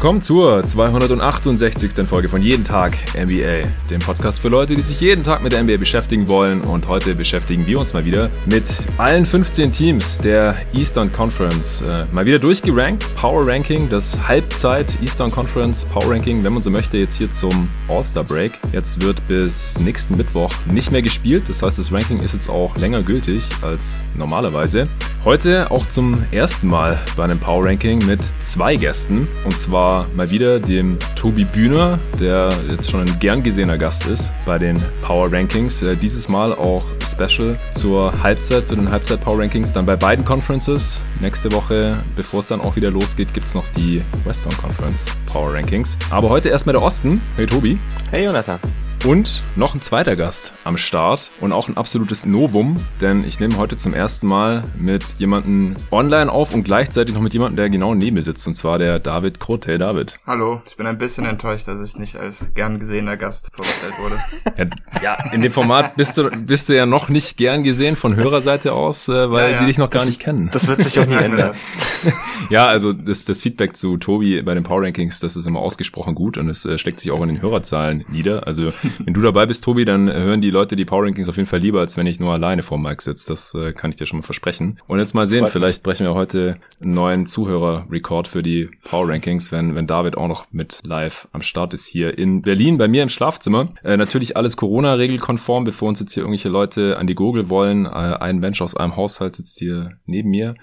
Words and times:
willkommen 0.00 0.22
zur 0.22 0.64
268. 0.64 2.08
Folge 2.08 2.30
von 2.30 2.40
Jeden 2.40 2.64
Tag 2.64 2.96
NBA, 3.14 3.68
dem 3.90 3.98
Podcast 3.98 4.40
für 4.40 4.48
Leute, 4.48 4.74
die 4.74 4.80
sich 4.80 4.98
jeden 4.98 5.24
Tag 5.24 5.42
mit 5.42 5.52
der 5.52 5.62
NBA 5.62 5.76
beschäftigen 5.76 6.26
wollen. 6.26 6.62
Und 6.62 6.88
heute 6.88 7.14
beschäftigen 7.14 7.66
wir 7.66 7.78
uns 7.78 7.92
mal 7.92 8.06
wieder 8.06 8.30
mit 8.46 8.78
allen 8.96 9.26
15 9.26 9.70
Teams 9.72 10.16
der 10.16 10.56
Eastern 10.72 11.12
Conference. 11.12 11.82
Äh, 11.82 12.06
mal 12.14 12.24
wieder 12.24 12.38
durchgerankt, 12.38 13.14
Power 13.14 13.46
Ranking, 13.46 13.90
das 13.90 14.16
Halbzeit 14.26 14.86
Eastern 15.02 15.30
Conference 15.30 15.84
Power 15.84 16.10
Ranking, 16.10 16.42
wenn 16.42 16.54
man 16.54 16.62
so 16.62 16.70
möchte, 16.70 16.96
jetzt 16.96 17.18
hier 17.18 17.30
zum 17.30 17.68
All-Star 17.86 18.24
Break. 18.24 18.52
Jetzt 18.72 19.02
wird 19.02 19.28
bis 19.28 19.78
nächsten 19.80 20.16
Mittwoch 20.16 20.54
nicht 20.64 20.90
mehr 20.92 21.02
gespielt, 21.02 21.50
das 21.50 21.60
heißt, 21.62 21.78
das 21.78 21.92
Ranking 21.92 22.20
ist 22.20 22.32
jetzt 22.32 22.48
auch 22.48 22.74
länger 22.78 23.02
gültig 23.02 23.42
als 23.60 24.00
normalerweise. 24.14 24.88
Heute 25.26 25.70
auch 25.70 25.86
zum 25.90 26.24
ersten 26.32 26.68
Mal 26.68 26.98
bei 27.18 27.24
einem 27.24 27.38
Power 27.38 27.66
Ranking 27.66 27.98
mit 28.06 28.20
zwei 28.38 28.76
Gästen. 28.76 29.28
Und 29.44 29.58
zwar 29.58 29.89
mal 30.14 30.30
wieder 30.30 30.60
dem 30.60 30.98
Tobi 31.16 31.44
Bühner, 31.44 31.98
der 32.18 32.50
jetzt 32.70 32.90
schon 32.90 33.00
ein 33.00 33.18
gern 33.18 33.42
gesehener 33.42 33.78
Gast 33.78 34.06
ist 34.06 34.32
bei 34.46 34.58
den 34.58 34.76
Power 35.02 35.32
Rankings. 35.32 35.82
Äh, 35.82 35.96
dieses 35.96 36.28
Mal 36.28 36.52
auch 36.52 36.84
Special 37.04 37.58
zur 37.72 38.22
Halbzeit, 38.22 38.68
zu 38.68 38.76
den 38.76 38.90
Halbzeit 38.90 39.20
Power 39.22 39.40
Rankings, 39.40 39.72
dann 39.72 39.86
bei 39.86 39.96
beiden 39.96 40.24
Conferences. 40.24 41.00
Nächste 41.20 41.52
Woche, 41.52 41.96
bevor 42.16 42.40
es 42.40 42.48
dann 42.48 42.60
auch 42.60 42.76
wieder 42.76 42.90
losgeht, 42.90 43.34
gibt 43.34 43.46
es 43.46 43.54
noch 43.54 43.64
die 43.76 44.02
Western 44.24 44.56
Conference 44.56 45.06
Power 45.26 45.54
Rankings. 45.54 45.96
Aber 46.10 46.28
heute 46.30 46.48
erstmal 46.48 46.74
der 46.74 46.82
Osten. 46.82 47.20
Hey 47.36 47.46
Tobi. 47.46 47.78
Hey 48.10 48.24
Jonathan. 48.24 48.60
Und 49.06 49.42
noch 49.56 49.74
ein 49.74 49.80
zweiter 49.80 50.14
Gast 50.14 50.52
am 50.62 50.76
Start 50.76 51.30
und 51.40 51.52
auch 51.52 51.68
ein 51.68 51.78
absolutes 51.78 52.26
Novum, 52.26 52.76
denn 53.00 53.24
ich 53.24 53.40
nehme 53.40 53.56
heute 53.56 53.76
zum 53.76 53.94
ersten 53.94 54.26
Mal 54.26 54.64
mit 54.78 55.02
jemandem 55.16 55.74
online 55.90 56.30
auf 56.30 56.52
und 56.52 56.64
gleichzeitig 56.64 57.14
noch 57.14 57.22
mit 57.22 57.32
jemandem, 57.32 57.56
der 57.56 57.70
genau 57.70 57.94
neben 57.94 58.16
mir 58.16 58.22
sitzt, 58.22 58.46
und 58.46 58.56
zwar 58.56 58.78
der 58.78 58.98
David 58.98 59.40
Kroth. 59.40 59.66
Hey 59.66 59.78
David. 59.78 60.18
Hallo, 60.26 60.60
ich 60.66 60.76
bin 60.76 60.86
ein 60.86 60.98
bisschen 60.98 61.24
enttäuscht, 61.24 61.66
dass 61.66 61.82
ich 61.82 61.96
nicht 61.96 62.16
als 62.16 62.52
gern 62.52 62.78
gesehener 62.78 63.16
Gast 63.16 63.48
vorgestellt 63.54 63.94
wurde. 64.00 64.18
Ja, 65.02 65.16
ja 65.16 65.32
in 65.32 65.40
dem 65.40 65.52
Format 65.52 65.96
bist 65.96 66.18
du, 66.18 66.30
bist 66.30 66.68
du 66.68 66.76
ja 66.76 66.84
noch 66.84 67.08
nicht 67.08 67.36
gern 67.36 67.62
gesehen 67.62 67.96
von 67.96 68.16
Hörerseite 68.16 68.72
aus, 68.72 69.08
äh, 69.08 69.30
weil 69.30 69.44
ja, 69.44 69.50
ja. 69.52 69.58
sie 69.60 69.66
dich 69.66 69.78
noch 69.78 69.88
gar 69.88 70.00
das, 70.00 70.06
nicht 70.06 70.20
kennen. 70.20 70.50
Das 70.52 70.66
wird 70.66 70.82
sich 70.82 70.98
auch 70.98 71.06
nie 71.06 71.14
ändern. 71.14 71.54
ja, 72.50 72.66
also 72.66 72.92
das, 72.92 73.24
das 73.24 73.42
Feedback 73.42 73.76
zu 73.76 73.96
Tobi 73.96 74.42
bei 74.42 74.54
den 74.54 74.64
Power 74.64 74.82
Rankings, 74.82 75.20
das 75.20 75.36
ist 75.36 75.46
immer 75.46 75.60
ausgesprochen 75.60 76.14
gut 76.14 76.36
und 76.36 76.48
es 76.48 76.66
äh, 76.66 76.76
steckt 76.76 77.00
sich 77.00 77.10
auch 77.12 77.22
in 77.22 77.28
den 77.28 77.42
Hörerzahlen 77.42 78.04
nieder. 78.08 78.46
Also 78.46 78.72
wenn 79.04 79.14
du 79.14 79.20
dabei 79.20 79.46
bist, 79.46 79.64
Tobi, 79.64 79.84
dann 79.84 80.10
hören 80.10 80.40
die 80.40 80.50
Leute 80.50 80.76
die 80.76 80.84
Power 80.84 81.04
Rankings 81.04 81.28
auf 81.28 81.36
jeden 81.36 81.48
Fall 81.48 81.60
lieber, 81.60 81.80
als 81.80 81.96
wenn 81.96 82.06
ich 82.06 82.20
nur 82.20 82.32
alleine 82.32 82.62
vor 82.62 82.78
Mike 82.78 83.02
sitze. 83.02 83.28
Das 83.32 83.54
äh, 83.54 83.72
kann 83.72 83.90
ich 83.90 83.96
dir 83.96 84.06
schon 84.06 84.20
mal 84.20 84.24
versprechen. 84.24 84.78
Und 84.86 84.98
jetzt 84.98 85.14
mal 85.14 85.26
sehen, 85.26 85.46
vielleicht 85.46 85.82
brechen 85.82 86.06
wir 86.06 86.14
heute 86.14 86.58
einen 86.80 86.94
neuen 86.94 87.26
Zuhörer-Rekord 87.26 88.28
für 88.28 88.42
die 88.42 88.70
Power 88.84 89.08
Rankings, 89.08 89.52
wenn, 89.52 89.74
wenn 89.74 89.86
David 89.86 90.16
auch 90.16 90.28
noch 90.28 90.46
mit 90.52 90.80
live 90.84 91.28
am 91.32 91.42
Start 91.42 91.74
ist 91.74 91.86
hier 91.86 92.16
in 92.18 92.42
Berlin 92.42 92.78
bei 92.78 92.88
mir 92.88 93.02
im 93.02 93.08
Schlafzimmer. 93.08 93.72
Äh, 93.82 93.96
natürlich 93.96 94.36
alles 94.36 94.56
Corona-regelkonform, 94.56 95.64
bevor 95.64 95.88
uns 95.88 96.00
jetzt 96.00 96.12
hier 96.12 96.22
irgendwelche 96.22 96.48
Leute 96.48 96.98
an 96.98 97.06
die 97.06 97.14
Gurgel 97.14 97.48
wollen. 97.48 97.86
Äh, 97.86 97.88
ein 97.88 98.38
Mensch 98.38 98.60
aus 98.62 98.76
einem 98.76 98.96
Haushalt 98.96 99.36
sitzt 99.36 99.58
hier 99.58 99.92
neben 100.06 100.30
mir. 100.30 100.54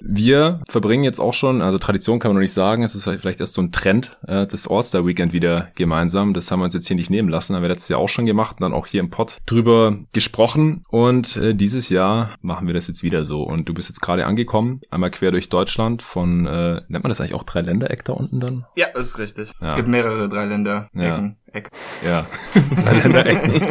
Wir 0.00 0.62
verbringen 0.68 1.04
jetzt 1.04 1.20
auch 1.20 1.34
schon, 1.34 1.62
also 1.62 1.78
Tradition 1.78 2.18
kann 2.18 2.30
man 2.30 2.36
noch 2.36 2.42
nicht 2.42 2.52
sagen, 2.52 2.82
es 2.82 2.94
ist 2.94 3.04
vielleicht 3.04 3.40
erst 3.40 3.54
so 3.54 3.62
ein 3.62 3.72
Trend, 3.72 4.18
äh, 4.26 4.46
das 4.46 4.68
All-Star-Weekend 4.68 5.32
wieder 5.32 5.68
gemeinsam. 5.74 6.34
Das 6.34 6.50
haben 6.50 6.60
wir 6.60 6.64
uns 6.64 6.74
jetzt 6.74 6.86
hier 6.86 6.96
nicht 6.96 7.10
nehmen 7.10 7.28
lassen, 7.28 7.54
haben 7.54 7.62
wir 7.62 7.68
letztes 7.70 7.88
Jahr 7.88 8.00
auch 8.00 8.08
schon 8.08 8.26
gemacht 8.26 8.56
und 8.58 8.62
dann 8.62 8.74
auch 8.74 8.86
hier 8.86 9.00
im 9.00 9.10
Pod 9.10 9.38
drüber 9.46 9.98
gesprochen. 10.12 10.84
Und 10.88 11.36
äh, 11.36 11.54
dieses 11.54 11.88
Jahr 11.88 12.36
machen 12.42 12.66
wir 12.66 12.74
das 12.74 12.88
jetzt 12.88 13.02
wieder 13.02 13.24
so. 13.24 13.42
Und 13.42 13.68
du 13.68 13.74
bist 13.74 13.88
jetzt 13.88 14.00
gerade 14.00 14.26
angekommen, 14.26 14.80
einmal 14.90 15.10
quer 15.10 15.30
durch 15.30 15.48
Deutschland 15.48 16.02
von, 16.02 16.46
äh, 16.46 16.82
nennt 16.88 17.04
man 17.04 17.08
das 17.10 17.20
eigentlich 17.20 17.34
auch 17.34 17.44
Dreiländereck 17.44 18.04
da 18.04 18.12
unten 18.12 18.40
dann? 18.40 18.66
Ja, 18.76 18.88
das 18.94 19.06
ist 19.06 19.18
richtig. 19.18 19.52
Ja. 19.60 19.68
Es 19.68 19.76
gibt 19.76 19.88
mehrere 19.88 20.28
Dreiländerecken. 20.28 20.90
Ja. 21.00 21.34
Eck. 21.52 21.70
Ja, 22.04 22.26
Dreiländerecken. 22.82 23.62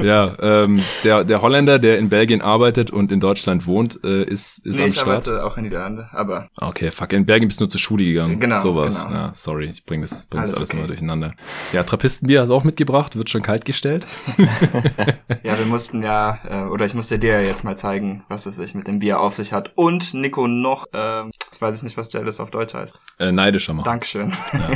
ja, 0.04 0.36
ähm, 0.40 0.82
der, 1.02 1.24
der 1.24 1.42
Holländer, 1.42 1.78
der 1.78 1.98
in 1.98 2.08
Belgien 2.08 2.42
arbeitet 2.42 2.90
und 2.90 3.10
in 3.10 3.20
Deutschland 3.20 3.66
wohnt, 3.66 3.98
äh, 4.04 4.22
ist, 4.24 4.58
ist 4.58 4.78
nee, 4.78 4.84
am 4.84 4.90
Start. 4.90 5.06
ich 5.06 5.30
arbeite 5.30 5.44
auch 5.44 5.56
in 5.56 5.64
Niederlande, 5.64 6.08
aber... 6.12 6.48
Okay, 6.56 6.90
fuck, 6.90 7.12
in 7.12 7.26
Belgien 7.26 7.48
bist 7.48 7.60
du 7.60 7.64
nur 7.64 7.70
zur 7.70 7.80
Schule 7.80 8.04
gegangen. 8.04 8.38
Genau, 8.38 8.60
Sowas. 8.60 9.04
Genau. 9.04 9.16
Ja, 9.16 9.30
sorry, 9.34 9.66
ich 9.66 9.84
bring 9.84 10.02
das, 10.02 10.26
bring 10.26 10.40
alles 10.40 10.52
das 10.52 10.58
alles 10.58 10.70
okay. 10.70 10.78
immer 10.78 10.86
durcheinander. 10.88 11.34
Ja, 11.72 11.82
Trappistenbier 11.82 12.40
hast 12.40 12.48
du 12.48 12.54
auch 12.54 12.64
mitgebracht, 12.64 13.16
wird 13.16 13.30
schon 13.30 13.42
kalt 13.42 13.64
gestellt. 13.64 14.06
ja, 15.42 15.58
wir 15.58 15.66
mussten 15.66 16.02
ja, 16.02 16.38
äh, 16.48 16.68
oder 16.68 16.86
ich 16.86 16.94
musste 16.94 17.18
dir 17.18 17.42
jetzt 17.44 17.64
mal 17.64 17.76
zeigen, 17.76 18.24
was 18.28 18.46
es 18.46 18.56
sich 18.56 18.74
mit 18.74 18.86
dem 18.86 19.00
Bier 19.00 19.20
auf 19.20 19.34
sich 19.34 19.52
hat. 19.52 19.72
Und 19.74 20.14
Nico 20.14 20.46
noch, 20.46 20.86
äh, 20.92 21.24
ich 21.52 21.60
weiß 21.60 21.82
nicht, 21.82 21.96
was 21.96 22.12
jealous 22.12 22.40
auf 22.40 22.50
Deutsch 22.50 22.74
heißt. 22.74 22.96
Äh, 23.18 23.32
neidischer 23.32 23.74
machen. 23.74 23.86
Dankeschön. 23.86 24.32
Ja. 24.52 24.70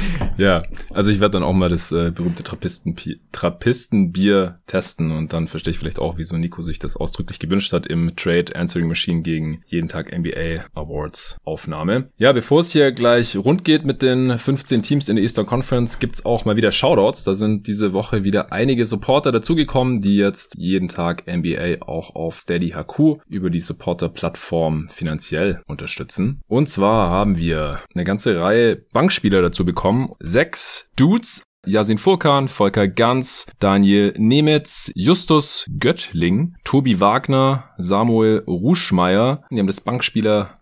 ja, 0.36 0.64
also 0.92 1.10
ich 1.10 1.20
werde 1.20 1.32
dann 1.32 1.42
auch 1.42 1.52
mal 1.52 1.68
das 1.68 1.92
äh, 1.92 2.10
berühmte 2.14 2.42
Trappistenbier, 2.42 3.16
Trappistenbier 3.32 4.60
testen 4.66 5.10
und 5.10 5.32
dann 5.32 5.48
verstehe 5.48 5.72
ich 5.72 5.78
vielleicht 5.78 5.98
auch, 5.98 6.18
wieso 6.18 6.36
Nico 6.36 6.62
sich 6.62 6.78
das 6.78 6.96
ausdrücklich 6.96 7.38
gewünscht 7.38 7.72
hat 7.72 7.86
im 7.86 8.14
Trade 8.16 8.54
Answering 8.54 8.88
Machine 8.88 9.22
gegen 9.22 9.62
jeden 9.66 9.88
Tag 9.88 10.16
NBA 10.16 10.64
Awards 10.74 11.38
Aufnahme. 11.44 12.10
Ja, 12.18 12.32
bevor 12.32 12.60
es 12.60 12.72
hier 12.72 12.92
gleich 12.92 13.36
rund 13.36 13.64
geht 13.64 13.84
mit 13.84 14.02
den 14.02 14.38
15 14.38 14.82
Teams 14.82 15.08
in 15.08 15.16
der 15.16 15.22
Eastern 15.22 15.46
Conference, 15.46 15.98
gibt's 15.98 16.24
auch 16.24 16.44
mal 16.44 16.56
wieder 16.56 16.72
Shoutouts. 16.72 17.24
Da 17.24 17.34
sind 17.34 17.66
diese 17.66 17.92
Woche 17.92 18.24
wieder 18.24 18.52
einige 18.52 18.86
Supporter 18.86 19.32
dazugekommen, 19.32 20.00
die 20.00 20.16
jetzt 20.16 20.54
jeden 20.56 20.88
Tag 20.88 21.24
NBA 21.26 21.82
auch 21.86 22.14
auf 22.14 22.40
Steady 22.40 22.70
HQ 22.70 23.20
über 23.28 23.50
die 23.50 23.60
Supporter-Plattform 23.60 24.88
finanziell 24.90 25.62
unterstützen. 25.66 26.42
Und 26.48 26.68
zwar 26.68 27.10
haben 27.10 27.36
wir 27.36 27.80
eine 27.94 28.04
ganze 28.04 28.40
Reihe 28.40 28.76
Bankspieler 28.92 29.42
dazu 29.42 29.64
bekommen. 29.64 29.85
Sechs 30.20 30.90
Dudes 30.96 31.42
Yasin 31.66 31.98
Furkan, 31.98 32.46
Volker 32.46 32.86
Ganz, 32.86 33.46
Daniel 33.58 34.14
Nemetz, 34.16 34.92
Justus 34.94 35.66
Göttling, 35.80 36.54
Tobi 36.62 37.00
Wagner, 37.00 37.70
Samuel 37.76 38.44
Ruschmeier. 38.46 39.42
Die 39.50 39.58
haben 39.58 39.66
das 39.66 39.80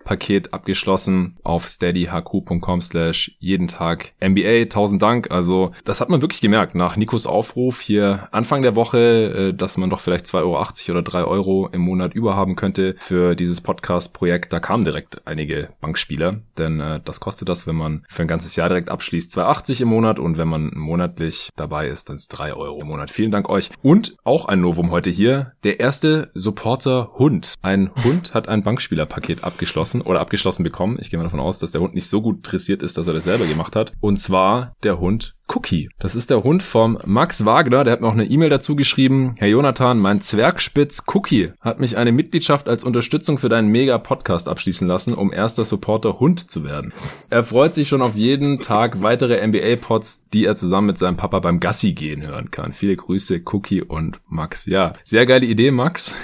Bankspieler-Paket 0.04 0.52
abgeschlossen 0.52 1.36
auf 1.42 1.68
steadyhq.com 1.68 2.82
slash 2.82 3.32
jeden 3.38 3.68
Tag 3.68 4.12
NBA. 4.22 4.66
Tausend 4.66 5.02
Dank. 5.02 5.30
Also 5.30 5.72
das 5.84 6.00
hat 6.00 6.10
man 6.10 6.22
wirklich 6.22 6.40
gemerkt 6.40 6.74
nach 6.74 6.96
Nikos 6.96 7.26
Aufruf 7.26 7.80
hier 7.80 8.28
Anfang 8.30 8.62
der 8.62 8.76
Woche, 8.76 8.98
äh, 8.98 9.54
dass 9.54 9.76
man 9.76 9.90
doch 9.90 10.00
vielleicht 10.00 10.26
2,80 10.26 10.42
Euro 10.42 10.90
oder 10.90 11.02
3 11.02 11.24
Euro 11.24 11.68
im 11.72 11.80
Monat 11.80 12.14
überhaben 12.14 12.56
könnte 12.56 12.96
für 12.98 13.34
dieses 13.34 13.60
Podcast-Projekt. 13.60 14.52
Da 14.52 14.60
kamen 14.60 14.84
direkt 14.84 15.26
einige 15.26 15.70
Bankspieler, 15.80 16.40
denn 16.58 16.80
äh, 16.80 17.00
das 17.04 17.20
kostet 17.20 17.48
das, 17.48 17.66
wenn 17.66 17.76
man 17.76 18.04
für 18.08 18.22
ein 18.22 18.28
ganzes 18.28 18.56
Jahr 18.56 18.68
direkt 18.68 18.88
abschließt, 18.88 19.36
2,80 19.36 19.82
im 19.82 19.88
Monat 19.88 20.18
und 20.18 20.38
wenn 20.38 20.48
man 20.48 20.70
monatlich 20.74 21.50
dabei 21.56 21.88
ist, 21.88 22.08
dann 22.08 22.16
ist 22.16 22.28
3 22.28 22.54
Euro 22.54 22.80
im 22.80 22.88
Monat. 22.88 23.10
Vielen 23.10 23.30
Dank 23.30 23.48
euch. 23.48 23.70
Und 23.82 24.16
auch 24.24 24.46
ein 24.46 24.60
Novum 24.60 24.90
heute 24.90 25.10
hier. 25.10 25.52
Der 25.64 25.80
erste 25.80 26.30
Supporter 26.34 27.12
Hund. 27.14 27.54
Ein 27.62 27.90
Hund 28.04 28.34
hat 28.34 28.48
ein 28.48 28.62
Bankspielerpaket 28.62 29.44
abgeschlossen 29.44 29.93
oder 30.02 30.20
abgeschlossen 30.20 30.64
bekommen. 30.64 30.98
Ich 31.00 31.10
gehe 31.10 31.18
mal 31.18 31.24
davon 31.24 31.40
aus, 31.40 31.58
dass 31.58 31.72
der 31.72 31.80
Hund 31.80 31.94
nicht 31.94 32.08
so 32.08 32.20
gut 32.20 32.38
dressiert 32.42 32.82
ist, 32.82 32.96
dass 32.96 33.06
er 33.06 33.14
das 33.14 33.24
selber 33.24 33.46
gemacht 33.46 33.76
hat. 33.76 33.92
Und 34.00 34.18
zwar 34.18 34.74
der 34.82 34.98
Hund 34.98 35.34
Cookie. 35.48 35.90
Das 35.98 36.16
ist 36.16 36.30
der 36.30 36.42
Hund 36.42 36.62
vom 36.62 36.98
Max 37.04 37.44
Wagner. 37.44 37.84
Der 37.84 37.92
hat 37.92 38.00
mir 38.00 38.08
auch 38.08 38.12
eine 38.12 38.24
E-Mail 38.24 38.48
dazu 38.48 38.76
geschrieben. 38.76 39.34
Herr 39.36 39.48
Jonathan, 39.48 39.98
mein 39.98 40.20
Zwergspitz 40.20 41.04
Cookie 41.12 41.52
hat 41.60 41.80
mich 41.80 41.96
eine 41.96 42.12
Mitgliedschaft 42.12 42.68
als 42.68 42.84
Unterstützung 42.84 43.38
für 43.38 43.48
deinen 43.48 43.68
Mega-Podcast 43.68 44.48
abschließen 44.48 44.88
lassen, 44.88 45.14
um 45.14 45.32
erster 45.32 45.64
Supporter 45.64 46.18
Hund 46.18 46.50
zu 46.50 46.64
werden. 46.64 46.92
Er 47.30 47.44
freut 47.44 47.74
sich 47.74 47.88
schon 47.88 48.02
auf 48.02 48.16
jeden 48.16 48.60
Tag 48.60 49.02
weitere 49.02 49.46
NBA-Pods, 49.46 50.28
die 50.32 50.44
er 50.44 50.54
zusammen 50.54 50.88
mit 50.88 50.98
seinem 50.98 51.16
Papa 51.16 51.40
beim 51.40 51.60
Gassi 51.60 51.92
gehen 51.92 52.26
hören 52.26 52.50
kann. 52.50 52.72
Viele 52.72 52.96
Grüße, 52.96 53.42
Cookie 53.52 53.82
und 53.82 54.20
Max. 54.28 54.66
Ja, 54.66 54.94
sehr 55.04 55.26
geile 55.26 55.46
Idee, 55.46 55.70
Max. 55.70 56.14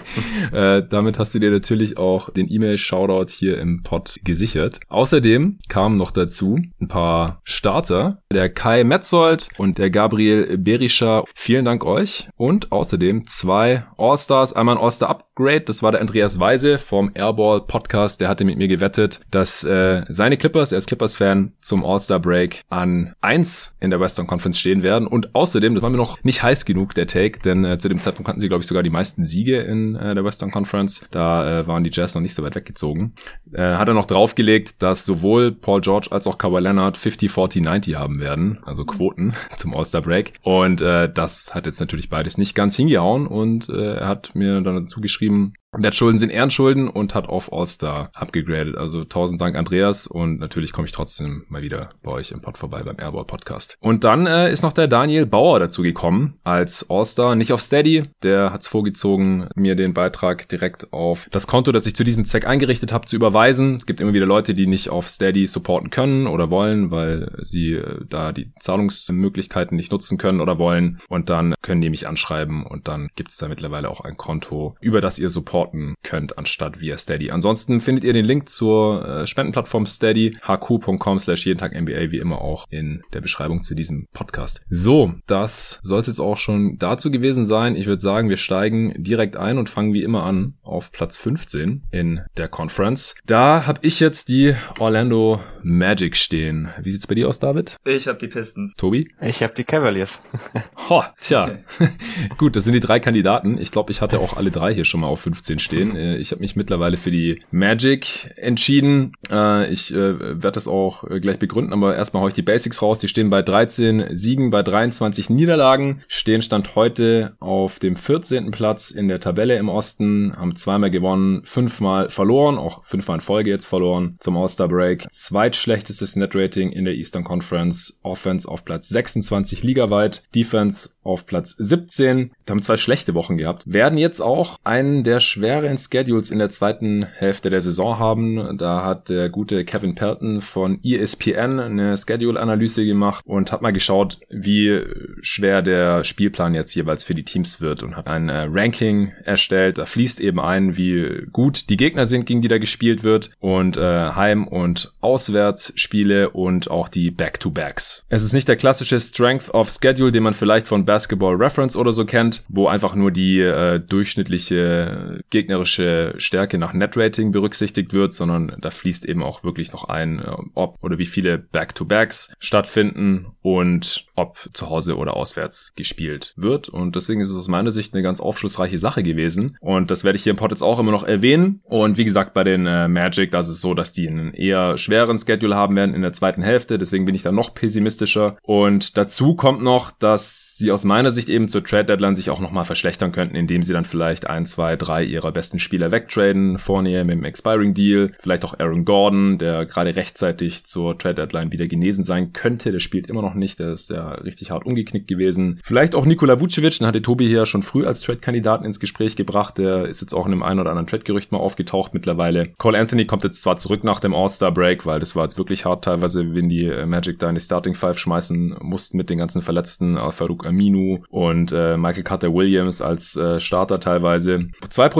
äh, 0.52 0.82
damit 0.88 1.18
hast 1.18 1.34
du 1.34 1.38
dir 1.38 1.50
natürlich 1.50 1.98
auch 1.98 2.30
den 2.30 2.50
E-Mail-Shoutout 2.50 3.30
hier 3.32 3.58
im 3.58 3.82
Pod 3.82 4.20
gesichert. 4.24 4.80
Außerdem 4.88 5.58
kamen 5.68 5.96
noch 5.96 6.10
dazu 6.10 6.58
ein 6.80 6.88
paar 6.88 7.40
Starter. 7.44 8.22
Der 8.32 8.48
Kai 8.66 8.82
Metzold 8.82 9.48
und 9.58 9.78
der 9.78 9.90
Gabriel 9.90 10.58
Berischer. 10.58 11.22
Vielen 11.36 11.64
Dank 11.64 11.84
euch. 11.84 12.28
Und 12.36 12.72
außerdem 12.72 13.24
zwei 13.24 13.84
All-Stars. 13.96 14.54
Einmal 14.54 14.76
ein 14.76 14.82
All-Star 14.82 15.08
Upgrade. 15.08 15.60
Das 15.60 15.84
war 15.84 15.92
der 15.92 16.00
Andreas 16.00 16.40
Weise 16.40 16.80
vom 16.80 17.12
Airball 17.14 17.60
Podcast. 17.60 18.20
Der 18.20 18.28
hatte 18.28 18.44
mit 18.44 18.58
mir 18.58 18.66
gewettet, 18.66 19.20
dass 19.30 19.62
äh, 19.62 20.02
seine 20.08 20.36
Clippers, 20.36 20.72
er 20.72 20.78
ist 20.78 20.88
Clippers-Fan, 20.88 21.52
zum 21.60 21.84
All-Star 21.84 22.18
Break 22.18 22.64
an 22.68 23.14
eins 23.20 23.76
in 23.78 23.90
der 23.90 24.00
Western 24.00 24.26
Conference 24.26 24.58
stehen 24.58 24.82
werden. 24.82 25.06
Und 25.06 25.36
außerdem, 25.36 25.74
das 25.74 25.84
war 25.84 25.90
mir 25.90 25.96
noch 25.96 26.24
nicht 26.24 26.42
heiß 26.42 26.64
genug, 26.64 26.92
der 26.94 27.06
Take, 27.06 27.38
denn 27.44 27.64
äh, 27.64 27.78
zu 27.78 27.88
dem 27.88 28.00
Zeitpunkt 28.00 28.28
hatten 28.28 28.40
sie, 28.40 28.48
glaube 28.48 28.62
ich, 28.62 28.66
sogar 28.66 28.82
die 28.82 28.90
meisten 28.90 29.22
Siege 29.22 29.60
in 29.60 29.94
äh, 29.94 30.12
der 30.16 30.24
Western 30.24 30.50
Conference. 30.50 31.06
Da 31.12 31.60
äh, 31.60 31.66
waren 31.68 31.84
die 31.84 31.90
Jazz 31.92 32.16
noch 32.16 32.22
nicht 32.22 32.34
so 32.34 32.42
weit 32.42 32.56
weggezogen. 32.56 33.14
Äh, 33.52 33.76
hat 33.76 33.86
er 33.86 33.94
noch 33.94 34.06
draufgelegt, 34.06 34.82
dass 34.82 35.06
sowohl 35.06 35.52
Paul 35.52 35.82
George 35.82 36.08
als 36.10 36.26
auch 36.26 36.36
Kawhi 36.36 36.58
Leonard 36.58 36.96
50, 36.96 37.30
40, 37.30 37.62
90 37.62 37.94
haben 37.94 38.18
werden 38.18 38.55
also 38.64 38.84
Quoten 38.84 39.34
zum 39.56 39.74
All-Star 39.74 40.02
Break. 40.02 40.34
Und 40.42 40.80
äh, 40.80 41.12
das 41.12 41.54
hat 41.54 41.66
jetzt 41.66 41.80
natürlich 41.80 42.08
beides 42.08 42.38
nicht 42.38 42.54
ganz 42.54 42.76
hingehauen 42.76 43.26
und 43.26 43.68
äh, 43.68 43.96
er 43.96 44.08
hat 44.08 44.34
mir 44.34 44.60
dann 44.60 44.82
dazu 44.82 45.00
geschrieben, 45.00 45.54
Wertschulden 45.78 46.18
sind 46.18 46.30
Ehrenschulden 46.30 46.88
und 46.88 47.14
hat 47.14 47.28
auf 47.28 47.52
All-Star 47.52 48.10
abgegradet. 48.14 48.76
Also 48.76 49.04
tausend 49.04 49.40
Dank, 49.40 49.56
Andreas. 49.56 50.06
Und 50.06 50.38
natürlich 50.38 50.72
komme 50.72 50.86
ich 50.86 50.92
trotzdem 50.92 51.44
mal 51.48 51.62
wieder 51.62 51.90
bei 52.02 52.12
euch 52.12 52.32
im 52.32 52.40
Pod 52.40 52.58
vorbei 52.58 52.82
beim 52.82 52.98
Airball 52.98 53.24
Podcast. 53.24 53.76
Und 53.80 54.04
dann 54.04 54.26
äh, 54.26 54.50
ist 54.50 54.62
noch 54.62 54.72
der 54.72 54.88
Daniel 54.88 55.26
Bauer 55.26 55.58
dazu 55.58 55.82
gekommen 55.82 56.38
als 56.44 56.86
All-Star. 56.88 57.34
Nicht 57.34 57.52
auf 57.52 57.60
Steady. 57.60 58.04
Der 58.22 58.52
hat 58.52 58.62
es 58.62 58.68
vorgezogen, 58.68 59.48
mir 59.54 59.76
den 59.76 59.94
Beitrag 59.94 60.48
direkt 60.48 60.92
auf 60.92 61.26
das 61.30 61.46
Konto, 61.46 61.72
das 61.72 61.86
ich 61.86 61.94
zu 61.94 62.04
diesem 62.04 62.24
Zweck 62.24 62.46
eingerichtet 62.46 62.92
habe, 62.92 63.06
zu 63.06 63.16
überweisen. 63.16 63.76
Es 63.76 63.86
gibt 63.86 64.00
immer 64.00 64.12
wieder 64.12 64.26
Leute, 64.26 64.54
die 64.54 64.66
nicht 64.66 64.90
auf 64.90 65.08
Steady 65.08 65.46
supporten 65.46 65.90
können 65.90 66.26
oder 66.26 66.50
wollen, 66.50 66.90
weil 66.90 67.32
sie 67.42 67.74
äh, 67.74 68.04
da 68.08 68.32
die 68.32 68.52
Zahlungsmöglichkeiten 68.60 69.76
nicht 69.76 69.92
nutzen 69.92 70.18
können 70.18 70.40
oder 70.40 70.58
wollen. 70.58 70.98
Und 71.08 71.28
dann 71.30 71.54
können 71.62 71.80
die 71.80 71.90
mich 71.90 72.08
anschreiben 72.08 72.64
und 72.64 72.88
dann 72.88 73.08
gibt 73.16 73.30
es 73.30 73.36
da 73.36 73.48
mittlerweile 73.48 73.90
auch 73.90 74.00
ein 74.00 74.16
Konto, 74.16 74.76
über 74.80 75.00
das 75.00 75.18
ihr 75.18 75.30
supporten 75.30 75.65
supporten 75.66 75.94
könnt, 76.02 76.38
anstatt 76.38 76.80
via 76.80 76.98
Steady. 76.98 77.30
Ansonsten 77.30 77.80
findet 77.80 78.04
ihr 78.04 78.12
den 78.12 78.24
Link 78.24 78.48
zur 78.48 79.06
äh, 79.06 79.26
Spendenplattform 79.26 79.86
Steady, 79.86 80.36
hq.com 80.46 81.18
slash 81.18 81.46
jeden 81.46 81.58
Tag 81.58 81.78
NBA, 81.78 82.10
wie 82.10 82.18
immer 82.18 82.40
auch 82.40 82.66
in 82.70 83.02
der 83.12 83.20
Beschreibung 83.20 83.62
zu 83.62 83.74
diesem 83.74 84.06
Podcast. 84.12 84.62
So, 84.70 85.14
das 85.26 85.78
soll 85.82 86.00
es 86.00 86.06
jetzt 86.06 86.20
auch 86.20 86.36
schon 86.36 86.78
dazu 86.78 87.10
gewesen 87.10 87.46
sein. 87.46 87.76
Ich 87.76 87.86
würde 87.86 88.00
sagen, 88.00 88.28
wir 88.28 88.36
steigen 88.36 88.94
direkt 89.02 89.36
ein 89.36 89.58
und 89.58 89.68
fangen 89.68 89.92
wie 89.92 90.02
immer 90.02 90.24
an 90.24 90.54
auf 90.62 90.92
Platz 90.92 91.16
15 91.16 91.82
in 91.90 92.20
der 92.36 92.48
Conference. 92.48 93.14
Da 93.26 93.66
habe 93.66 93.80
ich 93.82 94.00
jetzt 94.00 94.28
die 94.28 94.54
Orlando 94.78 95.40
Magic 95.62 96.16
stehen. 96.16 96.70
Wie 96.80 96.92
sieht's 96.92 97.06
bei 97.06 97.14
dir 97.14 97.28
aus, 97.28 97.38
David? 97.38 97.76
Ich 97.84 98.06
habe 98.06 98.18
die 98.18 98.28
Pistons. 98.28 98.74
Tobi? 98.76 99.10
Ich 99.20 99.42
habe 99.42 99.54
die 99.54 99.64
Cavaliers. 99.64 100.20
Ho, 100.88 101.02
tja. 101.20 101.58
Gut, 102.38 102.54
das 102.54 102.64
sind 102.64 102.74
die 102.74 102.80
drei 102.80 103.00
Kandidaten. 103.00 103.58
Ich 103.58 103.72
glaube, 103.72 103.90
ich 103.90 104.00
hatte 104.00 104.20
auch 104.20 104.36
alle 104.36 104.50
drei 104.50 104.72
hier 104.72 104.84
schon 104.84 105.00
mal 105.00 105.08
auf 105.08 105.20
15 105.20 105.45
stehen. 105.54 105.96
Äh, 105.96 106.16
ich 106.18 106.32
habe 106.32 106.40
mich 106.40 106.56
mittlerweile 106.56 106.96
für 106.96 107.10
die 107.10 107.42
Magic 107.50 108.30
entschieden. 108.36 109.12
Äh, 109.30 109.70
ich 109.72 109.92
äh, 109.92 110.18
werde 110.18 110.52
das 110.52 110.68
auch 110.68 111.04
gleich 111.20 111.38
begründen, 111.38 111.72
aber 111.72 111.96
erstmal 111.96 112.22
haue 112.22 112.30
ich 112.30 112.34
die 112.34 112.42
Basics 112.42 112.82
raus. 112.82 112.98
Die 112.98 113.08
stehen 113.08 113.30
bei 113.30 113.42
13 113.42 114.08
Siegen, 114.10 114.50
bei 114.50 114.62
23 114.62 115.30
Niederlagen, 115.30 116.02
stehen 116.08 116.42
Stand 116.42 116.74
heute 116.74 117.36
auf 117.40 117.78
dem 117.78 117.96
14. 117.96 118.50
Platz 118.50 118.90
in 118.90 119.08
der 119.08 119.20
Tabelle 119.20 119.56
im 119.56 119.68
Osten, 119.68 120.34
haben 120.36 120.56
zweimal 120.56 120.90
gewonnen, 120.90 121.42
fünfmal 121.44 122.08
verloren, 122.08 122.58
auch 122.58 122.84
fünfmal 122.84 123.16
in 123.16 123.20
Folge 123.20 123.50
jetzt 123.50 123.66
verloren 123.66 124.16
zum 124.20 124.36
All-Star 124.36 124.68
Break. 124.68 125.06
Zweitschlechtestes 125.10 126.16
Net-Rating 126.16 126.72
in 126.72 126.84
der 126.84 126.94
Eastern 126.94 127.24
Conference. 127.24 127.98
Offense 128.02 128.48
auf 128.48 128.64
Platz 128.64 128.88
26 128.88 129.62
ligaweit, 129.62 130.24
Defense 130.34 130.90
auf 131.02 131.26
Platz 131.26 131.54
17. 131.58 132.32
Wir 132.44 132.50
haben 132.50 132.62
zwei 132.62 132.76
schlechte 132.76 133.14
Wochen 133.14 133.36
gehabt. 133.36 133.62
Werden 133.66 133.98
jetzt 133.98 134.20
auch 134.20 134.58
einen 134.64 135.04
der 135.04 135.20
schweren 135.36 135.76
Schedules 135.76 136.30
in 136.30 136.38
der 136.38 136.48
zweiten 136.48 137.04
Hälfte 137.04 137.50
der 137.50 137.60
Saison 137.60 137.98
haben. 137.98 138.56
Da 138.56 138.82
hat 138.82 139.10
der 139.10 139.28
gute 139.28 139.66
Kevin 139.66 139.94
Pelton 139.94 140.40
von 140.40 140.80
ESPN 140.82 141.60
eine 141.60 141.96
Schedule-Analyse 141.96 142.86
gemacht 142.86 143.22
und 143.26 143.52
hat 143.52 143.60
mal 143.60 143.72
geschaut, 143.72 144.18
wie 144.30 144.80
schwer 145.20 145.60
der 145.60 146.04
Spielplan 146.04 146.54
jetzt 146.54 146.74
jeweils 146.74 147.04
für 147.04 147.14
die 147.14 147.24
Teams 147.24 147.60
wird 147.60 147.82
und 147.82 147.96
hat 147.96 148.06
ein 148.06 148.30
äh, 148.30 148.46
Ranking 148.50 149.12
erstellt. 149.24 149.76
Da 149.76 149.84
fließt 149.84 150.20
eben 150.20 150.40
ein, 150.40 150.78
wie 150.78 151.26
gut 151.32 151.68
die 151.68 151.76
Gegner 151.76 152.06
sind, 152.06 152.24
gegen 152.24 152.40
die 152.40 152.48
da 152.48 152.56
gespielt 152.56 153.04
wird 153.04 153.30
und 153.38 153.76
äh, 153.76 153.80
Heim- 153.82 154.48
und 154.48 154.92
Auswärtsspiele 155.02 156.30
und 156.30 156.70
auch 156.70 156.88
die 156.88 157.10
Back-to-Backs. 157.10 158.06
Es 158.08 158.24
ist 158.24 158.32
nicht 158.32 158.48
der 158.48 158.56
klassische 158.56 158.98
Strength 159.00 159.50
of 159.50 159.70
Schedule, 159.70 160.12
den 160.12 160.22
man 160.22 160.32
vielleicht 160.32 160.66
von 160.66 160.86
Basketball 160.86 161.34
Reference 161.34 161.76
oder 161.76 161.92
so 161.92 162.06
kennt, 162.06 162.42
wo 162.48 162.68
einfach 162.68 162.94
nur 162.94 163.10
die 163.10 163.40
äh, 163.40 163.80
durchschnittliche 163.80 165.20
gegnerische 165.30 166.14
Stärke 166.18 166.58
nach 166.58 166.72
Net-Rating 166.72 167.32
berücksichtigt 167.32 167.92
wird, 167.92 168.14
sondern 168.14 168.56
da 168.60 168.70
fließt 168.70 169.06
eben 169.06 169.22
auch 169.22 169.44
wirklich 169.44 169.72
noch 169.72 169.84
ein, 169.84 170.20
äh, 170.20 170.30
ob 170.54 170.76
oder 170.82 170.98
wie 170.98 171.06
viele 171.06 171.38
Back-to-Backs 171.38 172.34
stattfinden 172.38 173.32
und 173.42 174.06
ob 174.14 174.48
zu 174.52 174.70
Hause 174.70 174.96
oder 174.96 175.14
auswärts 175.14 175.72
gespielt 175.76 176.32
wird. 176.36 176.68
Und 176.68 176.96
deswegen 176.96 177.20
ist 177.20 177.30
es 177.30 177.38
aus 177.38 177.48
meiner 177.48 177.70
Sicht 177.70 177.94
eine 177.94 178.02
ganz 178.02 178.20
aufschlussreiche 178.20 178.78
Sache 178.78 179.02
gewesen. 179.02 179.56
Und 179.60 179.90
das 179.90 180.04
werde 180.04 180.16
ich 180.16 180.22
hier 180.22 180.30
im 180.30 180.36
Pod 180.36 180.50
jetzt 180.50 180.62
auch 180.62 180.78
immer 180.78 180.92
noch 180.92 181.04
erwähnen. 181.04 181.60
Und 181.64 181.98
wie 181.98 182.04
gesagt, 182.04 182.34
bei 182.34 182.44
den 182.44 182.66
äh, 182.66 182.88
Magic, 182.88 183.30
da 183.30 183.40
ist 183.40 183.60
so, 183.60 183.74
dass 183.74 183.92
die 183.92 184.08
einen 184.08 184.34
eher 184.34 184.78
schweren 184.78 185.18
Schedule 185.18 185.54
haben 185.54 185.76
werden 185.76 185.94
in 185.94 186.02
der 186.02 186.12
zweiten 186.12 186.42
Hälfte. 186.42 186.78
Deswegen 186.78 187.04
bin 187.04 187.14
ich 187.14 187.22
da 187.22 187.32
noch 187.32 187.54
pessimistischer. 187.54 188.36
Und 188.42 188.96
dazu 188.96 189.34
kommt 189.34 189.62
noch, 189.62 189.90
dass 189.90 190.56
sie 190.56 190.70
aus 190.72 190.84
meiner 190.84 191.10
Sicht 191.10 191.28
eben 191.28 191.48
zur 191.48 191.64
Trade 191.64 191.84
Deadline 191.84 192.16
sich 192.16 192.30
auch 192.30 192.40
nochmal 192.40 192.64
verschlechtern 192.64 193.12
könnten, 193.12 193.36
indem 193.36 193.62
sie 193.62 193.72
dann 193.72 193.84
vielleicht 193.84 194.26
ein, 194.26 194.46
zwei, 194.46 194.76
drei 194.76 195.04
ihrer 195.16 195.32
besten 195.32 195.58
Spieler 195.58 195.90
wegtraden. 195.90 196.58
Fournier 196.58 197.04
mit 197.04 197.16
dem 197.16 197.24
Expiring 197.24 197.74
Deal, 197.74 198.12
vielleicht 198.20 198.44
auch 198.44 198.58
Aaron 198.58 198.84
Gordon, 198.84 199.38
der 199.38 199.66
gerade 199.66 199.96
rechtzeitig 199.96 200.64
zur 200.64 200.96
Trade 200.98 201.16
Deadline 201.16 201.52
wieder 201.52 201.66
genesen 201.66 202.04
sein 202.04 202.32
könnte. 202.32 202.70
Der 202.70 202.80
spielt 202.80 203.08
immer 203.08 203.22
noch 203.22 203.34
nicht, 203.34 203.58
der 203.58 203.72
ist 203.72 203.90
ja 203.90 204.10
richtig 204.10 204.50
hart 204.50 204.64
umgeknickt 204.64 205.08
gewesen. 205.08 205.60
Vielleicht 205.64 205.94
auch 205.94 206.06
Nikola 206.06 206.40
Vucevic, 206.40 206.78
den 206.78 206.86
hatte 206.86 207.02
Tobi 207.02 207.26
hier 207.26 207.46
schon 207.46 207.62
früh 207.62 207.84
als 207.84 208.00
Trade-Kandidaten 208.00 208.64
ins 208.64 208.80
Gespräch 208.80 209.16
gebracht. 209.16 209.58
Der 209.58 209.86
ist 209.86 210.00
jetzt 210.00 210.14
auch 210.14 210.26
in 210.26 210.32
einem 210.32 210.42
einen 210.42 210.60
oder 210.60 210.70
anderen 210.70 210.86
Trade-Gerücht 210.86 211.32
mal 211.32 211.38
aufgetaucht 211.38 211.94
mittlerweile. 211.94 212.50
Cole 212.58 212.78
Anthony 212.78 213.06
kommt 213.06 213.24
jetzt 213.24 213.42
zwar 213.42 213.56
zurück 213.56 213.84
nach 213.84 214.00
dem 214.00 214.14
All-Star-Break, 214.14 214.86
weil 214.86 215.00
das 215.00 215.16
war 215.16 215.24
jetzt 215.24 215.38
wirklich 215.38 215.64
hart 215.64 215.84
teilweise, 215.84 216.34
wenn 216.34 216.48
die 216.48 216.64
äh, 216.64 216.86
Magic 216.86 217.18
da 217.18 217.28
in 217.28 217.34
die 217.34 217.40
Starting 217.40 217.74
Five 217.74 217.98
schmeißen 217.98 218.56
mussten 218.60 218.96
mit 218.96 219.10
den 219.10 219.18
ganzen 219.18 219.42
Verletzten, 219.42 219.96
äh, 219.96 220.12
Farouk 220.12 220.46
Aminu 220.46 221.02
und 221.08 221.52
äh, 221.52 221.76
Michael 221.76 222.04
Carter 222.04 222.32
Williams 222.32 222.82
als 222.82 223.16
äh, 223.16 223.40
Starter 223.40 223.80
teilweise. 223.80 224.48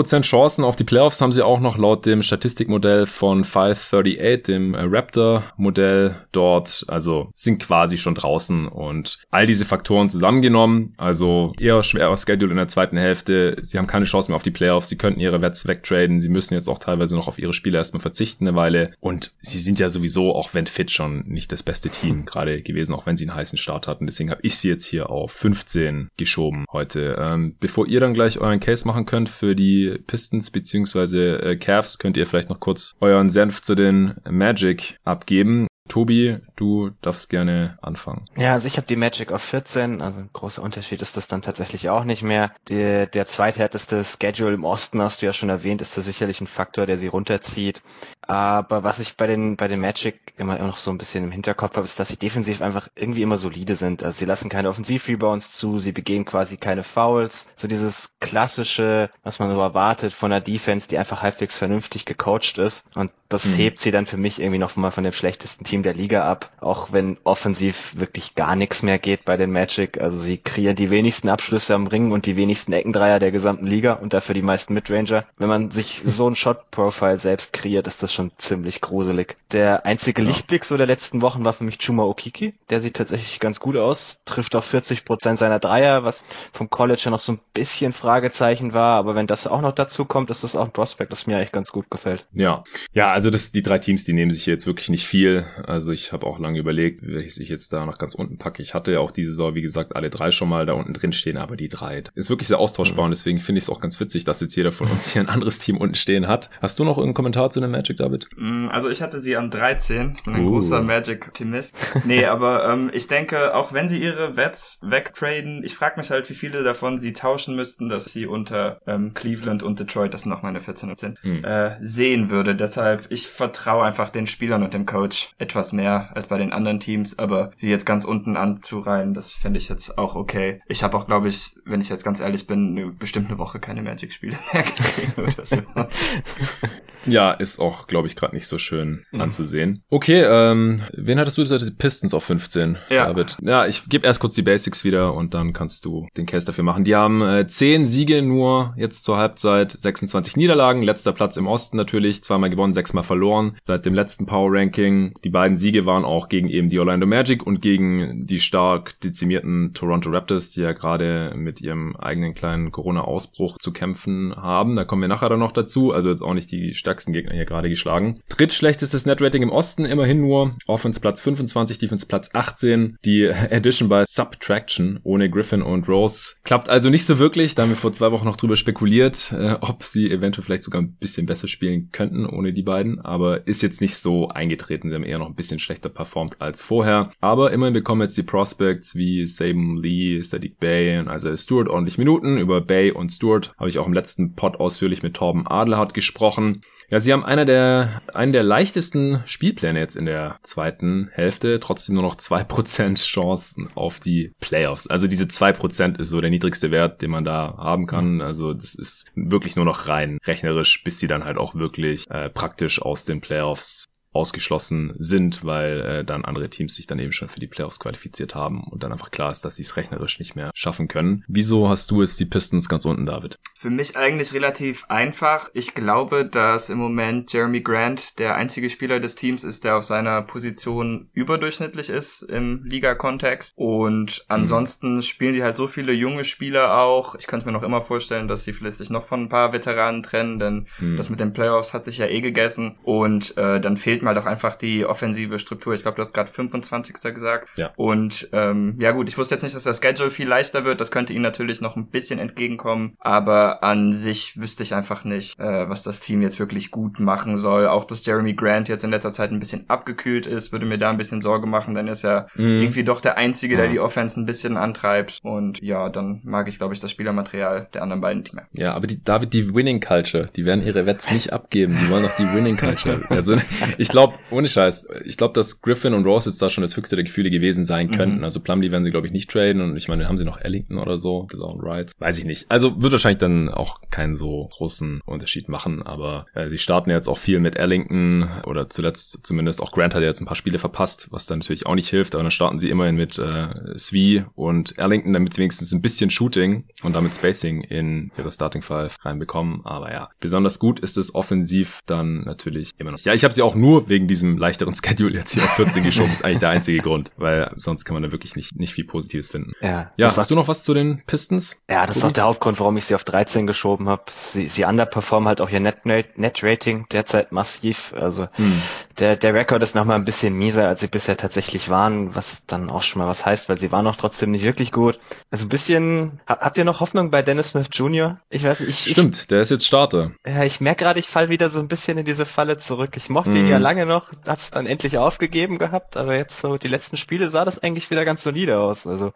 Prozent 0.07 0.23
Chancen 0.23 0.63
auf 0.63 0.77
die 0.77 0.85
Playoffs 0.85 1.19
haben 1.19 1.33
sie 1.33 1.43
auch 1.43 1.59
noch 1.59 1.77
laut 1.77 2.05
dem 2.05 2.23
Statistikmodell 2.23 3.05
von 3.05 3.43
538, 3.43 4.41
dem 4.41 4.73
Raptor-Modell 4.73 6.15
dort. 6.31 6.85
Also 6.87 7.29
sind 7.33 7.61
quasi 7.61 7.97
schon 7.97 8.15
draußen 8.15 8.69
und 8.69 9.19
all 9.31 9.45
diese 9.45 9.65
Faktoren 9.65 10.09
zusammengenommen, 10.09 10.93
also 10.95 11.51
eher 11.59 11.83
schwerer 11.83 12.15
Schedule 12.15 12.51
in 12.51 12.57
der 12.57 12.69
zweiten 12.69 12.95
Hälfte. 12.95 13.57
Sie 13.61 13.77
haben 13.77 13.85
keine 13.87 14.05
Chance 14.05 14.31
mehr 14.31 14.37
auf 14.37 14.43
die 14.43 14.51
Playoffs, 14.51 14.87
sie 14.87 14.95
könnten 14.95 15.19
ihre 15.19 15.41
Wets 15.41 15.67
wegtraden, 15.67 16.21
sie 16.21 16.29
müssen 16.29 16.53
jetzt 16.53 16.69
auch 16.69 16.79
teilweise 16.79 17.13
noch 17.13 17.27
auf 17.27 17.37
ihre 17.37 17.51
Spieler 17.51 17.79
erstmal 17.79 17.99
verzichten 17.99 18.47
eine 18.47 18.55
Weile 18.55 18.93
und 19.01 19.33
sie 19.39 19.59
sind 19.59 19.77
ja 19.77 19.89
sowieso, 19.89 20.33
auch 20.33 20.53
wenn 20.53 20.67
fit, 20.67 20.89
schon 20.89 21.25
nicht 21.27 21.51
das 21.51 21.63
beste 21.63 21.89
Team 21.89 22.25
gerade 22.25 22.61
gewesen, 22.61 22.93
auch 22.93 23.05
wenn 23.05 23.17
sie 23.17 23.25
einen 23.25 23.35
heißen 23.35 23.57
Start 23.57 23.87
hatten. 23.87 24.05
Deswegen 24.05 24.31
habe 24.31 24.39
ich 24.43 24.57
sie 24.57 24.69
jetzt 24.69 24.85
hier 24.85 25.09
auf 25.09 25.33
15 25.33 26.07
geschoben 26.15 26.63
heute. 26.71 27.17
Ähm, 27.19 27.57
bevor 27.59 27.85
ihr 27.87 27.99
dann 27.99 28.13
gleich 28.13 28.39
euren 28.39 28.61
Case 28.61 28.87
machen 28.87 29.05
könnt 29.05 29.27
für 29.27 29.53
die 29.53 29.96
Pistons 30.05 30.51
beziehungsweise 30.51 31.41
äh, 31.41 31.55
Cavs, 31.57 31.97
könnt 31.97 32.17
ihr 32.17 32.25
vielleicht 32.25 32.49
noch 32.49 32.59
kurz 32.59 32.95
euren 32.99 33.29
Senf 33.29 33.61
zu 33.61 33.75
den 33.75 34.15
Magic 34.29 34.99
abgeben. 35.03 35.67
Tobi, 35.87 36.39
du 36.55 36.91
darfst 37.01 37.29
gerne 37.29 37.77
anfangen. 37.81 38.25
Ja, 38.35 38.53
also 38.53 38.67
ich 38.67 38.77
habe 38.77 38.87
die 38.87 38.95
Magic 38.95 39.31
auf 39.31 39.41
14, 39.43 40.01
also 40.01 40.19
ein 40.19 40.29
großer 40.33 40.61
Unterschied 40.61 41.01
ist 41.01 41.17
das 41.17 41.27
dann 41.27 41.41
tatsächlich 41.41 41.89
auch 41.89 42.03
nicht 42.03 42.23
mehr. 42.23 42.51
Der, 42.69 43.05
der 43.07 43.27
zweithärteste 43.27 44.03
Schedule 44.03 44.53
im 44.53 44.63
Osten, 44.63 45.01
hast 45.01 45.21
du 45.21 45.25
ja 45.25 45.33
schon 45.33 45.49
erwähnt, 45.49 45.81
ist 45.81 45.97
da 45.97 46.01
sicherlich 46.01 46.41
ein 46.41 46.47
Faktor, 46.47 46.85
der 46.85 46.97
sie 46.97 47.07
runterzieht. 47.07 47.81
Aber 48.21 48.83
was 48.83 48.99
ich 48.99 49.15
bei 49.15 49.25
den, 49.25 49.55
bei 49.55 49.67
den 49.67 49.79
Magic 49.79 50.33
immer 50.37 50.57
noch 50.59 50.77
so 50.77 50.91
ein 50.91 50.97
bisschen 50.97 51.23
im 51.23 51.31
Hinterkopf 51.31 51.75
habe, 51.77 51.85
ist, 51.85 51.99
dass 51.99 52.09
sie 52.09 52.17
defensiv 52.17 52.61
einfach 52.61 52.89
irgendwie 52.95 53.21
immer 53.21 53.37
solide 53.37 53.75
sind. 53.75 54.03
Also 54.03 54.19
sie 54.19 54.25
lassen 54.25 54.49
keine 54.49 54.69
Offensivrebounds 54.69 55.51
zu, 55.53 55.79
sie 55.79 55.93
begehen 55.93 56.25
quasi 56.25 56.57
keine 56.57 56.83
Fouls. 56.83 57.47
So 57.55 57.67
dieses 57.67 58.11
klassische, 58.19 59.09
was 59.23 59.39
man 59.39 59.49
so 59.49 59.59
erwartet 59.59 60.13
von 60.13 60.31
einer 60.31 60.41
Defense, 60.41 60.87
die 60.87 60.97
einfach 60.97 61.21
halbwegs 61.21 61.57
vernünftig 61.57 62.05
gecoacht 62.05 62.57
ist. 62.57 62.83
Und 62.95 63.11
das 63.29 63.45
mhm. 63.45 63.55
hebt 63.55 63.79
sie 63.79 63.91
dann 63.91 64.05
für 64.05 64.17
mich 64.17 64.39
irgendwie 64.39 64.59
noch 64.59 64.75
mal 64.75 64.91
von 64.91 65.03
dem 65.03 65.13
schlechtesten 65.13 65.65
Team 65.65 65.76
der 65.83 65.93
Liga 65.93 66.23
ab. 66.23 66.51
Auch 66.59 66.91
wenn 66.91 67.17
offensiv 67.23 67.93
wirklich 67.95 68.35
gar 68.35 68.55
nichts 68.55 68.83
mehr 68.83 68.99
geht 68.99 69.25
bei 69.25 69.37
den 69.37 69.51
Magic. 69.51 69.99
Also 69.99 70.17
sie 70.17 70.37
kreieren 70.37 70.75
die 70.75 70.89
wenigsten 70.89 71.29
Abschlüsse 71.29 71.75
am 71.75 71.87
Ring 71.87 72.11
und 72.11 72.25
die 72.25 72.35
wenigsten 72.35 72.73
Eckendreier 72.73 73.19
der 73.19 73.31
gesamten 73.31 73.67
Liga 73.67 73.93
und 73.93 74.13
dafür 74.13 74.35
die 74.35 74.41
meisten 74.41 74.73
Midranger. 74.73 75.25
Wenn 75.37 75.49
man 75.49 75.71
sich 75.71 76.01
so 76.05 76.29
ein 76.29 76.35
Shot-Profile 76.35 77.19
selbst 77.19 77.53
kreiert, 77.53 77.87
ist 77.87 78.03
das 78.03 78.13
schon 78.13 78.31
ziemlich 78.37 78.81
gruselig. 78.81 79.35
Der 79.51 79.85
einzige 79.85 80.21
ja. 80.21 80.27
Lichtblick 80.27 80.65
so 80.65 80.77
der 80.77 80.87
letzten 80.87 81.21
Wochen 81.21 81.45
war 81.45 81.53
für 81.53 81.63
mich 81.63 81.77
Chuma 81.79 82.03
Okiki. 82.03 82.53
Der 82.69 82.81
sieht 82.81 82.95
tatsächlich 82.95 83.39
ganz 83.39 83.59
gut 83.59 83.77
aus, 83.77 84.19
trifft 84.25 84.55
auf 84.55 84.65
40 84.65 85.05
Prozent 85.05 85.39
seiner 85.39 85.59
Dreier, 85.59 86.03
was 86.03 86.23
vom 86.53 86.69
College 86.69 87.01
ja 87.05 87.11
noch 87.11 87.19
so 87.19 87.33
ein 87.33 87.39
bisschen 87.53 87.93
Fragezeichen 87.93 88.73
war. 88.73 88.97
Aber 88.97 89.15
wenn 89.15 89.27
das 89.27 89.47
auch 89.47 89.61
noch 89.61 89.73
dazu 89.73 90.05
kommt, 90.05 90.29
ist 90.29 90.43
das 90.43 90.55
auch 90.55 90.65
ein 90.65 90.71
Prospect, 90.71 91.11
das 91.11 91.27
mir 91.27 91.37
eigentlich 91.37 91.51
ganz 91.51 91.71
gut 91.71 91.89
gefällt. 91.89 92.25
Ja, 92.33 92.63
ja, 92.93 93.11
also 93.11 93.29
das, 93.29 93.51
die 93.51 93.61
drei 93.61 93.77
Teams, 93.79 94.03
die 94.03 94.13
nehmen 94.13 94.31
sich 94.31 94.45
jetzt 94.45 94.67
wirklich 94.67 94.89
nicht 94.89 95.05
viel. 95.05 95.45
Also 95.67 95.91
ich 95.91 96.13
habe 96.13 96.25
auch 96.25 96.39
lange 96.39 96.59
überlegt, 96.59 97.01
welches 97.03 97.37
ich 97.37 97.49
jetzt 97.49 97.73
da 97.73 97.85
noch 97.85 97.97
ganz 97.97 98.15
unten 98.15 98.37
packe. 98.37 98.61
Ich 98.61 98.73
hatte 98.73 98.91
ja 98.91 98.99
auch 98.99 99.11
diese 99.11 99.31
Saison, 99.31 99.55
wie 99.55 99.61
gesagt, 99.61 99.95
alle 99.95 100.09
drei 100.09 100.31
schon 100.31 100.49
mal 100.49 100.65
da 100.65 100.73
unten 100.73 100.93
drin 100.93 101.11
stehen, 101.11 101.37
aber 101.37 101.55
die 101.55 101.69
drei 101.69 102.03
ist 102.15 102.29
wirklich 102.29 102.47
sehr 102.47 102.59
austauschbar 102.59 103.03
mhm. 103.03 103.05
und 103.05 103.11
deswegen 103.11 103.39
finde 103.39 103.57
ich 103.59 103.65
es 103.65 103.69
auch 103.69 103.79
ganz 103.79 103.99
witzig, 103.99 104.23
dass 104.23 104.41
jetzt 104.41 104.55
jeder 104.55 104.71
von 104.71 104.89
uns 104.89 105.07
hier 105.07 105.21
ein 105.21 105.29
anderes 105.29 105.59
Team 105.59 105.77
unten 105.77 105.95
stehen 105.95 106.27
hat. 106.27 106.49
Hast 106.61 106.79
du 106.79 106.83
noch 106.83 106.97
irgendeinen 106.97 107.15
Kommentar 107.15 107.49
zu 107.49 107.59
der 107.59 107.69
Magic, 107.69 107.97
David? 107.97 108.27
Mm, 108.35 108.67
also 108.69 108.89
ich 108.89 109.01
hatte 109.01 109.19
sie 109.19 109.35
an 109.35 109.51
13. 109.51 110.13
Ich 110.17 110.23
bin 110.23 110.35
ein 110.35 110.45
uh. 110.45 110.51
großer 110.51 110.81
Magic-Optimist. 110.81 111.75
Nee, 112.05 112.25
aber 112.37 112.69
ähm, 112.71 112.89
ich 112.93 113.07
denke, 113.07 113.55
auch 113.55 113.73
wenn 113.73 113.89
sie 113.89 114.01
ihre 114.01 114.37
Wets 114.37 114.79
wegtraden, 114.83 115.63
ich 115.63 115.75
frage 115.75 115.99
mich 115.99 116.11
halt, 116.11 116.29
wie 116.29 116.35
viele 116.35 116.63
davon 116.63 116.97
sie 116.97 117.13
tauschen 117.13 117.55
müssten, 117.55 117.89
dass 117.89 118.05
sie 118.05 118.25
unter 118.25 118.79
ähm, 118.87 119.13
Cleveland 119.13 119.63
und 119.63 119.79
Detroit, 119.79 120.13
das 120.13 120.23
sind 120.23 120.31
auch 120.31 120.43
meine 120.43 120.61
14 120.61 120.95
sind, 120.95 121.23
mhm. 121.23 121.43
äh, 121.43 121.77
sehen 121.81 122.29
würde. 122.29 122.55
Deshalb, 122.55 123.05
ich 123.09 123.27
vertraue 123.27 123.83
einfach 123.83 124.09
den 124.09 124.27
Spielern 124.27 124.63
und 124.63 124.73
dem 124.73 124.85
Coach 124.85 125.29
etwas 125.37 125.56
mehr 125.73 126.15
als 126.15 126.27
bei 126.27 126.37
den 126.37 126.53
anderen 126.53 126.79
Teams, 126.79 127.17
aber 127.19 127.51
sie 127.55 127.69
jetzt 127.69 127.85
ganz 127.85 128.05
unten 128.05 128.37
anzureihen, 128.37 129.13
das 129.13 129.31
fände 129.31 129.57
ich 129.57 129.69
jetzt 129.69 129.97
auch 129.97 130.15
okay. 130.15 130.61
Ich 130.67 130.83
habe 130.83 130.95
auch, 130.97 131.07
glaube 131.07 131.27
ich, 131.27 131.55
wenn 131.65 131.81
ich 131.81 131.89
jetzt 131.89 132.03
ganz 132.03 132.19
ehrlich 132.19 132.47
bin, 132.47 132.77
eine, 132.77 132.91
bestimmt 132.91 133.29
eine 133.29 133.37
Woche 133.37 133.59
keine 133.59 133.81
Magic-Spiele 133.81 134.37
mehr 134.53 134.63
gesehen 134.63 135.13
oder 135.17 135.45
so. 135.45 135.57
Ja, 137.05 137.31
ist 137.31 137.59
auch, 137.59 137.87
glaube 137.87 138.07
ich, 138.07 138.15
gerade 138.15 138.35
nicht 138.35 138.47
so 138.47 138.57
schön 138.57 139.05
mhm. 139.11 139.21
anzusehen. 139.21 139.83
Okay, 139.89 140.23
ähm, 140.25 140.81
wen 140.93 141.19
hattest 141.19 141.37
du 141.37 141.43
gesagt? 141.43 141.61
Die 141.61 141.71
Pistons 141.71 142.13
auf 142.13 142.23
15, 142.23 142.77
ja. 142.89 143.05
David. 143.05 143.37
Ja, 143.41 143.65
ich 143.65 143.87
gebe 143.87 144.05
erst 144.05 144.19
kurz 144.19 144.33
die 144.33 144.41
Basics 144.41 144.83
wieder 144.83 145.13
und 145.13 145.33
dann 145.33 145.53
kannst 145.53 145.85
du 145.85 146.07
den 146.17 146.25
Case 146.25 146.45
dafür 146.45 146.63
machen. 146.63 146.83
Die 146.83 146.95
haben 146.95 147.21
äh, 147.21 147.47
10 147.47 147.85
Siege 147.85 148.21
nur 148.21 148.73
jetzt 148.77 149.03
zur 149.03 149.17
Halbzeit, 149.17 149.77
26 149.79 150.35
Niederlagen, 150.35 150.83
letzter 150.83 151.13
Platz 151.13 151.37
im 151.37 151.47
Osten 151.47 151.77
natürlich, 151.77 152.23
zweimal 152.23 152.49
gewonnen, 152.49 152.73
sechsmal 152.73 153.03
verloren 153.03 153.57
seit 153.61 153.85
dem 153.85 153.93
letzten 153.93 154.25
Power 154.25 154.49
Ranking. 154.51 155.13
Die 155.23 155.29
beiden 155.29 155.57
Siege 155.57 155.85
waren 155.85 156.05
auch 156.05 156.29
gegen 156.29 156.49
eben 156.49 156.69
die 156.69 156.79
Orlando 156.79 157.05
Magic 157.05 157.45
und 157.45 157.61
gegen 157.61 158.25
die 158.25 158.39
stark 158.39 158.99
dezimierten 159.01 159.73
Toronto 159.73 160.09
Raptors, 160.09 160.51
die 160.51 160.61
ja 160.61 160.73
gerade 160.73 161.33
mit 161.35 161.61
ihrem 161.61 161.95
eigenen 161.95 162.33
kleinen 162.33 162.71
Corona-Ausbruch 162.71 163.57
zu 163.59 163.71
kämpfen 163.71 164.35
haben. 164.35 164.75
Da 164.75 164.85
kommen 164.85 165.01
wir 165.01 165.09
nachher 165.09 165.29
dann 165.29 165.39
noch 165.39 165.51
dazu. 165.51 165.91
Also 165.91 166.09
jetzt 166.09 166.21
auch 166.21 166.33
nicht 166.33 166.51
die 166.51 166.73
stärksten 166.87 167.11
Gegner 167.11 167.33
hier 167.33 167.43
gerade 167.43 167.67
geschlagen. 167.67 168.21
Drittschlechtestes 168.29 169.05
Netrating 169.05 169.43
im 169.43 169.49
Osten, 169.49 169.83
immerhin 169.83 170.21
nur. 170.21 170.55
Offense 170.67 171.01
Platz 171.01 171.19
25, 171.19 171.79
Defense 171.79 172.05
Platz 172.05 172.29
18. 172.31 172.97
Die 173.03 173.27
Addition 173.51 173.89
bei 173.89 174.05
Subtraction 174.05 175.01
ohne 175.03 175.29
Griffin 175.29 175.61
und 175.61 175.89
Rose 175.89 176.35
klappt 176.45 176.69
also 176.69 176.89
nicht 176.89 177.05
so 177.05 177.19
wirklich. 177.19 177.55
Da 177.55 177.63
haben 177.63 177.69
wir 177.71 177.75
vor 177.75 177.91
zwei 177.91 178.13
Wochen 178.13 178.23
noch 178.23 178.37
drüber 178.37 178.55
spekuliert, 178.55 179.33
äh, 179.33 179.57
ob 179.59 179.83
sie 179.83 180.09
eventuell 180.09 180.45
vielleicht 180.45 180.63
sogar 180.63 180.81
ein 180.81 180.93
bisschen 180.93 181.25
besser 181.25 181.49
spielen 181.49 181.89
könnten 181.91 182.25
ohne 182.25 182.53
die 182.53 182.63
beiden. 182.63 183.01
Aber 183.01 183.45
ist 183.47 183.61
jetzt 183.61 183.81
nicht 183.81 183.97
so 183.97 184.29
eingetreten. 184.29 184.87
Sie 184.87 184.95
haben 184.95 185.03
eher 185.03 185.19
noch 185.19 185.27
ein 185.27 185.35
bisschen 185.35 185.59
schlechter 185.59 185.89
performt 185.89 186.37
als 186.39 186.61
vorher. 186.61 187.11
Aber 187.19 187.51
immerhin 187.51 187.73
bekommen 187.73 188.01
jetzt 188.01 188.17
die 188.17 188.23
Prospects 188.23 188.95
wie 188.95 189.27
Saban 189.27 189.75
Lee, 189.75 190.21
Sadiq 190.21 190.57
Bay 190.57 190.99
und 190.99 191.09
also 191.09 191.35
Stewart 191.35 191.67
ordentlich 191.67 191.97
Minuten. 191.97 192.37
Über 192.37 192.61
Bay 192.61 192.91
und 192.91 193.11
Stewart 193.11 193.53
habe 193.57 193.67
ich 193.67 193.77
auch 193.77 193.87
im 193.87 193.93
letzten 193.93 194.35
Pod 194.35 194.57
ausführlich 194.61 195.03
mit 195.03 195.15
Torben 195.15 195.45
Adelhardt 195.45 195.93
gesprochen. 195.93 196.61
Ja, 196.89 197.01
sie 197.01 197.11
haben 197.11 197.25
einer 197.25 197.43
der, 197.43 198.01
einen 198.13 198.31
der 198.31 198.43
leichtesten 198.43 199.21
Spielpläne 199.25 199.79
jetzt 199.79 199.95
in 199.97 200.05
der 200.05 200.39
zweiten 200.41 201.09
Hälfte, 201.11 201.59
trotzdem 201.59 201.95
nur 201.95 202.03
noch 202.03 202.15
zwei 202.15 202.45
Prozent 202.45 202.99
Chancen 202.99 203.67
auf 203.75 203.99
die 203.99 204.33
Playoffs. 204.39 204.87
Also 204.87 205.07
diese 205.07 205.27
zwei 205.27 205.51
Prozent 205.51 205.99
ist 205.99 206.09
so 206.09 206.21
der 206.21 206.29
niedrigste 206.29 206.71
Wert, 206.71 207.01
den 207.01 207.11
man 207.11 207.25
da 207.25 207.55
haben 207.57 207.87
kann. 207.87 208.15
Mhm. 208.15 208.21
Also 208.21 208.53
das 208.53 208.73
ist 208.73 209.11
wirklich 209.15 209.57
nur 209.57 209.65
noch 209.65 209.89
rein 209.89 210.17
rechnerisch, 210.25 210.81
bis 210.83 210.99
sie 210.99 211.07
dann 211.07 211.25
halt 211.25 211.37
auch 211.37 211.55
wirklich 211.55 212.09
äh, 212.09 212.29
praktisch 212.29 212.81
aus 212.81 213.03
den 213.03 213.19
Playoffs 213.19 213.89
ausgeschlossen 214.17 214.93
sind, 214.97 215.43
weil 215.43 215.81
äh, 215.81 216.05
dann 216.05 216.25
andere 216.25 216.49
Teams 216.49 216.75
sich 216.75 216.87
dann 216.87 216.99
eben 216.99 217.11
schon 217.11 217.29
für 217.29 217.39
die 217.39 217.47
Playoffs 217.47 217.79
qualifiziert 217.79 218.35
haben 218.35 218.63
und 218.63 218.83
dann 218.83 218.91
einfach 218.91 219.11
klar 219.11 219.31
ist, 219.31 219.45
dass 219.45 219.55
sie 219.55 219.63
es 219.63 219.77
rechnerisch 219.77 220.19
nicht 220.19 220.35
mehr 220.35 220.51
schaffen 220.53 220.87
können. 220.87 221.23
Wieso 221.27 221.69
hast 221.69 221.91
du 221.91 222.01
jetzt 222.01 222.19
die 222.19 222.25
Pistons 222.25 222.67
ganz 222.67 222.85
unten, 222.85 223.05
David? 223.05 223.37
Für 223.55 223.69
mich 223.69 223.95
eigentlich 223.95 224.33
relativ 224.33 224.85
einfach. 224.89 225.49
Ich 225.53 225.73
glaube, 225.73 226.25
dass 226.25 226.69
im 226.69 226.77
Moment 226.77 227.31
Jeremy 227.31 227.61
Grant 227.61 228.19
der 228.19 228.35
einzige 228.35 228.69
Spieler 228.69 228.99
des 228.99 229.15
Teams 229.15 229.43
ist, 229.43 229.63
der 229.63 229.77
auf 229.77 229.83
seiner 229.83 230.21
Position 230.21 231.09
überdurchschnittlich 231.13 231.89
ist 231.89 232.23
im 232.23 232.63
Liga-Kontext. 232.63 233.53
Und 233.55 234.25
ansonsten 234.27 234.95
mhm. 234.95 235.01
spielen 235.01 235.33
sie 235.33 235.43
halt 235.43 235.57
so 235.57 235.67
viele 235.67 235.93
junge 235.93 236.23
Spieler 236.23 236.79
auch. 236.79 237.15
Ich 237.15 237.27
könnte 237.27 237.45
mir 237.45 237.51
noch 237.51 237.63
immer 237.63 237.81
vorstellen, 237.81 238.27
dass 238.27 238.43
sie 238.43 238.53
vielleicht 238.53 238.77
sich 238.77 238.89
noch 238.89 239.05
von 239.05 239.23
ein 239.23 239.29
paar 239.29 239.53
Veteranen 239.53 240.03
trennen, 240.03 240.39
denn 240.39 240.67
mhm. 240.79 240.97
das 240.97 241.09
mit 241.09 241.19
den 241.19 241.33
Playoffs 241.33 241.73
hat 241.73 241.83
sich 241.83 241.97
ja 241.97 242.07
eh 242.07 242.21
gegessen. 242.21 242.77
Und 242.83 243.35
äh, 243.37 243.59
dann 243.59 243.77
fehlt 243.77 244.03
mal 244.07 244.15
doch 244.15 244.25
einfach 244.25 244.55
die 244.55 244.85
offensive 244.85 245.37
Struktur. 245.37 245.73
Ich 245.73 245.81
glaube, 245.81 245.97
du 245.97 246.01
hast 246.01 246.13
gerade 246.13 246.31
25. 246.31 246.95
gesagt. 247.13 247.49
Ja. 247.57 247.71
Und 247.75 248.29
ähm, 248.31 248.75
ja 248.79 248.91
gut, 248.91 249.09
ich 249.09 249.17
wusste 249.17 249.35
jetzt 249.35 249.43
nicht, 249.43 249.55
dass 249.55 249.65
der 249.65 249.73
Schedule 249.73 250.11
viel 250.11 250.27
leichter 250.27 250.63
wird. 250.63 250.81
Das 250.81 250.91
könnte 250.91 251.13
ihnen 251.13 251.21
natürlich 251.21 251.61
noch 251.61 251.75
ein 251.75 251.87
bisschen 251.87 252.19
entgegenkommen. 252.19 252.95
Aber 252.99 253.63
an 253.63 253.93
sich 253.93 254.39
wüsste 254.39 254.63
ich 254.63 254.73
einfach 254.73 255.03
nicht, 255.03 255.37
äh, 255.39 255.69
was 255.69 255.83
das 255.83 255.99
Team 255.99 256.21
jetzt 256.21 256.39
wirklich 256.39 256.71
gut 256.71 256.99
machen 256.99 257.37
soll. 257.37 257.67
Auch 257.67 257.83
dass 257.83 258.05
Jeremy 258.05 258.33
Grant 258.33 258.69
jetzt 258.69 258.83
in 258.83 258.91
letzter 258.91 259.11
Zeit 259.11 259.31
ein 259.31 259.39
bisschen 259.39 259.69
abgekühlt 259.69 260.25
ist, 260.25 260.51
würde 260.51 260.65
mir 260.65 260.77
da 260.77 260.89
ein 260.89 260.97
bisschen 260.97 261.21
Sorge 261.21 261.47
machen. 261.47 261.75
Denn 261.75 261.87
er 261.87 261.93
ist 261.93 262.03
ja 262.03 262.27
mhm. 262.35 262.61
irgendwie 262.61 262.83
doch 262.83 263.01
der 263.01 263.17
Einzige, 263.17 263.57
der 263.57 263.67
die 263.67 263.79
Offense 263.79 264.19
ein 264.19 264.25
bisschen 264.25 264.57
antreibt. 264.57 265.19
Und 265.21 265.61
ja, 265.61 265.89
dann 265.89 266.21
mag 266.23 266.47
ich, 266.47 266.57
glaube 266.57 266.73
ich, 266.73 266.79
das 266.79 266.91
Spielermaterial 266.91 267.67
der 267.73 267.83
anderen 267.83 268.01
beiden 268.01 268.23
Teams. 268.23 268.41
Ja, 268.53 268.73
aber 268.73 268.87
die, 268.87 269.03
David, 269.03 269.33
die 269.33 269.53
Winning 269.53 269.81
Culture, 269.81 270.29
die 270.35 270.45
werden 270.45 270.65
ihre 270.65 270.85
Wets 270.85 271.11
nicht 271.11 271.33
abgeben. 271.33 271.77
Die 271.81 271.89
wollen 271.89 272.03
noch 272.03 272.15
die 272.15 272.23
Winning 272.33 272.55
Culture. 272.55 273.01
Also 273.09 273.35
ich 273.77 273.89
glaube, 273.89 273.96
ohne 274.31 274.47
Scheiß, 274.47 274.87
ich 275.05 275.17
glaube, 275.17 275.33
dass 275.33 275.61
Griffin 275.61 275.93
und 275.93 276.05
Ross 276.05 276.25
jetzt 276.25 276.41
da 276.41 276.49
schon 276.49 276.61
das 276.61 276.75
höchste 276.75 276.95
der 276.95 277.05
Gefühle 277.05 277.29
gewesen 277.29 277.65
sein 277.65 277.91
könnten. 277.91 278.17
Mhm. 278.17 278.23
Also 278.23 278.39
Plumlee 278.39 278.71
werden 278.71 278.83
sie, 278.83 278.91
glaube 278.91 279.07
ich, 279.07 279.13
nicht 279.13 279.29
traden 279.29 279.61
und 279.61 279.75
ich 279.75 279.87
meine, 279.87 280.07
haben 280.07 280.17
sie 280.17 280.25
noch 280.25 280.39
Ellington 280.39 280.77
oder 280.77 280.97
so, 280.97 281.27
Right. 281.59 281.91
Weiß 281.99 282.17
ich 282.17 282.25
nicht. 282.25 282.45
Also 282.49 282.81
wird 282.81 282.91
wahrscheinlich 282.91 283.19
dann 283.19 283.49
auch 283.49 283.81
keinen 283.89 284.15
so 284.15 284.49
großen 284.51 285.01
Unterschied 285.05 285.49
machen, 285.49 285.81
aber 285.81 286.25
äh, 286.33 286.49
sie 286.49 286.57
starten 286.57 286.89
jetzt 286.89 287.07
auch 287.07 287.17
viel 287.17 287.39
mit 287.39 287.55
Ellington 287.55 288.29
oder 288.45 288.69
zuletzt 288.69 289.25
zumindest 289.25 289.61
auch 289.61 289.71
Grant 289.71 289.93
hat 289.93 290.01
ja 290.01 290.07
jetzt 290.07 290.21
ein 290.21 290.25
paar 290.25 290.35
Spiele 290.35 290.59
verpasst, 290.59 291.07
was 291.11 291.25
dann 291.25 291.39
natürlich 291.39 291.65
auch 291.65 291.75
nicht 291.75 291.89
hilft, 291.89 292.15
aber 292.15 292.23
dann 292.23 292.31
starten 292.31 292.59
sie 292.59 292.69
immerhin 292.69 292.95
mit 292.95 293.17
äh, 293.17 293.47
Svi 293.77 294.25
und 294.35 294.77
Ellington, 294.77 295.13
damit 295.13 295.33
sie 295.33 295.41
wenigstens 295.41 295.71
ein 295.73 295.81
bisschen 295.81 296.09
Shooting 296.09 296.65
und 296.83 296.93
damit 296.93 297.15
Spacing 297.15 297.61
in 297.63 298.11
ihre 298.17 298.31
Starting 298.31 298.61
Five 298.61 298.97
reinbekommen. 299.03 299.61
Aber 299.65 299.91
ja, 299.91 300.09
besonders 300.19 300.59
gut 300.59 300.79
ist 300.79 300.97
es 300.97 301.13
offensiv 301.13 301.81
dann 301.85 302.23
natürlich 302.23 302.71
immer 302.77 302.91
noch. 302.91 302.99
Ja, 302.99 303.13
ich 303.13 303.23
habe 303.23 303.33
sie 303.33 303.41
auch 303.41 303.55
nur 303.55 303.76
wegen 303.87 304.07
diesem 304.07 304.37
leichteren 304.37 304.73
Schedule 304.75 305.17
jetzt 305.17 305.31
hier 305.31 305.43
auf 305.43 305.53
14 305.55 305.83
geschoben, 305.83 306.11
ist 306.11 306.23
eigentlich 306.23 306.39
der 306.39 306.49
einzige 306.49 306.79
Grund, 306.79 307.11
weil 307.17 307.51
sonst 307.55 307.85
kann 307.85 307.93
man 307.93 308.03
da 308.03 308.11
wirklich 308.11 308.35
nicht, 308.35 308.59
nicht 308.59 308.73
viel 308.73 308.85
Positives 308.85 309.29
finden. 309.29 309.53
Ja, 309.61 309.91
ja 309.97 310.15
hast 310.15 310.31
du 310.31 310.35
noch 310.35 310.47
was 310.47 310.63
zu 310.63 310.73
den 310.73 311.03
Pistons? 311.05 311.61
Ja, 311.69 311.85
das 311.85 311.97
ist 311.97 312.03
auch 312.03 312.11
der 312.11 312.25
Hauptgrund, 312.25 312.59
warum 312.59 312.77
ich 312.77 312.85
sie 312.85 312.95
auf 312.95 313.03
13 313.03 313.47
geschoben 313.47 313.89
habe. 313.89 314.03
Sie, 314.11 314.47
sie 314.47 314.65
underperformen 314.65 315.27
halt 315.27 315.41
auch 315.41 315.49
ihr 315.49 315.59
Net-Rating 315.59 316.77
Net 316.79 316.91
derzeit 316.91 317.31
massiv. 317.31 317.93
Also 317.95 318.27
hm. 318.33 318.61
der, 318.99 319.15
der 319.15 319.33
Rekord 319.33 319.63
ist 319.63 319.75
nochmal 319.75 319.97
ein 319.97 320.05
bisschen 320.05 320.33
mieser, 320.33 320.67
als 320.67 320.81
sie 320.81 320.87
bisher 320.87 321.17
tatsächlich 321.17 321.69
waren, 321.69 322.15
was 322.15 322.43
dann 322.47 322.69
auch 322.69 322.83
schon 322.83 323.01
mal 323.01 323.07
was 323.07 323.25
heißt, 323.25 323.49
weil 323.49 323.57
sie 323.57 323.71
waren 323.71 323.87
auch 323.87 323.95
trotzdem 323.95 324.31
nicht 324.31 324.43
wirklich 324.43 324.71
gut. 324.71 324.99
Also 325.31 325.45
ein 325.45 325.49
bisschen, 325.49 326.19
habt 326.25 326.57
ihr 326.57 326.65
noch 326.65 326.79
Hoffnung 326.79 327.11
bei 327.11 327.21
Dennis 327.21 327.49
Smith 327.49 327.67
Jr.? 327.71 328.19
Ich 328.29 328.43
weiß 328.43 328.61
nicht. 328.61 328.69
Ich, 328.69 328.91
Stimmt, 328.91 329.15
ich, 329.17 329.27
der 329.27 329.41
ist 329.41 329.51
jetzt 329.51 329.65
Starter. 329.65 330.11
Ja, 330.25 330.43
ich 330.43 330.61
merke 330.61 330.83
gerade, 330.83 330.99
ich 330.99 331.07
fall 331.07 331.29
wieder 331.29 331.49
so 331.49 331.59
ein 331.59 331.67
bisschen 331.67 331.97
in 331.97 332.05
diese 332.05 332.25
Falle 332.25 332.57
zurück. 332.57 332.97
Ich 332.97 333.09
mochte 333.09 333.31
hm. 333.31 333.37
ihn 333.37 333.47
ja 333.47 333.57
lange 333.67 333.85
noch, 333.85 334.13
hab's 334.25 334.49
dann 334.49 334.65
endlich 334.65 334.97
aufgegeben 334.97 335.57
gehabt, 335.57 335.97
aber 335.97 336.15
jetzt 336.15 336.39
so 336.39 336.57
die 336.57 336.69
letzten 336.69 336.95
Spiele 336.95 337.29
sah 337.29 337.43
das 337.43 337.59
eigentlich 337.59 337.89
wieder 337.91 338.05
ganz 338.05 338.23
solide 338.23 338.59
aus. 338.59 338.87
Also 338.87 339.11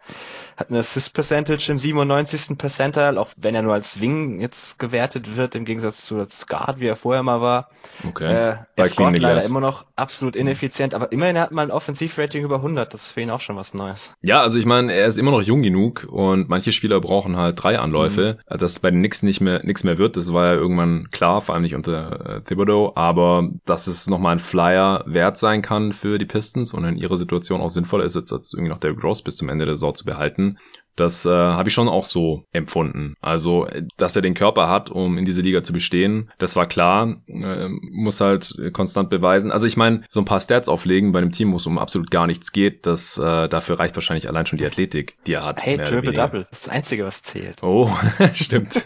hat 0.58 0.68
eine 0.68 0.80
Assist 0.80 1.14
Percentage 1.14 1.72
im 1.72 1.78
97. 1.78 2.58
Percentile, 2.58 3.18
auch 3.18 3.30
wenn 3.38 3.54
er 3.54 3.62
nur 3.62 3.72
als 3.72 3.98
Wing 3.98 4.40
jetzt 4.40 4.78
gewertet 4.78 5.36
wird, 5.36 5.54
im 5.54 5.64
Gegensatz 5.64 6.04
zu 6.04 6.26
Guard, 6.46 6.80
wie 6.80 6.86
er 6.86 6.96
vorher 6.96 7.22
mal 7.22 7.40
war. 7.40 7.70
Okay. 8.06 8.24
Äh, 8.24 8.56
er 8.76 8.86
scored 8.88 9.18
leider 9.18 9.42
immer 9.42 9.60
noch 9.60 9.86
absolut 9.96 10.36
ineffizient, 10.36 10.92
aber 10.92 11.12
immerhin 11.12 11.38
hat 11.38 11.52
man 11.52 11.68
ein 11.68 11.70
Offensivrating 11.70 12.44
über 12.44 12.56
100, 12.56 12.92
das 12.92 13.04
ist 13.04 13.12
für 13.12 13.22
ihn 13.22 13.30
auch 13.30 13.40
schon 13.40 13.56
was 13.56 13.72
Neues. 13.72 14.12
Ja, 14.20 14.42
also 14.42 14.58
ich 14.58 14.66
meine, 14.66 14.92
er 14.92 15.06
ist 15.06 15.16
immer 15.16 15.30
noch 15.30 15.42
jung 15.42 15.62
genug 15.62 16.06
und 16.10 16.50
manche 16.50 16.72
Spieler 16.72 17.00
brauchen 17.00 17.38
halt 17.38 17.62
drei 17.62 17.78
Anläufe, 17.78 18.38
mhm. 18.50 18.58
dass 18.58 18.80
bei 18.80 18.90
den 18.90 19.00
Knicks 19.00 19.22
nicht 19.22 19.40
mehr, 19.40 19.64
nichts 19.64 19.82
mehr 19.82 19.96
wird, 19.96 20.18
das 20.18 20.30
war 20.30 20.48
ja 20.48 20.54
irgendwann 20.54 21.10
klar, 21.10 21.40
vor 21.40 21.54
allem 21.54 21.62
nicht 21.62 21.74
unter 21.74 22.36
äh, 22.36 22.40
Thibodeau, 22.42 22.92
aber 22.94 23.48
dass 23.64 23.86
es 23.86 24.08
nochmal 24.08 24.32
ein 24.32 24.41
Flyer 24.42 25.04
wert 25.06 25.38
sein 25.38 25.62
kann 25.62 25.92
für 25.92 26.18
die 26.18 26.26
Pistons 26.26 26.74
und 26.74 26.84
in 26.84 26.96
ihrer 26.96 27.16
Situation 27.16 27.60
auch 27.60 27.70
sinnvoller 27.70 28.04
ist, 28.04 28.16
jetzt 28.16 28.32
als 28.32 28.52
irgendwie 28.52 28.70
noch 28.70 28.78
Derrick 28.78 29.02
Rose 29.02 29.22
bis 29.22 29.36
zum 29.36 29.48
Ende 29.48 29.64
der 29.64 29.76
Saison 29.76 29.94
zu 29.94 30.04
behalten 30.04 30.58
Das 30.96 31.24
äh, 31.24 31.30
habe 31.30 31.68
ich 31.68 31.74
schon 31.74 31.88
auch 31.88 32.06
so 32.06 32.44
empfunden. 32.52 33.14
Also, 33.20 33.66
dass 33.96 34.16
er 34.16 34.22
den 34.22 34.34
Körper 34.34 34.68
hat, 34.68 34.90
um 34.90 35.18
in 35.18 35.24
diese 35.24 35.40
Liga 35.42 35.62
zu 35.62 35.72
bestehen, 35.72 36.30
das 36.38 36.56
war 36.56 36.66
klar. 36.66 37.16
Äh, 37.26 37.68
muss 37.68 38.20
halt 38.20 38.54
konstant 38.72 39.10
beweisen. 39.10 39.50
Also 39.50 39.66
ich 39.66 39.76
meine, 39.76 40.02
so 40.08 40.20
ein 40.20 40.24
paar 40.24 40.40
Stats 40.40 40.68
auflegen 40.68 41.12
bei 41.12 41.20
einem 41.20 41.32
Team, 41.32 41.52
wo 41.52 41.56
es 41.56 41.66
um 41.66 41.78
absolut 41.78 42.10
gar 42.10 42.26
nichts 42.26 42.52
geht, 42.52 42.86
das 42.86 43.18
äh, 43.18 43.48
dafür 43.48 43.78
reicht 43.78 43.96
wahrscheinlich 43.96 44.28
allein 44.28 44.46
schon 44.46 44.58
die 44.58 44.66
Athletik, 44.66 45.16
die 45.26 45.34
er 45.34 45.44
hat. 45.44 45.64
Hey, 45.64 45.78
Triple 45.78 46.12
Double, 46.12 46.46
das 46.50 46.60
ist 46.60 46.66
das 46.66 46.72
Einzige, 46.72 47.04
was 47.04 47.22
zählt. 47.22 47.62
Oh, 47.62 47.90
stimmt. 48.34 48.84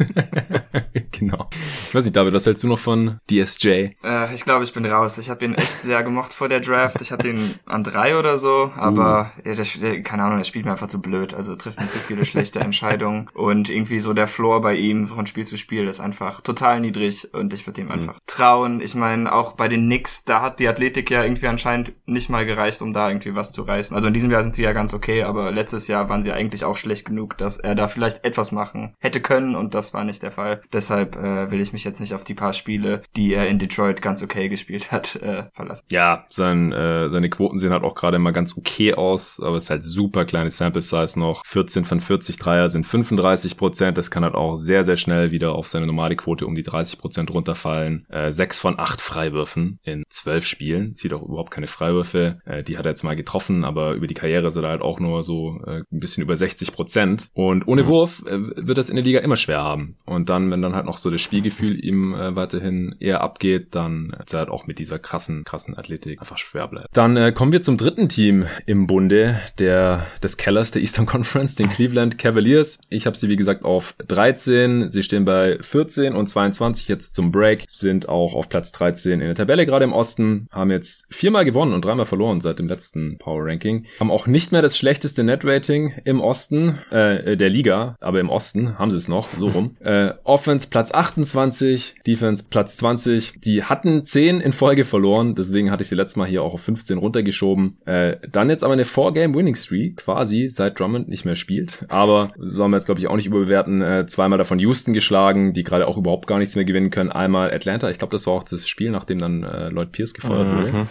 genau. 1.13 1.49
Ich 1.89 1.95
weiß 1.95 2.05
nicht, 2.05 2.17
David, 2.17 2.35
was 2.35 2.47
hältst 2.47 2.63
du 2.63 2.69
noch 2.69 2.79
von 2.79 3.19
DSJ? 3.31 3.69
Äh, 4.05 4.35
ich 4.35 4.45
glaube, 4.45 4.65
ich 4.65 4.73
bin 4.73 4.85
raus. 4.87 5.19
Ich 5.19 5.31
habe 5.31 5.45
ihn 5.45 5.55
echt 5.55 5.83
sehr 5.83 6.03
gemocht 6.03 6.33
vor 6.33 6.49
der 6.49 6.61
Draft. 6.61 7.01
Ich 7.01 7.13
hatte 7.13 7.29
ihn 7.29 7.55
an 7.67 7.85
drei 7.85 8.19
oder 8.19 8.39
so, 8.39 8.71
aber 8.77 9.33
uh. 9.45 9.49
ja, 9.49 9.55
der, 9.55 9.65
der, 9.65 10.03
keine 10.03 10.25
Ahnung, 10.25 10.39
der 10.39 10.45
spielt 10.45 10.65
mir 10.65 10.73
einfach 10.73 10.89
zu 10.89 11.01
blöd. 11.01 11.35
Also 11.35 11.57
trifft 11.57 11.81
mir 11.81 11.89
zu 11.89 11.96
viele 11.99 12.25
schlechte 12.27 12.61
Entscheidungen 12.61 13.29
und 13.35 13.69
irgendwie 13.69 14.01
so 14.01 14.13
der 14.13 14.27
Floor 14.27 14.61
bei 14.61 14.75
ihm 14.75 15.07
von 15.07 15.27
Spiel 15.27 15.47
zu 15.47 15.57
Spiel 15.57 15.87
ist 15.87 16.01
einfach 16.01 16.41
total 16.41 16.81
niedrig 16.81 17.33
und 17.35 17.53
ich 17.53 17.67
würde 17.67 17.81
ihm 17.81 17.91
einfach 17.91 18.15
mhm. 18.15 18.21
trauen. 18.27 18.81
Ich 18.81 18.95
meine, 18.95 19.33
auch 19.33 19.53
bei 19.53 19.69
den 19.69 19.85
Knicks, 19.85 20.25
da 20.25 20.43
hat 20.43 20.61
die 20.61 20.69
Athletik 20.69 21.11
ja 21.11 21.23
irgendwie 21.23 21.49
anscheinend 21.49 21.93
nicht 22.07 22.29
mal 22.29 22.47
gereicht, 22.47 22.83
um 22.83 22.93
da 22.93 23.09
irgendwie 23.09 23.35
was 23.35 23.53
zu 23.53 23.63
reißen. 23.63 23.95
Also 23.95 24.09
in 24.09 24.15
diesem 24.15 24.31
Jahr 24.31 24.43
sind 24.43 24.57
sie 24.57 24.63
ja 24.63 24.73
ganz 24.73 24.95
okay, 24.95 25.23
aber 25.23 25.53
letztes 25.53 25.89
Jahr 25.89 26.09
waren 26.09 26.23
sie 26.23 26.33
eigentlich 26.33 26.65
auch 26.65 26.77
schlecht 26.77 27.07
genug, 27.07 27.39
dass 27.39 27.57
er 27.57 27.75
da 27.75 27.89
vielleicht 27.89 28.25
etwas 28.25 28.53
machen 28.53 28.95
hätte 28.99 29.21
können 29.21 29.57
und 29.57 29.75
das 29.75 29.95
war 29.95 30.05
nicht 30.05 30.23
der 30.23 30.33
Fall. 30.33 30.63
Deshalb 30.73 31.17
äh, 31.17 31.51
will 31.51 31.61
ich 31.61 31.73
mich 31.73 31.85
jetzt 31.85 32.01
nicht 32.01 32.15
auf 32.15 32.25
die 32.25 32.35
paar 32.35 32.53
Spiele, 32.53 33.03
die 33.17 33.35
er 33.35 33.49
in 33.49 33.59
Detroit 33.59 34.03
ganz 34.03 34.23
okay 34.23 34.49
gespielt 34.49 34.93
hat, 34.93 35.17
äh, 35.17 35.45
verlassen. 35.55 35.87
Ja, 35.91 36.25
sein, 36.29 36.73
äh, 36.73 37.09
seine 37.11 37.31
Quoten 37.31 37.59
sehen 37.59 37.73
halt 37.73 37.85
auch 37.85 37.95
gerade 37.95 38.19
mal 38.19 38.33
ganz 38.33 38.57
okay 38.57 38.95
aus, 38.95 39.41
aber 39.41 39.57
es 39.57 39.65
ist 39.65 39.71
halt 39.71 39.85
super 39.85 40.25
kleine 40.25 40.51
Sample 40.51 40.81
Size 40.81 41.19
noch. 41.19 41.43
14 41.47 41.85
von 41.87 42.01
40 42.01 42.39
Dreier 42.39 42.69
sind 42.69 42.87
35 42.87 43.57
Prozent. 43.57 43.99
Das 43.99 44.11
kann 44.11 44.25
halt 44.25 44.35
auch 44.35 44.55
sehr, 44.55 44.85
sehr 44.85 44.97
schnell 44.97 45.31
wieder 45.31 45.55
auf 45.55 45.69
seine 45.69 45.87
normale 45.87 46.17
Quote 46.17 46.47
um 46.47 46.55
die 46.55 46.63
30 46.63 46.99
Prozent 46.99 47.33
runterfallen. 47.33 48.07
Äh, 48.09 48.33
6 48.33 48.61
von 48.61 48.79
8 48.79 49.01
Freiwürfen 49.01 49.79
in 49.83 50.05
12 50.09 50.47
Spielen. 50.47 50.95
Zieht 50.97 51.13
auch 51.13 51.23
überhaupt 51.23 51.51
keine 51.51 51.67
Freiwürfe. 51.67 52.41
Äh, 52.45 52.63
die 52.63 52.79
hat 52.79 52.87
er 52.87 52.91
jetzt 52.91 53.05
mal 53.05 53.17
getroffen, 53.17 53.65
aber 53.65 53.95
über 53.95 54.07
die 54.07 54.15
Karriere 54.15 54.49
ist 54.49 54.57
er 54.57 54.69
halt 54.69 54.83
auch 54.83 55.01
nur 55.01 55.23
so 55.23 55.61
äh, 55.67 55.83
ein 55.91 56.01
bisschen 56.01 56.23
über 56.23 56.37
60 56.37 56.73
Prozent. 56.73 57.29
Und 57.35 57.67
ohne 57.67 57.83
mhm. 57.83 57.87
Wurf 57.87 58.23
äh, 58.27 58.39
wird 58.57 58.79
das 58.79 58.91
in 58.91 58.97
der 58.97 59.05
Liga 59.05 59.21
immer 59.21 59.37
schwer 59.37 59.63
haben. 59.63 59.95
Und 60.05 60.29
dann, 60.29 60.51
wenn 60.51 60.63
dann 60.63 60.75
halt 60.75 60.87
noch 60.87 60.99
so 60.99 61.11
das 61.11 61.21
Spielgefühl 61.21 61.83
ihm 61.83 62.15
äh, 62.15 62.37
weiterhin 62.37 62.95
eher 63.01 63.21
abgeht, 63.21 63.75
dann 63.75 64.17
ist 64.25 64.35
er 64.35 64.41
halt 64.41 64.51
auch 64.51 64.67
mit 64.67 64.79
dieser 64.79 64.99
krassen, 64.99 65.45
krassen 65.45 65.77
Athletik 65.77 66.21
einfach 66.21 66.39
schwer 66.39 66.69
bleibt. 66.69 66.89
Dann 66.97 67.17
äh, 67.17 67.33
kommen 67.33 67.53
wir 67.53 67.63
zum 67.63 67.77
dritten 67.77 68.09
Team 68.09 68.47
im 68.67 68.87
Bunde 68.87 69.41
der 69.59 70.07
des 70.23 70.37
Kellers 70.37 70.71
der 70.71 70.83
Eastern 70.83 71.07
Conference, 71.07 71.55
den 71.55 71.69
Cleveland 71.77 72.17
Cavaliers. 72.17 72.79
Ich 72.89 73.05
habe 73.05 73.19
sie 73.19 73.29
wie 73.29 73.37
gesagt 73.37 73.63
auf 73.63 73.95
13. 74.09 74.89
Sie 74.89 75.03
stehen 75.03 75.27
bei 75.27 75.59
14 75.61 76.15
und 76.15 76.27
22 76.27 76.89
jetzt 76.89 77.15
zum 77.15 77.31
Break, 77.31 77.67
sind 77.69 78.09
auch 78.09 78.35
auf 78.35 78.49
Platz 78.49 78.73
13 78.73 79.21
in 79.21 79.27
der 79.27 79.35
Tabelle 79.35 79.67
gerade 79.67 79.85
im 79.85 79.93
Osten, 79.93 80.49
haben 80.51 80.71
jetzt 80.71 81.07
viermal 81.15 81.45
gewonnen 81.45 81.75
und 81.75 81.85
dreimal 81.85 82.07
verloren 82.07 82.41
seit 82.41 82.61
dem 82.61 82.67
letzten 82.67 83.19
Power 83.19 83.45
Ranking, 83.45 83.85
haben 84.01 84.11
auch 84.11 84.27
nicht 84.27 84.53
mehr 84.53 84.63
das 84.63 84.79
schlechteste 84.79 85.23
Net 85.23 85.45
Rating 85.45 85.93
im 86.07 86.23
Osten 86.23 86.79
äh, 86.91 87.37
der 87.37 87.51
Liga, 87.51 87.97
aber 88.01 88.21
im 88.21 88.31
Osten 88.31 88.79
haben 88.79 88.91
sie 88.91 88.97
es 88.97 89.09
noch 89.09 89.29
so 89.37 89.49
rum. 89.49 89.77
Äh, 89.87 90.15
Offense 90.25 90.69
Platz 90.69 90.93
28, 90.93 91.97
Defense 92.07 92.47
Platz 92.51 92.77
20. 92.79 93.41
Die 93.45 93.63
hatten 93.63 94.05
10 94.05 94.41
in 94.41 94.53
Folge 94.53 94.85
verloren, 94.85 95.35
deswegen 95.35 95.71
hatte 95.71 95.83
ich 95.83 95.89
sie 95.89 95.95
letztes 95.95 96.17
Mal 96.17 96.27
hier 96.27 96.43
auch 96.43 96.55
auf 96.55 96.63
15 96.63 96.99
runtergeschoben. 96.99 97.77
Äh, 97.85 98.17
dann 98.33 98.51
jetzt 98.51 98.65
aber 98.65 98.73
eine 98.73 98.85
4-Game 98.85 99.35
Winning 99.35 99.55
Streak 99.55 99.99
quasi, 99.99 100.49
seit 100.49 100.81
Drummond 100.81 101.09
nicht 101.09 101.25
mehr 101.25 101.37
spielt. 101.37 101.66
Aber 101.89 102.31
soll 102.39 102.69
man 102.69 102.81
jetzt 102.81 102.87
glaube 102.87 103.01
ich 103.01 103.09
auch 103.09 103.17
nicht 103.17 103.27
überbewerten. 103.27 103.83
Äh, 103.83 104.07
zweimal 104.07 104.39
davon 104.39 104.59
Houston 104.59 104.93
geschlagen, 104.93 105.53
die 105.53 105.65
gerade 105.65 105.87
auch 105.87 105.97
überhaupt 105.97 106.27
gar 106.27 106.39
nichts 106.39 106.57
mehr 106.57 106.65
gewinnen 106.65 106.91
können. 106.91 107.11
Einmal 107.11 107.53
Atlanta, 107.53 107.91
ich 107.91 107.99
glaube 107.99 108.13
das 108.13 108.27
war 108.27 108.35
auch 108.35 108.45
das 108.45 108.67
Spiel, 108.69 108.91
nachdem 108.91 109.19
dann 109.19 109.43
äh, 109.43 109.69
Lloyd 109.69 109.93
Pierce 109.93 110.15
gefeuert 110.15 110.49
mhm. 110.49 110.57
wurde. 110.57 110.87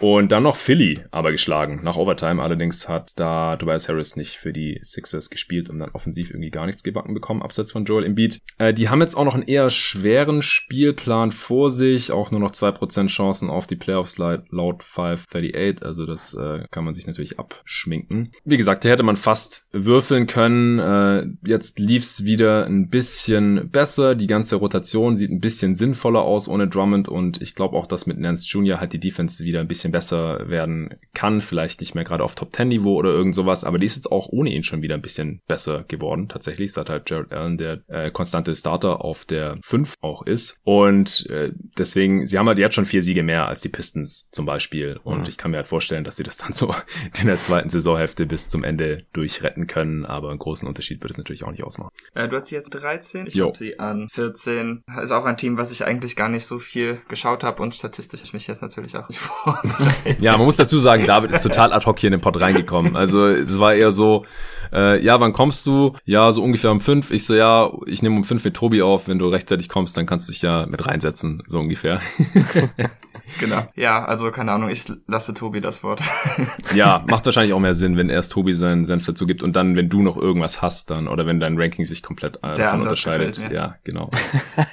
Und 0.00 0.32
dann 0.32 0.42
noch 0.42 0.56
Philly 0.56 1.00
aber 1.10 1.32
geschlagen, 1.32 1.80
nach 1.82 1.96
Overtime. 1.96 2.42
Allerdings 2.42 2.88
hat 2.88 3.12
da 3.16 3.56
Tobias 3.56 3.88
Harris 3.88 4.16
nicht 4.16 4.36
für 4.36 4.52
die 4.52 4.78
Sixers 4.82 5.30
gespielt 5.30 5.70
und 5.70 5.78
dann 5.78 5.90
offensiv 5.90 6.30
irgendwie 6.30 6.50
gar 6.50 6.66
nichts 6.66 6.82
gebacken 6.82 7.14
bekommen, 7.14 7.42
abseits 7.42 7.72
von 7.72 7.84
Joel 7.84 8.04
Embiid. 8.04 8.40
Äh, 8.58 8.74
die 8.74 8.88
haben 8.88 9.00
jetzt 9.00 9.14
auch 9.14 9.24
noch 9.24 9.34
einen 9.34 9.42
eher 9.44 9.70
schweren 9.70 10.42
Spielplan 10.42 11.30
vor 11.30 11.70
sich, 11.70 12.12
auch 12.12 12.30
nur 12.30 12.40
noch 12.40 12.52
zwei 12.52 12.70
Prozent 12.70 13.10
Chancen 13.10 13.50
auf 13.50 13.66
die 13.66 13.76
Playoffs 13.76 14.18
laut 14.18 14.82
538, 14.82 15.84
also 15.84 16.06
das 16.06 16.34
äh, 16.34 16.64
kann 16.70 16.84
man 16.84 16.94
sich 16.94 17.06
natürlich 17.06 17.38
abschminken. 17.38 18.32
Wie 18.44 18.56
gesagt, 18.56 18.82
hier 18.82 18.92
hätte 18.92 19.02
man 19.02 19.16
fast 19.16 19.66
würfeln 19.84 20.26
können. 20.26 20.78
Äh, 20.78 21.26
jetzt 21.44 21.78
lief's 21.78 22.24
wieder 22.24 22.66
ein 22.66 22.88
bisschen 22.88 23.70
besser. 23.70 24.14
Die 24.14 24.26
ganze 24.26 24.56
Rotation 24.56 25.16
sieht 25.16 25.30
ein 25.30 25.40
bisschen 25.40 25.74
sinnvoller 25.74 26.22
aus 26.22 26.48
ohne 26.48 26.68
Drummond 26.68 27.08
und 27.08 27.40
ich 27.42 27.54
glaube 27.54 27.76
auch, 27.76 27.86
dass 27.86 28.06
mit 28.06 28.18
Nance 28.18 28.46
Jr. 28.48 28.80
halt 28.80 28.92
die 28.92 29.00
Defense 29.00 29.44
wieder 29.44 29.60
ein 29.60 29.68
bisschen 29.68 29.92
besser 29.92 30.48
werden 30.48 30.94
kann. 31.14 31.42
Vielleicht 31.42 31.80
nicht 31.80 31.94
mehr 31.94 32.04
gerade 32.04 32.24
auf 32.24 32.34
Top 32.34 32.54
10 32.54 32.68
Niveau 32.68 32.94
oder 32.94 33.10
irgend 33.10 33.34
sowas, 33.34 33.64
aber 33.64 33.78
die 33.78 33.86
ist 33.86 33.96
jetzt 33.96 34.12
auch 34.12 34.28
ohne 34.28 34.50
ihn 34.50 34.62
schon 34.62 34.82
wieder 34.82 34.94
ein 34.94 35.02
bisschen 35.02 35.40
besser 35.46 35.84
geworden. 35.88 36.28
Tatsächlich, 36.28 36.72
seit 36.72 36.90
halt 36.90 37.08
Jared 37.08 37.32
Allen 37.32 37.58
der 37.58 37.80
äh, 37.88 38.10
konstante 38.10 38.54
Starter 38.54 39.04
auf 39.04 39.24
der 39.24 39.58
5 39.62 39.94
auch 40.00 40.26
ist. 40.26 40.58
Und 40.64 41.26
äh, 41.28 41.52
deswegen, 41.78 42.26
sie 42.26 42.38
haben 42.38 42.48
halt 42.48 42.58
jetzt 42.58 42.74
schon 42.74 42.86
vier 42.86 43.02
Siege 43.02 43.22
mehr 43.22 43.46
als 43.46 43.60
die 43.60 43.68
Pistons 43.68 44.28
zum 44.30 44.46
Beispiel. 44.46 44.98
Und 45.02 45.20
mhm. 45.20 45.26
ich 45.26 45.38
kann 45.38 45.50
mir 45.50 45.58
halt 45.58 45.66
vorstellen, 45.66 46.04
dass 46.04 46.16
sie 46.16 46.22
das 46.22 46.36
dann 46.36 46.52
so 46.52 46.74
in 47.20 47.26
der 47.26 47.40
zweiten 47.40 47.70
Saisonhälfte 47.70 48.26
bis 48.26 48.48
zum 48.48 48.64
Ende 48.64 49.04
durchretten 49.12 49.66
können. 49.70 50.04
Aber 50.04 50.30
einen 50.30 50.38
großen 50.38 50.68
Unterschied 50.68 51.02
wird 51.02 51.12
es 51.12 51.18
natürlich 51.18 51.44
auch 51.44 51.50
nicht 51.50 51.64
ausmachen. 51.64 51.90
Äh, 52.14 52.28
du 52.28 52.36
hast 52.36 52.48
sie 52.48 52.56
jetzt 52.56 52.70
13, 52.70 53.26
ich 53.26 53.40
habe 53.40 53.56
sie 53.56 53.78
an 53.78 54.08
14. 54.10 54.82
Ist 55.02 55.12
auch 55.12 55.24
ein 55.24 55.36
Team, 55.36 55.56
was 55.56 55.72
ich 55.72 55.86
eigentlich 55.86 56.16
gar 56.16 56.28
nicht 56.28 56.44
so 56.44 56.58
viel 56.58 57.00
geschaut 57.08 57.44
habe 57.44 57.62
und 57.62 57.74
statistisch 57.74 58.22
ich 58.22 58.32
mich 58.32 58.46
jetzt 58.46 58.62
natürlich 58.62 58.96
auch 58.96 59.08
nicht 59.08 59.18
vorbereitet. 59.20 60.20
Ja, 60.20 60.36
man 60.36 60.46
muss 60.46 60.56
dazu 60.56 60.78
sagen, 60.78 61.06
David 61.06 61.30
ist 61.30 61.42
total 61.42 61.72
ad 61.72 61.86
hoc 61.86 61.98
hier 61.98 62.08
in 62.08 62.12
den 62.12 62.20
Pod 62.20 62.40
reingekommen. 62.40 62.96
Also 62.96 63.26
es 63.26 63.58
war 63.58 63.74
eher 63.74 63.92
so, 63.92 64.26
äh, 64.72 65.02
ja, 65.02 65.20
wann 65.20 65.32
kommst 65.32 65.66
du? 65.66 65.96
Ja, 66.04 66.32
so 66.32 66.42
ungefähr 66.42 66.72
um 66.72 66.80
fünf. 66.80 67.10
Ich 67.10 67.24
so, 67.24 67.34
ja, 67.34 67.70
ich 67.86 68.02
nehme 68.02 68.16
um 68.16 68.24
fünf 68.24 68.44
mit 68.44 68.54
Tobi 68.54 68.82
auf. 68.82 69.08
Wenn 69.08 69.18
du 69.18 69.28
rechtzeitig 69.28 69.68
kommst, 69.68 69.96
dann 69.96 70.06
kannst 70.06 70.28
du 70.28 70.32
dich 70.32 70.42
ja 70.42 70.66
mit 70.66 70.86
reinsetzen, 70.86 71.42
so 71.46 71.58
ungefähr. 71.58 72.00
Genau. 73.38 73.66
Ja, 73.74 74.04
also 74.04 74.30
keine 74.30 74.52
Ahnung, 74.52 74.70
ich 74.70 74.84
lasse 75.06 75.34
Tobi 75.34 75.60
das 75.60 75.82
Wort. 75.82 76.00
ja, 76.74 77.04
macht 77.08 77.24
wahrscheinlich 77.24 77.52
auch 77.52 77.60
mehr 77.60 77.74
Sinn, 77.74 77.96
wenn 77.96 78.08
erst 78.08 78.32
Tobi 78.32 78.52
seinen 78.52 78.86
Senf 78.86 79.06
dazu 79.06 79.26
gibt 79.26 79.42
und 79.42 79.56
dann, 79.56 79.76
wenn 79.76 79.88
du 79.88 80.02
noch 80.02 80.16
irgendwas 80.16 80.62
hast, 80.62 80.90
dann 80.90 81.08
oder 81.08 81.26
wenn 81.26 81.40
dein 81.40 81.58
Ranking 81.58 81.84
sich 81.84 82.02
komplett 82.02 82.36
äh, 82.42 82.54
davon 82.54 82.82
unterscheidet. 82.82 83.36
Gefällt, 83.36 83.52
ja. 83.52 83.66
ja. 83.66 83.74
genau. 83.84 84.10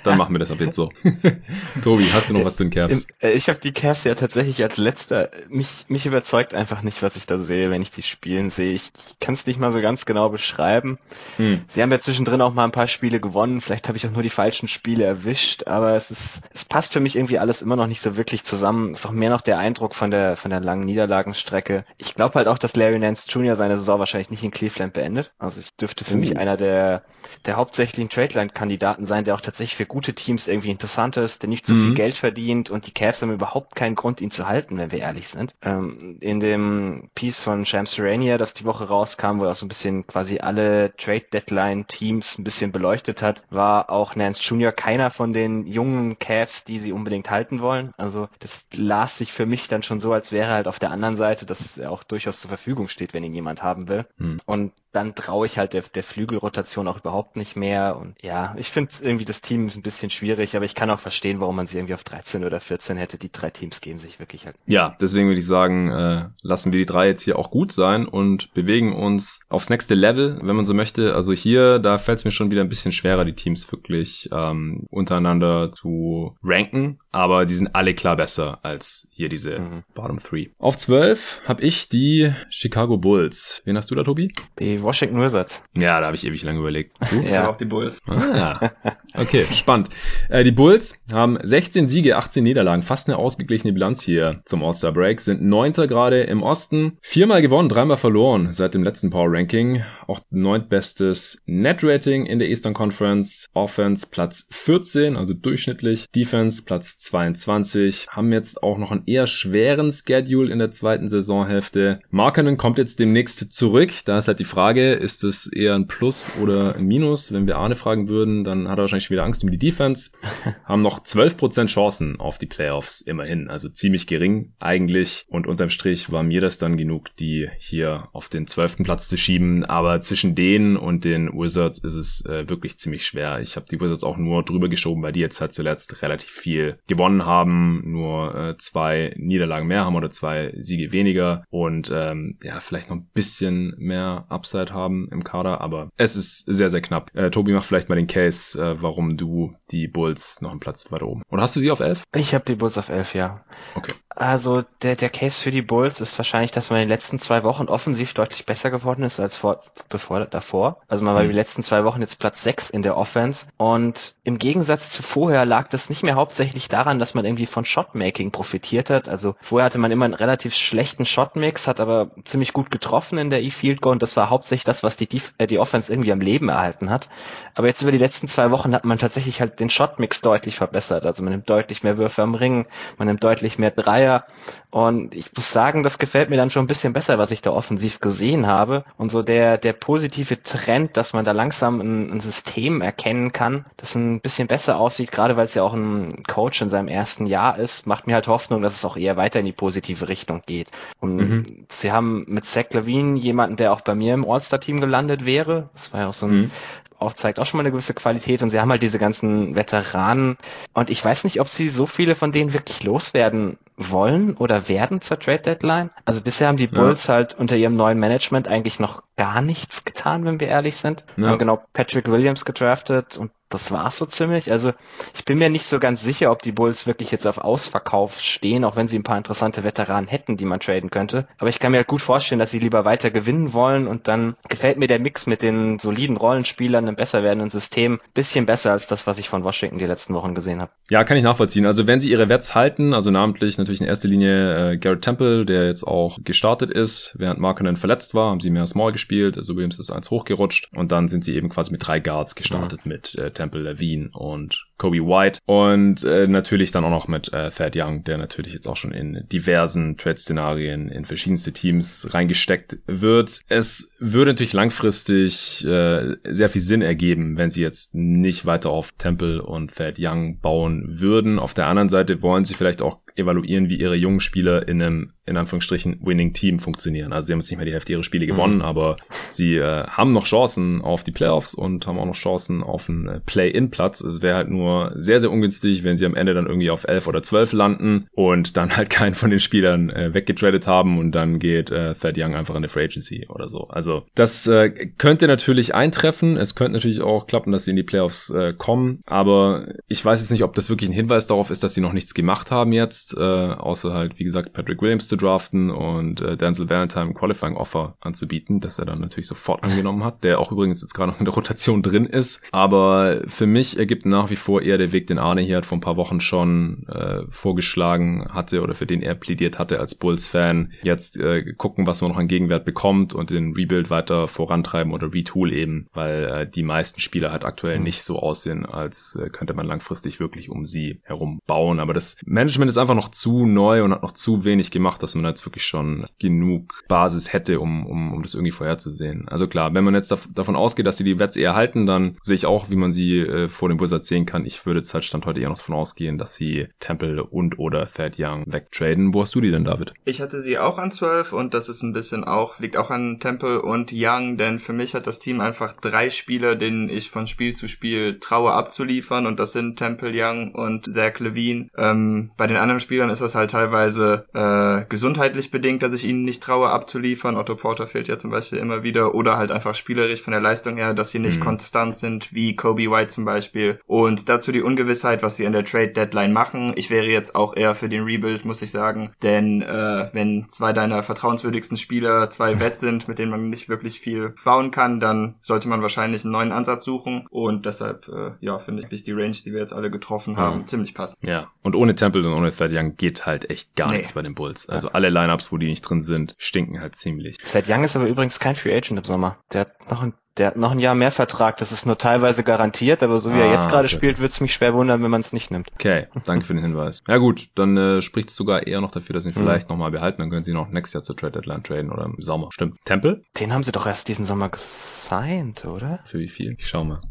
Dann 0.04 0.17
machen 0.17 0.34
wir 0.34 0.39
das 0.39 0.52
ab 0.52 0.60
jetzt 0.60 0.76
so. 0.76 0.91
Tobi, 1.84 2.06
hast 2.13 2.30
du 2.30 2.34
noch 2.34 2.46
was 2.46 2.56
zu 2.56 2.63
den 2.63 2.72
Cavs? 2.72 3.08
Äh, 3.22 3.32
ich 3.32 3.50
habe 3.50 3.60
die 3.60 3.74
Cavs 3.74 4.04
ja 4.04 4.15
tatsächlich 4.15 4.62
als 4.63 4.78
letzter. 4.78 5.30
Mich, 5.50 5.86
mich 5.88 6.06
überzeugt 6.06 6.54
einfach 6.54 6.82
nicht, 6.82 7.02
was 7.04 7.15
ich 7.15 7.26
da 7.26 7.38
sehe, 7.39 7.70
wenn 7.70 7.82
ich 7.82 7.91
die 7.91 8.04
spielen 8.04 8.50
sehe. 8.50 8.74
Ich, 8.74 8.91
ich 8.98 9.20
kann 9.20 9.34
es 9.34 9.46
nicht 9.46 9.60
mal 9.60 9.72
so 9.72 9.82
ganz 9.82 10.06
genau 10.06 10.30
beschreiben. 10.30 10.98
Hm. 11.38 11.62
Sie 11.67 11.82
haben 11.82 11.91
ja 11.91 12.00
zwischendrin 12.00 12.41
auch 12.41 12.54
mal 12.54 12.63
ein 12.63 12.72
paar 12.72 12.88
Spiele 12.88 13.20
gewonnen. 13.20 13.62
Vielleicht 13.62 13.88
habe 13.88 13.98
ich 13.98 14.08
auch 14.08 14.12
nur 14.12 14.24
die 14.24 14.30
falschen 14.30 14.67
Spiele 14.67 15.04
erwischt, 15.04 15.67
aber 15.67 15.96
es 15.96 16.12
ist, 16.12 16.41
es 16.54 16.65
passt 16.65 16.93
für 16.93 17.00
mich 17.00 17.15
irgendwie 17.15 17.39
alles 17.39 17.62
immer 17.62 17.76
noch 17.76 17.88
nicht 17.88 18.02
so 18.02 18.17
wirklich 18.17 18.43
zusammen. 18.47 18.91
Ist 18.91 19.05
auch 19.05 19.12
mehr 19.12 19.29
noch 19.29 19.41
der 19.41 19.60
Eindruck 19.60 19.95
von 19.95 20.12
der, 20.12 20.36
von 20.36 20.51
der 20.51 20.60
langen 20.60 20.86
Niederlagenstrecke. 20.86 21.86
Ich 21.97 22.15
glaube 22.15 22.36
halt 22.36 22.47
auch, 22.47 22.57
dass 22.57 22.75
Larry 22.75 22.99
Nance 22.99 23.25
Jr. 23.27 23.55
seine 23.55 23.77
Saison 23.77 23.99
wahrscheinlich 23.99 24.29
nicht 24.29 24.43
in 24.43 24.51
Cleveland 24.51 24.93
beendet. 24.93 25.31
Also 25.38 25.60
ich 25.60 25.75
dürfte 25.75 26.03
für 26.03 26.15
uh. 26.15 26.17
mich 26.17 26.38
einer 26.38 26.57
der, 26.57 27.03
der 27.45 27.57
hauptsächlichen 27.57 28.10
Trade-Line-Kandidaten 28.10 29.05
sein, 29.05 29.23
der 29.23 29.36
auch 29.36 29.41
tatsächlich 29.41 29.75
für 29.75 29.86
gute 29.86 30.13
Teams 30.13 30.47
irgendwie 30.47 30.71
interessant 30.71 31.17
ist, 31.17 31.43
der 31.43 31.49
nicht 31.49 31.65
zu 31.65 31.73
mhm. 31.73 31.83
viel 31.83 31.93
Geld 31.95 32.15
verdient 32.15 32.69
und 32.69 32.88
die 32.88 32.91
Cavs 32.91 33.21
haben 33.21 33.31
überhaupt 33.31 33.75
keinen 33.75 33.95
Grund, 33.95 34.21
ihn 34.21 34.31
zu 34.31 34.47
halten, 34.47 34.77
wenn 34.77 34.91
wir 34.91 34.99
ehrlich 34.99 35.27
sind. 35.27 35.53
Ähm, 35.62 36.17
in 36.19 36.39
dem 36.39 37.10
Piece 37.15 37.39
von 37.39 37.65
Shams 37.65 37.97
Urania, 37.99 38.38
das 38.38 38.53
die 38.53 38.65
Woche 38.65 38.88
rauskam, 38.88 39.39
wo 39.39 39.43
er 39.43 39.51
auch 39.51 39.55
so 39.55 39.65
ein 39.65 39.69
bisschen 39.69 40.07
quasi 40.07 40.39
alle 40.39 40.95
Trade-Deadline-Teams 40.97 42.38
ein 42.38 42.43
bisschen 42.43 42.71
beleuchtet 42.71 43.21
hat, 43.21 43.43
war 43.49 43.89
auch 43.89 44.15
Nance 44.15 44.41
Jr. 44.41 44.71
keiner 44.71 45.10
von 45.10 45.33
den 45.33 45.65
jungen 45.67 46.17
Cavs, 46.19 46.63
die 46.63 46.79
sie 46.79 46.91
unbedingt 46.91 47.29
halten 47.29 47.62
wollen. 47.62 47.91
Also 47.97 48.29
das 48.39 48.65
las 48.73 49.17
sich 49.17 49.34
für 49.34 49.45
mich 49.45 49.67
dann 49.67 49.84
schon 49.84 50.00
so, 50.00 50.13
als 50.13 50.32
wäre 50.32 50.52
halt 50.52 50.67
auf 50.67 50.80
der 50.80 50.91
anderen 50.91 51.17
Seite, 51.17 51.45
dass 51.45 51.78
er 51.78 51.91
auch 51.91 52.04
durchaus 52.04 52.39
zur 52.39 52.50
Verfügung 52.50 52.88
steht, 52.88 53.13
wenn 53.13 53.23
ihn 53.23 53.36
jemand 53.36 53.63
haben 53.63 53.88
will. 53.88 54.06
Hm. 54.17 54.41
Und 54.45 54.73
dann 54.97 55.13
traue 55.13 55.45
ich 55.45 55.60
halt 55.60 55.73
der, 55.73 55.84
der 55.84 56.04
Flügelrotation 56.04 56.88
auch 56.88 57.00
überhaupt 57.00 57.36
nicht 57.36 57.56
mehr. 57.56 57.97
Und 57.97 58.15
ja, 58.21 58.56
ich 58.58 58.69
finde 58.69 58.91
irgendwie 59.02 59.26
das 59.26 59.41
Team 59.41 59.69
ein 59.73 59.82
bisschen 59.84 60.10
schwierig, 60.10 60.56
aber 60.56 60.65
ich 60.65 60.73
kann 60.73 60.89
auch 60.89 61.00
verstehen, 61.00 61.39
warum 61.39 61.56
man 61.56 61.67
sie 61.67 61.78
irgendwie 61.78 61.93
auf 61.93 62.04
13 62.04 62.43
oder 62.43 62.60
14 62.60 62.97
hätte. 62.97 63.19
Die 63.19 63.32
drei 63.32 63.52
Teams 63.52 63.80
geben 63.82 64.00
sich 64.00 64.19
wirklich 64.19 64.45
halt. 64.45 64.56
Ja, 64.65 64.95
deswegen 65.00 65.28
würde 65.28 65.39
ich 65.39 65.45
sagen, 65.45 65.89
äh, 65.91 66.30
lassen 66.41 66.73
wir 66.73 66.80
die 66.80 66.88
drei 66.88 67.08
jetzt 67.08 67.21
hier 67.21 67.38
auch 67.38 67.52
gut 67.52 67.71
sein 67.71 68.08
und 68.08 68.52
bewegen 68.54 68.95
uns 68.95 69.41
aufs 69.50 69.69
nächste 69.69 69.93
Level, 69.93 70.39
wenn 70.41 70.56
man 70.56 70.65
so 70.65 70.73
möchte. 70.73 71.13
Also 71.13 71.32
hier, 71.32 71.78
da 71.78 72.00
fällt 72.00 72.19
es 72.19 72.26
mir 72.26 72.32
schon 72.32 72.50
wieder 72.50 72.62
ein 72.62 72.69
bisschen 72.69 72.91
schwerer, 72.91 73.23
die 73.23 73.36
Teams 73.36 73.71
wirklich 73.71 74.30
ähm, 74.32 74.88
untereinander 74.89 75.71
zu 75.71 76.36
ranken. 76.43 77.00
Aber 77.17 77.47
die 77.47 77.56
sind 77.56 77.73
alle 77.73 77.95
klar 77.95 78.15
besser 78.15 78.60
als 78.62 79.08
hier 79.10 79.27
diese 79.27 79.58
mhm. 79.58 79.84
Bottom 79.95 80.19
Three. 80.19 80.49
Auf 80.60 80.77
12 80.77 81.41
habe 81.45 81.63
ich 81.63 81.89
die 81.89 82.32
Chicago 82.51 82.97
Bulls. 82.97 83.63
Wen 83.65 83.75
hast 83.75 83.89
du 83.89 83.95
da, 83.95 84.03
Tobi? 84.03 84.32
Die 84.60 84.84
Washington 84.84 85.19
Wizards. 85.19 85.63
Ja, 85.75 85.99
da 85.99 86.06
habe 86.06 86.15
ich 86.15 86.27
ewig 86.27 86.43
lange 86.43 86.60
überlegt. 86.60 86.95
Du? 87.10 87.21
ja, 87.27 87.49
auch 87.49 87.58
die 87.58 87.65
Bulls. 87.65 87.99
Ah, 88.08 88.69
okay, 89.15 89.47
spannend. 89.51 89.89
Äh, 90.30 90.43
die 90.43 90.51
Bulls 90.51 90.99
haben 91.12 91.39
16 91.41 91.88
Siege, 91.88 92.17
18 92.17 92.43
Niederlagen, 92.43 92.84
fast 92.84 93.10
eine 93.10 93.17
ausgeglichene 93.17 93.73
Bilanz 93.73 94.03
hier 94.03 94.41
zum 94.45 94.63
All-Star 94.63 94.91
Break, 94.91 95.19
sind 95.19 95.41
neunter 95.41 95.88
gerade 95.88 96.21
im 96.21 96.43
Osten, 96.43 96.99
viermal 97.01 97.41
gewonnen, 97.41 97.67
dreimal 97.67 97.97
verloren 97.97 98.53
seit 98.53 98.75
dem 98.75 98.84
letzten 98.84 99.10
Power 99.10 99.32
Ranking, 99.32 99.82
auch 100.06 100.19
neuntbestes 100.30 101.41
Net 101.47 101.84
Rating 101.84 102.27
in 102.27 102.38
der 102.38 102.47
Eastern 102.47 102.75
Conference, 102.75 103.47
Offense 103.56 104.08
Platz 104.12 104.47
14, 104.51 105.15
also 105.15 105.34
durchschnittlich, 105.34 106.06
Defense 106.15 106.63
Platz 106.63 107.07
22, 107.08 108.10
haben 108.10 108.32
jetzt 108.32 108.63
auch 108.63 108.78
noch 108.78 108.91
einen 108.91 109.06
eher 109.06 109.28
schweren 109.28 109.91
Schedule 109.91 110.52
in 110.52 110.60
der 110.60 110.72
zweiten 110.72 111.08
Saisonhälfte. 111.08 112.00
Markenen 112.10 112.58
kommt 112.58 112.78
jetzt 112.78 113.00
demnächst 113.00 113.52
zurück, 113.52 113.91
da 114.06 114.17
ist 114.17 114.28
halt 114.28 114.39
die 114.39 114.43
Frage, 114.43 114.93
ist 114.93 115.24
es 115.24 115.48
eher 115.48 115.76
ein 115.76 115.88
Plus 115.88 116.32
oder 116.41 116.76
ein 116.76 116.86
Minus? 116.86 117.32
Wenn 117.32 117.48
wir 117.48 117.58
Arne 117.58 117.76
fragen 117.76 118.08
würden, 118.08 118.43
dann 118.43 118.67
hat 118.67 118.78
er 118.78 118.82
wahrscheinlich 118.84 119.10
wieder 119.10 119.24
Angst 119.24 119.43
um 119.43 119.52
die 119.52 119.58
Defense, 119.58 120.12
haben 120.65 120.82
noch 120.82 121.04
12% 121.04 121.67
Chancen 121.67 122.20
auf 122.20 122.38
die 122.38 122.46
Playoffs 122.46 123.02
immerhin, 123.02 123.50
also 123.50 123.70
ziemlich 123.70 124.08
gering 124.08 124.54
eigentlich 124.60 125.26
und 125.30 125.48
unterm 125.48 125.70
Strich 125.70 126.12
war 126.12 126.24
mir 126.24 126.41
das 126.41 126.58
dann 126.58 126.78
genug, 126.78 127.15
die 127.17 127.50
hier 127.58 128.10
auf 128.13 128.30
den 128.30 128.48
zwölften 128.48 128.84
Platz 128.84 129.08
zu 129.08 129.17
schieben, 129.17 129.65
aber 129.65 130.02
zwischen 130.02 130.36
denen 130.36 130.78
und 130.78 131.06
den 131.06 131.30
Wizards 131.34 131.80
ist 131.80 131.96
es 131.96 132.26
äh, 132.26 132.50
wirklich 132.50 132.78
ziemlich 132.78 133.06
schwer. 133.06 133.39
Ich 133.39 133.56
habe 133.56 133.65
die 133.70 133.80
Wizards 133.80 134.04
auch 134.04 134.17
nur 134.17 134.43
drüber 134.43 134.70
geschoben, 134.70 135.04
weil 135.04 135.12
die 135.12 135.20
jetzt 135.20 135.41
halt 135.41 135.54
zuletzt 135.54 136.02
relativ 136.02 136.30
viel 136.30 136.80
gewonnen 136.88 137.26
haben, 137.26 137.82
nur 137.86 138.36
äh, 138.36 138.58
zwei 138.58 139.13
Niederlagen 139.17 139.67
mehr 139.67 139.86
haben 139.86 139.95
oder 139.95 140.10
zwei 140.10 140.54
Siege 140.60 140.91
weniger 140.91 141.43
und 141.50 141.91
ähm, 141.93 142.38
ja, 142.41 142.60
vielleicht 142.60 142.89
noch 142.89 142.97
ein 142.97 143.10
bisschen 143.13 143.73
mehr 143.78 144.26
Upside 144.30 144.73
haben 144.73 145.08
im 145.12 145.23
Kader, 145.23 145.62
aber 145.62 145.89
es 145.97 146.15
ist 146.15 146.45
sehr, 146.45 146.69
sehr 146.69 146.82
knapp. 146.82 147.12
Äh, 147.15 147.30
Tobi, 147.30 147.52
mach 147.52 147.63
vielleicht 147.63 147.89
mal 147.89 147.95
den 147.95 148.08
Case, 148.08 148.60
äh, 148.62 148.82
warum 148.82 149.17
du 149.17 149.54
die 149.71 149.88
Bulls 149.88 150.41
noch 150.41 150.52
einen 150.52 150.60
Platz 150.60 150.91
weiter 150.91 151.08
oben. 151.08 151.23
Oder 151.30 151.43
hast 151.43 151.56
du 151.56 151.60
sie 151.60 151.71
auf 151.71 151.80
elf? 151.80 152.04
Ich 152.15 152.34
habe 152.34 152.45
die 152.45 152.56
Bulls 152.56 152.78
auf 152.78 152.89
elf, 152.89 153.13
ja. 153.13 153.43
Okay. 153.76 153.93
Also 154.19 154.63
der, 154.82 154.95
der 154.95 155.10
Case 155.10 155.43
für 155.43 155.51
die 155.51 155.62
Bulls 155.62 156.01
ist 156.01 156.17
wahrscheinlich, 156.17 156.49
dass 156.49 156.71
man 156.71 156.80
in 156.80 156.86
den 156.86 156.89
letzten 156.89 157.19
zwei 157.19 157.43
Wochen 157.43 157.65
offensiv 157.65 158.15
deutlich 158.15 158.47
besser 158.47 158.71
geworden 158.71 159.03
ist 159.03 159.19
als 159.19 159.38
vor, 159.38 159.62
bevor, 159.89 160.25
davor. 160.25 160.82
Also 160.88 161.06
man 161.06 161.13
war 161.13 161.23
mhm. 161.23 161.27
die 161.27 161.36
letzten 161.36 161.62
zwei 161.62 161.84
Wochen 161.84 162.01
jetzt 162.01 162.17
Platz 162.17 162.41
sechs 162.41 162.71
in 162.71 162.82
der 162.82 162.97
Offense. 162.97 163.45
Und 163.58 164.15
im 164.23 164.39
Gegensatz 164.39 164.89
zu 164.89 165.03
vorher 165.03 165.45
lag 165.45 165.67
das 165.67 165.89
nicht 165.89 166.01
mehr 166.01 166.15
hauptsächlich 166.15 166.67
daran, 166.67 166.97
dass 166.97 167.13
man 167.13 167.25
irgendwie 167.25 167.45
von 167.45 167.63
Shotmaking 167.63 168.32
profitiert 168.32 168.89
hat. 168.89 169.08
Also 169.08 169.36
vorher 169.39 169.67
hatte 169.67 169.77
man 169.77 169.91
immer 169.91 170.06
einen 170.06 170.15
relativ 170.15 170.56
schlechten 170.56 171.06
Shotmix, 171.06 171.67
hat 171.67 171.80
aber 171.80 172.10
ziemlich 172.25 172.53
gut 172.53 172.71
getroffen 172.71 173.19
in 173.19 173.30
der 173.30 173.43
E-Field 173.43 173.82
Goal 173.82 173.93
und 173.93 174.01
das 174.01 174.17
war 174.17 174.32
hauptsächlich 174.32 174.63
das, 174.63 174.82
was 174.82 174.97
die, 174.97 175.08
äh, 175.38 175.45
die 175.45 175.60
Offense 175.60 175.93
irgendwie 175.93 176.12
am 176.12 176.21
Leben 176.21 176.49
erhalten 176.49 176.89
hat. 176.89 177.08
Aber 177.53 177.67
jetzt 177.67 177.84
über 177.84 177.91
die 177.91 177.99
letzten 177.99 178.27
zwei 178.27 178.49
Wochen 178.49 178.73
hat 178.73 178.84
man 178.84 178.97
tatsächlich 178.97 179.41
halt 179.41 179.60
den 179.60 179.69
Shotmix 179.69 180.21
deutlich 180.21 180.56
verbessert. 180.56 181.06
Also 181.06 181.21
man 181.21 181.34
nimmt 181.34 181.47
deutlich 181.47 181.84
mehr 181.84 181.99
Würfe 181.99 182.23
am 182.23 182.34
Ring, 182.34 182.65
man 182.97 183.08
nimmt 183.08 183.23
deutlich 183.23 183.60
mehr 183.60 183.69
Dreier 183.69 184.07
Dreier. 184.08 184.24
Und 184.70 185.15
ich 185.15 185.34
muss 185.34 185.52
sagen, 185.52 185.82
das 185.82 185.98
gefällt 185.98 186.30
mir 186.30 186.36
dann 186.36 186.52
schon 186.52 186.65
ein 186.65 186.67
bisschen 186.67 186.93
besser, 186.93 187.17
was 187.17 187.32
ich 187.32 187.41
da 187.41 187.52
offensiv 187.52 188.00
gesehen 188.00 188.48
habe. 188.48 188.84
Und 188.98 189.12
so 189.12 189.24
der, 189.24 189.58
der 189.58 189.74
positive 189.74 190.43
Trend, 190.43 190.98
dass 190.98 191.13
man 191.13 191.26
da 191.26 191.32
langsam 191.32 191.80
ein, 191.80 192.12
ein 192.12 192.20
System 192.20 192.82
erkennen 192.82 193.32
kann, 193.32 193.65
das 193.78 193.96
ein 193.96 194.20
bisschen 194.20 194.48
besser 194.48 194.78
aussieht, 194.78 195.12
gerade 195.12 195.38
weil 195.38 195.46
es 195.46 195.54
ja 195.54 195.63
auch 195.63 195.74
ein 195.74 196.24
Coach 196.28 196.62
in 196.62 196.70
seinem 196.70 196.89
ersten 196.89 197.26
Jahr 197.26 197.58
ist, 197.58 197.88
macht 197.88 198.08
mir 198.08 198.13
halt 198.13 198.28
Hoffnung, 198.28 198.62
dass 198.62 198.74
es 198.74 198.86
auch 198.86 198.98
eher 198.98 199.15
weiter 199.15 199.39
in 199.39 199.46
die 199.46 199.54
positive 199.54 200.10
Richtung 200.10 200.43
geht. 200.46 200.70
Und 201.00 201.15
mhm. 201.15 201.65
sie 201.70 201.91
haben 201.91 202.26
mit 202.28 202.46
Zach 202.46 202.70
Levine 202.72 203.17
jemanden, 203.17 203.56
der 203.56 203.72
auch 203.72 203.82
bei 203.82 203.96
mir 203.96 204.13
im 204.13 204.30
All-Star-Team 204.30 204.82
gelandet 204.82 205.26
wäre. 205.26 205.70
Das 205.74 205.93
war 205.93 206.02
ja 206.02 206.08
auch 206.10 206.13
so 206.13 206.28
ein 206.28 206.41
mhm 206.41 206.52
auch 206.99 207.13
zeigt 207.13 207.39
auch 207.39 207.45
schon 207.45 207.57
mal 207.57 207.63
eine 207.63 207.71
gewisse 207.71 207.93
Qualität 207.93 208.41
und 208.41 208.49
sie 208.49 208.60
haben 208.60 208.71
halt 208.71 208.81
diese 208.81 208.99
ganzen 208.99 209.55
Veteranen 209.55 210.38
und 210.73 210.89
ich 210.89 211.03
weiß 211.03 211.23
nicht, 211.23 211.39
ob 211.39 211.47
sie 211.47 211.69
so 211.69 211.86
viele 211.86 212.15
von 212.15 212.31
denen 212.31 212.53
wirklich 212.53 212.83
loswerden 212.83 213.57
wollen 213.77 214.36
oder 214.38 214.67
werden 214.67 215.01
zur 215.01 215.19
Trade 215.19 215.39
Deadline. 215.39 215.91
Also 216.05 216.21
bisher 216.21 216.47
haben 216.47 216.57
die 216.57 216.67
Bulls 216.67 217.07
ja. 217.07 217.15
halt 217.15 217.36
unter 217.36 217.55
ihrem 217.55 217.75
neuen 217.75 217.99
Management 217.99 218.47
eigentlich 218.47 218.79
noch 218.79 219.03
gar 219.15 219.41
nichts 219.41 219.86
getan, 219.86 220.25
wenn 220.25 220.39
wir 220.39 220.47
ehrlich 220.47 220.77
sind. 220.77 221.03
Ja. 221.15 221.27
Haben 221.27 221.39
genau 221.39 221.63
Patrick 221.73 222.10
Williams 222.10 222.45
gedraftet 222.45 223.17
und 223.17 223.31
das 223.49 223.71
war's 223.71 223.97
so 223.97 224.05
ziemlich. 224.05 224.51
Also 224.51 224.73
ich 225.15 225.25
bin 225.25 225.38
mir 225.38 225.49
nicht 225.49 225.65
so 225.65 225.79
ganz 225.79 226.03
sicher, 226.03 226.31
ob 226.31 226.41
die 226.41 226.51
Bulls 226.51 226.86
wirklich 226.86 227.12
jetzt 227.12 227.27
auf 227.27 227.38
Ausverkauf 227.38 228.19
stehen, 228.19 228.63
auch 228.63 228.75
wenn 228.75 228.88
sie 228.88 228.97
ein 228.97 229.03
paar 229.03 229.17
interessante 229.17 229.63
Veteranen 229.63 230.07
hätten, 230.07 230.38
die 230.38 230.45
man 230.45 230.60
traden 230.60 230.89
könnte. 230.89 231.27
Aber 231.38 231.49
ich 231.49 231.60
kann 231.60 231.71
mir 231.71 231.77
halt 231.77 231.88
gut 231.88 232.01
vorstellen, 232.01 232.39
dass 232.39 232.51
sie 232.51 232.60
lieber 232.60 232.86
weiter 232.86 233.12
gewinnen 233.12 233.53
wollen 233.53 233.88
und 233.88 234.07
dann 234.07 234.36
gefällt 234.49 234.77
mir 234.77 234.88
der 234.88 234.99
Mix 234.99 235.27
mit 235.27 235.41
den 235.41 235.79
soliden 235.79 236.17
Rollenspielern, 236.17 236.86
einem 236.86 236.95
besser 236.95 237.23
werdenden 237.23 237.49
System, 237.49 237.99
bisschen 238.13 238.45
besser 238.45 238.71
als 238.71 238.88
das, 238.88 239.07
was 239.07 239.19
ich 239.19 239.29
von 239.29 239.43
Washington 239.43 239.77
die 239.77 239.86
letzten 239.86 240.13
Wochen 240.13 240.36
gesehen 240.36 240.62
habe. 240.62 240.71
Ja, 240.89 241.03
kann 241.03 241.17
ich 241.17 241.23
nachvollziehen. 241.23 241.65
Also 241.65 241.88
wenn 241.88 241.99
sie 241.99 242.12
ihre 242.12 242.29
Wets 242.29 242.55
halten, 242.55 242.93
also 242.93 243.12
namentlich 243.12 243.57
natürlich 243.57 243.81
in 243.81 243.88
erster 243.88 244.07
Linie 244.07 244.73
äh, 244.73 244.77
Garrett 244.77 245.01
Temple, 245.03 245.45
der 245.45 245.67
jetzt 245.67 245.83
auch 245.83 246.17
gestartet 246.23 246.71
ist, 246.71 247.15
während 247.17 247.39
Markinen 247.39 247.77
verletzt 247.77 248.13
war, 248.13 248.31
haben 248.31 248.39
sie 248.39 248.49
mehr 248.49 248.67
Small 248.67 248.91
gespielt, 248.91 249.38
also 249.38 249.55
Williams 249.55 249.79
ist 249.79 249.91
eins 249.91 250.12
hochgerutscht 250.12 250.69
und 250.75 250.91
dann 250.91 251.07
sind 251.07 251.23
sie 251.23 251.36
eben 251.36 251.49
quasi 251.49 251.71
mit 251.71 251.86
drei 251.86 251.99
Guards 251.99 252.36
gestartet 252.36 252.86
mhm. 252.86 252.91
mit 252.91 253.15
äh, 253.15 253.31
Temple 253.38 253.62
Levine 253.62 254.10
und 254.13 254.65
Kobe 254.78 254.97
White 254.97 255.39
und 255.45 256.04
äh, 256.04 256.28
natürlich 256.28 256.71
dann 256.71 256.84
auch 256.84 256.89
noch 256.89 257.08
mit 257.08 257.32
äh, 257.34 257.50
Thad 257.50 257.76
Young, 257.76 258.04
der 258.04 258.17
natürlich 258.17 258.54
jetzt 258.54 258.67
auch 258.67 258.76
schon 258.76 258.91
in 258.91 259.26
diversen 259.32 259.97
Trade-Szenarien 259.97 260.89
in 260.89 261.06
verschiedenste 261.06 261.54
Teams 261.54 262.13
reingesteckt 262.13 262.78
wird. 262.88 263.41
Es 263.47 263.91
würde 264.00 264.32
natürlich 264.32 264.54
langfristig 264.54 265.65
äh, 265.65 266.15
sehr 266.23 266.50
viel 266.50 266.62
Sinn 266.62 266.82
ergeben, 266.82 267.38
wenn 267.38 267.52
sie 267.52 267.62
jetzt 267.62 267.95
nicht 267.95 268.45
weiter 268.45 268.71
auf 268.71 268.91
Temple 268.93 269.41
und 269.41 269.76
Thad 269.76 269.95
Young 270.00 270.39
bauen 270.39 271.00
würden. 271.00 271.39
Auf 271.39 271.54
der 271.54 271.67
anderen 271.67 271.89
Seite 271.89 272.21
wollen 272.21 272.43
sie 272.43 272.56
vielleicht 272.56 272.82
auch 272.82 273.00
evaluieren, 273.15 273.69
wie 273.69 273.80
ihre 273.80 273.95
jungen 273.95 274.19
Spieler 274.19 274.67
in 274.67 274.82
einem, 274.82 275.13
in 275.27 275.37
Anführungsstrichen, 275.37 275.99
Winning 276.01 276.33
Team 276.33 276.59
funktionieren. 276.59 277.13
Also 277.13 277.27
sie 277.27 277.33
haben 277.33 277.39
jetzt 277.39 277.49
nicht 277.49 277.57
mehr 277.57 277.65
die 277.65 277.73
Hälfte 277.73 277.93
ihrer 277.93 278.03
Spiele 278.03 278.27
gewonnen, 278.27 278.57
mhm. 278.57 278.61
aber 278.61 278.97
sie 279.29 279.55
äh, 279.55 279.85
haben 279.87 280.11
noch 280.11 280.25
Chancen 280.25 280.81
auf 280.81 281.03
die 281.03 281.11
Playoffs 281.11 281.53
und 281.53 281.87
haben 281.87 281.99
auch 281.99 282.05
noch 282.05 282.15
Chancen 282.15 282.63
auf 282.63 282.89
einen 282.89 283.07
äh, 283.07 283.19
Play-In-Platz. 283.25 284.01
Es 284.01 284.21
wäre 284.21 284.37
halt 284.37 284.49
nur 284.49 284.91
sehr, 284.95 285.19
sehr 285.19 285.31
ungünstig, 285.31 285.83
wenn 285.83 285.97
sie 285.97 286.05
am 286.05 286.15
Ende 286.15 286.33
dann 286.33 286.47
irgendwie 286.47 286.69
auf 286.69 286.87
11 286.87 287.07
oder 287.07 287.23
12 287.23 287.53
landen 287.53 288.07
und 288.13 288.57
dann 288.57 288.75
halt 288.75 288.89
keinen 288.97 289.15
von 289.15 289.29
den 289.29 289.39
Spielern 289.39 289.89
äh, 289.89 290.13
weggetradet 290.13 290.67
haben 290.67 290.99
und 290.99 291.13
dann 291.13 291.39
geht 291.39 291.71
äh, 291.71 291.93
Thad 291.93 292.17
Young 292.17 292.35
einfach 292.35 292.53
in 292.53 292.57
eine 292.57 292.69
Free 292.69 292.85
Agency 292.85 293.27
oder 293.29 293.49
so. 293.49 293.67
Also 293.67 294.03
das 294.15 294.47
äh, 294.47 294.69
könnte 294.97 295.27
natürlich 295.27 295.73
eintreffen. 295.73 296.37
Es 296.37 296.55
könnte 296.55 296.73
natürlich 296.73 297.01
auch 297.01 297.27
klappen, 297.27 297.51
dass 297.51 297.65
sie 297.65 297.71
in 297.71 297.77
die 297.77 297.83
Playoffs 297.83 298.29
äh, 298.29 298.53
kommen, 298.57 299.01
aber 299.05 299.67
ich 299.87 300.03
weiß 300.03 300.21
jetzt 300.21 300.31
nicht, 300.31 300.43
ob 300.43 300.55
das 300.55 300.69
wirklich 300.69 300.89
ein 300.89 300.93
Hinweis 300.93 301.27
darauf 301.27 301.49
ist, 301.49 301.63
dass 301.63 301.73
sie 301.73 301.81
noch 301.81 301.93
nichts 301.93 302.13
gemacht 302.13 302.51
haben 302.51 302.71
jetzt 302.71 302.87
jetzt, 302.87 303.17
äh, 303.17 303.21
außer 303.21 303.93
halt, 303.93 304.17
wie 304.17 304.23
gesagt, 304.23 304.53
Patrick 304.53 304.81
Williams 304.81 305.07
zu 305.07 305.16
draften 305.17 305.69
und 305.69 306.21
äh, 306.21 306.38
Denzel 306.38 306.69
Valentine 306.69 307.13
Qualifying 307.13 307.56
Offer 307.56 307.97
anzubieten, 308.01 308.60
das 308.60 308.80
er 308.80 308.86
dann 308.86 308.99
natürlich 308.99 309.27
sofort 309.27 309.63
angenommen 309.63 310.03
hat, 310.03 310.23
der 310.23 310.39
auch 310.39 310.51
übrigens 310.51 310.82
jetzt 310.82 310.93
gerade 310.93 311.12
noch 311.12 311.19
in 311.19 311.25
der 311.25 311.34
Rotation 311.34 311.82
drin 311.82 312.06
ist. 312.06 312.41
Aber 312.51 313.23
für 313.27 313.47
mich 313.47 313.77
ergibt 313.77 314.06
nach 314.06 314.30
wie 314.30 314.36
vor 314.36 314.62
eher 314.62 314.77
der 314.77 314.91
Weg, 314.91 315.08
den 315.08 315.19
Arne 315.19 315.41
hier 315.41 315.58
hat 315.58 315.65
vor 315.65 315.77
ein 315.77 315.82
paar 315.82 315.97
Wochen 315.97 316.19
schon 316.19 316.86
äh, 316.88 317.23
vorgeschlagen 317.30 318.27
hatte 318.30 318.62
oder 318.62 318.73
für 318.73 318.86
den 318.86 319.01
er 319.01 319.15
plädiert 319.15 319.60
hatte 319.60 319.80
als 319.80 319.95
Bulls-Fan. 319.95 320.73
Jetzt 320.84 321.19
äh, 321.19 321.53
gucken, 321.53 321.88
was 321.88 322.01
man 322.01 322.12
noch 322.12 322.17
an 322.17 322.27
Gegenwert 322.27 322.65
bekommt 322.65 323.13
und 323.13 323.30
den 323.30 323.53
Rebuild 323.53 323.89
weiter 323.89 324.27
vorantreiben 324.27 324.93
oder 324.93 325.13
retool 325.13 325.53
eben, 325.53 325.88
weil 325.93 326.25
äh, 326.25 326.49
die 326.49 326.63
meisten 326.63 326.99
Spieler 326.99 327.32
halt 327.32 327.43
aktuell 327.43 327.80
nicht 327.80 328.03
so 328.03 328.19
aussehen, 328.19 328.65
als 328.65 329.15
äh, 329.15 329.30
könnte 329.30 329.53
man 329.53 329.65
langfristig 329.65 330.19
wirklich 330.19 330.49
um 330.49 330.65
sie 330.65 331.01
herum 331.03 331.39
bauen. 331.47 331.80
Aber 331.80 331.93
das 331.93 332.17
Management 332.25 332.69
ist 332.69 332.77
einfach 332.77 332.95
noch 332.95 333.10
zu 333.10 333.45
neu 333.45 333.84
und 333.84 333.91
hat 333.91 334.03
noch 334.03 334.12
zu 334.12 334.45
wenig 334.45 334.71
gemacht, 334.71 335.01
dass 335.08 335.15
man 335.15 335.26
jetzt 335.26 335.46
wirklich 335.46 335.65
schon 335.65 336.06
genug 336.20 336.84
Basis 336.88 337.32
hätte, 337.32 337.60
um, 337.60 337.86
um, 337.86 338.13
um 338.13 338.22
das 338.22 338.34
irgendwie 338.34 338.52
vorherzusehen. 338.52 339.28
Also 339.28 339.48
klar, 339.48 339.74
wenn 339.74 339.84
man 339.84 339.96
jetzt 339.96 340.12
da, 340.12 340.17
davon 340.34 340.56
ausgeht, 340.56 340.86
dass 340.86 340.98
sie 340.98 341.04
die 341.04 341.17
Wets 341.17 341.38
eher 341.38 341.56
halten, 341.56 341.86
dann 341.86 342.17
sehe 342.24 342.36
ich 342.36 342.46
auch, 342.46 342.70
wie 342.70 342.76
man 342.76 342.91
sie 342.91 343.20
äh, 343.20 343.50
vor 343.50 343.70
dem 343.70 343.80
Wizards 343.80 344.08
sehen 344.08 344.26
kann. 344.26 344.46
Ich 344.46 344.65
würde 344.65 344.80
jetzt 344.80 344.93
halt 344.93 345.06
Stand 345.06 345.26
heute 345.26 345.39
eher 345.39 345.50
noch 345.50 345.58
davon 345.58 345.76
ausgehen, 345.76 346.17
dass 346.17 346.36
sie 346.36 346.67
Temple 346.80 347.24
und 347.24 347.58
oder 347.58 347.88
Thad 347.88 348.15
Young 348.20 348.43
wegtraden. 348.48 349.13
Wo 349.13 349.22
hast 349.22 349.34
du 349.36 349.41
die 349.41 349.52
denn, 349.52 349.63
David? 349.63 349.93
Ich 350.04 350.22
hatte 350.22 350.41
sie 350.41 350.58
auch 350.58 350.78
an 350.78 350.91
12 350.91 351.32
und 351.34 351.54
das 351.54 351.70
ist 351.70 351.84
ein 351.84 351.93
bisschen 351.93 352.24
auch, 352.24 352.60
liegt 352.60 352.76
auch 352.76 352.91
an 352.91 353.20
Temple 353.20 353.62
und 353.62 353.91
Young, 353.93 354.38
denn 354.38 354.60
für 354.60 354.74
mich 354.74 354.93
hat 354.93 355.08
das 355.08 355.20
Team 355.20 355.39
einfach 355.39 355.74
drei 355.74 356.10
Spieler, 356.10 356.56
denen 356.56 356.89
ich 356.89 357.10
von 357.10 357.28
Spiel 357.28 357.54
zu 357.54 357.67
Spiel 357.67 358.20
traue 358.20 358.52
abzuliefern 358.52 359.26
und 359.26 359.39
das 359.39 359.54
sind 359.54 359.78
Temple 359.78 360.12
Young 360.13 360.54
und 360.54 360.91
Zach 360.91 361.20
Levine. 361.20 361.70
Ähm, 361.78 362.32
bei 362.38 362.48
den 362.48 362.58
anderen 362.58 362.80
Spielern 362.80 363.10
ist 363.10 363.22
das 363.22 363.36
halt 363.36 363.52
teilweise 363.52 364.26
äh, 364.34 364.86
gesundheitlich 364.97 365.51
bedingt, 365.51 365.83
dass 365.83 365.93
ich 365.93 366.05
ihnen 366.05 366.23
nicht 366.23 366.41
traue 366.41 366.69
abzuliefern. 366.69 367.36
Otto 367.36 367.55
Porter 367.55 367.86
fehlt 367.86 368.07
ja 368.07 368.17
zum 368.17 368.31
Beispiel 368.31 368.57
immer 368.57 368.81
wieder. 368.81 369.13
Oder 369.13 369.38
halt 369.38 369.51
einfach 369.51 369.75
spielerisch 369.75 370.23
von 370.23 370.31
der 370.31 370.41
Leistung 370.41 370.77
her, 370.77 370.95
dass 370.95 371.12
sie 371.12 371.19
nicht 371.19 371.39
mhm. 371.39 371.43
konstant 371.43 371.95
sind, 371.95 372.33
wie 372.33 372.55
Kobe 372.55 372.89
White 372.89 373.10
zum 373.10 373.23
Beispiel. 373.23 373.79
Und 373.86 374.27
dazu 374.27 374.51
die 374.51 374.63
Ungewissheit, 374.63 375.21
was 375.21 375.38
sie 375.38 375.43
in 375.43 375.53
der 375.53 375.65
Trade 375.65 375.89
Deadline 375.89 376.33
machen. 376.33 376.73
Ich 376.77 376.89
wäre 376.89 377.05
jetzt 377.05 377.36
auch 377.36 377.55
eher 377.55 377.75
für 377.75 377.89
den 377.89 378.05
Rebuild, 378.05 378.43
muss 378.43 378.63
ich 378.63 378.71
sagen. 378.71 379.12
Denn 379.21 379.62
äh, 379.62 380.10
wenn 380.13 380.47
zwei 380.49 380.73
deiner 380.73 381.03
vertrauenswürdigsten 381.03 381.77
Spieler 381.77 382.31
zwei 382.31 382.60
Wett 382.60 382.79
sind, 382.79 383.07
mit 383.07 383.19
denen 383.19 383.29
man 383.29 383.51
nicht 383.51 383.69
wirklich 383.69 383.99
viel 383.99 384.33
bauen 384.43 384.71
kann, 384.71 384.99
dann 384.99 385.36
sollte 385.41 385.69
man 385.69 385.83
wahrscheinlich 385.83 386.23
einen 386.23 386.31
neuen 386.31 386.51
Ansatz 386.51 386.83
suchen. 386.86 387.27
Und 387.29 387.67
deshalb, 387.67 388.07
äh, 388.07 388.31
ja, 388.39 388.57
finde 388.57 388.81
ich 388.89 389.03
die 389.03 389.12
Range, 389.12 389.38
die 389.45 389.53
wir 389.53 389.60
jetzt 389.60 389.73
alle 389.73 389.91
getroffen 389.91 390.38
haben, 390.38 390.62
ja. 390.62 390.65
ziemlich 390.65 390.95
passend. 390.95 391.23
Ja, 391.23 391.51
und 391.62 391.75
ohne 391.75 391.93
Temple 391.93 392.27
und 392.27 392.33
ohne 392.33 392.51
Thad 392.51 392.71
Young 392.73 392.95
geht 392.95 393.27
halt 393.27 393.51
echt 393.51 393.75
gar 393.75 393.91
nee. 393.91 393.97
nichts 393.97 394.13
bei 394.13 394.23
den 394.23 394.33
Bulls. 394.33 394.67
Also 394.67 394.87
ja. 394.88 394.93
alle 394.93 395.10
Lineups, 395.10 395.52
wo 395.52 395.58
die 395.58 395.67
nicht 395.67 395.82
drin 395.82 396.02
sind, 396.02 396.36
stinken 396.38 396.82
halt 396.82 396.95
ziemlich. 396.95 397.38
Thad 397.38 397.69
Young 397.69 397.84
ist 397.84 397.95
aber 397.95 398.08
übrigens 398.08 398.39
kein 398.39 398.56
Free 398.56 398.76
Agent 398.76 399.00
im 399.00 399.04
Sommer. 399.04 399.38
Der 399.54 399.62
hat 399.62 399.89
noch 399.89 400.02
ein 400.02 400.13
der 400.38 400.47
hat 400.47 400.56
noch 400.56 400.71
ein 400.71 400.80
Jahr 400.80 400.95
mehr 400.95 401.12
Vertrag, 401.12 401.58
das 401.58 401.71
ist 401.71 401.86
nur 401.86 401.97
teilweise 401.97 402.43
garantiert, 402.43 403.02
aber 403.04 403.17
so 403.17 403.32
wie 403.32 403.38
ah, 403.38 403.45
er 403.45 403.52
jetzt 403.54 403.69
gerade 403.69 403.86
okay. 403.86 403.95
spielt, 403.95 404.19
würde 404.19 404.28
es 404.28 404.39
mich 404.39 404.54
schwer 404.54 404.73
wundern, 404.73 405.02
wenn 405.02 405.12
man 405.12 405.21
es 405.21 405.34
nicht 405.34 405.52
nimmt. 405.52 405.69
Okay, 405.73 406.08
danke 406.26 406.45
für 406.45 406.54
den 406.54 406.62
Hinweis. 406.62 407.02
Ja 407.08 407.17
gut, 407.17 407.50
dann 407.56 407.76
äh, 407.78 408.02
spricht 408.02 408.30
es 408.30 408.36
sogar 408.36 408.67
eher 408.67 408.82
noch 408.82 408.91
dafür, 408.91 409.13
dass 409.13 409.23
sie 409.23 409.30
ihn 409.32 409.36
mhm. 409.36 409.43
vielleicht 409.43 409.69
nochmal 409.69 409.91
behalten, 409.91 410.21
dann 410.21 410.30
können 410.30 410.43
sie 410.43 410.54
noch 410.54 410.69
nächstes 410.69 410.93
Jahr 410.93 411.04
zur 411.04 411.15
Trade 411.15 411.34
Deadline 411.34 411.63
traden 411.63 411.91
oder 411.91 412.06
im 412.06 412.15
Sommer. 412.19 412.50
Stimmt. 412.52 412.78
Temple? 412.86 413.23
Den 413.39 413.54
haben 413.54 413.63
sie 413.63 413.71
doch 413.71 413.86
erst 413.86 414.08
diesen 414.08 414.26
Sommer 414.26 414.50
gesigned, 414.50 415.65
oder? 415.65 416.00
Für 416.06 416.19
wie 416.19 416.30
viel? 416.30 416.56
Ich 416.58 416.67
schau 416.67 416.84
mal. 416.84 417.02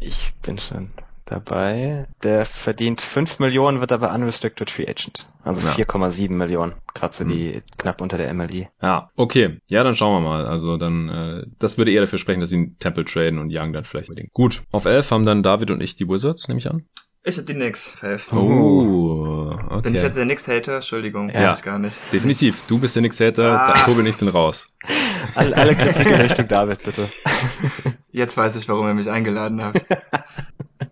Ich 0.00 0.32
bin 0.42 0.58
schon 0.58 0.90
dabei. 1.26 2.06
Der 2.22 2.44
verdient 2.44 3.00
5 3.00 3.38
Millionen, 3.38 3.80
wird 3.80 3.92
aber 3.92 4.12
unrestricted 4.12 4.70
free 4.70 4.86
agent. 4.88 5.26
Also 5.42 5.66
ja. 5.66 5.72
4,7 5.74 6.30
Millionen. 6.30 6.74
Kratze 6.94 7.24
mhm. 7.24 7.28
die 7.28 7.62
knapp 7.78 8.00
unter 8.00 8.16
der 8.16 8.32
MLE. 8.32 8.68
Ja, 8.80 9.10
okay. 9.16 9.58
Ja, 9.68 9.84
dann 9.84 9.94
schauen 9.94 10.22
wir 10.22 10.28
mal. 10.28 10.46
Also 10.46 10.76
dann, 10.76 11.08
äh, 11.08 11.46
das 11.58 11.78
würde 11.78 11.92
eher 11.92 12.00
dafür 12.00 12.18
sprechen, 12.18 12.40
dass 12.40 12.50
sie 12.50 12.74
Temple 12.78 13.04
traden 13.04 13.38
und 13.38 13.50
Young 13.52 13.72
dann 13.72 13.84
vielleicht 13.84 14.08
unbedingt. 14.08 14.32
Gut. 14.32 14.62
Auf 14.70 14.84
11 14.84 15.10
haben 15.10 15.24
dann 15.24 15.42
David 15.42 15.70
und 15.70 15.80
ich 15.80 15.96
die 15.96 16.08
Wizards, 16.08 16.48
nehme 16.48 16.58
ich 16.58 16.70
an. 16.70 16.84
Ich 17.26 17.38
hab 17.38 17.46
die 17.46 17.54
Knicks, 17.54 17.96
Elf. 18.02 18.30
Oh, 18.34 19.56
okay. 19.70 19.80
Bin 19.80 19.94
ich 19.94 20.02
jetzt 20.02 20.18
der 20.18 20.24
Knicks-Hater? 20.24 20.74
Entschuldigung, 20.74 21.30
ja. 21.30 21.52
weiß 21.52 21.62
gar 21.62 21.78
nicht. 21.78 22.02
Definitiv. 22.12 22.66
Du 22.68 22.78
bist 22.78 22.96
der 22.96 23.00
Knicks-Hater, 23.00 23.60
ah. 23.60 23.84
Tobi 23.86 24.00
und 24.00 24.06
ich 24.06 24.16
sind 24.16 24.28
raus. 24.28 24.68
Alle, 25.34 25.56
alle 25.56 25.74
Kritik 25.74 26.06
in 26.06 26.20
Richtung 26.20 26.46
David, 26.46 26.84
bitte. 26.84 27.08
Jetzt 28.12 28.36
weiß 28.36 28.54
ich, 28.56 28.68
warum 28.68 28.86
ihr 28.86 28.94
mich 28.94 29.08
eingeladen 29.08 29.64
habt. 29.64 29.84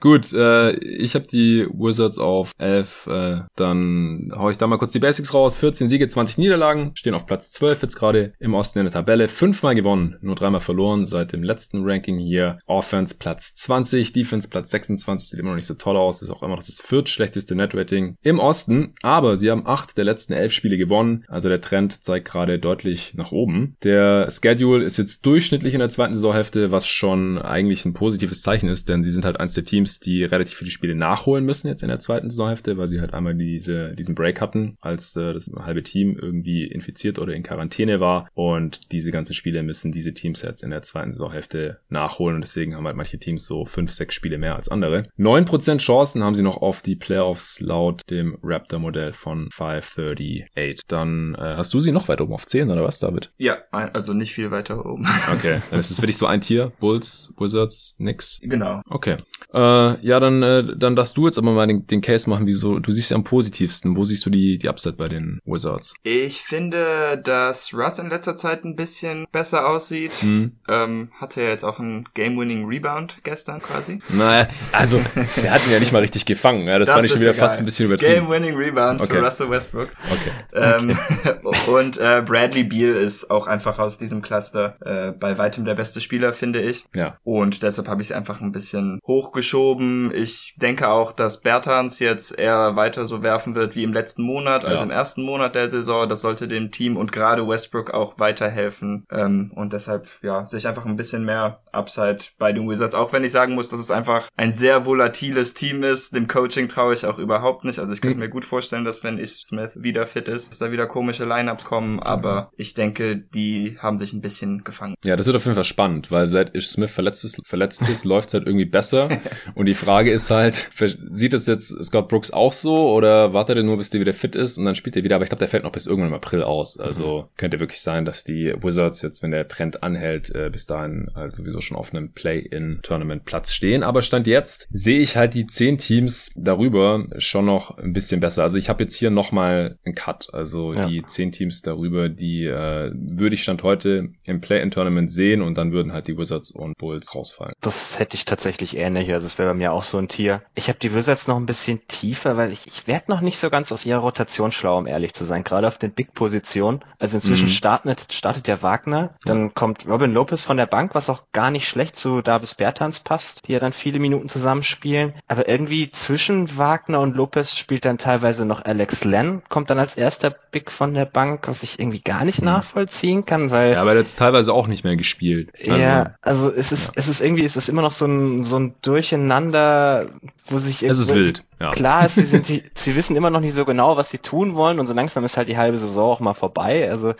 Gut, 0.00 0.32
äh, 0.32 0.72
ich 0.72 1.14
habe 1.14 1.26
die 1.26 1.66
Wizards 1.72 2.18
auf 2.18 2.52
11. 2.58 3.06
Äh, 3.06 3.40
dann 3.56 4.30
hau 4.36 4.50
ich 4.50 4.58
da 4.58 4.66
mal 4.66 4.76
kurz 4.78 4.92
die 4.92 4.98
Basics 4.98 5.32
raus. 5.32 5.56
14 5.56 5.88
Siege, 5.88 6.06
20 6.06 6.38
Niederlagen, 6.38 6.92
stehen 6.94 7.14
auf 7.14 7.26
Platz 7.26 7.52
12 7.52 7.82
jetzt 7.82 7.96
gerade 7.96 8.34
im 8.38 8.54
Osten 8.54 8.80
in 8.80 8.84
der 8.84 8.92
Tabelle. 8.92 9.26
Fünfmal 9.26 9.74
gewonnen, 9.74 10.16
nur 10.20 10.36
dreimal 10.36 10.60
verloren 10.60 11.06
seit 11.06 11.32
dem 11.32 11.42
letzten 11.42 11.82
Ranking 11.82 12.18
hier. 12.18 12.58
Offense 12.66 13.16
Platz 13.18 13.54
20, 13.54 14.12
Defense 14.12 14.48
Platz 14.48 14.70
26, 14.70 15.30
sieht 15.30 15.40
immer 15.40 15.50
noch 15.50 15.56
nicht 15.56 15.66
so 15.66 15.74
toll 15.74 15.96
aus. 15.96 16.22
Ist 16.22 16.30
auch 16.30 16.42
immer 16.42 16.56
noch 16.56 16.62
das 16.62 16.80
viertschlechteste 16.80 17.54
Netrating 17.54 18.16
im 18.22 18.38
Osten. 18.38 18.92
Aber 19.02 19.36
sie 19.36 19.50
haben 19.50 19.66
acht 19.66 19.96
der 19.96 20.04
letzten 20.04 20.34
elf 20.34 20.52
Spiele 20.52 20.76
gewonnen. 20.76 21.24
Also 21.28 21.48
der 21.48 21.60
Trend 21.60 22.04
zeigt 22.04 22.28
gerade 22.28 22.58
deutlich 22.58 23.14
nach 23.14 23.32
oben. 23.32 23.76
Der 23.82 24.30
Schedule 24.30 24.84
ist 24.84 24.98
jetzt 24.98 25.24
durchschnittlich 25.24 25.72
in 25.72 25.80
der 25.80 25.88
zweiten 25.88 26.14
Saisonhälfte, 26.14 26.70
was 26.70 26.86
schon 26.86 27.38
eigentlich 27.38 27.84
ein 27.84 27.94
positives 27.94 28.42
Zeichen 28.42 28.68
ist, 28.68 28.88
denn 28.88 29.02
sie 29.02 29.10
sind 29.10 29.24
halt 29.24 29.40
eins 29.40 29.54
der 29.54 29.64
Teams, 29.64 29.85
Teams, 29.86 30.00
die 30.00 30.24
relativ 30.24 30.58
viele 30.58 30.70
Spiele 30.70 30.94
nachholen 30.94 31.44
müssen 31.44 31.68
jetzt 31.68 31.82
in 31.82 31.88
der 31.88 32.00
zweiten 32.00 32.30
Saisonhälfte, 32.30 32.76
weil 32.76 32.88
sie 32.88 33.00
halt 33.00 33.14
einmal 33.14 33.34
diese, 33.34 33.94
diesen 33.94 34.14
Break 34.14 34.40
hatten, 34.40 34.76
als 34.80 35.14
äh, 35.16 35.32
das 35.32 35.50
halbe 35.58 35.82
Team 35.82 36.18
irgendwie 36.20 36.64
infiziert 36.64 37.18
oder 37.18 37.34
in 37.34 37.42
Quarantäne 37.42 38.00
war. 38.00 38.28
Und 38.34 38.92
diese 38.92 39.12
ganzen 39.12 39.34
Spiele 39.34 39.62
müssen 39.62 39.92
diese 39.92 40.12
Teams 40.12 40.42
jetzt 40.42 40.62
in 40.62 40.70
der 40.70 40.82
zweiten 40.82 41.12
Saisonhälfte 41.12 41.78
nachholen. 41.88 42.36
Und 42.36 42.40
deswegen 42.42 42.74
haben 42.74 42.86
halt 42.86 42.96
manche 42.96 43.18
Teams 43.18 43.46
so 43.46 43.64
fünf, 43.64 43.92
sechs 43.92 44.14
Spiele 44.14 44.38
mehr 44.38 44.56
als 44.56 44.68
andere. 44.68 45.08
Neun 45.16 45.44
Prozent 45.44 45.80
Chancen 45.80 46.22
haben 46.22 46.34
sie 46.34 46.42
noch 46.42 46.60
auf 46.60 46.82
die 46.82 46.96
Playoffs 46.96 47.60
laut 47.60 48.02
dem 48.10 48.36
Raptor-Modell 48.42 49.12
von 49.12 49.48
538. 49.50 50.82
Dann 50.88 51.34
äh, 51.36 51.54
hast 51.56 51.72
du 51.72 51.80
sie 51.80 51.92
noch 51.92 52.08
weiter 52.08 52.24
oben 52.24 52.34
auf 52.34 52.46
10 52.46 52.70
oder 52.70 52.82
was, 52.82 52.98
David? 52.98 53.30
Ja, 53.38 53.58
also 53.70 54.12
nicht 54.12 54.32
viel 54.32 54.50
weiter 54.50 54.84
oben. 54.84 55.06
Okay, 55.32 55.60
dann 55.70 55.78
ist 55.78 55.90
es 55.90 56.00
für 56.00 56.06
dich 56.06 56.16
so 56.16 56.26
ein 56.26 56.40
Tier. 56.40 56.72
Bulls, 56.80 57.32
Wizards, 57.38 57.94
nix. 57.98 58.40
Genau. 58.42 58.80
Okay. 58.88 59.16
Äh, 59.52 59.58
ja, 60.00 60.20
dann, 60.20 60.42
äh, 60.42 60.76
dann 60.76 60.96
darfst 60.96 61.16
du 61.16 61.26
jetzt 61.26 61.38
aber 61.38 61.52
mal 61.52 61.66
den, 61.66 61.86
den 61.86 62.00
Case 62.00 62.28
machen, 62.28 62.46
wieso, 62.46 62.78
du 62.78 62.90
siehst 62.90 63.12
am 63.12 63.24
positivsten. 63.24 63.96
Wo 63.96 64.04
siehst 64.04 64.24
du 64.26 64.30
die, 64.30 64.58
die 64.58 64.68
Upside 64.68 64.96
bei 64.96 65.08
den 65.08 65.40
Wizards? 65.44 65.94
Ich 66.02 66.40
finde, 66.40 67.20
dass 67.22 67.72
Russ 67.74 67.98
in 67.98 68.08
letzter 68.08 68.36
Zeit 68.36 68.64
ein 68.64 68.76
bisschen 68.76 69.26
besser 69.32 69.68
aussieht. 69.68 70.12
Hm. 70.20 70.52
Ähm, 70.68 71.08
hatte 71.20 71.42
ja 71.42 71.48
jetzt 71.48 71.64
auch 71.64 71.78
einen 71.78 72.08
Game-Winning 72.14 72.66
Rebound 72.66 73.18
gestern 73.22 73.60
quasi. 73.60 74.00
Naja, 74.10 74.48
also, 74.72 75.00
der 75.42 75.52
hat 75.52 75.66
ihn 75.66 75.72
ja 75.72 75.80
nicht 75.80 75.92
mal 75.92 76.00
richtig 76.00 76.24
gefangen. 76.26 76.66
Ja, 76.66 76.78
das, 76.78 76.86
das 76.86 76.94
fand 76.94 77.06
ich 77.06 77.12
schon 77.12 77.20
wieder 77.20 77.32
egal. 77.32 77.48
fast 77.48 77.58
ein 77.58 77.64
bisschen 77.64 77.86
übertrieben. 77.86 78.26
Game-Winning 78.26 78.56
Rebound 78.56 79.00
okay. 79.00 79.14
für 79.14 79.24
Russell 79.24 79.50
Westbrook. 79.50 79.90
Okay. 80.10 80.30
Ähm, 80.54 80.98
okay. 81.42 81.70
und 81.70 81.98
äh, 81.98 82.22
Bradley 82.24 82.64
Beal 82.64 82.96
ist 82.96 83.30
auch 83.30 83.46
einfach 83.46 83.78
aus 83.78 83.98
diesem 83.98 84.22
Cluster 84.22 84.76
äh, 84.84 85.12
bei 85.12 85.38
weitem 85.38 85.64
der 85.64 85.74
beste 85.74 86.00
Spieler, 86.00 86.32
finde 86.32 86.60
ich. 86.60 86.84
Ja. 86.94 87.18
Und 87.24 87.62
deshalb 87.62 87.88
habe 87.88 88.02
ich 88.02 88.08
sie 88.08 88.14
einfach 88.14 88.40
ein 88.40 88.52
bisschen 88.52 89.00
hochgeschoben 89.06 89.65
geschoben. 89.66 90.12
Ich 90.14 90.54
denke 90.56 90.88
auch, 90.88 91.12
dass 91.12 91.40
Bertans 91.40 91.98
jetzt 91.98 92.38
eher 92.38 92.76
weiter 92.76 93.06
so 93.06 93.22
werfen 93.22 93.54
wird 93.54 93.76
wie 93.76 93.82
im 93.82 93.92
letzten 93.92 94.22
Monat, 94.22 94.62
ja. 94.62 94.70
also 94.70 94.84
im 94.84 94.90
ersten 94.90 95.22
Monat 95.22 95.54
der 95.54 95.68
Saison. 95.68 96.08
Das 96.08 96.20
sollte 96.20 96.48
dem 96.48 96.70
Team 96.70 96.96
und 96.96 97.12
gerade 97.12 97.46
Westbrook 97.46 97.92
auch 97.92 98.18
weiterhelfen. 98.18 99.04
Ähm, 99.10 99.52
und 99.54 99.72
deshalb, 99.72 100.08
ja, 100.22 100.46
sehe 100.46 100.58
ich 100.58 100.68
einfach 100.68 100.86
ein 100.86 100.96
bisschen 100.96 101.24
mehr 101.24 101.60
Upside 101.72 102.18
bei 102.38 102.52
den 102.52 102.68
Wizards. 102.68 102.94
Auch 102.94 103.12
wenn 103.12 103.24
ich 103.24 103.32
sagen 103.32 103.54
muss, 103.54 103.68
dass 103.68 103.80
es 103.80 103.90
einfach 103.90 104.28
ein 104.36 104.52
sehr 104.52 104.86
volatiles 104.86 105.54
Team 105.54 105.82
ist. 105.82 106.14
Dem 106.14 106.28
Coaching 106.28 106.68
traue 106.68 106.94
ich 106.94 107.06
auch 107.06 107.18
überhaupt 107.18 107.64
nicht. 107.64 107.78
Also 107.78 107.92
ich 107.92 108.00
könnte 108.00 108.16
mhm. 108.16 108.24
mir 108.24 108.30
gut 108.30 108.44
vorstellen, 108.44 108.84
dass 108.84 109.04
wenn 109.04 109.18
ich 109.18 109.32
Smith 109.32 109.72
wieder 109.76 110.06
fit 110.06 110.28
ist, 110.28 110.50
dass 110.50 110.58
da 110.58 110.70
wieder 110.70 110.86
komische 110.86 111.24
Lineups 111.24 111.64
kommen. 111.64 112.00
Aber 112.00 112.50
ich 112.56 112.74
denke, 112.74 113.16
die 113.16 113.78
haben 113.80 113.98
sich 113.98 114.12
ein 114.12 114.20
bisschen 114.20 114.64
gefangen. 114.64 114.94
Ja, 115.04 115.16
das 115.16 115.26
wird 115.26 115.36
auf 115.36 115.44
jeden 115.44 115.54
Fall 115.54 115.64
spannend, 115.64 116.10
weil 116.10 116.26
seit 116.26 116.54
Ish 116.54 116.68
Smith 116.68 116.90
verletzt 116.90 117.24
ist, 117.24 117.40
verletzt 117.46 117.82
ist 117.88 118.04
läuft 118.06 118.28
es 118.28 118.34
halt 118.34 118.46
irgendwie 118.46 118.64
besser. 118.64 119.08
Und 119.56 119.64
die 119.64 119.74
Frage 119.74 120.10
ist 120.10 120.30
halt, 120.30 120.68
sieht 121.08 121.32
es 121.32 121.46
jetzt 121.46 121.82
Scott 121.82 122.08
Brooks 122.08 122.30
auch 122.30 122.52
so 122.52 122.90
oder 122.90 123.32
wartet 123.32 123.56
er 123.56 123.62
nur, 123.62 123.78
bis 123.78 123.88
der 123.88 124.02
wieder 124.02 124.12
fit 124.12 124.36
ist 124.36 124.58
und 124.58 124.66
dann 124.66 124.74
spielt 124.74 124.96
er 124.96 125.02
wieder? 125.02 125.14
Aber 125.14 125.24
ich 125.24 125.30
glaube, 125.30 125.38
der 125.38 125.48
fällt 125.48 125.64
noch 125.64 125.72
bis 125.72 125.86
irgendwann 125.86 126.10
im 126.10 126.14
April 126.14 126.42
aus. 126.42 126.78
Also 126.78 127.22
mhm. 127.22 127.38
könnte 127.38 127.58
wirklich 127.58 127.80
sein, 127.80 128.04
dass 128.04 128.22
die 128.22 128.52
Wizards 128.60 129.00
jetzt, 129.00 129.22
wenn 129.22 129.30
der 129.30 129.48
Trend 129.48 129.82
anhält, 129.82 130.28
äh, 130.34 130.50
bis 130.52 130.66
dahin 130.66 131.08
halt 131.14 131.34
sowieso 131.36 131.62
schon 131.62 131.78
auf 131.78 131.94
einem 131.94 132.12
Play-in-Tournament-Platz 132.12 133.50
stehen. 133.50 133.82
Aber 133.82 134.02
Stand 134.02 134.26
jetzt 134.26 134.68
sehe 134.70 134.98
ich 134.98 135.16
halt 135.16 135.32
die 135.32 135.46
zehn 135.46 135.78
Teams 135.78 136.32
darüber 136.36 137.06
schon 137.16 137.46
noch 137.46 137.78
ein 137.78 137.94
bisschen 137.94 138.20
besser. 138.20 138.42
Also 138.42 138.58
ich 138.58 138.68
habe 138.68 138.82
jetzt 138.82 138.94
hier 138.94 139.10
nochmal 139.10 139.78
einen 139.86 139.94
Cut. 139.94 140.28
Also 140.34 140.74
ja. 140.74 140.86
die 140.86 141.02
zehn 141.06 141.32
Teams 141.32 141.62
darüber, 141.62 142.10
die 142.10 142.44
äh, 142.44 142.92
würde 142.94 143.34
ich 143.34 143.42
Stand 143.42 143.62
heute 143.62 144.10
im 144.24 144.42
Play-in-Tournament 144.42 145.10
sehen 145.10 145.40
und 145.40 145.56
dann 145.56 145.72
würden 145.72 145.94
halt 145.94 146.08
die 146.08 146.18
Wizards 146.18 146.50
und 146.50 146.76
Bulls 146.76 147.14
rausfallen. 147.14 147.54
Das 147.62 147.98
hätte 147.98 148.16
ich 148.16 148.26
tatsächlich 148.26 148.76
ähnlich. 148.76 149.10
Also 149.14 149.26
es 149.26 149.38
wäre 149.38 149.45
bei 149.46 149.54
mir 149.54 149.72
auch 149.72 149.82
so 149.82 149.98
ein 149.98 150.08
Tier. 150.08 150.42
Ich 150.54 150.68
habe 150.68 150.78
die 150.78 150.94
Wizards 150.94 151.26
noch 151.26 151.36
ein 151.36 151.46
bisschen 151.46 151.86
tiefer, 151.88 152.36
weil 152.36 152.52
ich, 152.52 152.66
ich 152.66 152.86
werde 152.86 153.10
noch 153.10 153.20
nicht 153.20 153.38
so 153.38 153.50
ganz 153.50 153.72
aus 153.72 153.86
ihrer 153.86 154.00
Rotation 154.00 154.52
schlau, 154.52 154.78
um 154.78 154.86
ehrlich 154.86 155.14
zu 155.14 155.24
sein. 155.24 155.44
Gerade 155.44 155.68
auf 155.68 155.78
den 155.78 155.92
Big-Positionen. 155.92 156.84
Also 156.98 157.16
inzwischen 157.16 157.46
mhm. 157.46 157.52
startet, 157.52 158.12
startet 158.12 158.46
der 158.46 158.62
Wagner, 158.62 159.14
dann 159.24 159.46
ja. 159.46 159.52
kommt 159.54 159.86
Robin 159.86 160.12
Lopez 160.12 160.44
von 160.44 160.56
der 160.56 160.66
Bank, 160.66 160.94
was 160.94 161.10
auch 161.10 161.24
gar 161.32 161.50
nicht 161.50 161.68
schlecht 161.68 161.96
zu 161.96 162.22
Davis 162.22 162.54
Bertans 162.54 163.00
passt, 163.00 163.46
die 163.46 163.52
ja 163.52 163.58
dann 163.58 163.72
viele 163.72 163.98
Minuten 163.98 164.28
zusammenspielen. 164.28 165.14
Aber 165.28 165.48
irgendwie 165.48 165.90
zwischen 165.90 166.56
Wagner 166.56 167.00
und 167.00 167.14
Lopez 167.16 167.56
spielt 167.56 167.84
dann 167.84 167.98
teilweise 167.98 168.44
noch 168.44 168.64
Alex 168.64 169.04
Len, 169.04 169.42
kommt 169.48 169.70
dann 169.70 169.78
als 169.78 169.96
erster 169.96 170.34
Big 170.50 170.70
von 170.70 170.94
der 170.94 171.04
Bank, 171.04 171.46
was 171.48 171.62
ich 171.62 171.78
irgendwie 171.78 172.00
gar 172.00 172.24
nicht 172.24 172.40
mhm. 172.40 172.46
nachvollziehen 172.46 173.24
kann, 173.24 173.50
weil. 173.50 173.72
Ja, 173.72 173.80
aber 173.80 173.90
er 173.90 173.98
hat 173.98 174.06
jetzt 174.06 174.18
teilweise 174.18 174.52
auch 174.52 174.66
nicht 174.66 174.84
mehr 174.84 174.96
gespielt. 174.96 175.52
Also, 175.58 175.76
ja, 175.76 176.14
also 176.22 176.52
es 176.52 176.72
ist, 176.72 176.88
ja. 176.88 176.92
es 176.96 177.08
ist 177.08 177.20
irgendwie, 177.20 177.44
es 177.44 177.56
ist 177.56 177.68
immer 177.68 177.82
noch 177.82 177.92
so 177.92 178.06
ein, 178.06 178.42
so 178.44 178.58
ein 178.58 178.74
Durcheinander, 178.82 179.35
wo 179.44 180.58
sich 180.58 180.82
Es 180.82 180.98
ist 180.98 181.14
wild, 181.14 181.44
ja. 181.60 181.70
Klar 181.70 182.06
ist, 182.06 182.16
sie 182.16 182.24
sind, 182.24 182.48
die, 182.48 182.64
sie 182.74 182.96
wissen 182.96 183.16
immer 183.16 183.30
noch 183.30 183.40
nicht 183.40 183.54
so 183.54 183.64
genau, 183.64 183.96
was 183.96 184.10
sie 184.10 184.18
tun 184.18 184.54
wollen 184.54 184.78
und 184.78 184.86
so 184.86 184.92
langsam 184.92 185.24
ist 185.24 185.36
halt 185.36 185.48
die 185.48 185.56
halbe 185.56 185.78
Saison 185.78 186.12
auch 186.12 186.20
mal 186.20 186.34
vorbei. 186.34 186.90
Also 186.90 187.14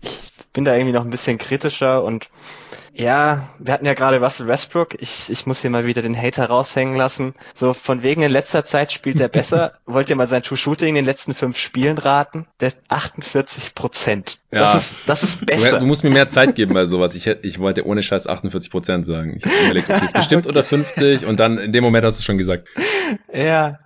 ich 0.00 0.30
bin 0.52 0.64
da 0.64 0.74
irgendwie 0.74 0.92
noch 0.92 1.04
ein 1.04 1.10
bisschen 1.10 1.38
kritischer 1.38 2.02
und 2.02 2.28
ja, 2.96 3.48
wir 3.58 3.74
hatten 3.74 3.86
ja 3.86 3.94
gerade 3.94 4.20
Russell 4.20 4.46
Westbrook. 4.46 5.00
Ich, 5.00 5.28
ich 5.28 5.46
muss 5.46 5.60
hier 5.60 5.70
mal 5.70 5.84
wieder 5.84 6.00
den 6.00 6.16
Hater 6.16 6.46
raushängen 6.46 6.94
lassen. 6.94 7.34
So 7.52 7.74
von 7.74 8.04
wegen 8.04 8.22
in 8.22 8.30
letzter 8.30 8.64
Zeit 8.64 8.92
spielt 8.92 9.18
er 9.18 9.28
besser. 9.28 9.72
Wollt 9.86 10.08
ihr 10.08 10.16
mal 10.16 10.28
sein 10.28 10.44
True 10.44 10.56
Shooting 10.56 10.90
in 10.90 10.94
den 10.94 11.04
letzten 11.04 11.34
fünf 11.34 11.58
Spielen 11.58 11.98
raten? 11.98 12.46
Der 12.60 12.72
48 12.88 13.74
Prozent. 13.74 14.38
Ja. 14.52 14.60
Das 14.60 14.74
ist, 14.76 14.92
das 15.06 15.22
ist 15.24 15.44
besser. 15.44 15.72
Du, 15.72 15.78
du, 15.80 15.86
musst 15.86 16.04
mir 16.04 16.10
mehr 16.10 16.28
Zeit 16.28 16.54
geben 16.54 16.72
bei 16.72 16.86
sowas. 16.86 17.16
Ich 17.16 17.26
hätte, 17.26 17.48
ich 17.48 17.58
wollte 17.58 17.84
ohne 17.84 18.00
Scheiß 18.00 18.28
48 18.28 18.70
Prozent 18.70 19.04
sagen. 19.04 19.38
Ich 19.38 19.44
habe 19.44 19.56
überlegt, 19.64 19.90
okay, 19.90 20.04
ist 20.04 20.14
bestimmt 20.14 20.46
okay. 20.46 20.56
unter 20.56 20.62
50 20.62 21.26
und 21.26 21.40
dann 21.40 21.58
in 21.58 21.72
dem 21.72 21.82
Moment 21.82 22.04
hast 22.04 22.20
du 22.20 22.22
schon 22.22 22.38
gesagt. 22.38 22.68
Ja, 23.32 23.80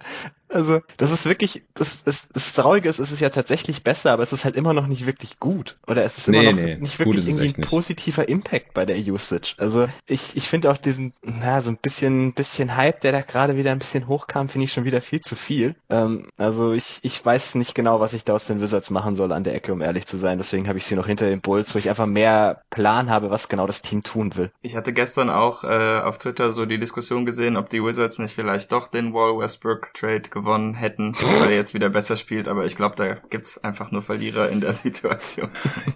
Also, 0.48 0.80
das 0.96 1.10
ist 1.10 1.26
wirklich, 1.26 1.62
das, 1.74 2.02
das, 2.04 2.28
das 2.28 2.52
Traurige 2.54 2.88
ist, 2.88 2.98
es 2.98 3.12
ist 3.12 3.20
ja 3.20 3.30
tatsächlich 3.30 3.82
besser, 3.82 4.12
aber 4.12 4.22
es 4.22 4.32
ist 4.32 4.44
halt 4.44 4.56
immer 4.56 4.72
noch 4.72 4.86
nicht 4.86 5.06
wirklich 5.06 5.38
gut. 5.38 5.78
Oder 5.86 6.02
es 6.04 6.18
ist 6.18 6.28
immer 6.28 6.42
Nee, 6.42 6.52
noch 6.52 6.54
nee, 6.54 6.76
nicht 6.76 6.98
wirklich 6.98 7.26
irgendwie 7.26 7.54
ein 7.56 7.60
positiver 7.62 8.28
Impact 8.28 8.74
bei 8.74 8.84
der 8.86 8.96
Usage. 8.96 9.54
Also, 9.58 9.88
ich, 10.06 10.36
ich 10.36 10.48
finde 10.48 10.70
auch 10.70 10.76
diesen, 10.76 11.12
na, 11.22 11.60
so 11.62 11.70
ein 11.70 11.76
bisschen, 11.76 12.32
bisschen 12.34 12.76
Hype, 12.76 13.00
der 13.00 13.12
da 13.12 13.20
gerade 13.20 13.56
wieder 13.56 13.72
ein 13.72 13.78
bisschen 13.78 14.08
hochkam, 14.08 14.48
finde 14.48 14.64
ich 14.64 14.72
schon 14.72 14.84
wieder 14.84 15.02
viel 15.02 15.20
zu 15.20 15.36
viel. 15.36 15.74
Ähm, 15.90 16.28
also, 16.36 16.72
ich, 16.72 16.98
ich 17.02 17.24
weiß 17.24 17.54
nicht 17.56 17.74
genau, 17.74 18.00
was 18.00 18.12
ich 18.12 18.24
da 18.24 18.34
aus 18.34 18.46
den 18.46 18.60
Wizards 18.60 18.90
machen 18.90 19.16
soll 19.16 19.32
an 19.32 19.44
der 19.44 19.54
Ecke, 19.54 19.72
um 19.72 19.80
ehrlich 19.82 20.06
zu 20.06 20.16
sein. 20.16 20.38
Deswegen 20.38 20.68
habe 20.68 20.78
ich 20.78 20.84
sie 20.84 20.94
noch 20.96 21.06
hinter 21.06 21.26
den 21.28 21.40
Bulls, 21.40 21.74
wo 21.74 21.78
ich 21.78 21.88
einfach 21.88 22.06
mehr 22.06 22.62
Plan 22.70 23.10
habe, 23.10 23.30
was 23.30 23.48
genau 23.48 23.66
das 23.66 23.82
Team 23.82 24.02
tun 24.02 24.36
will. 24.36 24.50
Ich 24.62 24.76
hatte 24.76 24.92
gestern 24.92 25.30
auch 25.30 25.64
äh, 25.64 26.00
auf 26.00 26.18
Twitter 26.18 26.52
so 26.52 26.66
die 26.66 26.78
Diskussion 26.78 27.26
gesehen, 27.26 27.56
ob 27.56 27.70
die 27.70 27.82
Wizards 27.82 28.18
nicht 28.18 28.34
vielleicht 28.34 28.72
doch 28.72 28.88
den 28.88 29.12
Wall 29.14 29.38
Westbrook 29.38 29.92
Trade 29.94 30.22
gewonnen 30.38 30.74
hätten, 30.74 31.14
weil 31.40 31.50
er 31.50 31.56
jetzt 31.56 31.74
wieder 31.74 31.88
besser 31.88 32.16
spielt, 32.16 32.48
aber 32.48 32.64
ich 32.64 32.76
glaube, 32.76 32.94
da 32.96 33.14
gibt's 33.30 33.58
einfach 33.62 33.90
nur 33.90 34.02
Verlierer 34.02 34.48
in 34.48 34.60
der 34.60 34.72
Situation. 34.84 35.48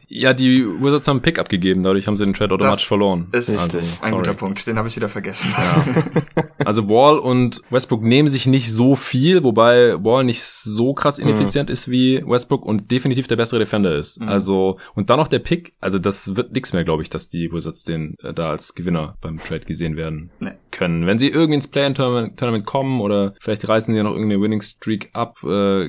Ja, 0.09 0.33
die 0.35 0.65
Wizards 0.67 1.09
haben 1.09 1.17
einen 1.17 1.23
Pick 1.23 1.39
abgegeben, 1.39 1.83
dadurch 1.83 2.07
haben 2.07 2.17
sie 2.17 2.25
den 2.25 2.35
Trade 2.35 2.55
automatisch 2.55 2.83
Das 2.83 2.89
verloren. 2.89 3.29
Ist 3.33 3.59
also, 3.59 3.79
ein 3.79 3.85
sorry. 4.01 4.13
guter 4.13 4.35
Punkt, 4.35 4.67
den 4.67 4.77
habe 4.79 4.89
ich 4.89 4.97
wieder 4.97 5.09
vergessen. 5.09 5.53
Also 6.65 6.89
Wall 6.89 7.19
und 7.19 7.61
Westbrook 7.71 8.03
nehmen 8.03 8.29
sich 8.29 8.47
nicht 8.47 8.73
so 8.73 8.95
viel, 8.95 9.43
wobei 9.43 9.95
Wall 10.05 10.25
nicht 10.25 10.43
so 10.45 10.95
krass 10.95 11.19
Mhm. 11.19 11.29
ineffizient 11.29 11.71
ist 11.71 11.91
wie 11.91 12.23
Westbrook 12.27 12.65
und 12.65 12.91
definitiv 12.91 13.27
der 13.29 13.37
bessere 13.37 13.59
Defender 13.59 13.95
ist. 13.97 14.21
Mhm. 14.21 14.29
Also 14.29 14.79
und 14.95 15.11
dann 15.11 15.19
noch 15.19 15.29
der 15.29 15.41
Pick, 15.41 15.75
also 15.81 15.99
das 15.99 16.37
wird 16.37 16.53
nix 16.53 16.73
mehr, 16.73 16.85
glaube 16.85 17.03
ich, 17.03 17.11
dass 17.11 17.29
die 17.29 17.51
Wizards 17.53 17.85
den 17.85 18.17
äh, 18.23 18.33
da 18.33 18.51
als 18.51 18.75
Gewinner 18.75 19.17
beim 19.21 19.39
Trade 19.39 19.61
gesehen 19.67 19.97
werden 19.97 20.31
Nee. 20.41 20.53
können. 20.71 21.07
Wenn 21.07 21.19
sie 21.19 21.29
irgendwie 21.29 21.55
ins 21.57 21.69
Play-in-Tournament 21.69 22.39
Tournament 22.39 22.65
kommen 22.67 23.01
oder 23.01 23.35
vielleicht 23.41 23.69
reißen 23.69 23.93
sie 23.93 23.99
ja 23.99 24.05
noch 24.05 24.15
irgendeine 24.33 24.43
Winning 24.43 24.63
Streak 24.63 25.11
ab, 25.13 25.39
äh, 25.45 25.89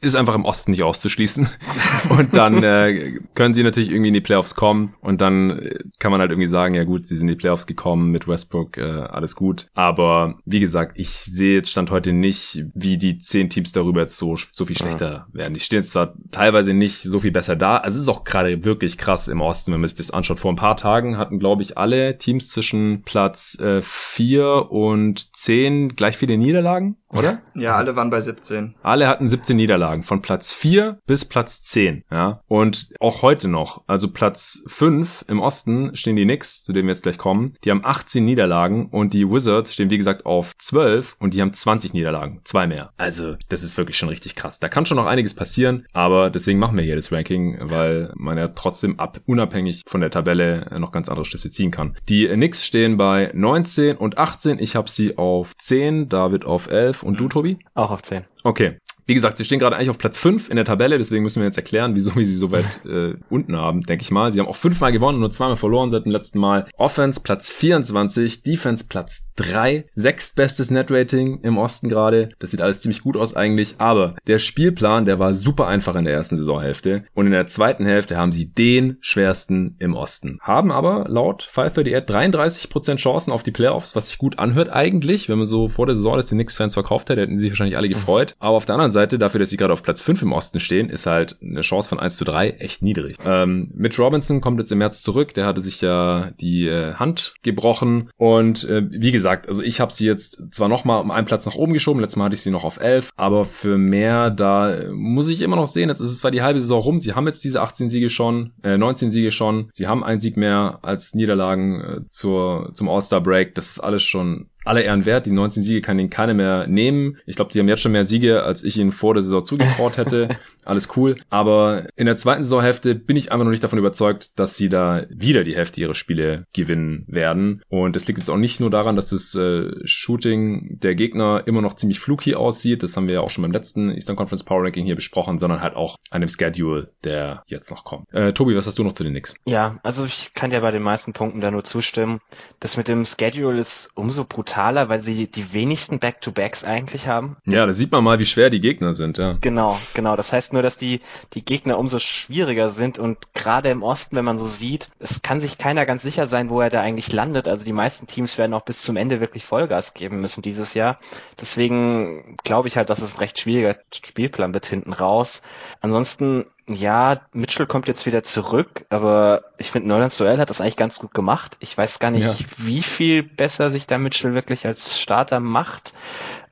ist 0.00 0.16
einfach 0.16 0.34
im 0.34 0.44
Osten 0.44 0.70
nicht 0.70 0.82
auszuschließen. 0.82 1.48
und 2.10 2.34
dann 2.34 2.62
äh, 2.62 3.18
können 3.34 3.54
sie 3.54 3.62
natürlich 3.62 3.90
irgendwie 3.90 4.08
in 4.08 4.14
die 4.14 4.20
Playoffs 4.20 4.54
kommen 4.54 4.94
und 5.00 5.20
dann 5.20 5.58
äh, 5.58 5.78
kann 5.98 6.10
man 6.10 6.20
halt 6.20 6.30
irgendwie 6.30 6.48
sagen, 6.48 6.74
ja 6.74 6.84
gut, 6.84 7.06
sie 7.06 7.16
sind 7.16 7.28
in 7.28 7.34
die 7.34 7.40
Playoffs 7.40 7.66
gekommen 7.66 8.10
mit 8.10 8.28
Westbrook, 8.28 8.76
äh, 8.78 8.82
alles 8.82 9.34
gut. 9.36 9.68
Aber 9.74 10.38
wie 10.44 10.60
gesagt, 10.60 10.98
ich 10.98 11.10
sehe 11.10 11.54
jetzt 11.54 11.70
Stand 11.70 11.90
heute 11.90 12.12
nicht, 12.12 12.64
wie 12.74 12.98
die 12.98 13.18
zehn 13.18 13.48
Teams 13.50 13.72
darüber 13.72 14.00
jetzt 14.00 14.16
so, 14.16 14.36
so 14.52 14.66
viel 14.66 14.76
schlechter 14.76 15.26
werden. 15.32 15.54
Die 15.54 15.60
stehen 15.60 15.78
jetzt 15.78 15.92
zwar 15.92 16.14
teilweise 16.30 16.74
nicht 16.74 17.02
so 17.02 17.20
viel 17.20 17.32
besser 17.32 17.56
da, 17.56 17.78
also 17.78 17.96
es 17.96 18.02
ist 18.02 18.08
auch 18.08 18.24
gerade 18.24 18.64
wirklich 18.64 18.98
krass 18.98 19.28
im 19.28 19.40
Osten, 19.40 19.72
wenn 19.72 19.80
man 19.80 19.88
sich 19.88 19.98
das 19.98 20.10
anschaut. 20.10 20.40
Vor 20.40 20.52
ein 20.52 20.56
paar 20.56 20.76
Tagen 20.76 21.16
hatten, 21.18 21.38
glaube 21.38 21.62
ich, 21.62 21.78
alle 21.78 22.18
Teams 22.18 22.48
zwischen 22.48 23.02
Platz 23.02 23.58
äh, 23.60 23.80
4 23.82 24.70
und 24.70 25.34
10 25.36 25.96
gleich 25.96 26.16
viele 26.16 26.36
Niederlagen, 26.36 26.96
oder? 27.14 27.42
Ja, 27.54 27.76
alle 27.76 27.96
waren 27.96 28.10
bei 28.10 28.20
17. 28.20 28.74
Alle 28.82 29.06
hatten 29.08 29.28
17 29.28 29.56
Niederlagen, 29.56 30.02
von 30.02 30.22
Platz 30.22 30.52
4 30.52 30.98
bis 31.06 31.24
Platz 31.24 31.62
10, 31.62 32.04
ja. 32.10 32.40
Und 32.48 32.88
auch 33.00 33.22
heute 33.22 33.48
noch, 33.48 33.82
also 33.86 34.10
Platz 34.10 34.64
5 34.66 35.24
im 35.28 35.40
Osten 35.40 35.94
stehen 35.94 36.16
die 36.16 36.24
Knicks, 36.24 36.64
zu 36.64 36.72
denen 36.72 36.88
wir 36.88 36.92
jetzt 36.92 37.04
gleich 37.04 37.18
kommen. 37.18 37.54
Die 37.64 37.70
haben 37.70 37.84
18 37.84 38.24
Niederlagen 38.24 38.86
und 38.86 39.14
die 39.14 39.30
Wizards 39.30 39.72
stehen, 39.72 39.90
wie 39.90 39.98
gesagt, 39.98 40.26
auf 40.26 40.56
12 40.58 41.16
und 41.20 41.34
die 41.34 41.40
haben 41.40 41.52
20 41.52 41.92
Niederlagen, 41.92 42.40
zwei 42.44 42.66
mehr. 42.66 42.92
Also, 42.96 43.36
das 43.48 43.62
ist 43.62 43.78
wirklich 43.78 43.96
schon 43.96 44.08
richtig 44.08 44.34
krass. 44.34 44.58
Da 44.58 44.68
kann 44.68 44.86
schon 44.86 44.96
noch 44.96 45.06
einiges 45.06 45.34
passieren, 45.34 45.86
aber 45.92 46.30
deswegen 46.30 46.58
machen 46.58 46.76
wir 46.76 46.84
hier 46.84 46.96
das 46.96 47.12
Ranking, 47.12 47.58
weil 47.60 48.12
man 48.16 48.38
ja 48.38 48.48
trotzdem 48.48 48.98
ab, 48.98 49.20
unabhängig 49.26 49.82
von 49.86 50.00
der 50.00 50.10
Tabelle 50.10 50.66
äh, 50.70 50.78
noch 50.78 50.92
ganz 50.92 51.08
andere 51.08 51.24
Schlüsse 51.24 51.50
ziehen 51.50 51.70
kann. 51.70 51.96
Die 52.08 52.26
Knicks 52.26 52.64
stehen 52.64 52.96
bei 52.96 53.30
19 53.34 53.96
und 53.96 54.18
18. 54.18 54.58
Ich 54.58 54.74
habe 54.74 54.90
sie 54.90 55.16
auf 55.16 55.56
10, 55.56 56.08
David 56.08 56.44
auf 56.44 56.70
11 56.70 57.03
und 57.04 57.20
du, 57.20 57.28
Tobi? 57.28 57.58
Auch 57.74 57.90
auf 57.90 58.02
10. 58.02 58.24
Okay. 58.42 58.78
Wie 59.06 59.14
gesagt, 59.14 59.38
sie 59.38 59.44
stehen 59.44 59.58
gerade 59.58 59.76
eigentlich 59.76 59.90
auf 59.90 59.98
Platz 59.98 60.18
5 60.18 60.50
in 60.50 60.56
der 60.56 60.64
Tabelle, 60.64 60.98
deswegen 60.98 61.22
müssen 61.22 61.40
wir 61.40 61.46
jetzt 61.46 61.56
erklären, 61.56 61.94
wieso 61.94 62.14
wir 62.16 62.26
sie 62.26 62.36
so 62.36 62.50
weit 62.50 62.80
äh, 62.86 63.14
unten 63.30 63.56
haben, 63.56 63.82
denke 63.82 64.02
ich 64.02 64.10
mal. 64.10 64.32
Sie 64.32 64.40
haben 64.40 64.46
auch 64.46 64.56
fünfmal 64.56 64.92
gewonnen 64.92 65.16
und 65.16 65.20
nur 65.20 65.30
zweimal 65.30 65.56
verloren 65.56 65.90
seit 65.90 66.04
dem 66.04 66.12
letzten 66.12 66.38
Mal. 66.38 66.66
Offense 66.76 67.20
Platz 67.22 67.50
24, 67.50 68.42
Defense 68.42 68.86
Platz 68.88 69.30
3, 69.36 69.86
sechstbestes 69.90 70.70
Netrating 70.70 71.40
im 71.42 71.58
Osten 71.58 71.88
gerade. 71.88 72.30
Das 72.38 72.50
sieht 72.50 72.60
alles 72.60 72.80
ziemlich 72.80 73.02
gut 73.02 73.16
aus 73.16 73.36
eigentlich, 73.36 73.76
aber 73.78 74.16
der 74.26 74.38
Spielplan, 74.38 75.04
der 75.04 75.18
war 75.18 75.34
super 75.34 75.66
einfach 75.66 75.94
in 75.94 76.04
der 76.04 76.14
ersten 76.14 76.36
Saisonhälfte 76.36 77.04
und 77.14 77.26
in 77.26 77.32
der 77.32 77.46
zweiten 77.46 77.86
Hälfte 77.86 78.16
haben 78.16 78.32
sie 78.32 78.46
den 78.46 78.96
schwersten 79.00 79.76
im 79.78 79.94
Osten. 79.94 80.38
Haben 80.42 80.72
aber 80.72 81.06
laut 81.08 81.48
538 81.50 82.14
33% 82.14 82.96
Chancen 82.96 83.32
auf 83.32 83.42
die 83.42 83.50
Playoffs, 83.50 83.96
was 83.96 84.08
sich 84.08 84.18
gut 84.18 84.38
anhört 84.38 84.70
eigentlich, 84.70 85.28
wenn 85.28 85.38
man 85.38 85.46
so 85.46 85.68
vor 85.68 85.86
der 85.86 85.94
Saison 85.94 86.16
das 86.16 86.28
den 86.28 86.38
Knicks-Fans 86.38 86.74
verkauft 86.74 87.10
hätte, 87.10 87.22
hätten 87.22 87.36
sie 87.36 87.44
sich 87.44 87.52
wahrscheinlich 87.52 87.76
alle 87.76 87.88
gefreut. 87.88 88.34
Aber 88.38 88.56
auf 88.56 88.66
der 88.66 88.74
anderen 88.74 88.92
Seite, 88.94 89.18
dafür, 89.18 89.40
dass 89.40 89.50
sie 89.50 89.58
gerade 89.58 89.72
auf 89.72 89.82
Platz 89.82 90.00
5 90.00 90.22
im 90.22 90.32
Osten 90.32 90.60
stehen, 90.60 90.88
ist 90.88 91.06
halt 91.06 91.36
eine 91.42 91.60
Chance 91.60 91.88
von 91.88 92.00
1 92.00 92.16
zu 92.16 92.24
3 92.24 92.50
echt 92.50 92.82
niedrig. 92.82 93.16
Ähm, 93.24 93.68
Mitch 93.74 94.02
Robinson 94.02 94.40
kommt 94.40 94.58
jetzt 94.58 94.72
im 94.72 94.78
März 94.78 95.02
zurück, 95.02 95.34
der 95.34 95.46
hatte 95.46 95.60
sich 95.60 95.80
ja 95.80 96.30
die 96.40 96.66
äh, 96.66 96.94
Hand 96.94 97.34
gebrochen. 97.42 98.10
Und 98.16 98.64
äh, 98.64 98.82
wie 98.90 99.12
gesagt, 99.12 99.48
also 99.48 99.62
ich 99.62 99.80
habe 99.80 99.92
sie 99.92 100.06
jetzt 100.06 100.54
zwar 100.54 100.68
nochmal 100.68 101.02
um 101.02 101.10
einen 101.10 101.26
Platz 101.26 101.44
nach 101.44 101.54
oben 101.54 101.74
geschoben, 101.74 102.00
letztes 102.00 102.16
Mal 102.16 102.26
hatte 102.26 102.36
ich 102.36 102.42
sie 102.42 102.50
noch 102.50 102.64
auf 102.64 102.80
11, 102.80 103.10
aber 103.16 103.44
für 103.44 103.76
mehr, 103.76 104.30
da 104.30 104.92
muss 104.92 105.28
ich 105.28 105.42
immer 105.42 105.56
noch 105.56 105.66
sehen, 105.66 105.88
jetzt 105.88 106.00
ist 106.00 106.08
es 106.08 106.18
zwar 106.20 106.30
die 106.30 106.42
halbe 106.42 106.60
Saison 106.60 106.80
rum, 106.80 107.00
sie 107.00 107.12
haben 107.12 107.26
jetzt 107.26 107.44
diese 107.44 107.60
18 107.60 107.88
Siege 107.88 108.08
schon, 108.08 108.52
äh, 108.62 108.78
19 108.78 109.10
Siege 109.10 109.32
schon, 109.32 109.68
sie 109.72 109.86
haben 109.86 110.04
einen 110.04 110.20
Sieg 110.20 110.36
mehr 110.36 110.78
als 110.82 111.14
Niederlagen 111.14 111.80
äh, 111.80 112.00
zur, 112.08 112.70
zum 112.74 112.88
All-Star-Break, 112.88 113.54
das 113.54 113.70
ist 113.70 113.80
alles 113.80 114.02
schon 114.02 114.48
alle 114.64 114.82
Ehren 114.82 115.06
wert. 115.06 115.26
Die 115.26 115.30
19 115.30 115.62
Siege 115.62 115.80
kann 115.80 115.98
ihnen 115.98 116.10
keiner 116.10 116.34
mehr 116.34 116.66
nehmen. 116.66 117.18
Ich 117.26 117.36
glaube, 117.36 117.52
die 117.52 117.58
haben 117.58 117.68
jetzt 117.68 117.82
schon 117.82 117.92
mehr 117.92 118.04
Siege, 118.04 118.42
als 118.42 118.64
ich 118.64 118.76
ihnen 118.76 118.92
vor 118.92 119.14
der 119.14 119.22
Saison 119.22 119.44
zugetraut 119.44 119.96
hätte. 119.96 120.28
Alles 120.64 120.96
cool. 120.96 121.16
Aber 121.30 121.86
in 121.96 122.06
der 122.06 122.16
zweiten 122.16 122.42
Saisonhälfte 122.42 122.94
bin 122.94 123.16
ich 123.16 123.32
einfach 123.32 123.44
noch 123.44 123.50
nicht 123.50 123.64
davon 123.64 123.78
überzeugt, 123.78 124.38
dass 124.38 124.56
sie 124.56 124.68
da 124.68 125.04
wieder 125.10 125.44
die 125.44 125.54
Hälfte 125.54 125.80
ihrer 125.80 125.94
Spiele 125.94 126.46
gewinnen 126.52 127.04
werden. 127.06 127.62
Und 127.68 127.96
es 127.96 128.06
liegt 128.06 128.18
jetzt 128.18 128.30
auch 128.30 128.36
nicht 128.36 128.60
nur 128.60 128.70
daran, 128.70 128.96
dass 128.96 129.10
das 129.10 129.34
äh, 129.34 129.70
Shooting 129.84 130.78
der 130.80 130.94
Gegner 130.94 131.42
immer 131.46 131.60
noch 131.60 131.74
ziemlich 131.74 132.00
fluky 132.00 132.34
aussieht. 132.34 132.82
Das 132.82 132.96
haben 132.96 133.08
wir 133.08 133.14
ja 133.14 133.20
auch 133.20 133.30
schon 133.30 133.42
beim 133.42 133.52
letzten 133.52 133.90
Eastern 133.90 134.16
Conference 134.16 134.44
Power 134.44 134.64
Ranking 134.64 134.86
hier 134.86 134.96
besprochen, 134.96 135.38
sondern 135.38 135.60
halt 135.60 135.76
auch 135.76 135.96
an 136.10 136.20
dem 136.20 136.28
Schedule, 136.28 136.90
der 137.04 137.42
jetzt 137.46 137.70
noch 137.70 137.84
kommt. 137.84 138.12
Äh, 138.12 138.32
Tobi, 138.32 138.56
was 138.56 138.66
hast 138.66 138.78
du 138.78 138.84
noch 138.84 138.94
zu 138.94 139.02
den 139.02 139.12
Knicks? 139.12 139.34
Ja, 139.44 139.78
also 139.82 140.04
ich 140.04 140.32
kann 140.34 140.50
dir 140.50 140.60
bei 140.60 140.70
den 140.70 140.82
meisten 140.82 141.12
Punkten 141.12 141.40
da 141.40 141.50
nur 141.50 141.64
zustimmen. 141.64 142.20
Das 142.60 142.76
mit 142.76 142.88
dem 142.88 143.04
Schedule 143.04 143.58
ist 143.58 143.90
umso 143.94 144.24
brutaler, 144.24 144.53
weil 144.88 145.00
sie 145.00 145.26
die 145.26 145.52
wenigsten 145.52 145.98
Back-to-Backs 145.98 146.64
eigentlich 146.64 147.06
haben. 147.06 147.36
Ja, 147.44 147.66
da 147.66 147.72
sieht 147.72 147.92
man 147.92 148.04
mal, 148.04 148.18
wie 148.18 148.24
schwer 148.24 148.50
die 148.50 148.60
Gegner 148.60 148.92
sind, 148.92 149.18
ja. 149.18 149.36
Genau, 149.40 149.78
genau. 149.94 150.16
Das 150.16 150.32
heißt 150.32 150.52
nur, 150.52 150.62
dass 150.62 150.76
die, 150.76 151.00
die 151.34 151.44
Gegner 151.44 151.78
umso 151.78 151.98
schwieriger 151.98 152.70
sind 152.70 152.98
und 152.98 153.34
gerade 153.34 153.70
im 153.70 153.82
Osten, 153.82 154.16
wenn 154.16 154.24
man 154.24 154.38
so 154.38 154.46
sieht, 154.46 154.90
es 154.98 155.22
kann 155.22 155.40
sich 155.40 155.58
keiner 155.58 155.86
ganz 155.86 156.02
sicher 156.02 156.26
sein, 156.26 156.50
wo 156.50 156.60
er 156.60 156.70
da 156.70 156.80
eigentlich 156.80 157.12
landet. 157.12 157.48
Also 157.48 157.64
die 157.64 157.72
meisten 157.72 158.06
Teams 158.06 158.38
werden 158.38 158.54
auch 158.54 158.64
bis 158.64 158.82
zum 158.82 158.96
Ende 158.96 159.20
wirklich 159.20 159.44
Vollgas 159.44 159.94
geben 159.94 160.20
müssen 160.20 160.42
dieses 160.42 160.74
Jahr. 160.74 160.98
Deswegen 161.40 162.36
glaube 162.44 162.68
ich 162.68 162.76
halt, 162.76 162.90
dass 162.90 163.02
es 163.02 163.14
ein 163.14 163.18
recht 163.18 163.38
schwieriger 163.38 163.76
Spielplan 163.92 164.54
wird 164.54 164.66
hinten 164.66 164.92
raus. 164.92 165.42
Ansonsten 165.80 166.46
ja, 166.68 167.20
Mitchell 167.32 167.66
kommt 167.66 167.88
jetzt 167.88 168.06
wieder 168.06 168.22
zurück, 168.22 168.86
aber 168.88 169.44
ich 169.58 169.70
finde, 169.70 169.88
Nolan 169.88 170.10
Soel 170.10 170.38
hat 170.38 170.48
das 170.50 170.60
eigentlich 170.60 170.76
ganz 170.76 170.98
gut 170.98 171.12
gemacht. 171.12 171.56
Ich 171.60 171.76
weiß 171.76 171.98
gar 171.98 172.10
nicht, 172.10 172.24
Ja. 172.24 172.34
wie 172.58 172.82
viel 172.82 173.22
besser 173.22 173.70
sich 173.70 173.86
da 173.86 173.98
Mitchell 173.98 174.34
wirklich 174.34 174.66
als 174.66 174.98
Starter 174.98 175.40
macht. 175.40 175.92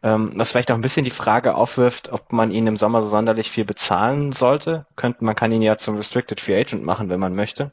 Ähm, 0.05 0.33
was 0.35 0.51
vielleicht 0.51 0.71
auch 0.73 0.75
ein 0.77 0.83
bisschen 0.83 1.05
die 1.05 1.11
Frage 1.11 1.55
aufwirft, 1.55 2.13
ob 2.13 2.33
man 2.33 2.51
ihn 2.51 2.67
im 2.67 2.77
Sommer 2.77 3.03
so 3.03 3.09
sonderlich 3.09 3.51
viel 3.51 3.65
bezahlen 3.65 4.33
sollte. 4.33 4.85
Könnte, 4.97 5.25
man 5.25 5.37
kann 5.37 5.53
ihn 5.53 5.63
ja 5.63 5.77
zum 5.77 5.97
Restricted 5.97 6.41
Free 6.41 6.59
Agent 6.59 6.83
machen, 6.83 7.09
wenn 7.09 7.21
man 7.21 7.35
möchte. 7.35 7.71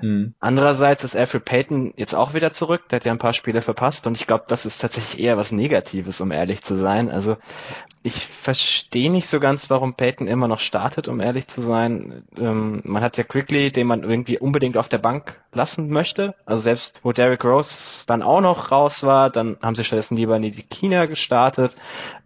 Hm. 0.00 0.34
Andererseits 0.38 1.02
ist 1.02 1.16
Alfred 1.16 1.44
Payton 1.44 1.94
jetzt 1.96 2.14
auch 2.14 2.34
wieder 2.34 2.52
zurück. 2.52 2.82
Der 2.90 2.96
hat 2.96 3.04
ja 3.06 3.12
ein 3.12 3.18
paar 3.18 3.32
Spiele 3.32 3.62
verpasst 3.62 4.06
und 4.06 4.18
ich 4.18 4.26
glaube, 4.26 4.44
das 4.48 4.66
ist 4.66 4.82
tatsächlich 4.82 5.22
eher 5.22 5.38
was 5.38 5.50
Negatives, 5.50 6.20
um 6.20 6.30
ehrlich 6.30 6.62
zu 6.62 6.76
sein. 6.76 7.10
Also 7.10 7.38
ich 8.02 8.26
verstehe 8.26 9.10
nicht 9.10 9.28
so 9.28 9.40
ganz, 9.40 9.70
warum 9.70 9.94
Payton 9.94 10.26
immer 10.26 10.48
noch 10.48 10.60
startet, 10.60 11.08
um 11.08 11.20
ehrlich 11.20 11.48
zu 11.48 11.62
sein. 11.62 12.24
Ähm, 12.36 12.82
man 12.84 13.02
hat 13.02 13.16
ja 13.16 13.24
Quickly, 13.24 13.72
den 13.72 13.86
man 13.86 14.02
irgendwie 14.02 14.38
unbedingt 14.38 14.76
auf 14.76 14.88
der 14.88 14.98
Bank 14.98 15.41
lassen 15.54 15.88
möchte. 15.90 16.34
Also 16.46 16.62
selbst 16.62 17.00
wo 17.02 17.12
Derrick 17.12 17.44
Rose 17.44 18.04
dann 18.06 18.22
auch 18.22 18.40
noch 18.40 18.70
raus 18.70 19.02
war, 19.02 19.30
dann 19.30 19.56
haben 19.62 19.74
sie 19.74 19.84
stattdessen 19.84 20.16
lieber 20.16 20.38
Kina 20.70 21.06
gestartet. 21.06 21.76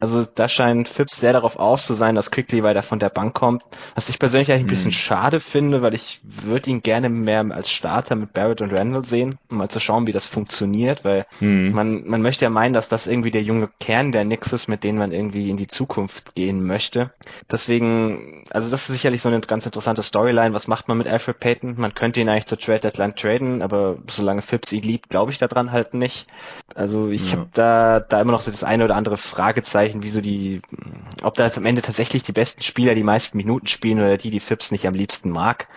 Also 0.01 0.25
da 0.35 0.49
scheint 0.49 0.89
Phipps 0.89 1.19
sehr 1.19 1.33
darauf 1.33 1.57
aus 1.59 1.87
zu 1.87 1.95
sein, 1.95 2.15
dass 2.15 2.31
Quickly 2.31 2.63
weiter 2.63 2.83
von 2.83 2.99
der 2.99 3.09
Bank 3.11 3.35
kommt. 3.35 3.63
Was 3.95 4.09
ich 4.09 4.19
persönlich 4.19 4.51
eigentlich 4.51 4.65
ein 4.65 4.69
bisschen 4.69 4.87
Mhm. 4.87 4.93
schade 4.93 5.41
finde, 5.41 5.83
weil 5.83 5.95
ich 5.95 6.21
würde 6.23 6.71
ihn 6.71 6.83
gerne 6.83 7.09
mehr 7.09 7.45
als 7.51 7.71
Starter 7.71 8.15
mit 8.15 8.33
Barrett 8.33 8.61
und 8.61 8.73
Randall 8.73 9.05
sehen, 9.05 9.39
um 9.51 9.59
mal 9.59 9.69
zu 9.69 9.81
schauen, 9.81 10.07
wie 10.07 10.13
das 10.13 10.27
funktioniert, 10.29 11.05
weil 11.05 11.27
Hm. 11.41 11.73
man, 11.73 12.07
man 12.07 12.23
möchte 12.23 12.45
ja 12.45 12.51
meinen, 12.51 12.75
dass 12.75 12.89
das 12.89 13.07
irgendwie 13.07 13.31
der 13.31 13.43
junge 13.43 13.69
Kern 13.81 14.13
der 14.13 14.25
Knicks 14.25 14.53
ist, 14.53 14.69
mit 14.69 14.85
denen 14.85 14.99
man 14.99 15.13
irgendwie 15.13 15.51
in 15.51 15.57
die 15.57 15.67
Zukunft 15.67 16.35
gehen 16.35 16.65
möchte. 16.65 17.11
Deswegen, 17.51 18.45
also 18.51 18.71
das 18.71 18.83
ist 18.89 18.95
sicherlich 18.95 19.23
so 19.23 19.29
eine 19.29 19.41
ganz 19.41 19.67
interessante 19.67 20.03
Storyline. 20.03 20.55
Was 20.55 20.69
macht 20.69 20.89
man 20.89 20.99
mit 20.99 21.09
Alfred 21.09 21.41
Payton? 21.41 21.75
Man 21.79 21.95
könnte 21.95 22.21
ihn 22.21 22.29
eigentlich 22.29 22.47
zur 22.47 22.59
Trade 22.59 22.81
Deadline 22.81 23.15
traden, 23.17 23.63
aber 23.63 23.99
solange 24.07 24.43
Phipps 24.43 24.73
ihn 24.73 24.83
liebt, 24.83 25.11
glaube 25.11 25.33
ich 25.33 25.39
daran 25.39 25.73
halt 25.73 25.95
nicht. 25.95 26.27
Also 26.75 27.09
ich 27.09 27.33
ja. 27.33 27.39
habe 27.39 27.49
da, 27.55 28.01
da 28.01 28.21
immer 28.21 28.33
noch 28.33 28.41
so 28.41 28.51
das 28.51 28.63
eine 28.63 28.85
oder 28.85 28.97
andere 28.97 29.17
Fragezeichen, 29.17 30.03
wie 30.03 30.11
so 30.11 30.21
die, 30.21 30.63
ob 31.23 31.35
da 31.35 31.51
am 31.57 31.67
Ende 31.67 31.83
tatsächlich 31.83 32.23
die 32.23 32.33
besten 32.33 32.63
Spieler 32.63 32.95
die 32.95 33.03
meisten 33.03 33.37
Minuten 33.37 33.67
spielen 33.67 33.99
oder 33.99 34.17
die, 34.17 34.31
die 34.31 34.41
Phipps 34.41 34.71
nicht 34.71 34.87
am 34.87 34.95
liebsten 34.95 35.31
mag. 35.31 35.69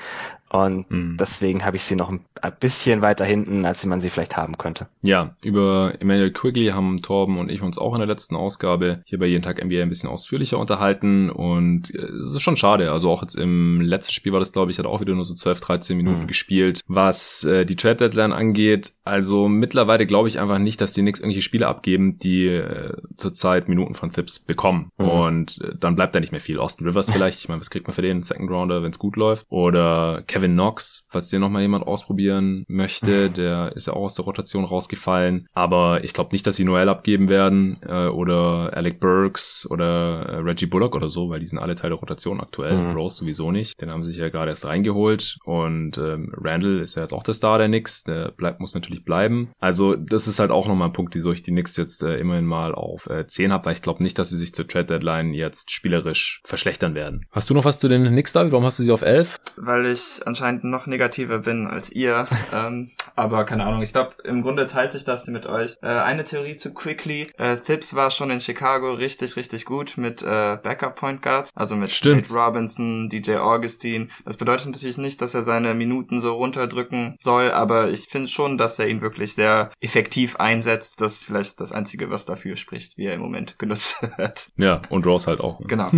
Und 0.49 0.89
mhm. 0.89 1.17
deswegen 1.19 1.63
habe 1.63 1.77
ich 1.77 1.83
sie 1.83 1.95
noch 1.95 2.09
ein 2.09 2.21
bisschen 2.59 3.01
weiter 3.01 3.25
hinten, 3.25 3.65
als 3.65 3.85
man 3.85 4.01
sie 4.01 4.09
vielleicht 4.09 4.35
haben 4.35 4.57
könnte. 4.57 4.87
Ja, 5.01 5.35
über 5.43 5.93
Emmanuel 5.99 6.31
Quigley 6.31 6.67
haben 6.67 6.97
Torben 6.97 7.37
und 7.37 7.49
ich 7.49 7.61
uns 7.61 7.77
auch 7.77 7.93
in 7.93 7.99
der 7.99 8.07
letzten 8.07 8.35
Ausgabe 8.35 9.01
hier 9.05 9.19
bei 9.19 9.27
Jeden 9.27 9.43
Tag 9.43 9.63
NBA 9.63 9.81
ein 9.81 9.89
bisschen 9.89 10.09
ausführlicher 10.09 10.57
unterhalten. 10.57 11.29
Und 11.29 11.93
äh, 11.93 11.99
es 11.99 12.33
ist 12.33 12.41
schon 12.41 12.57
schade. 12.57 12.91
Also 12.91 13.09
auch 13.09 13.21
jetzt 13.21 13.35
im 13.35 13.81
letzten 13.81 14.13
Spiel 14.13 14.33
war 14.33 14.39
das, 14.39 14.51
glaube 14.51 14.71
ich, 14.71 14.79
hat 14.79 14.85
auch 14.85 15.01
wieder 15.01 15.13
nur 15.13 15.25
so 15.25 15.35
12, 15.35 15.59
13 15.59 15.97
Minuten 15.97 16.23
mhm. 16.23 16.27
gespielt. 16.27 16.81
Was 16.87 17.43
äh, 17.43 17.65
die 17.65 17.75
Trade 17.75 17.97
Deadline 17.97 18.33
angeht, 18.33 18.91
also 19.03 19.47
mittlerweile 19.47 20.05
glaube 20.05 20.29
ich 20.29 20.39
einfach 20.39 20.59
nicht, 20.59 20.81
dass 20.81 20.93
die 20.93 21.01
Knicks 21.01 21.19
irgendwelche 21.19 21.41
Spiele 21.41 21.67
abgeben, 21.67 22.17
die 22.17 22.47
äh, 22.47 22.93
zurzeit 23.17 23.67
Minuten 23.69 23.93
von 23.93 24.11
Thips 24.11 24.39
bekommen. 24.39 24.91
Mhm. 24.97 25.09
Und 25.09 25.61
äh, 25.61 25.75
dann 25.79 25.95
bleibt 25.95 26.15
da 26.15 26.19
nicht 26.19 26.31
mehr 26.31 26.41
viel. 26.41 26.59
Austin 26.59 26.87
Rivers 26.87 27.11
vielleicht. 27.11 27.39
Ich 27.39 27.49
meine, 27.49 27.59
was 27.59 27.69
kriegt 27.69 27.87
man 27.87 27.93
für 27.93 28.01
den 28.01 28.23
Second 28.23 28.49
Rounder, 28.49 28.83
wenn 28.83 28.91
es 28.91 28.99
gut 28.99 29.15
läuft? 29.15 29.45
Oder 29.49 30.23
Kevin 30.27 30.38
Kevin 30.39 30.53
Knox, 30.53 31.03
falls 31.09 31.29
den 31.29 31.41
nochmal 31.41 31.63
jemand 31.63 31.85
ausprobieren 31.85 32.63
möchte, 32.69 33.29
der 33.29 33.73
ist 33.75 33.87
ja 33.87 33.93
auch 33.93 34.03
aus 34.03 34.15
der 34.15 34.23
Rotation 34.23 34.63
rausgefallen. 34.63 35.47
Aber 35.53 36.01
ich 36.05 36.13
glaube 36.13 36.29
nicht, 36.31 36.47
dass 36.47 36.55
sie 36.55 36.63
Noel 36.63 36.87
abgeben 36.87 37.27
werden 37.27 37.77
äh, 37.85 38.07
oder 38.07 38.71
Alec 38.73 39.01
Burks 39.01 39.67
oder 39.69 40.25
äh, 40.29 40.35
Reggie 40.37 40.65
Bullock 40.65 40.95
oder 40.95 41.09
so, 41.09 41.29
weil 41.29 41.41
die 41.41 41.45
sind 41.45 41.59
alle 41.59 41.75
Teil 41.75 41.89
der 41.89 41.99
Rotation 41.99 42.39
aktuell. 42.39 42.77
Mhm. 42.77 42.91
Rose 42.95 43.17
sowieso 43.17 43.51
nicht. 43.51 43.81
Den 43.81 43.91
haben 43.91 44.01
sie 44.01 44.11
sich 44.11 44.19
ja 44.19 44.29
gerade 44.29 44.51
erst 44.51 44.65
reingeholt. 44.65 45.37
Und 45.43 45.97
ähm, 45.97 46.33
Randall 46.37 46.79
ist 46.79 46.95
ja 46.95 47.01
jetzt 47.01 47.13
auch 47.13 47.23
der 47.23 47.33
Star 47.33 47.57
der 47.57 47.67
Knicks. 47.67 48.03
Der 48.03 48.31
bleibt, 48.31 48.61
muss 48.61 48.73
natürlich 48.73 49.03
bleiben. 49.03 49.49
Also 49.59 49.97
das 49.97 50.29
ist 50.29 50.39
halt 50.39 50.51
auch 50.51 50.67
nochmal 50.67 50.87
ein 50.87 50.93
Punkt, 50.93 51.15
wieso 51.15 51.33
ich 51.33 51.43
die 51.43 51.51
Knicks 51.51 51.75
jetzt 51.75 52.01
äh, 52.01 52.17
immerhin 52.17 52.45
mal 52.45 52.73
auf 52.73 53.07
äh, 53.07 53.27
10 53.27 53.51
habe, 53.51 53.65
weil 53.65 53.73
ich 53.73 53.81
glaube 53.81 54.03
nicht, 54.03 54.17
dass 54.17 54.29
sie 54.29 54.37
sich 54.37 54.53
zur 54.53 54.67
Trade 54.67 54.85
Deadline 54.85 55.33
jetzt 55.33 55.71
spielerisch 55.71 56.41
verschlechtern 56.45 56.95
werden. 56.95 57.25
Hast 57.29 57.49
du 57.49 57.53
noch 57.53 57.65
was 57.65 57.79
zu 57.79 57.89
den 57.89 58.07
Knicks, 58.07 58.31
David? 58.31 58.53
Warum 58.53 58.63
hast 58.63 58.79
du 58.79 58.83
sie 58.83 58.91
auf 58.93 59.01
11? 59.01 59.37
Weil 59.57 59.85
ich 59.87 60.25
anscheinend 60.29 60.63
noch 60.63 60.87
negativer 60.87 61.39
bin 61.39 61.67
als 61.67 61.91
ihr. 61.91 62.25
ähm, 62.53 62.91
aber 63.15 63.43
keine 63.45 63.65
Ahnung, 63.65 63.81
ich 63.81 63.91
glaube, 63.91 64.13
im 64.23 64.41
Grunde 64.41 64.67
teilt 64.67 64.93
sich 64.93 65.03
das 65.03 65.27
mit 65.27 65.45
euch. 65.45 65.77
Äh, 65.81 65.87
eine 65.87 66.23
Theorie 66.23 66.55
zu 66.55 66.73
Quickly. 66.73 67.31
Äh, 67.37 67.57
Thibs 67.57 67.93
war 67.93 68.11
schon 68.11 68.31
in 68.31 68.39
Chicago 68.39 68.93
richtig, 68.93 69.35
richtig 69.35 69.65
gut 69.65 69.97
mit 69.97 70.21
äh, 70.21 70.57
Backup 70.61 70.95
Point 70.95 71.21
Guards, 71.21 71.51
also 71.55 71.75
mit 71.75 71.91
Stimmt. 71.91 72.29
Nate 72.29 72.33
Robinson, 72.33 73.09
DJ 73.09 73.37
Augustine. 73.37 74.07
Das 74.25 74.37
bedeutet 74.37 74.67
natürlich 74.67 74.97
nicht, 74.97 75.21
dass 75.21 75.33
er 75.33 75.43
seine 75.43 75.73
Minuten 75.73 76.21
so 76.21 76.33
runterdrücken 76.33 77.15
soll, 77.19 77.51
aber 77.51 77.89
ich 77.89 78.07
finde 78.09 78.27
schon, 78.27 78.57
dass 78.57 78.79
er 78.79 78.87
ihn 78.87 79.01
wirklich 79.01 79.33
sehr 79.33 79.71
effektiv 79.81 80.37
einsetzt. 80.37 81.01
Das 81.01 81.13
ist 81.13 81.25
vielleicht 81.25 81.59
das 81.59 81.71
Einzige, 81.71 82.09
was 82.09 82.25
dafür 82.25 82.55
spricht, 82.55 82.97
wie 82.97 83.05
er 83.05 83.13
im 83.13 83.21
Moment 83.21 83.59
genutzt 83.59 83.97
wird. 84.17 84.49
Ja, 84.57 84.81
und 84.89 85.05
Rose 85.05 85.27
halt 85.27 85.39
auch. 85.39 85.59
Ne? 85.59 85.67
Genau. 85.67 85.89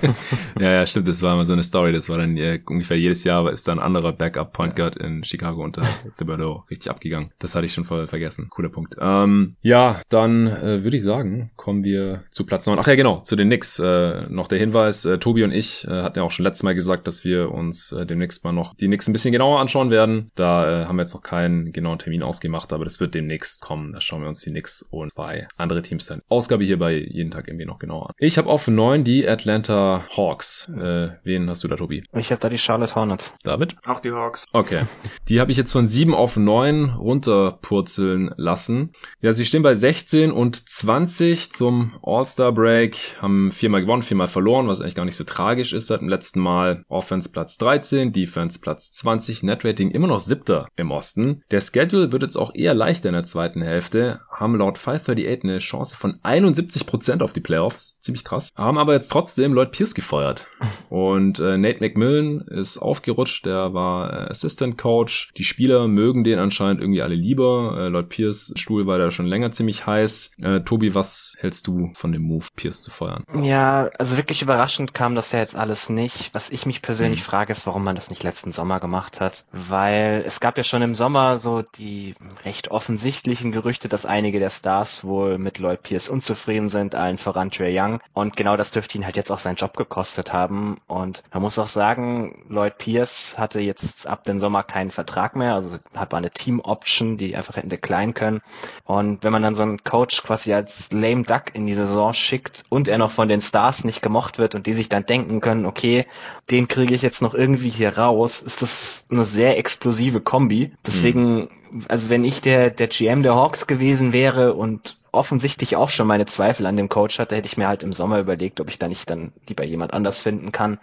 ja, 0.58 0.72
ja, 0.72 0.86
stimmt. 0.86 1.08
Das 1.08 1.22
war 1.22 1.34
immer 1.34 1.44
so 1.44 1.52
eine 1.52 1.62
Story. 1.62 1.92
Das 1.92 2.08
war 2.08 2.18
dann 2.18 2.36
äh, 2.36 2.60
ungefähr 2.66 2.98
jedes 2.98 3.24
Jahr, 3.24 3.40
aber 3.40 3.52
ist 3.52 3.68
dann 3.68 3.73
ein 3.74 3.80
anderer 3.80 4.12
Backup 4.12 4.52
Point 4.52 4.76
Guard 4.76 4.96
in 4.96 5.24
Chicago 5.24 5.62
unter 5.62 5.82
Thibodeau 6.18 6.64
richtig 6.70 6.90
abgegangen. 6.90 7.30
Das 7.38 7.54
hatte 7.54 7.66
ich 7.66 7.72
schon 7.72 7.84
voll 7.84 8.06
vergessen. 8.06 8.48
Cooler 8.50 8.68
Punkt. 8.68 8.96
Ähm, 9.00 9.56
ja, 9.62 10.00
dann 10.08 10.46
äh, 10.46 10.84
würde 10.84 10.96
ich 10.96 11.02
sagen, 11.02 11.50
kommen 11.56 11.84
wir 11.84 12.24
zu 12.30 12.46
Platz 12.46 12.66
9. 12.66 12.78
Ach 12.78 12.86
ja, 12.86 12.94
genau, 12.94 13.20
zu 13.20 13.36
den 13.36 13.48
Knicks. 13.48 13.78
Äh, 13.78 14.26
noch 14.28 14.48
der 14.48 14.58
Hinweis, 14.58 15.04
äh, 15.04 15.18
Tobi 15.18 15.44
und 15.44 15.52
ich 15.52 15.86
äh, 15.86 16.02
hatten 16.02 16.18
ja 16.18 16.24
auch 16.24 16.30
schon 16.30 16.44
letztes 16.44 16.62
Mal 16.62 16.74
gesagt, 16.74 17.06
dass 17.06 17.24
wir 17.24 17.50
uns 17.50 17.92
äh, 17.92 18.06
demnächst 18.06 18.44
mal 18.44 18.52
noch 18.52 18.74
die 18.74 18.86
Knicks 18.86 19.08
ein 19.08 19.12
bisschen 19.12 19.32
genauer 19.32 19.60
anschauen 19.60 19.90
werden. 19.90 20.30
Da 20.34 20.82
äh, 20.82 20.86
haben 20.86 20.96
wir 20.96 21.02
jetzt 21.02 21.14
noch 21.14 21.22
keinen 21.22 21.72
genauen 21.72 21.98
Termin 21.98 22.22
ausgemacht, 22.22 22.72
aber 22.72 22.84
das 22.84 23.00
wird 23.00 23.14
demnächst 23.14 23.62
kommen. 23.62 23.92
Da 23.92 24.00
schauen 24.00 24.22
wir 24.22 24.28
uns 24.28 24.40
die 24.40 24.50
Knicks 24.50 24.82
und 24.82 25.12
zwei 25.12 25.48
andere 25.56 25.82
Teams 25.82 26.06
dann. 26.06 26.22
Ausgabe 26.28 26.64
hier 26.64 26.78
bei 26.78 26.94
jeden 26.94 27.30
Tag 27.30 27.48
irgendwie 27.48 27.66
noch 27.66 27.78
genauer 27.78 28.10
an. 28.10 28.14
Ich 28.18 28.38
habe 28.38 28.48
auf 28.48 28.68
9 28.68 29.04
die 29.04 29.26
Atlanta 29.28 30.04
Hawks. 30.16 30.68
Äh, 30.68 31.10
wen 31.22 31.48
hast 31.48 31.64
du 31.64 31.68
da, 31.68 31.76
Tobi? 31.76 32.04
Ich 32.16 32.30
habe 32.30 32.40
da 32.40 32.48
die 32.48 32.58
Charlotte 32.58 32.94
Hornets. 32.94 33.34
David? 33.42 33.63
Auch 33.84 34.00
die 34.00 34.12
Hawks. 34.12 34.46
Okay. 34.52 34.84
Die 35.28 35.40
habe 35.40 35.50
ich 35.50 35.56
jetzt 35.56 35.72
von 35.72 35.86
7 35.86 36.14
auf 36.14 36.36
9 36.36 36.90
runterpurzeln 36.90 38.34
lassen. 38.36 38.92
Ja, 39.20 39.32
sie 39.32 39.46
stehen 39.46 39.62
bei 39.62 39.74
16 39.74 40.30
und 40.30 40.68
20 40.68 41.52
zum 41.52 41.92
All-Star 42.02 42.52
Break, 42.52 42.96
haben 43.20 43.50
viermal 43.50 43.80
gewonnen, 43.80 44.02
viermal 44.02 44.28
verloren, 44.28 44.68
was 44.68 44.80
eigentlich 44.80 44.94
gar 44.94 45.04
nicht 45.04 45.16
so 45.16 45.24
tragisch 45.24 45.72
ist 45.72 45.86
seit 45.86 46.00
dem 46.00 46.08
letzten 46.08 46.40
Mal. 46.40 46.84
Offense 46.88 47.30
Platz 47.30 47.56
13, 47.58 48.12
Defense 48.12 48.58
Platz 48.58 48.90
20, 48.92 49.42
Netrating 49.42 49.90
immer 49.90 50.08
noch 50.08 50.20
siebter 50.20 50.68
im 50.76 50.90
Osten. 50.90 51.42
Der 51.50 51.60
Schedule 51.60 52.12
wird 52.12 52.22
jetzt 52.22 52.36
auch 52.36 52.54
eher 52.54 52.74
leichter 52.74 53.08
in 53.08 53.14
der 53.14 53.24
zweiten 53.24 53.62
Hälfte, 53.62 54.20
haben 54.40 54.56
laut 54.56 54.78
538 54.78 55.44
eine 55.44 55.58
Chance 55.58 55.96
von 55.96 56.20
71% 56.22 57.22
auf 57.22 57.32
die 57.32 57.40
Playoffs. 57.40 57.98
Ziemlich 58.00 58.24
krass. 58.24 58.50
Haben 58.56 58.78
aber 58.78 58.94
jetzt 58.94 59.10
trotzdem 59.10 59.52
Lloyd 59.52 59.72
Pierce 59.72 59.94
gefeuert. 59.94 60.46
Und 60.88 61.38
äh, 61.40 61.56
Nate 61.56 61.80
McMillan 61.80 62.40
ist 62.48 62.78
aufgerutscht, 62.78 63.46
der 63.46 63.74
war 63.74 64.12
äh, 64.12 64.30
Assistant 64.30 64.78
Coach. 64.78 65.30
Die 65.36 65.44
Spieler 65.44 65.88
mögen 65.88 66.24
den 66.24 66.38
anscheinend 66.38 66.80
irgendwie 66.80 67.02
alle 67.02 67.14
lieber. 67.14 67.76
Äh, 67.78 67.88
Lloyd 67.88 68.08
Pierce 68.08 68.52
Stuhl 68.56 68.86
war 68.86 68.98
da 68.98 69.10
schon 69.10 69.26
länger 69.26 69.52
ziemlich 69.52 69.86
heiß. 69.86 70.32
Äh, 70.40 70.60
Tobi, 70.60 70.94
was 70.94 71.34
hältst 71.38 71.66
du 71.66 71.90
von 71.94 72.12
dem 72.12 72.22
Move, 72.22 72.46
Pierce 72.56 72.82
zu 72.82 72.90
feuern? 72.90 73.24
Ja, 73.42 73.90
also 73.98 74.16
wirklich 74.16 74.42
überraschend 74.42 74.94
kam 74.94 75.14
das 75.14 75.32
ja 75.32 75.38
jetzt 75.38 75.56
alles 75.56 75.88
nicht. 75.88 76.30
Was 76.32 76.50
ich 76.50 76.66
mich 76.66 76.82
persönlich 76.82 77.20
hm. 77.20 77.26
frage, 77.26 77.52
ist, 77.52 77.66
warum 77.66 77.84
man 77.84 77.94
das 77.94 78.10
nicht 78.10 78.22
letzten 78.22 78.52
Sommer 78.52 78.80
gemacht 78.80 79.20
hat. 79.20 79.44
Weil 79.52 80.22
es 80.26 80.40
gab 80.40 80.56
ja 80.56 80.64
schon 80.64 80.82
im 80.82 80.94
Sommer 80.94 81.38
so 81.38 81.62
die 81.62 82.14
recht 82.44 82.70
offensichtlichen 82.70 83.52
Gerüchte, 83.52 83.88
dass 83.88 84.06
einige 84.24 84.40
der 84.40 84.48
Stars 84.48 85.04
wohl 85.04 85.36
mit 85.36 85.58
Lloyd 85.58 85.82
Pierce 85.82 86.08
unzufrieden 86.08 86.70
sind, 86.70 86.94
allen 86.94 87.18
voran 87.18 87.50
Trey 87.50 87.78
Young. 87.78 88.00
Und 88.14 88.38
genau 88.38 88.56
das 88.56 88.70
dürfte 88.70 88.96
ihn 88.96 89.04
halt 89.04 89.16
jetzt 89.16 89.30
auch 89.30 89.38
seinen 89.38 89.56
Job 89.56 89.76
gekostet 89.76 90.32
haben. 90.32 90.78
Und 90.86 91.22
man 91.30 91.42
muss 91.42 91.58
auch 91.58 91.68
sagen, 91.68 92.46
Lloyd 92.48 92.78
Pierce 92.78 93.36
hatte 93.36 93.60
jetzt 93.60 94.06
ab 94.06 94.24
dem 94.24 94.40
Sommer 94.40 94.62
keinen 94.62 94.90
Vertrag 94.90 95.36
mehr, 95.36 95.54
also 95.54 95.76
hat 95.94 96.12
man 96.12 96.22
eine 96.22 96.30
Team-Option, 96.30 97.18
die 97.18 97.36
einfach 97.36 97.56
hätten 97.56 97.68
decline 97.68 98.14
können. 98.14 98.40
Und 98.86 99.24
wenn 99.24 99.32
man 99.32 99.42
dann 99.42 99.54
so 99.54 99.62
einen 99.62 99.84
Coach 99.84 100.22
quasi 100.22 100.54
als 100.54 100.90
lame 100.90 101.24
duck 101.24 101.54
in 101.54 101.66
die 101.66 101.74
Saison 101.74 102.14
schickt 102.14 102.62
und 102.70 102.88
er 102.88 102.96
noch 102.96 103.10
von 103.10 103.28
den 103.28 103.42
Stars 103.42 103.84
nicht 103.84 104.00
gemocht 104.00 104.38
wird 104.38 104.54
und 104.54 104.66
die 104.66 104.72
sich 104.72 104.88
dann 104.88 105.04
denken 105.04 105.42
können, 105.42 105.66
okay, 105.66 106.06
den 106.50 106.66
kriege 106.66 106.94
ich 106.94 107.02
jetzt 107.02 107.20
noch 107.20 107.34
irgendwie 107.34 107.68
hier 107.68 107.98
raus, 107.98 108.40
ist 108.40 108.62
das 108.62 109.04
eine 109.10 109.26
sehr 109.26 109.58
explosive 109.58 110.22
Kombi. 110.22 110.72
Deswegen, 110.86 111.34
mhm. 111.34 111.48
Also 111.88 112.08
wenn 112.08 112.24
ich 112.24 112.40
der, 112.40 112.70
der 112.70 112.88
GM 112.88 113.22
der 113.22 113.34
Hawks 113.34 113.66
gewesen 113.66 114.12
wäre 114.12 114.54
und 114.54 114.98
offensichtlich 115.12 115.76
auch 115.76 115.90
schon 115.90 116.06
meine 116.06 116.26
Zweifel 116.26 116.66
an 116.66 116.76
dem 116.76 116.88
Coach 116.88 117.18
hatte, 117.18 117.36
hätte 117.36 117.46
ich 117.46 117.56
mir 117.56 117.68
halt 117.68 117.82
im 117.82 117.92
Sommer 117.92 118.18
überlegt, 118.18 118.60
ob 118.60 118.68
ich 118.68 118.78
da 118.78 118.88
nicht 118.88 119.08
dann 119.08 119.32
lieber 119.48 119.64
jemand 119.64 119.94
anders 119.94 120.20
finden 120.20 120.52
kann. 120.52 120.78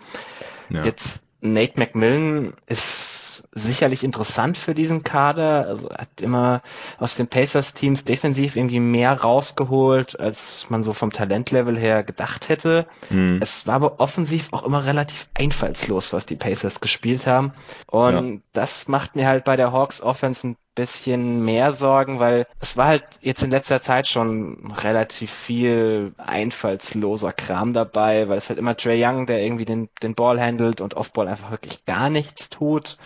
Ja. 0.69 0.85
Jetzt 0.85 1.21
Nate 1.41 1.79
McMillan 1.79 2.53
ist 2.67 3.43
sicherlich 3.51 4.03
interessant 4.03 4.57
für 4.57 4.75
diesen 4.75 5.03
Kader. 5.03 5.65
Also 5.67 5.89
hat 5.89 6.21
immer 6.21 6.61
aus 6.99 7.15
den 7.15 7.27
Pacers-Teams 7.27 8.03
defensiv 8.03 8.55
irgendwie 8.55 8.79
mehr 8.79 9.13
rausgeholt, 9.13 10.19
als 10.19 10.67
man 10.69 10.83
so 10.83 10.93
vom 10.93 11.11
Talentlevel 11.11 11.77
her 11.77 12.03
gedacht 12.03 12.49
hätte. 12.49 12.85
Mhm. 13.09 13.39
Es 13.41 13.65
war 13.67 13.75
aber 13.75 13.99
offensiv 13.99 14.49
auch 14.51 14.63
immer 14.63 14.85
relativ 14.85 15.29
einfallslos, 15.33 16.13
was 16.13 16.25
die 16.25 16.35
Pacers 16.35 16.79
gespielt 16.79 17.25
haben. 17.25 17.53
Und 17.87 18.33
ja. 18.33 18.41
das 18.53 18.87
macht 18.87 19.15
mir 19.15 19.27
halt 19.27 19.43
bei 19.43 19.55
der 19.55 19.71
Hawks 19.71 20.01
Offense 20.01 20.47
ein 20.47 20.57
bisschen 20.75 21.43
mehr 21.43 21.73
Sorgen, 21.73 22.19
weil 22.19 22.45
es 22.59 22.77
war 22.77 22.87
halt 22.87 23.03
jetzt 23.21 23.43
in 23.43 23.51
letzter 23.51 23.81
Zeit 23.81 24.07
schon 24.07 24.71
relativ 24.71 25.31
viel 25.31 26.13
einfallsloser 26.17 27.33
Kram 27.33 27.73
dabei, 27.73 28.29
weil 28.29 28.37
es 28.37 28.49
halt 28.49 28.59
immer 28.59 28.77
Trey 28.77 29.03
Young, 29.03 29.25
der 29.25 29.41
irgendwie 29.41 29.65
den, 29.65 29.89
den 30.01 30.15
Ball 30.15 30.39
handelt 30.39 30.81
und 30.81 30.93
Offball 30.93 31.27
einfach 31.27 31.51
wirklich 31.51 31.85
gar 31.85 32.09
nichts 32.09 32.49
tut. 32.49 32.97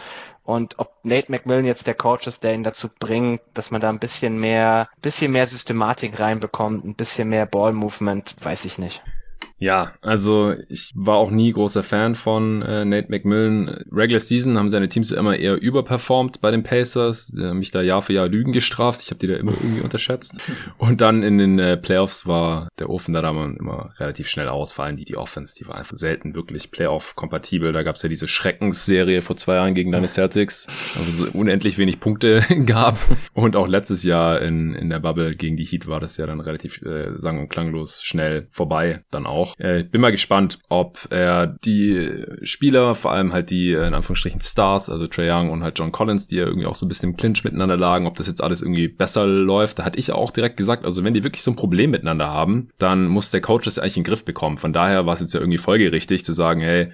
Und 0.44 0.78
ob 0.78 0.94
Nate 1.04 1.32
McMillan 1.32 1.66
jetzt 1.66 1.88
der 1.88 1.96
Coach 1.96 2.28
ist, 2.28 2.44
der 2.44 2.54
ihn 2.54 2.64
dazu 2.64 2.88
bringt, 3.00 3.42
dass 3.56 3.72
man 3.72 3.82
da 3.82 3.90
ein 3.90 4.00
bisschen 4.00 4.38
mehr, 4.38 4.88
bisschen 5.02 5.32
mehr 5.32 5.48
Systematik 5.48 6.20
reinbekommt, 6.20 6.86
ein 6.86 6.94
bisschen 6.94 7.30
mehr 7.30 7.48
Ball 7.48 7.74
Movement, 7.74 8.36
weiß 8.42 8.66
ich 8.66 8.78
nicht. 8.78 9.02
Ja, 9.58 9.94
also 10.02 10.54
ich 10.70 10.92
war 10.96 11.16
auch 11.16 11.32
nie 11.32 11.52
großer 11.52 11.82
Fan 11.82 12.16
von 12.16 12.62
äh, 12.62 12.84
Nate 12.84 13.10
McMillan. 13.10 13.86
Regular 13.90 14.20
Season 14.20 14.58
haben 14.58 14.70
seine 14.70 14.90
Teams 14.90 15.12
immer 15.12 15.38
eher 15.38 15.62
überperformt 15.62 16.42
bei 16.42 16.52
den 16.52 16.64
Pacers. 16.64 17.28
Die 17.28 17.42
haben 17.42 17.60
mich 17.60 17.72
da 17.72 17.82
Jahr 17.82 18.02
für 18.02 18.12
Jahr 18.12 18.28
Lügen 18.28 18.52
gestraft. 18.52 19.02
Ich 19.02 19.12
habe 19.12 19.20
die 19.20 19.28
da 19.28 19.36
immer 19.36 19.54
irgendwie 19.54 19.82
unterschätzt. 19.82 20.42
Und 20.78 21.00
dann 21.00 21.24
in 21.24 21.38
den 21.38 21.60
äh, 21.60 21.78
Playoffs 21.78 22.28
war 22.28 22.68
der 22.80 22.90
Ofen 22.90 23.14
da 23.14 23.22
dann 23.22 23.56
immer 23.56 23.94
relativ 23.98 24.28
schnell 24.28 24.50
ausfallen. 24.50 24.98
Die, 24.98 25.06
die 25.06 25.16
Offense, 25.16 25.56
die 25.58 25.68
war 25.68 25.76
einfach 25.76 25.96
selten 25.96 26.36
wirklich 26.36 26.72
Playoff-kompatibel. 26.72 27.72
Da 27.72 27.84
gab's 27.84 28.04
ja 28.04 28.10
diese 28.10 28.28
Schreckensserie 28.28 29.22
vor 29.22 29.38
zwei 29.38 29.56
Jahren 29.56 29.74
gegen 29.74 29.92
deine 29.94 30.10
Celtics, 30.10 30.68
wo 30.96 31.08
es 31.08 31.22
unendlich 31.34 31.78
wenig 31.78 32.02
Punkte 32.02 32.44
gab. 32.66 32.98
Und 33.34 33.56
auch 33.56 33.68
letztes 33.68 34.04
Jahr 34.04 34.42
in, 34.42 34.76
in 34.76 34.90
der 34.90 35.00
Bubble 35.00 35.34
gegen 35.36 35.56
die 35.56 35.66
Heat 35.66 35.88
war 35.88 36.02
das 36.02 36.18
ja 36.18 36.26
dann 36.26 36.42
relativ 36.42 36.82
äh, 36.82 37.18
sang- 37.18 37.40
und 37.40 37.48
klanglos 37.48 38.02
schnell 38.04 38.48
vorbei 38.52 39.04
dann 39.12 39.26
auch. 39.26 39.45
Auch, 39.46 39.60
äh, 39.60 39.84
bin 39.84 40.02
mal 40.02 40.12
gespannt, 40.12 40.60
ob 40.70 41.08
er 41.10 41.48
die 41.48 42.26
Spieler, 42.44 42.96
vor 42.96 43.12
allem 43.12 43.34
halt 43.34 43.50
die 43.50 43.72
äh, 43.72 43.88
in 43.88 43.94
Anführungsstrichen 43.94 44.42
Stars, 44.42 44.90
also 44.90 45.08
Trey 45.08 45.30
Young 45.30 45.50
und 45.50 45.64
halt 45.64 45.78
John 45.78 45.92
Collins, 45.92 46.28
die 46.28 46.38
ja 46.38 46.46
irgendwie 46.46 46.66
auch 46.66 46.76
so 46.76 46.86
ein 46.86 46.90
bisschen 46.90 47.12
im 47.12 47.18
Clinch 47.18 47.44
miteinander 47.44 47.78
lagen, 47.78 48.08
ob 48.08 48.16
das 48.16 48.28
jetzt 48.28 48.44
alles 48.44 48.62
irgendwie 48.62 48.88
besser 48.88 49.26
läuft. 49.26 49.80
Da 49.80 49.86
hatte 49.86 50.00
ich 50.00 50.12
auch 50.12 50.32
direkt 50.32 50.58
gesagt, 50.58 50.86
also 50.86 51.04
wenn 51.04 51.14
die 51.14 51.24
wirklich 51.24 51.44
so 51.44 51.52
ein 51.52 51.56
Problem 51.56 51.92
miteinander 51.92 52.28
haben, 52.28 52.70
dann 52.78 53.08
muss 53.08 53.32
der 53.32 53.42
Coach 53.42 53.66
das 53.66 53.80
eigentlich 53.80 53.98
in 53.98 54.04
den 54.04 54.10
Griff 54.10 54.26
bekommen. 54.26 54.58
Von 54.58 54.74
daher 54.74 55.06
war 55.06 55.14
es 55.14 55.20
jetzt 55.20 55.34
ja 55.34 55.40
irgendwie 55.40 55.58
folgerichtig 55.58 56.26
zu 56.26 56.34
sagen, 56.34 56.62
hey, 56.62 56.82
äh, 56.82 56.90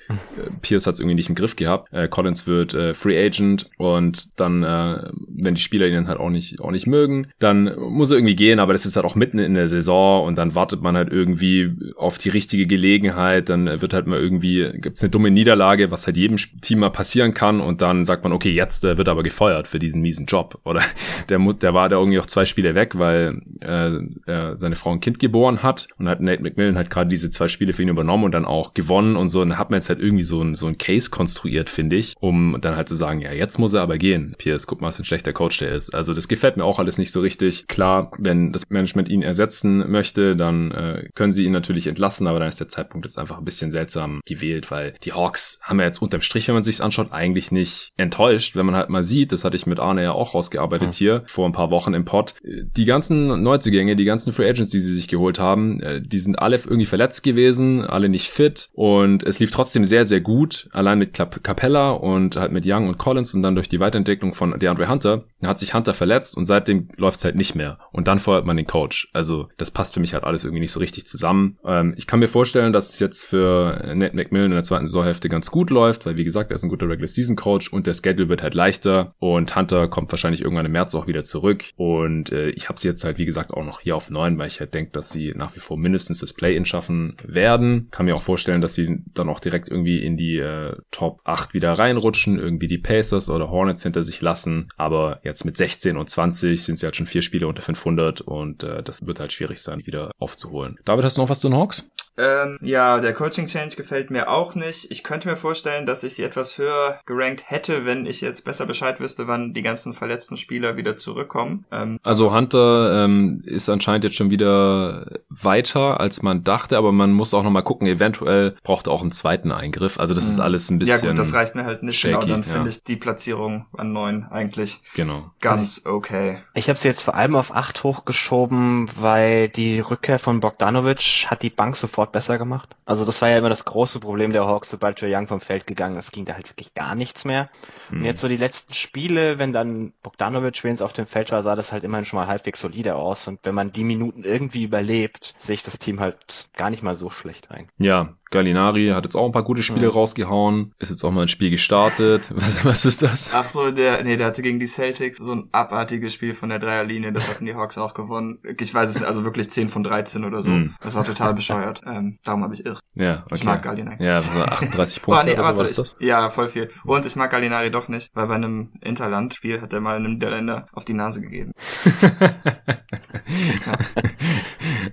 Pierce 0.61 0.87
hat 0.87 0.95
es 0.95 0.99
irgendwie 0.99 1.15
nicht 1.15 1.29
im 1.29 1.35
Griff 1.35 1.55
gehabt. 1.55 1.91
Äh, 1.93 2.07
Collins 2.07 2.47
wird 2.47 2.73
äh, 2.73 2.93
Free 2.93 3.23
Agent 3.23 3.69
und 3.77 4.39
dann, 4.39 4.63
äh, 4.63 5.09
wenn 5.27 5.55
die 5.55 5.61
Spieler 5.61 5.87
ihn 5.87 6.07
halt 6.07 6.19
auch 6.19 6.29
nicht, 6.29 6.59
auch 6.59 6.71
nicht 6.71 6.87
mögen, 6.87 7.27
dann 7.39 7.75
muss 7.79 8.11
er 8.11 8.17
irgendwie 8.17 8.35
gehen, 8.35 8.59
aber 8.59 8.73
das 8.73 8.85
ist 8.85 8.95
halt 8.95 9.05
auch 9.05 9.15
mitten 9.15 9.39
in 9.39 9.53
der 9.53 9.67
Saison 9.67 10.25
und 10.25 10.35
dann 10.35 10.55
wartet 10.55 10.81
man 10.81 10.95
halt 10.95 11.11
irgendwie 11.11 11.71
auf 11.97 12.17
die 12.17 12.29
richtige 12.29 12.40
Gelegenheit, 12.47 13.49
dann 13.49 13.81
wird 13.81 13.93
halt 13.93 14.07
mal 14.07 14.19
irgendwie, 14.19 14.71
gibt's 14.73 15.01
eine 15.01 15.09
dumme 15.09 15.31
Niederlage, 15.31 15.91
was 15.91 16.05
halt 16.05 16.17
jedem 16.17 16.37
Team 16.61 16.79
mal 16.79 16.89
passieren 16.89 17.33
kann 17.33 17.61
und 17.61 17.81
dann 17.81 18.05
sagt 18.05 18.23
man, 18.23 18.33
okay, 18.33 18.51
jetzt 18.51 18.85
äh, 18.85 18.97
wird 18.97 19.07
er 19.07 19.11
aber 19.11 19.23
gefeuert 19.23 19.67
für 19.67 19.79
diesen 19.79 20.01
miesen 20.01 20.25
Job. 20.25 20.59
Oder 20.63 20.81
der, 21.29 21.39
der 21.39 21.73
war 21.73 21.89
da 21.89 21.97
irgendwie 21.97 22.19
auch 22.19 22.25
zwei 22.25 22.45
Spiele 22.45 22.75
weg, 22.75 22.97
weil 22.97 23.41
äh, 23.61 23.91
er 24.25 24.57
seine 24.57 24.75
Frau 24.75 24.91
ein 24.91 24.99
Kind 24.99 25.19
geboren 25.19 25.63
hat 25.63 25.87
und 25.97 26.07
hat 26.07 26.21
Nate 26.21 26.41
McMillan 26.41 26.75
halt 26.75 26.89
gerade 26.89 27.09
diese 27.09 27.29
zwei 27.29 27.47
Spiele 27.47 27.73
für 27.73 27.83
ihn 27.83 27.89
übernommen 27.89 28.23
und 28.23 28.33
dann 28.33 28.45
auch 28.45 28.73
gewonnen 28.73 29.15
und 29.15 29.29
so. 29.29 29.41
Und 29.41 29.49
dann 29.49 29.57
hat 29.57 29.69
man 29.69 29.77
jetzt 29.77 29.89
halt 29.89 29.99
irgendwie 29.99 30.23
so 30.23 30.41
ein, 30.41 30.55
so 30.55 30.67
ein 30.67 30.77
Case 30.77 31.09
konstruiert, 31.09 31.69
finde 31.69 31.95
ich, 31.95 32.15
um 32.19 32.57
dann 32.61 32.75
halt 32.75 32.89
zu 32.89 32.95
sagen, 32.95 33.21
ja, 33.21 33.31
jetzt 33.31 33.57
muss 33.57 33.73
er 33.73 33.81
aber 33.81 33.97
gehen. 33.97 34.35
Pierce, 34.37 34.67
guck 34.67 34.81
mal, 34.81 34.87
was 34.87 34.99
ein 34.99 35.05
schlechter 35.05 35.33
Coach 35.33 35.59
der 35.59 35.71
ist. 35.71 35.93
Also 35.93 36.13
das 36.13 36.27
gefällt 36.27 36.57
mir 36.57 36.65
auch 36.65 36.79
alles 36.79 36.97
nicht 36.97 37.11
so 37.11 37.21
richtig. 37.21 37.67
Klar, 37.67 38.11
wenn 38.17 38.51
das 38.51 38.69
Management 38.69 39.09
ihn 39.09 39.21
ersetzen 39.21 39.89
möchte, 39.91 40.35
dann 40.35 40.71
äh, 40.71 41.09
können 41.15 41.33
sie 41.33 41.45
ihn 41.45 41.51
natürlich 41.51 41.87
entlassen, 41.87 42.27
aber 42.31 42.39
dann 42.39 42.49
ist 42.49 42.59
der 42.59 42.67
Zeitpunkt 42.67 43.05
jetzt 43.05 43.19
einfach 43.19 43.37
ein 43.37 43.45
bisschen 43.45 43.71
seltsam 43.71 44.21
gewählt, 44.25 44.71
weil 44.71 44.95
die 45.03 45.13
Hawks 45.13 45.59
haben 45.61 45.79
ja 45.79 45.85
jetzt 45.85 46.01
unterm 46.01 46.21
Strich, 46.21 46.47
wenn 46.47 46.55
man 46.55 46.63
sich's 46.63 46.81
anschaut, 46.81 47.11
eigentlich 47.11 47.51
nicht 47.51 47.91
enttäuscht, 47.97 48.55
wenn 48.55 48.65
man 48.65 48.75
halt 48.75 48.89
mal 48.89 49.03
sieht, 49.03 49.31
das 49.31 49.43
hatte 49.43 49.55
ich 49.55 49.65
mit 49.65 49.79
Arne 49.79 50.03
ja 50.03 50.11
auch 50.13 50.33
rausgearbeitet 50.33 50.89
mhm. 50.89 50.93
hier 50.93 51.23
vor 51.25 51.45
ein 51.45 51.51
paar 51.51 51.71
Wochen 51.71 51.93
im 51.93 52.05
Pod. 52.05 52.35
Die 52.43 52.85
ganzen 52.85 53.43
Neuzugänge, 53.43 53.95
die 53.95 54.05
ganzen 54.05 54.33
Free 54.33 54.49
Agents, 54.49 54.71
die 54.71 54.79
sie 54.79 54.93
sich 54.93 55.07
geholt 55.07 55.39
haben, 55.39 55.79
äh, 55.81 56.01
die 56.01 56.19
sind 56.19 56.39
alle 56.39 56.57
irgendwie 56.57 56.85
verletzt 56.85 57.23
gewesen, 57.23 57.85
alle 57.85 58.09
nicht 58.09 58.29
fit 58.29 58.69
und 58.73 59.23
es 59.23 59.39
lief 59.39 59.51
trotzdem 59.51 59.85
sehr, 59.85 60.05
sehr 60.05 60.21
gut, 60.21 60.69
allein 60.71 60.99
mit 60.99 61.13
Capella 61.13 61.91
und 61.91 62.35
halt 62.35 62.51
mit 62.51 62.65
Young 62.65 62.87
und 62.87 62.97
Collins 62.97 63.33
und 63.33 63.41
dann 63.41 63.55
durch 63.55 63.69
die 63.69 63.79
Weiterentwicklung 63.79 64.33
von 64.33 64.57
DeAndre 64.59 64.87
Hunter 64.87 65.25
hat 65.43 65.59
sich 65.59 65.73
Hunter 65.73 65.93
verletzt 65.93 66.37
und 66.37 66.45
seitdem 66.45 66.89
läuft's 66.97 67.23
halt 67.23 67.35
nicht 67.35 67.55
mehr 67.55 67.79
und 67.91 68.07
dann 68.07 68.19
feuert 68.19 68.45
man 68.45 68.57
den 68.57 68.67
Coach. 68.67 69.09
Also 69.13 69.49
das 69.57 69.71
passt 69.71 69.93
für 69.93 69.99
mich 69.99 70.13
halt 70.13 70.23
alles 70.23 70.43
irgendwie 70.43 70.61
nicht 70.61 70.71
so 70.71 70.79
richtig 70.79 71.07
zusammen. 71.07 71.57
Ähm, 71.65 71.93
ich 71.97 72.07
kann 72.07 72.19
mir 72.21 72.27
vorstellen, 72.27 72.71
dass 72.71 72.89
es 72.91 72.99
jetzt 72.99 73.25
für 73.25 73.93
Nate 73.93 74.15
McMillan 74.15 74.51
in 74.51 74.51
der 74.51 74.63
zweiten 74.63 74.87
Saisonhälfte 74.87 75.27
ganz 75.27 75.51
gut 75.51 75.69
läuft, 75.69 76.05
weil 76.05 76.17
wie 76.17 76.23
gesagt, 76.23 76.51
er 76.51 76.55
ist 76.55 76.63
ein 76.63 76.69
guter 76.69 76.87
Regular 76.87 77.07
Season 77.07 77.35
Coach 77.35 77.73
und 77.73 77.87
der 77.87 77.93
Schedule 77.93 78.29
wird 78.29 78.41
halt 78.41 78.53
leichter 78.53 79.13
und 79.19 79.55
Hunter 79.55 79.87
kommt 79.87 80.11
wahrscheinlich 80.11 80.41
irgendwann 80.41 80.65
im 80.65 80.71
März 80.71 80.95
auch 80.95 81.07
wieder 81.07 81.23
zurück 81.23 81.65
und 81.75 82.31
äh, 82.31 82.49
ich 82.51 82.69
habe 82.69 82.79
sie 82.79 82.87
jetzt 82.87 83.03
halt 83.03 83.17
wie 83.17 83.25
gesagt 83.25 83.51
auch 83.51 83.65
noch 83.65 83.81
hier 83.81 83.95
auf 83.95 84.09
neun, 84.09 84.37
weil 84.37 84.47
ich 84.47 84.59
halt 84.59 84.73
denke, 84.73 84.91
dass 84.91 85.09
sie 85.09 85.33
nach 85.35 85.55
wie 85.55 85.59
vor 85.59 85.77
mindestens 85.77 86.19
das 86.19 86.33
Play-In 86.33 86.65
schaffen 86.65 87.17
werden. 87.25 87.87
Kann 87.91 88.05
mir 88.05 88.15
auch 88.15 88.21
vorstellen, 88.21 88.61
dass 88.61 88.73
sie 88.73 89.03
dann 89.13 89.27
auch 89.27 89.39
direkt 89.39 89.67
irgendwie 89.67 89.97
in 89.99 90.15
die 90.15 90.37
äh, 90.37 90.75
Top 90.91 91.19
8 91.23 91.53
wieder 91.53 91.73
reinrutschen, 91.73 92.39
irgendwie 92.39 92.67
die 92.67 92.77
Pacers 92.77 93.29
oder 93.29 93.49
Hornets 93.49 93.83
hinter 93.83 94.03
sich 94.03 94.21
lassen, 94.21 94.69
aber 94.77 95.19
jetzt 95.23 95.43
mit 95.43 95.57
16 95.57 95.97
und 95.97 96.09
20 96.09 96.63
sind 96.63 96.77
sie 96.77 96.85
halt 96.85 96.95
schon 96.95 97.07
vier 97.07 97.21
Spiele 97.21 97.47
unter 97.47 97.61
500 97.61 98.21
und 98.21 98.63
äh, 98.63 98.83
das 98.83 99.05
wird 99.05 99.19
halt 99.19 99.33
schwierig 99.33 99.61
sein, 99.61 99.85
wieder 99.85 100.11
aufzuholen. 100.19 100.77
David, 100.85 101.05
hast 101.05 101.17
du 101.17 101.21
noch 101.21 101.29
was 101.29 101.39
zu 101.39 101.49
den 101.49 101.57
Hawks? 101.57 101.89
Ähm, 102.17 102.57
ja, 102.61 102.99
der 102.99 103.13
Coaching 103.13 103.47
Change 103.47 103.75
gefällt 103.75 104.11
mir 104.11 104.29
auch 104.29 104.55
nicht. 104.55 104.91
Ich 104.91 105.03
könnte 105.03 105.27
mir 105.27 105.37
vorstellen, 105.37 105.85
dass 105.85 106.03
ich 106.03 106.15
sie 106.15 106.23
etwas 106.23 106.57
höher 106.57 106.99
gerankt 107.05 107.43
hätte, 107.49 107.85
wenn 107.85 108.05
ich 108.05 108.21
jetzt 108.21 108.43
besser 108.43 108.65
Bescheid 108.65 108.99
wüsste, 108.99 109.27
wann 109.27 109.53
die 109.53 109.61
ganzen 109.61 109.93
verletzten 109.93 110.37
Spieler 110.37 110.77
wieder 110.77 110.97
zurückkommen. 110.97 111.65
Ähm, 111.71 111.99
also 112.03 112.33
Hunter 112.33 113.05
ähm, 113.05 113.41
ist 113.45 113.69
anscheinend 113.69 114.03
jetzt 114.03 114.15
schon 114.15 114.29
wieder 114.29 115.19
weiter, 115.29 115.99
als 115.99 116.21
man 116.21 116.43
dachte, 116.43 116.77
aber 116.77 116.91
man 116.91 117.11
muss 117.11 117.33
auch 117.33 117.43
nochmal 117.43 117.63
gucken, 117.63 117.87
eventuell 117.87 118.55
braucht 118.63 118.87
er 118.87 118.93
auch 118.93 119.01
einen 119.01 119.11
zweiten 119.11 119.51
Eingriff. 119.51 119.99
Also 119.99 120.13
das 120.13 120.27
ist 120.27 120.37
mhm. 120.37 120.43
alles 120.43 120.69
ein 120.69 120.79
bisschen. 120.79 121.01
Ja 121.01 121.09
gut, 121.09 121.17
das 121.17 121.33
reicht 121.33 121.55
mir 121.55 121.65
halt 121.65 121.83
nicht. 121.83 121.99
Shaky, 121.99 122.13
genau, 122.13 122.25
dann 122.27 122.43
ja. 122.43 122.53
finde 122.53 122.69
ich 122.69 122.83
die 122.83 122.97
Platzierung 122.97 123.65
an 123.77 123.93
neun 123.93 124.25
eigentlich 124.29 124.81
genau. 124.95 125.31
ganz 125.39 125.81
okay. 125.85 126.39
Ich 126.53 126.69
habe 126.69 126.77
sie 126.77 126.87
jetzt 126.87 127.03
vor 127.03 127.15
allem 127.15 127.35
auf 127.35 127.55
acht 127.55 127.83
hochgeschoben, 127.83 128.89
weil 128.99 129.49
die 129.49 129.79
Rückkehr 129.79 130.19
von 130.19 130.39
Bogdanovic 130.39 131.27
hat 131.27 131.41
die 131.41 131.49
Bank 131.49 131.75
sofort 131.75 132.00
besser 132.09 132.37
gemacht. 132.37 132.75
Also 132.85 133.05
das 133.05 133.21
war 133.21 133.29
ja 133.29 133.37
immer 133.37 133.49
das 133.49 133.65
große 133.65 133.99
Problem 133.99 134.31
der 134.31 134.45
Hawks, 134.45 134.69
sobald 134.69 134.99
Joe 135.01 135.15
Young 135.15 135.27
vom 135.27 135.39
Feld 135.39 135.67
gegangen 135.67 135.97
ist, 135.97 136.11
ging 136.11 136.25
da 136.25 136.33
halt 136.33 136.49
wirklich 136.49 136.73
gar 136.73 136.95
nichts 136.95 137.25
mehr. 137.25 137.49
Mhm. 137.89 137.99
Und 137.99 138.05
jetzt 138.05 138.21
so 138.21 138.27
die 138.27 138.37
letzten 138.37 138.73
Spiele, 138.73 139.37
wenn 139.37 139.53
dann 139.53 139.93
Bogdanovic 140.03 140.63
wenigstens 140.63 140.81
auf 140.81 140.93
dem 140.93 141.07
Feld 141.07 141.31
war, 141.31 141.43
sah 141.43 141.55
das 141.55 141.71
halt 141.71 141.83
immerhin 141.83 142.05
schon 142.05 142.17
mal 142.17 142.27
halbwegs 142.27 142.59
solide 142.59 142.95
aus. 142.95 143.27
Und 143.27 143.39
wenn 143.43 143.55
man 143.55 143.71
die 143.71 143.83
Minuten 143.83 144.23
irgendwie 144.23 144.63
überlebt, 144.63 145.35
sehe 145.39 145.55
ich 145.55 145.63
das 145.63 145.79
Team 145.79 145.99
halt 145.99 146.49
gar 146.55 146.69
nicht 146.69 146.83
mal 146.83 146.95
so 146.95 147.09
schlecht 147.09 147.51
eigentlich. 147.51 147.69
Ja, 147.77 148.15
Gallinari 148.31 148.87
hat 148.87 149.03
jetzt 149.03 149.15
auch 149.15 149.25
ein 149.25 149.33
paar 149.33 149.43
gute 149.43 149.61
Spiele 149.61 149.87
mhm. 149.87 149.93
rausgehauen. 149.93 150.73
Ist 150.79 150.89
jetzt 150.89 151.03
auch 151.03 151.11
mal 151.11 151.23
ein 151.23 151.27
Spiel 151.27 151.49
gestartet. 151.51 152.31
Was, 152.41 152.65
was 152.65 152.85
ist 152.85 153.01
das? 153.01 153.31
Ach 153.33 153.49
so, 153.49 153.71
der, 153.71 154.03
nee, 154.03 154.17
der 154.17 154.27
hatte 154.27 154.41
gegen 154.41 154.59
die 154.59 154.67
Celtics 154.67 155.17
so 155.17 155.33
ein 155.33 155.49
abartiges 155.51 156.13
Spiel 156.13 156.33
von 156.33 156.49
der 156.49 156.59
Dreierlinie. 156.59 157.11
Das 157.11 157.27
hatten 157.29 157.45
die 157.45 157.55
Hawks 157.55 157.77
auch 157.77 157.93
gewonnen. 157.93 158.39
Ich 158.57 158.73
weiß 158.73 158.89
es 158.89 158.95
nicht, 158.95 159.05
also 159.05 159.23
wirklich 159.23 159.51
10 159.51 159.69
von 159.69 159.83
13 159.83 160.23
oder 160.23 160.41
so. 160.41 160.49
Mhm. 160.49 160.75
Das 160.81 160.95
war 160.95 161.03
total 161.03 161.33
bescheuert. 161.33 161.81
Ähm, 161.91 162.19
darum 162.23 162.43
habe 162.43 162.53
ich 162.53 162.65
irre. 162.65 162.79
Ja, 162.95 163.23
okay. 163.25 163.35
Ich 163.35 163.43
mag 163.43 163.61
Gallinari. 163.61 164.03
Ja, 164.03 164.21
so 164.21 164.31
38 164.39 165.01
Punkte 165.01 165.21
oh, 165.21 165.25
nee, 165.25 165.33
oder 165.33 165.51
so 165.51 165.57
war 165.57 165.63
das, 165.63 165.75
das? 165.75 165.95
Ja, 165.99 166.29
voll 166.29 166.49
viel. 166.49 166.69
Und 166.85 167.05
ich 167.05 167.15
mag 167.15 167.31
Gallinari 167.31 167.71
doch 167.71 167.87
nicht, 167.87 168.11
weil 168.13 168.27
bei 168.27 168.35
einem 168.35 168.71
Interland-Spiel 168.81 169.61
hat 169.61 169.73
er 169.73 169.81
mal 169.81 169.97
einem 169.97 170.13
Niederländer 170.13 170.67
auf 170.71 170.85
die 170.85 170.93
Nase 170.93 171.21
gegeben. 171.21 171.51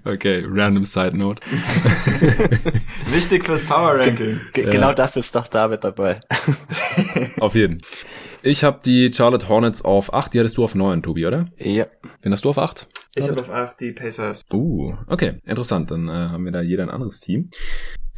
okay, 0.04 0.44
random 0.48 0.84
Side 0.84 1.16
Note. 1.16 1.42
Wichtig 3.10 3.44
fürs 3.44 3.64
Power 3.64 3.98
Ranking. 3.98 4.40
G 4.52 4.62
ja. 4.62 4.70
Genau 4.70 4.92
dafür 4.92 5.20
ist 5.20 5.34
doch 5.34 5.48
David 5.48 5.84
dabei. 5.84 6.20
auf 7.40 7.54
jeden. 7.54 7.80
Ich 8.42 8.64
habe 8.64 8.80
die 8.84 9.12
Charlotte 9.12 9.48
Hornets 9.48 9.82
auf 9.82 10.14
8, 10.14 10.32
die 10.32 10.38
hattest 10.38 10.56
du 10.56 10.64
auf 10.64 10.74
9, 10.74 11.02
Tobi, 11.02 11.26
oder? 11.26 11.46
Ja. 11.58 11.86
Wen 12.22 12.32
hast 12.32 12.44
du 12.44 12.50
auf 12.50 12.58
8? 12.58 12.88
Ich 13.18 13.28
habe 13.28 13.40
auf 13.40 13.50
8 13.50 13.80
die 13.80 13.92
Pacers. 13.92 14.42
Uh, 14.52 14.94
okay, 15.06 15.40
interessant. 15.44 15.90
Dann 15.90 16.08
äh, 16.08 16.12
haben 16.12 16.44
wir 16.44 16.52
da 16.52 16.60
jeder 16.60 16.84
ein 16.84 16.90
anderes 16.90 17.20
Team. 17.20 17.50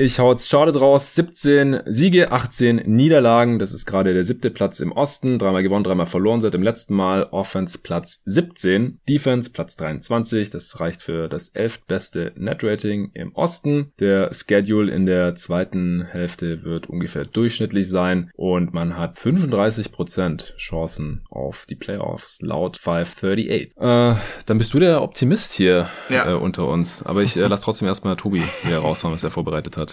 Ich 0.01 0.19
hau 0.19 0.31
jetzt 0.31 0.49
Charlotte 0.49 0.79
raus. 0.79 1.15
17 1.15 1.81
Siege, 1.85 2.33
18 2.33 2.77
Niederlagen. 2.87 3.59
Das 3.59 3.75
ist 3.75 3.85
gerade 3.85 4.15
der 4.15 4.25
siebte 4.25 4.51
Platz 4.51 4.81
im 4.81 4.93
Osten. 4.93 5.39
Dreimal 5.39 5.63
gewonnen, 5.63 5.85
dreimal 5.85 6.07
verloren 6.07 6.41
seit 6.41 6.55
dem 6.55 6.63
letzten 6.63 6.95
Mal. 6.95 7.25
Offense 7.33 7.81
Platz 7.83 8.23
17. 8.25 8.99
Defense 9.07 9.51
Platz 9.51 9.77
23. 9.77 10.49
Das 10.49 10.81
reicht 10.81 11.03
für 11.03 11.29
das 11.29 11.51
elftbeste 11.51 12.33
Netrating 12.37 13.11
im 13.13 13.35
Osten. 13.35 13.93
Der 14.01 14.33
Schedule 14.33 14.91
in 14.91 15.05
der 15.05 15.35
zweiten 15.35 16.07
Hälfte 16.07 16.65
wird 16.65 16.89
ungefähr 16.89 17.27
durchschnittlich 17.27 17.87
sein. 17.91 18.31
Und 18.37 18.73
man 18.73 18.97
hat 18.97 19.19
35% 19.19 20.57
Chancen 20.57 21.27
auf 21.29 21.67
die 21.69 21.77
Playoffs 21.77 22.39
laut 22.41 22.79
538. 22.79 23.77
Äh, 23.77 24.15
dann 24.47 24.57
bist 24.57 24.73
du 24.73 24.79
der 24.79 25.03
Optimist 25.03 25.53
hier 25.53 25.91
ja. 26.09 26.31
äh, 26.31 26.35
unter 26.37 26.69
uns. 26.69 27.03
Aber 27.03 27.23
ich 27.23 27.37
äh, 27.37 27.49
lass 27.49 27.61
trotzdem 27.61 27.87
erstmal 27.87 28.17
Tobi 28.17 28.43
wieder 28.63 28.79
raushauen, 28.79 29.13
was 29.13 29.25
er 29.25 29.31
vorbereitet 29.31 29.77
hat. 29.77 29.90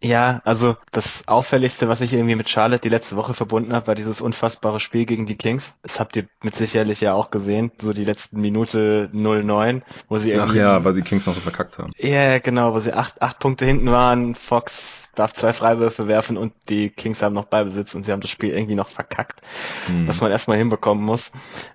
Ja, 0.00 0.40
also 0.44 0.76
das 0.92 1.26
Auffälligste, 1.26 1.88
was 1.88 2.00
ich 2.00 2.12
irgendwie 2.12 2.36
mit 2.36 2.48
Charlotte 2.48 2.80
die 2.80 2.88
letzte 2.88 3.16
Woche 3.16 3.34
verbunden 3.34 3.72
habe, 3.72 3.88
war 3.88 3.94
dieses 3.94 4.20
unfassbare 4.20 4.80
Spiel 4.80 5.06
gegen 5.06 5.26
die 5.26 5.36
Kings. 5.36 5.74
Das 5.82 5.98
habt 5.98 6.16
ihr 6.16 6.26
mit 6.42 6.54
sicherlich 6.54 7.00
ja 7.00 7.14
auch 7.14 7.30
gesehen, 7.30 7.72
so 7.80 7.92
die 7.92 8.04
letzten 8.04 8.40
Minute 8.40 9.10
09, 9.12 9.82
wo 10.08 10.18
sie 10.18 10.30
irgendwie... 10.30 10.60
Ach 10.60 10.78
ja, 10.78 10.84
weil 10.84 10.92
sie 10.92 11.02
Kings 11.02 11.26
noch 11.26 11.34
so 11.34 11.40
verkackt 11.40 11.78
haben. 11.78 11.92
Ja, 11.98 12.38
genau, 12.38 12.74
wo 12.74 12.78
sie 12.78 12.92
acht, 12.92 13.20
acht 13.20 13.38
Punkte 13.40 13.64
hinten 13.64 13.90
waren, 13.90 14.34
Fox 14.34 15.10
darf 15.14 15.34
zwei 15.34 15.52
Freiwürfe 15.52 16.06
werfen 16.06 16.36
und 16.36 16.52
die 16.68 16.90
Kings 16.90 17.22
haben 17.22 17.34
noch 17.34 17.46
Beibesitz 17.46 17.94
und 17.94 18.04
sie 18.04 18.12
haben 18.12 18.20
das 18.20 18.30
Spiel 18.30 18.50
irgendwie 18.50 18.76
noch 18.76 18.88
verkackt, 18.88 19.40
hm. 19.86 20.06
was 20.06 20.20
man 20.20 20.30
erstmal 20.30 20.58
hinbekommen 20.58 21.04
muss. 21.04 21.32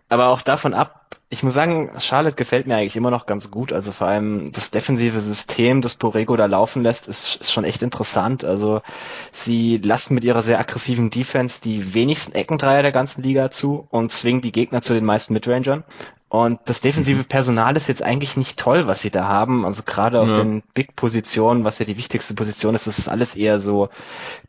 Aber 0.09 0.28
auch 0.28 0.41
davon 0.41 0.74
ab, 0.74 1.02
ich 1.30 1.41
muss 1.41 1.55
sagen, 1.55 1.89
Charlotte 1.99 2.36
gefällt 2.36 2.67
mir 2.67 2.76
eigentlich 2.76 2.95
immer 2.95 3.09
noch 3.09 3.26
ganz 3.26 3.49
gut. 3.49 3.74
Also 3.74 3.91
vor 3.91 4.07
allem 4.07 4.51
das 4.51 4.69
defensive 4.69 5.19
System, 5.19 5.82
das 5.82 5.95
Borrego 5.95 6.36
da 6.36 6.45
laufen 6.45 6.84
lässt, 6.84 7.07
ist, 7.07 7.38
ist 7.41 7.51
schon 7.51 7.63
echt 7.63 7.82
interessant. 7.82 8.43
Also 8.43 8.82
sie 9.32 9.78
lassen 9.78 10.13
mit 10.13 10.24
ihrer 10.24 10.43
sehr 10.43 10.59
aggressiven 10.59 11.09
Defense 11.09 11.59
die 11.59 11.95
wenigsten 11.95 12.34
Eckendreier 12.34 12.84
der 12.84 12.91
ganzen 12.91 13.24
Liga 13.24 13.49
zu 13.49 13.88
und 13.89 14.11
zwingen 14.11 14.41
die 14.41 14.51
Gegner 14.51 14.82
zu 14.82 14.93
den 14.93 15.05
meisten 15.05 15.34
Midrangern. 15.34 15.84
Und 16.34 16.61
das 16.65 16.81
defensive 16.81 17.19
mhm. 17.19 17.25
Personal 17.25 17.77
ist 17.77 17.88
jetzt 17.88 18.01
eigentlich 18.01 18.38
nicht 18.38 18.57
toll, 18.57 18.88
was 18.88 19.01
sie 19.01 19.11
da 19.11 19.27
haben. 19.27 19.67
Also 19.67 19.84
gerade 19.84 20.19
auf 20.19 20.29
ja. 20.29 20.38
den 20.38 20.63
Big-Positionen, 20.73 21.63
was 21.63 21.77
ja 21.77 21.86
die 21.86 21.95
wichtigste 21.95 22.34
Position 22.34 22.73
ist, 22.73 22.88
das 22.88 22.97
ist 22.97 23.07
alles 23.07 23.36
eher 23.36 23.59
so 23.59 23.89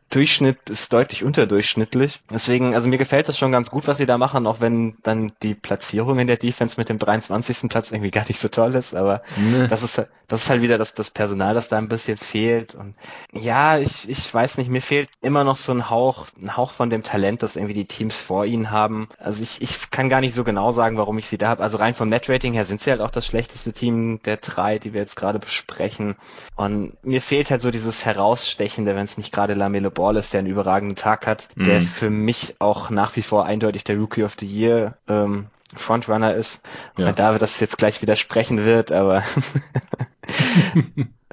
Durchschnitt 0.09 0.67
ist 0.67 0.91
deutlich 0.93 1.23
unterdurchschnittlich. 1.23 2.19
Deswegen, 2.31 2.73
also 2.73 2.89
mir 2.89 2.97
gefällt 2.97 3.27
das 3.27 3.37
schon 3.37 3.51
ganz 3.51 3.69
gut, 3.69 3.85
was 3.85 3.97
sie 3.97 4.07
da 4.07 4.17
machen, 4.17 4.47
auch 4.47 4.61
wenn 4.61 4.97
dann 5.03 5.31
die 5.43 5.53
Platzierung 5.53 6.17
in 6.17 6.25
der 6.25 6.37
Defense 6.37 6.75
mit 6.77 6.89
dem 6.89 6.97
23. 6.97 7.69
Platz 7.69 7.91
irgendwie 7.91 8.11
gar 8.11 8.27
nicht 8.27 8.39
so 8.39 8.47
toll 8.47 8.73
ist. 8.73 8.95
Aber 8.95 9.21
nee. 9.35 9.67
das 9.67 9.83
ist 9.83 10.01
das 10.27 10.43
ist 10.43 10.49
halt 10.49 10.61
wieder 10.61 10.77
das, 10.77 10.93
das 10.93 11.11
Personal, 11.11 11.53
das 11.53 11.69
da 11.69 11.77
ein 11.77 11.87
bisschen 11.87 12.17
fehlt. 12.17 12.75
Und 12.75 12.95
ja, 13.31 13.77
ich, 13.77 14.09
ich 14.09 14.33
weiß 14.33 14.57
nicht, 14.57 14.69
mir 14.69 14.81
fehlt 14.81 15.09
immer 15.21 15.43
noch 15.43 15.55
so 15.55 15.71
ein 15.71 15.89
Hauch, 15.89 16.27
ein 16.41 16.57
Hauch 16.57 16.71
von 16.71 16.89
dem 16.89 17.03
Talent, 17.03 17.43
das 17.43 17.55
irgendwie 17.55 17.75
die 17.75 17.85
Teams 17.85 18.19
vor 18.19 18.45
ihnen 18.45 18.71
haben. 18.71 19.07
Also 19.19 19.43
ich, 19.43 19.61
ich 19.61 19.91
kann 19.91 20.09
gar 20.09 20.21
nicht 20.21 20.33
so 20.33 20.43
genau 20.43 20.71
sagen, 20.71 20.97
warum 20.97 21.17
ich 21.17 21.27
sie 21.27 21.37
da 21.37 21.49
habe. 21.49 21.63
Also 21.63 21.74
rein 21.75 21.93
vom 21.93 22.09
Net-Rating 22.09 22.53
her 22.53 22.65
sind 22.65 22.81
sie 22.81 22.91
halt 22.91 23.01
auch 23.01 23.11
das 23.11 23.25
schlechteste 23.25 23.73
Team 23.73 24.21
der 24.23 24.37
drei, 24.37 24.79
die 24.79 24.93
wir 24.93 25.01
jetzt 25.01 25.15
gerade 25.15 25.39
besprechen. 25.39 26.15
Und 26.55 26.97
mir 27.03 27.21
fehlt 27.21 27.51
halt 27.51 27.61
so 27.61 27.71
dieses 27.71 28.05
Herausstechende, 28.05 28.95
wenn 28.95 29.05
es 29.05 29.17
nicht 29.17 29.31
gerade 29.31 29.53
Lamelo 29.53 29.91
Ball 29.91 30.17
ist, 30.17 30.33
der 30.33 30.39
einen 30.39 30.49
überragenden 30.49 30.95
Tag 30.95 31.27
hat, 31.27 31.49
mhm. 31.55 31.63
der 31.63 31.81
für 31.81 32.09
mich 32.09 32.55
auch 32.59 32.89
nach 32.89 33.15
wie 33.15 33.21
vor 33.21 33.45
eindeutig 33.45 33.83
der 33.83 33.97
Rookie 33.97 34.23
of 34.23 34.35
the 34.39 34.45
Year 34.45 34.97
ähm, 35.07 35.47
Frontrunner 35.73 36.35
ist. 36.35 36.61
Ja. 36.97 37.07
Wenn 37.07 37.15
David 37.15 37.41
das 37.41 37.59
jetzt 37.59 37.77
gleich 37.77 38.01
widersprechen 38.01 38.63
wird, 38.63 38.91
aber 38.91 39.23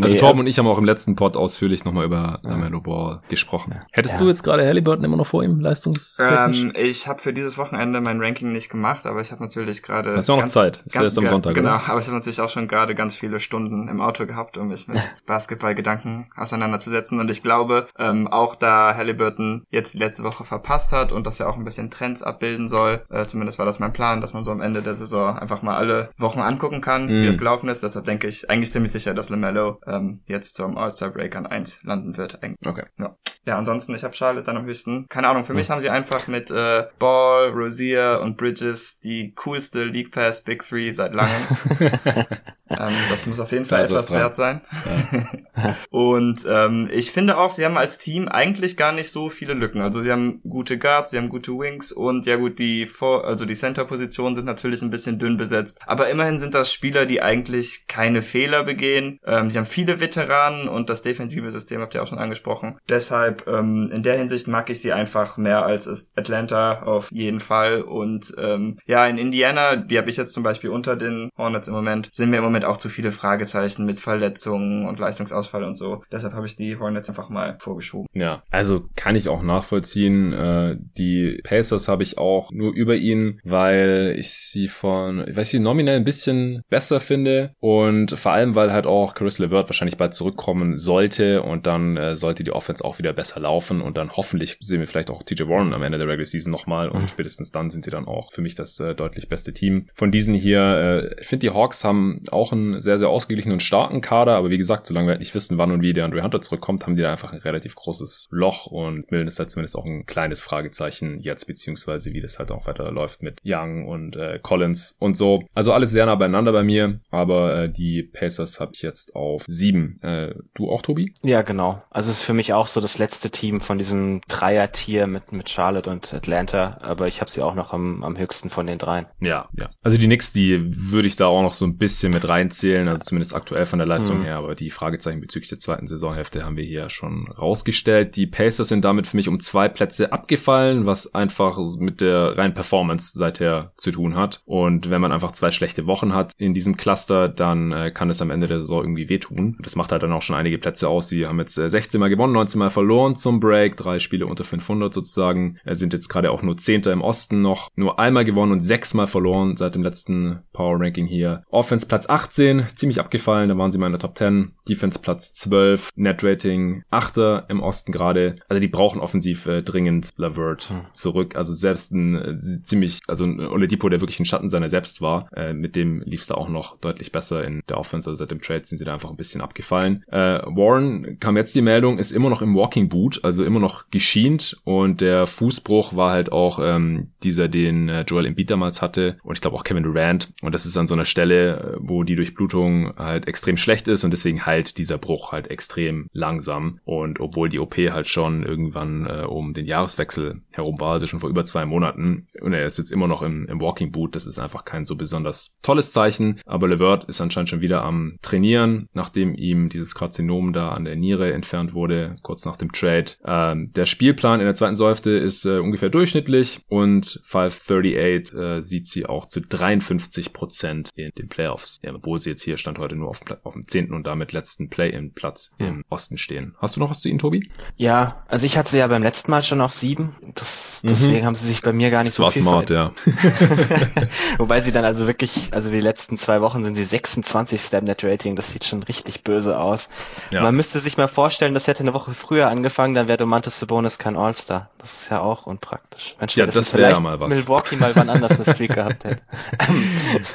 Also 0.00 0.14
nee, 0.14 0.20
Torben 0.20 0.40
und 0.40 0.46
ich 0.46 0.58
haben 0.58 0.66
auch 0.66 0.78
im 0.78 0.84
letzten 0.84 1.16
Pod 1.16 1.36
ausführlich 1.36 1.84
nochmal 1.84 2.04
über 2.04 2.40
ja. 2.42 2.50
Lamelo 2.50 2.80
Ball 2.80 3.20
gesprochen. 3.28 3.72
Ja. 3.74 3.86
Hättest 3.92 4.16
ja. 4.16 4.22
du 4.22 4.28
jetzt 4.28 4.42
gerade 4.42 4.64
Halliburton 4.64 5.04
immer 5.04 5.16
noch 5.16 5.26
vor 5.26 5.42
ihm, 5.42 5.60
leistungstechnisch? 5.60 6.62
Ähm, 6.62 6.72
ich 6.76 7.06
habe 7.06 7.20
für 7.20 7.32
dieses 7.32 7.58
Wochenende 7.58 8.00
mein 8.00 8.20
Ranking 8.20 8.52
nicht 8.52 8.70
gemacht, 8.70 9.06
aber 9.06 9.20
ich 9.20 9.32
habe 9.32 9.42
natürlich 9.42 9.82
gerade... 9.82 10.16
Hast 10.16 10.28
du 10.28 10.34
auch 10.34 10.42
noch 10.42 10.48
Zeit? 10.48 10.78
Ist 10.78 10.94
ganz, 10.94 11.04
erst 11.04 11.18
am 11.18 11.26
Sonntag, 11.26 11.54
Genau, 11.54 11.76
oder? 11.76 11.88
aber 11.88 12.00
ich 12.00 12.06
habe 12.06 12.16
natürlich 12.16 12.40
auch 12.40 12.48
schon 12.48 12.68
gerade 12.68 12.94
ganz 12.94 13.14
viele 13.14 13.40
Stunden 13.40 13.88
im 13.88 14.00
Auto 14.00 14.26
gehabt, 14.26 14.56
um 14.56 14.68
mich 14.68 14.88
mit 14.88 15.00
Basketballgedanken 15.26 16.30
auseinanderzusetzen. 16.36 17.20
Und 17.20 17.30
ich 17.30 17.42
glaube, 17.42 17.86
ähm, 17.98 18.28
auch 18.28 18.54
da 18.54 18.94
Halliburton 18.96 19.64
jetzt 19.70 19.94
die 19.94 19.98
letzte 19.98 20.24
Woche 20.24 20.44
verpasst 20.44 20.92
hat 20.92 21.12
und 21.12 21.26
das 21.26 21.38
ja 21.38 21.46
auch 21.46 21.56
ein 21.56 21.64
bisschen 21.64 21.90
Trends 21.90 22.22
abbilden 22.22 22.68
soll, 22.68 23.02
äh, 23.10 23.26
zumindest 23.26 23.58
war 23.58 23.66
das 23.66 23.78
mein 23.78 23.92
Plan, 23.92 24.20
dass 24.20 24.34
man 24.34 24.44
so 24.44 24.50
am 24.50 24.60
Ende 24.60 24.82
der 24.82 24.94
Saison 24.94 25.38
einfach 25.38 25.62
mal 25.62 25.76
alle 25.76 26.10
Wochen 26.18 26.40
angucken 26.40 26.80
kann, 26.80 27.06
mhm. 27.06 27.22
wie 27.22 27.26
es 27.26 27.38
gelaufen 27.38 27.68
ist. 27.68 27.82
Deshalb 27.82 28.04
denke 28.04 28.26
ich 28.26 28.48
eigentlich 28.50 28.72
ziemlich 28.72 28.92
sicher, 28.92 29.14
dass 29.14 29.30
LaMelo 29.34 29.80
ähm, 29.86 30.20
jetzt 30.26 30.54
zum 30.54 30.76
All-Star 30.76 31.10
Break 31.10 31.36
an 31.36 31.46
1 31.46 31.82
landen 31.82 32.16
wird. 32.16 32.38
Okay. 32.66 32.84
Ja, 32.98 33.16
ja 33.46 33.58
ansonsten, 33.58 33.94
ich 33.94 34.04
habe 34.04 34.14
Charlotte 34.14 34.46
dann 34.46 34.56
am 34.56 34.64
höchsten. 34.64 35.06
Keine 35.08 35.28
Ahnung, 35.28 35.44
für 35.44 35.52
mhm. 35.52 35.58
mich 35.58 35.70
haben 35.70 35.80
sie 35.80 35.90
einfach 35.90 36.26
mit 36.28 36.50
äh, 36.50 36.84
Ball, 36.98 37.50
Rosier 37.50 38.20
und 38.22 38.36
Bridges 38.36 38.98
die 38.98 39.32
coolste 39.34 39.84
League 39.84 40.12
Pass 40.12 40.42
Big 40.42 40.66
Three 40.66 40.92
seit 40.92 41.14
langem. 41.14 41.46
ähm, 42.78 42.94
das 43.10 43.26
muss 43.26 43.40
auf 43.40 43.52
jeden 43.52 43.64
Fall 43.64 43.84
etwas 43.84 44.10
wert 44.10 44.34
sein. 44.34 44.60
Ja. 44.84 45.24
und 45.90 46.44
ähm, 46.48 46.88
ich 46.92 47.10
finde 47.12 47.38
auch, 47.38 47.50
sie 47.50 47.64
haben 47.64 47.76
als 47.76 47.98
Team 47.98 48.28
eigentlich 48.28 48.76
gar 48.76 48.92
nicht 48.92 49.10
so 49.10 49.30
viele 49.30 49.54
Lücken. 49.54 49.80
Also 49.80 50.02
sie 50.02 50.10
haben 50.10 50.40
gute 50.48 50.78
Guards, 50.78 51.10
sie 51.10 51.18
haben 51.18 51.28
gute 51.28 51.52
Wings 51.52 51.92
und 51.92 52.26
ja 52.26 52.36
gut, 52.36 52.58
die 52.58 52.86
Vor 52.86 53.24
also 53.24 53.44
die 53.44 53.54
Center-Positionen 53.54 54.34
sind 54.34 54.44
natürlich 54.44 54.82
ein 54.82 54.90
bisschen 54.90 55.18
dünn 55.18 55.36
besetzt. 55.36 55.80
Aber 55.86 56.08
immerhin 56.08 56.38
sind 56.38 56.54
das 56.54 56.72
Spieler, 56.72 57.06
die 57.06 57.22
eigentlich 57.22 57.86
keine 57.86 58.22
Fehler 58.22 58.64
begehen. 58.64 59.20
Ähm, 59.24 59.50
sie 59.50 59.58
haben 59.58 59.66
viele 59.66 60.00
Veteranen 60.00 60.68
und 60.68 60.90
das 60.90 61.02
defensive 61.02 61.50
System 61.50 61.80
habt 61.80 61.94
ihr 61.94 62.02
auch 62.02 62.06
schon 62.06 62.18
angesprochen. 62.18 62.78
Deshalb 62.88 63.46
ähm, 63.46 63.90
in 63.92 64.02
der 64.02 64.18
Hinsicht 64.18 64.48
mag 64.48 64.70
ich 64.70 64.80
sie 64.80 64.92
einfach 64.92 65.36
mehr 65.36 65.64
als 65.64 66.12
Atlanta 66.16 66.82
auf 66.82 67.10
jeden 67.10 67.40
Fall. 67.40 67.82
Und 67.82 68.34
ähm, 68.38 68.78
ja, 68.86 69.06
in 69.06 69.18
Indiana, 69.18 69.76
die 69.76 69.98
habe 69.98 70.10
ich 70.10 70.16
jetzt 70.16 70.32
zum 70.32 70.42
Beispiel 70.42 70.70
unter 70.70 70.96
den 70.96 71.30
Hornets 71.36 71.68
im 71.68 71.74
Moment, 71.74 72.08
sind 72.12 72.30
mir 72.30 72.38
im 72.38 72.44
Moment 72.44 72.63
auch 72.64 72.76
zu 72.76 72.88
viele 72.88 73.12
Fragezeichen 73.12 73.84
mit 73.84 74.00
Verletzungen 74.00 74.86
und 74.86 74.98
Leistungsausfall 74.98 75.64
und 75.64 75.74
so. 75.74 76.02
Deshalb 76.10 76.34
habe 76.34 76.46
ich 76.46 76.56
die 76.56 76.76
Hornets 76.78 77.08
einfach 77.08 77.28
mal 77.28 77.56
vorgeschoben. 77.60 78.06
Ja, 78.12 78.42
also 78.50 78.88
kann 78.96 79.16
ich 79.16 79.28
auch 79.28 79.42
nachvollziehen. 79.42 80.32
Äh, 80.32 80.76
die 80.98 81.40
Pacers 81.44 81.88
habe 81.88 82.02
ich 82.02 82.18
auch 82.18 82.50
nur 82.50 82.72
über 82.72 82.96
ihn, 82.96 83.40
weil 83.44 84.14
ich 84.18 84.30
sie 84.30 84.68
von, 84.68 85.26
ich 85.26 85.36
weiß 85.36 85.52
nicht, 85.52 85.62
nominell 85.62 85.96
ein 85.96 86.04
bisschen 86.04 86.62
besser 86.70 87.00
finde 87.00 87.54
und 87.60 88.12
vor 88.12 88.32
allem, 88.32 88.54
weil 88.54 88.72
halt 88.72 88.86
auch 88.86 89.14
Chris 89.14 89.38
LeVert 89.38 89.68
wahrscheinlich 89.68 89.96
bald 89.96 90.14
zurückkommen 90.14 90.76
sollte 90.76 91.42
und 91.42 91.66
dann 91.66 91.96
äh, 91.96 92.16
sollte 92.16 92.44
die 92.44 92.52
Offense 92.52 92.84
auch 92.84 92.98
wieder 92.98 93.12
besser 93.12 93.40
laufen 93.40 93.80
und 93.80 93.96
dann 93.96 94.10
hoffentlich 94.12 94.56
sehen 94.60 94.80
wir 94.80 94.86
vielleicht 94.86 95.10
auch 95.10 95.22
TJ 95.22 95.48
Warren 95.48 95.72
am 95.72 95.82
Ende 95.82 95.98
der 95.98 96.08
Regular 96.08 96.26
Season 96.26 96.50
nochmal 96.50 96.88
und 96.88 97.08
spätestens 97.08 97.50
dann 97.50 97.70
sind 97.70 97.84
sie 97.84 97.90
dann 97.90 98.06
auch 98.06 98.32
für 98.32 98.42
mich 98.42 98.54
das 98.54 98.78
äh, 98.80 98.94
deutlich 98.94 99.28
beste 99.28 99.52
Team. 99.52 99.88
Von 99.94 100.10
diesen 100.10 100.34
hier, 100.34 101.14
ich 101.18 101.26
finde 101.26 101.46
die 101.46 101.54
Hawks 101.54 101.84
haben 101.84 102.22
auch 102.30 102.43
einen 102.52 102.80
sehr, 102.80 102.98
sehr 102.98 103.08
ausgeglichenen 103.08 103.54
und 103.54 103.60
starken 103.60 104.00
Kader, 104.00 104.36
aber 104.36 104.50
wie 104.50 104.58
gesagt, 104.58 104.86
solange 104.86 105.08
wir 105.08 105.12
halt 105.12 105.20
nicht 105.20 105.34
wissen, 105.34 105.58
wann 105.58 105.70
und 105.70 105.82
wie 105.82 105.92
der 105.92 106.04
Andre 106.04 106.22
Hunter 106.22 106.40
zurückkommt, 106.40 106.84
haben 106.84 106.96
die 106.96 107.02
da 107.02 107.12
einfach 107.12 107.32
ein 107.32 107.40
relativ 107.40 107.74
großes 107.74 108.28
Loch 108.30 108.66
und 108.66 109.10
Millen 109.10 109.26
ist 109.26 109.38
halt 109.38 109.50
zumindest 109.50 109.76
auch 109.76 109.84
ein 109.84 110.06
kleines 110.06 110.42
Fragezeichen 110.42 111.20
jetzt, 111.20 111.46
beziehungsweise 111.46 112.12
wie 112.12 112.20
das 112.20 112.38
halt 112.38 112.50
auch 112.50 112.66
weiter 112.66 112.90
läuft 112.90 113.22
mit 113.22 113.40
Young 113.44 113.86
und 113.86 114.16
äh, 114.16 114.38
Collins 114.42 114.96
und 114.98 115.16
so. 115.16 115.44
Also 115.54 115.72
alles 115.72 115.90
sehr 115.90 116.06
nah 116.06 116.14
beieinander 116.14 116.52
bei 116.52 116.62
mir, 116.62 117.00
aber 117.10 117.64
äh, 117.64 117.68
die 117.70 118.02
Pacers 118.02 118.60
habe 118.60 118.72
ich 118.74 118.82
jetzt 118.82 119.14
auf 119.14 119.44
sieben. 119.46 120.00
Äh, 120.02 120.34
du 120.54 120.70
auch, 120.70 120.82
Tobi? 120.82 121.14
Ja, 121.22 121.42
genau. 121.42 121.82
Also 121.90 122.10
es 122.10 122.18
ist 122.18 122.22
für 122.22 122.34
mich 122.34 122.52
auch 122.52 122.66
so 122.66 122.80
das 122.80 122.98
letzte 122.98 123.30
Team 123.30 123.60
von 123.60 123.78
diesem 123.78 124.20
Dreier-Tier 124.28 125.06
mit, 125.06 125.32
mit 125.32 125.48
Charlotte 125.48 125.90
und 125.90 126.12
Atlanta, 126.12 126.78
aber 126.80 127.08
ich 127.08 127.20
habe 127.20 127.30
sie 127.30 127.42
auch 127.42 127.54
noch 127.54 127.72
am, 127.72 128.02
am 128.04 128.18
höchsten 128.18 128.50
von 128.50 128.66
den 128.66 128.78
dreien. 128.78 129.06
Ja, 129.20 129.48
ja. 129.58 129.70
Also 129.82 129.96
die 129.96 130.06
Knicks, 130.06 130.32
die 130.32 130.60
würde 130.92 131.08
ich 131.08 131.16
da 131.16 131.26
auch 131.26 131.42
noch 131.42 131.54
so 131.54 131.64
ein 131.64 131.76
bisschen 131.76 132.12
mit 132.12 132.24
reinzählen, 132.34 132.88
also 132.88 133.04
zumindest 133.04 133.34
aktuell 133.34 133.64
von 133.64 133.78
der 133.78 133.86
Leistung 133.86 134.18
mhm. 134.18 134.24
her, 134.24 134.36
aber 134.36 134.54
die 134.54 134.70
Fragezeichen 134.70 135.20
bezüglich 135.20 135.48
der 135.48 135.60
zweiten 135.60 135.86
Saisonhälfte 135.86 136.44
haben 136.44 136.56
wir 136.56 136.64
hier 136.64 136.90
schon 136.90 137.28
rausgestellt. 137.30 138.16
Die 138.16 138.26
Pacers 138.26 138.68
sind 138.68 138.84
damit 138.84 139.06
für 139.06 139.16
mich 139.16 139.28
um 139.28 139.38
zwei 139.40 139.68
Plätze 139.68 140.12
abgefallen, 140.12 140.84
was 140.84 141.14
einfach 141.14 141.58
mit 141.78 142.00
der 142.00 142.36
reinen 142.36 142.54
Performance 142.54 143.16
seither 143.16 143.72
zu 143.76 143.92
tun 143.92 144.16
hat. 144.16 144.42
Und 144.46 144.90
wenn 144.90 145.00
man 145.00 145.12
einfach 145.12 145.32
zwei 145.32 145.52
schlechte 145.52 145.86
Wochen 145.86 146.12
hat 146.12 146.32
in 146.36 146.54
diesem 146.54 146.76
Cluster, 146.76 147.28
dann 147.28 147.72
äh, 147.72 147.90
kann 147.92 148.10
es 148.10 148.20
am 148.20 148.30
Ende 148.30 148.48
der 148.48 148.60
Saison 148.60 148.82
irgendwie 148.82 149.08
wehtun. 149.08 149.56
Das 149.60 149.76
macht 149.76 149.92
halt 149.92 150.02
dann 150.02 150.12
auch 150.12 150.22
schon 150.22 150.36
einige 150.36 150.58
Plätze 150.58 150.88
aus. 150.88 151.08
Sie 151.08 151.26
haben 151.26 151.38
jetzt 151.38 151.54
16 151.54 151.98
äh, 151.98 152.00
Mal 152.00 152.08
gewonnen, 152.08 152.32
19 152.32 152.58
Mal 152.58 152.70
verloren 152.70 153.14
zum 153.14 153.38
Break, 153.38 153.76
drei 153.76 154.00
Spiele 154.00 154.26
unter 154.26 154.44
500 154.44 154.92
sozusagen. 154.92 155.58
Äh, 155.64 155.76
sind 155.76 155.92
jetzt 155.92 156.08
gerade 156.08 156.32
auch 156.32 156.42
nur 156.42 156.56
Zehnter 156.56 156.92
im 156.92 157.00
Osten 157.00 157.42
noch, 157.42 157.70
nur 157.76 158.00
einmal 158.00 158.24
gewonnen 158.24 158.52
und 158.52 158.60
sechs 158.60 158.92
Mal 158.94 159.06
verloren 159.06 159.56
seit 159.56 159.74
dem 159.74 159.82
letzten 159.84 160.40
Power 160.52 160.80
Ranking 160.80 161.06
hier. 161.06 161.44
Offense 161.48 161.86
Platz 161.86 162.06
18, 162.24 162.68
ziemlich 162.74 163.00
abgefallen, 163.00 163.50
da 163.50 163.58
waren 163.58 163.70
sie 163.70 163.78
mal 163.78 163.86
in 163.86 163.92
der 163.92 164.00
Top 164.00 164.16
10. 164.16 164.52
Defense 164.66 164.98
Platz 164.98 165.34
12, 165.34 165.90
Net 165.94 166.24
Rating 166.24 166.84
8 166.90 167.18
im 167.48 167.60
Osten 167.60 167.92
gerade. 167.92 168.36
Also 168.48 168.60
die 168.60 168.68
brauchen 168.68 169.00
offensiv 169.00 169.46
äh, 169.46 169.62
dringend 169.62 170.10
Lavert 170.16 170.70
hm. 170.70 170.80
zurück. 170.94 171.36
Also 171.36 171.52
selbst 171.52 171.92
ein 171.92 172.14
äh, 172.14 172.38
ziemlich, 172.38 173.00
also 173.06 173.24
ein 173.24 173.40
Oladipo, 173.40 173.90
der 173.90 174.00
wirklich 174.00 174.20
ein 174.20 174.24
Schatten 174.24 174.48
seiner 174.48 174.70
selbst 174.70 175.02
war, 175.02 175.28
äh, 175.36 175.52
mit 175.52 175.76
dem 175.76 176.00
lief 176.00 176.22
es 176.22 176.28
da 176.28 176.34
auch 176.34 176.48
noch 176.48 176.78
deutlich 176.78 177.12
besser 177.12 177.44
in 177.44 177.62
der 177.68 177.78
Offense. 177.78 178.08
Also 178.08 178.20
seit 178.20 178.30
dem 178.30 178.40
Trade 178.40 178.64
sind 178.64 178.78
sie 178.78 178.84
da 178.84 178.94
einfach 178.94 179.10
ein 179.10 179.16
bisschen 179.16 179.42
abgefallen. 179.42 180.02
Äh, 180.08 180.40
Warren 180.46 181.18
kam 181.20 181.36
jetzt 181.36 181.54
die 181.54 181.62
Meldung, 181.62 181.98
ist 181.98 182.12
immer 182.12 182.30
noch 182.30 182.40
im 182.40 182.56
Walking 182.56 182.88
Boot, 182.88 183.20
also 183.22 183.44
immer 183.44 183.60
noch 183.60 183.90
geschient 183.90 184.56
und 184.64 185.02
der 185.02 185.26
Fußbruch 185.26 185.94
war 185.94 186.12
halt 186.12 186.32
auch 186.32 186.58
ähm, 186.62 187.08
dieser, 187.22 187.48
den 187.48 187.90
äh, 187.90 188.02
Joel 188.02 188.26
Embiid 188.26 188.50
damals 188.50 188.80
hatte 188.80 189.18
und 189.22 189.34
ich 189.34 189.42
glaube 189.42 189.56
auch 189.56 189.64
Kevin 189.64 189.82
Durant 189.82 190.32
und 190.40 190.52
das 190.52 190.64
ist 190.64 190.78
an 190.78 190.86
so 190.86 190.94
einer 190.94 191.04
Stelle, 191.04 191.74
äh, 191.74 191.76
wo 191.80 192.02
die 192.02 192.13
Durchblutung 192.16 192.94
halt 192.96 193.28
extrem 193.28 193.56
schlecht 193.56 193.88
ist 193.88 194.04
und 194.04 194.10
deswegen 194.10 194.46
halt 194.46 194.78
dieser 194.78 194.98
Bruch 194.98 195.32
halt 195.32 195.48
extrem 195.50 196.08
langsam 196.12 196.80
und 196.84 197.20
obwohl 197.20 197.48
die 197.48 197.58
OP 197.58 197.76
halt 197.76 198.08
schon 198.08 198.42
irgendwann 198.42 199.06
äh, 199.06 199.24
um 199.24 199.54
den 199.54 199.66
Jahreswechsel 199.66 200.42
herum 200.50 200.80
war, 200.80 200.92
also 200.92 201.06
schon 201.06 201.20
vor 201.20 201.30
über 201.30 201.44
zwei 201.44 201.64
Monaten 201.64 202.28
und 202.40 202.52
er 202.52 202.66
ist 202.66 202.78
jetzt 202.78 202.90
immer 202.90 203.08
noch 203.08 203.22
im, 203.22 203.46
im 203.46 203.60
Walking 203.60 203.92
Boot, 203.92 204.14
das 204.14 204.26
ist 204.26 204.38
einfach 204.38 204.64
kein 204.64 204.84
so 204.84 204.96
besonders 204.96 205.56
tolles 205.62 205.92
Zeichen, 205.92 206.40
aber 206.46 206.68
Levert 206.68 207.04
ist 207.04 207.20
anscheinend 207.20 207.48
schon 207.48 207.60
wieder 207.60 207.84
am 207.84 208.18
Trainieren, 208.22 208.88
nachdem 208.92 209.34
ihm 209.34 209.68
dieses 209.68 209.94
Karzinom 209.94 210.52
da 210.52 210.70
an 210.70 210.84
der 210.84 210.96
Niere 210.96 211.32
entfernt 211.32 211.74
wurde, 211.74 212.16
kurz 212.22 212.44
nach 212.44 212.56
dem 212.56 212.72
Trade. 212.72 213.12
Ähm, 213.24 213.72
der 213.72 213.86
Spielplan 213.86 214.40
in 214.40 214.46
der 214.46 214.54
zweiten 214.54 214.76
Säufte 214.76 215.10
ist 215.10 215.44
äh, 215.44 215.58
ungefähr 215.58 215.90
durchschnittlich 215.90 216.60
und 216.68 217.20
538 217.24 218.34
äh, 218.34 218.62
sieht 218.62 218.86
sie 218.86 219.06
auch 219.06 219.28
zu 219.28 219.40
53 219.40 220.32
Prozent 220.32 220.90
in 220.94 221.10
den 221.18 221.28
Playoffs. 221.28 221.78
Ja, 221.82 221.92
obwohl 222.04 222.20
sie 222.20 222.30
jetzt 222.30 222.42
hier 222.42 222.58
Stand 222.58 222.78
heute 222.78 222.96
nur 222.96 223.08
auf, 223.08 223.20
auf 223.44 223.54
dem 223.54 223.66
zehnten 223.66 223.94
und 223.94 224.06
damit 224.06 224.32
letzten 224.32 224.68
Play-in-Platz 224.68 225.54
mhm. 225.58 225.66
im 225.66 225.84
Osten 225.88 226.18
stehen. 226.18 226.54
Hast 226.58 226.76
du 226.76 226.80
noch 226.80 226.90
was 226.90 227.00
zu 227.00 227.08
ihnen, 227.08 227.18
Tobi? 227.18 227.50
Ja, 227.76 228.24
also 228.28 228.44
ich 228.44 228.58
hatte 228.58 228.70
sie 228.70 228.78
ja 228.78 228.86
beim 228.86 229.02
letzten 229.02 229.30
Mal 229.30 229.42
schon 229.42 229.62
auf 229.62 229.72
sieben. 229.72 230.14
Das, 230.34 230.82
mhm. 230.82 230.88
deswegen 230.88 231.24
haben 231.24 231.34
sie 231.34 231.46
sich 231.46 231.62
bei 231.62 231.72
mir 231.72 231.90
gar 231.90 232.02
nicht 232.02 232.10
das 232.10 232.16
so 232.16 232.24
war 232.24 232.30
smart, 232.30 232.68
ja. 232.68 232.92
Wobei 234.38 234.60
sie 234.60 234.70
dann 234.70 234.84
also 234.84 235.06
wirklich, 235.06 235.54
also 235.54 235.70
die 235.70 235.80
letzten 235.80 236.18
zwei 236.18 236.42
Wochen 236.42 236.62
sind 236.62 236.74
sie 236.74 236.84
26 236.84 237.58
Stab 237.58 237.84
Net 237.84 238.04
Rating. 238.04 238.36
Das 238.36 238.52
sieht 238.52 238.64
schon 238.64 238.82
richtig 238.82 239.24
böse 239.24 239.58
aus. 239.58 239.88
Ja. 240.30 240.42
Man 240.42 240.54
müsste 240.54 240.80
sich 240.80 240.98
mal 240.98 241.08
vorstellen, 241.08 241.54
das 241.54 241.66
hätte 241.68 241.80
eine 241.80 241.94
Woche 241.94 242.12
früher 242.12 242.48
angefangen, 242.48 242.94
dann 242.94 243.08
wäre 243.08 243.16
Domantas 243.16 243.58
Sabonis 243.58 243.96
kein 243.96 244.16
All-Star. 244.16 244.68
Das 244.76 244.92
ist 244.92 245.10
ja 245.10 245.20
auch 245.20 245.46
unpraktisch. 245.46 246.16
Mensch, 246.20 246.36
ja, 246.36 246.44
das 246.44 246.74
wäre 246.74 246.90
ja 246.90 247.00
mal 247.00 247.18
was. 247.18 247.34
Milwaukee 247.34 247.76
mal 247.76 247.96
wann 247.96 248.10
anders 248.10 248.32
eine 248.32 248.44
Streak 248.44 248.74
gehabt 248.74 249.04
hätte. 249.04 249.22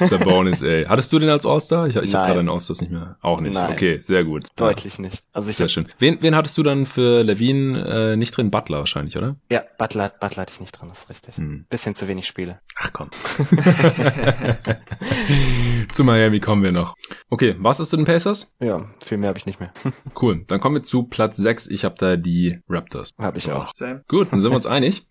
Sabonis, 0.00 0.62
ey. 0.62 0.86
Hattest 0.86 1.12
du 1.12 1.20
den 1.20 1.28
als 1.28 1.46
All-Star? 1.46 1.59
Ich, 1.60 1.96
ich 1.96 2.14
habe 2.14 2.26
gerade 2.26 2.40
den 2.40 2.50
All-Stars 2.50 2.80
nicht 2.80 2.90
mehr. 2.90 3.16
Auch 3.20 3.40
nicht. 3.40 3.54
Nein. 3.54 3.72
Okay, 3.72 4.00
sehr 4.00 4.24
gut. 4.24 4.48
Deutlich 4.56 4.96
ja. 4.96 5.02
nicht. 5.02 5.22
Also 5.32 5.50
ich 5.50 5.56
sehr 5.56 5.68
schön. 5.68 5.86
Wen, 5.98 6.18
wen 6.20 6.34
hattest 6.34 6.56
du 6.58 6.62
dann 6.62 6.86
für 6.86 7.22
Levine 7.22 8.12
äh, 8.12 8.16
nicht 8.16 8.36
drin? 8.36 8.50
Butler 8.50 8.78
wahrscheinlich, 8.78 9.16
oder? 9.16 9.36
Ja, 9.50 9.62
Butler, 9.78 10.12
Butler 10.20 10.42
hatte 10.42 10.52
ich 10.54 10.60
nicht 10.60 10.72
drin, 10.72 10.88
das 10.88 11.00
ist 11.00 11.10
richtig. 11.10 11.36
Hm. 11.36 11.66
Bisschen 11.68 11.94
zu 11.94 12.08
wenig 12.08 12.26
Spiele. 12.26 12.60
Ach 12.76 12.92
komm. 12.92 13.10
zu 15.92 16.04
Miami 16.04 16.40
kommen 16.40 16.62
wir 16.62 16.72
noch. 16.72 16.94
Okay, 17.28 17.56
was 17.58 17.80
ist 17.80 17.90
zu 17.90 17.96
den 17.96 18.06
Pacers? 18.06 18.54
Ja, 18.60 18.88
viel 19.04 19.18
mehr 19.18 19.28
habe 19.28 19.38
ich 19.38 19.46
nicht 19.46 19.60
mehr. 19.60 19.72
cool, 20.20 20.44
dann 20.46 20.60
kommen 20.60 20.76
wir 20.76 20.82
zu 20.82 21.04
Platz 21.04 21.36
6. 21.36 21.68
Ich 21.68 21.84
habe 21.84 21.94
da 21.98 22.16
die 22.16 22.60
Raptors. 22.68 23.10
Habe 23.18 23.38
ich 23.38 23.50
auch. 23.50 23.72
Gut, 24.08 24.32
dann 24.32 24.40
sind 24.40 24.50
wir 24.50 24.56
uns 24.56 24.66
einig. 24.66 25.06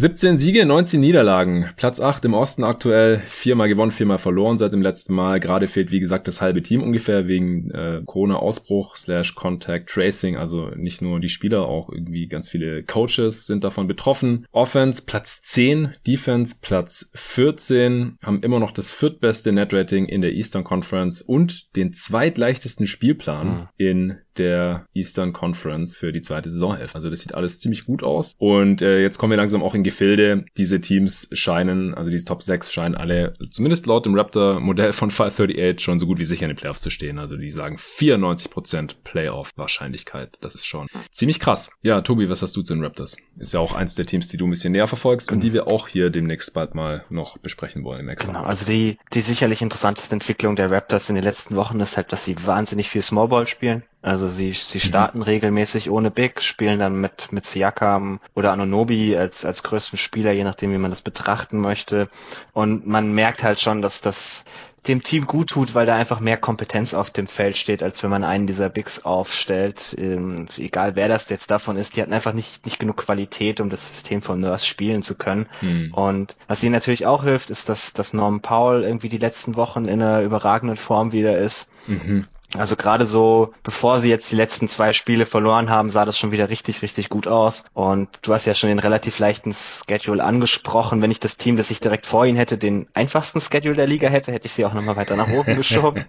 17 0.00 0.38
Siege, 0.38 0.64
19 0.64 1.00
Niederlagen. 1.00 1.70
Platz 1.76 1.98
8 1.98 2.26
im 2.26 2.34
Osten 2.34 2.62
aktuell. 2.62 3.20
Viermal 3.26 3.68
gewonnen, 3.68 3.90
viermal 3.90 4.18
verloren 4.18 4.56
seit 4.56 4.72
dem 4.72 4.80
letzten 4.80 5.12
Mal. 5.12 5.40
Gerade 5.40 5.66
fehlt, 5.66 5.90
wie 5.90 5.98
gesagt, 5.98 6.28
das 6.28 6.40
halbe 6.40 6.62
Team 6.62 6.84
ungefähr 6.84 7.26
wegen 7.26 7.72
äh, 7.72 8.02
Corona-Ausbruch 8.06 8.96
slash 8.96 9.34
Contact 9.34 9.88
Tracing. 9.88 10.36
Also 10.36 10.70
nicht 10.76 11.02
nur 11.02 11.18
die 11.18 11.28
Spieler, 11.28 11.66
auch 11.66 11.90
irgendwie 11.90 12.28
ganz 12.28 12.48
viele 12.48 12.84
Coaches 12.84 13.46
sind 13.46 13.64
davon 13.64 13.88
betroffen. 13.88 14.46
Offense 14.52 15.02
Platz 15.04 15.42
10, 15.42 15.94
Defense 16.06 16.58
Platz 16.62 17.10
14, 17.16 18.18
haben 18.22 18.42
immer 18.44 18.60
noch 18.60 18.70
das 18.70 18.92
viertbeste 18.92 19.50
Net-Rating 19.50 20.06
in 20.06 20.20
der 20.20 20.32
Eastern 20.32 20.62
Conference 20.62 21.22
und 21.22 21.74
den 21.74 21.92
zweitleichtesten 21.92 22.86
Spielplan 22.86 23.48
mhm. 23.48 23.68
in 23.76 24.18
der 24.38 24.86
Eastern 24.94 25.32
Conference 25.32 25.96
für 25.96 26.12
die 26.12 26.22
zweite 26.22 26.50
Saisonhälfte. 26.50 26.96
Also 26.96 27.10
das 27.10 27.20
sieht 27.20 27.34
alles 27.34 27.60
ziemlich 27.60 27.84
gut 27.84 28.02
aus. 28.02 28.34
Und 28.38 28.82
äh, 28.82 29.00
jetzt 29.00 29.18
kommen 29.18 29.30
wir 29.30 29.36
langsam 29.36 29.62
auch 29.62 29.74
in 29.74 29.84
Gefilde. 29.84 30.44
Diese 30.56 30.80
Teams 30.80 31.28
scheinen, 31.32 31.94
also 31.94 32.10
diese 32.10 32.24
Top 32.24 32.42
6 32.42 32.72
scheinen 32.72 32.94
alle, 32.94 33.34
zumindest 33.50 33.86
laut 33.86 34.06
dem 34.06 34.14
Raptor-Modell 34.14 34.92
von 34.92 35.10
538, 35.10 35.82
schon 35.82 35.98
so 35.98 36.06
gut 36.06 36.18
wie 36.18 36.24
sicher 36.24 36.44
in 36.44 36.50
den 36.50 36.56
Playoffs 36.56 36.80
zu 36.80 36.90
stehen. 36.90 37.18
Also 37.18 37.36
die 37.36 37.50
sagen 37.50 37.76
94% 37.76 38.96
Playoff-Wahrscheinlichkeit. 39.04 40.36
Das 40.40 40.54
ist 40.54 40.66
schon 40.66 40.88
ziemlich 41.10 41.40
krass. 41.40 41.70
Ja, 41.82 42.00
Tobi, 42.00 42.28
was 42.28 42.42
hast 42.42 42.56
du 42.56 42.62
zu 42.62 42.74
den 42.74 42.84
Raptors? 42.84 43.16
Ist 43.38 43.54
ja 43.54 43.60
auch 43.60 43.72
eins 43.72 43.94
der 43.94 44.06
Teams, 44.06 44.28
die 44.28 44.36
du 44.36 44.46
ein 44.46 44.50
bisschen 44.50 44.72
näher 44.72 44.86
verfolgst 44.86 45.30
und 45.32 45.40
die 45.40 45.52
wir 45.52 45.66
auch 45.66 45.88
hier 45.88 46.10
demnächst 46.10 46.54
bald 46.54 46.74
mal 46.74 47.04
noch 47.10 47.38
besprechen 47.38 47.84
wollen. 47.84 48.08
Im 48.08 48.14
genau, 48.16 48.42
also 48.42 48.66
die, 48.66 48.98
die 49.12 49.20
sicherlich 49.20 49.62
interessanteste 49.62 50.12
Entwicklung 50.12 50.56
der 50.56 50.70
Raptors 50.70 51.08
in 51.08 51.14
den 51.14 51.24
letzten 51.24 51.56
Wochen 51.56 51.80
ist 51.80 51.96
halt, 51.96 52.12
dass 52.12 52.24
sie 52.24 52.36
wahnsinnig 52.46 52.88
viel 52.88 53.02
Smallball 53.02 53.46
spielen. 53.46 53.84
Also 54.00 54.28
sie, 54.28 54.52
sie 54.52 54.78
mhm. 54.78 54.82
starten 54.82 55.18
mhm. 55.18 55.24
regelmäßig 55.24 55.90
ohne 55.90 56.10
Big, 56.10 56.40
spielen 56.40 56.78
dann 56.78 57.00
mit, 57.00 57.32
mit 57.32 57.46
Siakam 57.46 58.20
oder 58.34 58.52
Anonobi 58.52 59.16
als, 59.16 59.44
als 59.44 59.62
größten 59.62 59.98
Spieler, 59.98 60.32
je 60.32 60.44
nachdem, 60.44 60.72
wie 60.72 60.78
man 60.78 60.90
das 60.90 61.02
betrachten 61.02 61.60
möchte. 61.60 62.08
Und 62.52 62.86
man 62.86 63.12
merkt 63.12 63.42
halt 63.42 63.60
schon, 63.60 63.82
dass 63.82 64.00
das 64.00 64.44
dem 64.86 65.02
Team 65.02 65.26
gut 65.26 65.50
tut, 65.50 65.74
weil 65.74 65.86
da 65.86 65.96
einfach 65.96 66.20
mehr 66.20 66.36
Kompetenz 66.36 66.94
auf 66.94 67.10
dem 67.10 67.26
Feld 67.26 67.56
steht, 67.56 67.82
als 67.82 68.02
wenn 68.02 68.10
man 68.10 68.24
einen 68.24 68.46
dieser 68.46 68.68
Bigs 68.68 69.04
aufstellt. 69.04 69.94
Ähm, 69.98 70.46
egal 70.56 70.94
wer 70.96 71.08
das 71.08 71.28
jetzt 71.28 71.50
davon 71.50 71.76
ist, 71.76 71.96
die 71.96 72.02
hatten 72.02 72.12
einfach 72.12 72.32
nicht, 72.32 72.64
nicht 72.64 72.78
genug 72.78 72.96
Qualität, 72.96 73.60
um 73.60 73.70
das 73.70 73.88
System 73.88 74.22
von 74.22 74.40
Nurse 74.40 74.66
spielen 74.66 75.02
zu 75.02 75.16
können. 75.16 75.46
Mhm. 75.60 75.92
Und 75.92 76.36
was 76.46 76.62
ihnen 76.62 76.72
natürlich 76.72 77.06
auch 77.06 77.24
hilft, 77.24 77.50
ist, 77.50 77.68
dass, 77.68 77.92
dass 77.92 78.12
Norman 78.12 78.40
Powell 78.40 78.84
irgendwie 78.84 79.08
die 79.08 79.18
letzten 79.18 79.56
Wochen 79.56 79.84
in 79.86 80.02
einer 80.02 80.22
überragenden 80.22 80.76
Form 80.76 81.12
wieder 81.12 81.36
ist. 81.36 81.68
Mhm. 81.86 82.26
Also 82.56 82.76
gerade 82.76 83.04
so, 83.04 83.52
bevor 83.62 84.00
sie 84.00 84.08
jetzt 84.08 84.30
die 84.30 84.36
letzten 84.36 84.68
zwei 84.68 84.94
Spiele 84.94 85.26
verloren 85.26 85.68
haben, 85.68 85.90
sah 85.90 86.06
das 86.06 86.18
schon 86.18 86.32
wieder 86.32 86.48
richtig, 86.48 86.80
richtig 86.80 87.10
gut 87.10 87.26
aus. 87.26 87.64
Und 87.74 88.08
du 88.22 88.32
hast 88.32 88.46
ja 88.46 88.54
schon 88.54 88.68
den 88.68 88.78
relativ 88.78 89.18
leichten 89.18 89.54
Schedule 89.54 90.24
angesprochen. 90.24 91.02
Wenn 91.02 91.10
ich 91.10 91.20
das 91.20 91.36
Team, 91.36 91.58
das 91.58 91.70
ich 91.70 91.80
direkt 91.80 92.06
vor 92.06 92.24
ihnen 92.24 92.38
hätte, 92.38 92.56
den 92.56 92.88
einfachsten 92.94 93.42
Schedule 93.42 93.74
der 93.74 93.86
Liga 93.86 94.08
hätte, 94.08 94.32
hätte 94.32 94.46
ich 94.46 94.52
sie 94.52 94.64
auch 94.64 94.72
nochmal 94.72 94.96
weiter 94.96 95.14
nach 95.14 95.28
oben 95.28 95.54
geschoben. 95.56 96.06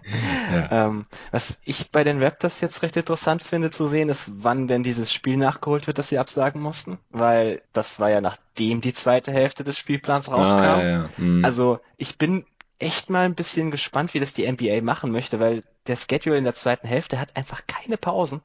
ja. 0.51 0.87
ähm, 0.87 1.07
was 1.31 1.59
ich 1.65 1.91
bei 1.91 2.05
den 2.05 2.23
Raptors 2.23 2.61
jetzt 2.61 2.83
recht 2.83 2.95
interessant 2.95 3.43
finde 3.43 3.69
zu 3.69 3.87
sehen, 3.87 4.07
ist, 4.07 4.31
wann 4.33 4.67
denn 4.69 4.83
dieses 4.83 5.11
Spiel 5.11 5.35
nachgeholt 5.35 5.87
wird, 5.87 5.97
das 5.97 6.07
sie 6.07 6.19
absagen 6.19 6.61
mussten. 6.61 6.99
Weil 7.09 7.61
das 7.73 7.99
war 7.99 8.11
ja 8.11 8.21
nachdem 8.21 8.79
die 8.79 8.93
zweite 8.93 9.33
Hälfte 9.33 9.65
des 9.65 9.77
Spielplans 9.77 10.31
rauskam. 10.31 10.63
Ah, 10.63 10.81
ja, 10.81 10.89
ja. 10.89 11.09
Mhm. 11.17 11.43
Also 11.43 11.79
ich 11.97 12.17
bin 12.17 12.45
echt 12.79 13.09
mal 13.09 13.25
ein 13.25 13.35
bisschen 13.35 13.71
gespannt, 13.71 14.13
wie 14.13 14.19
das 14.19 14.33
die 14.33 14.49
NBA 14.49 14.81
machen 14.81 15.11
möchte, 15.11 15.39
weil 15.39 15.63
der 15.89 15.97
Schedule 15.97 16.37
in 16.37 16.43
der 16.43 16.53
zweiten 16.53 16.87
Hälfte 16.87 17.19
hat 17.19 17.35
einfach 17.35 17.63
keine 17.67 17.97
Pausen. 17.97 18.41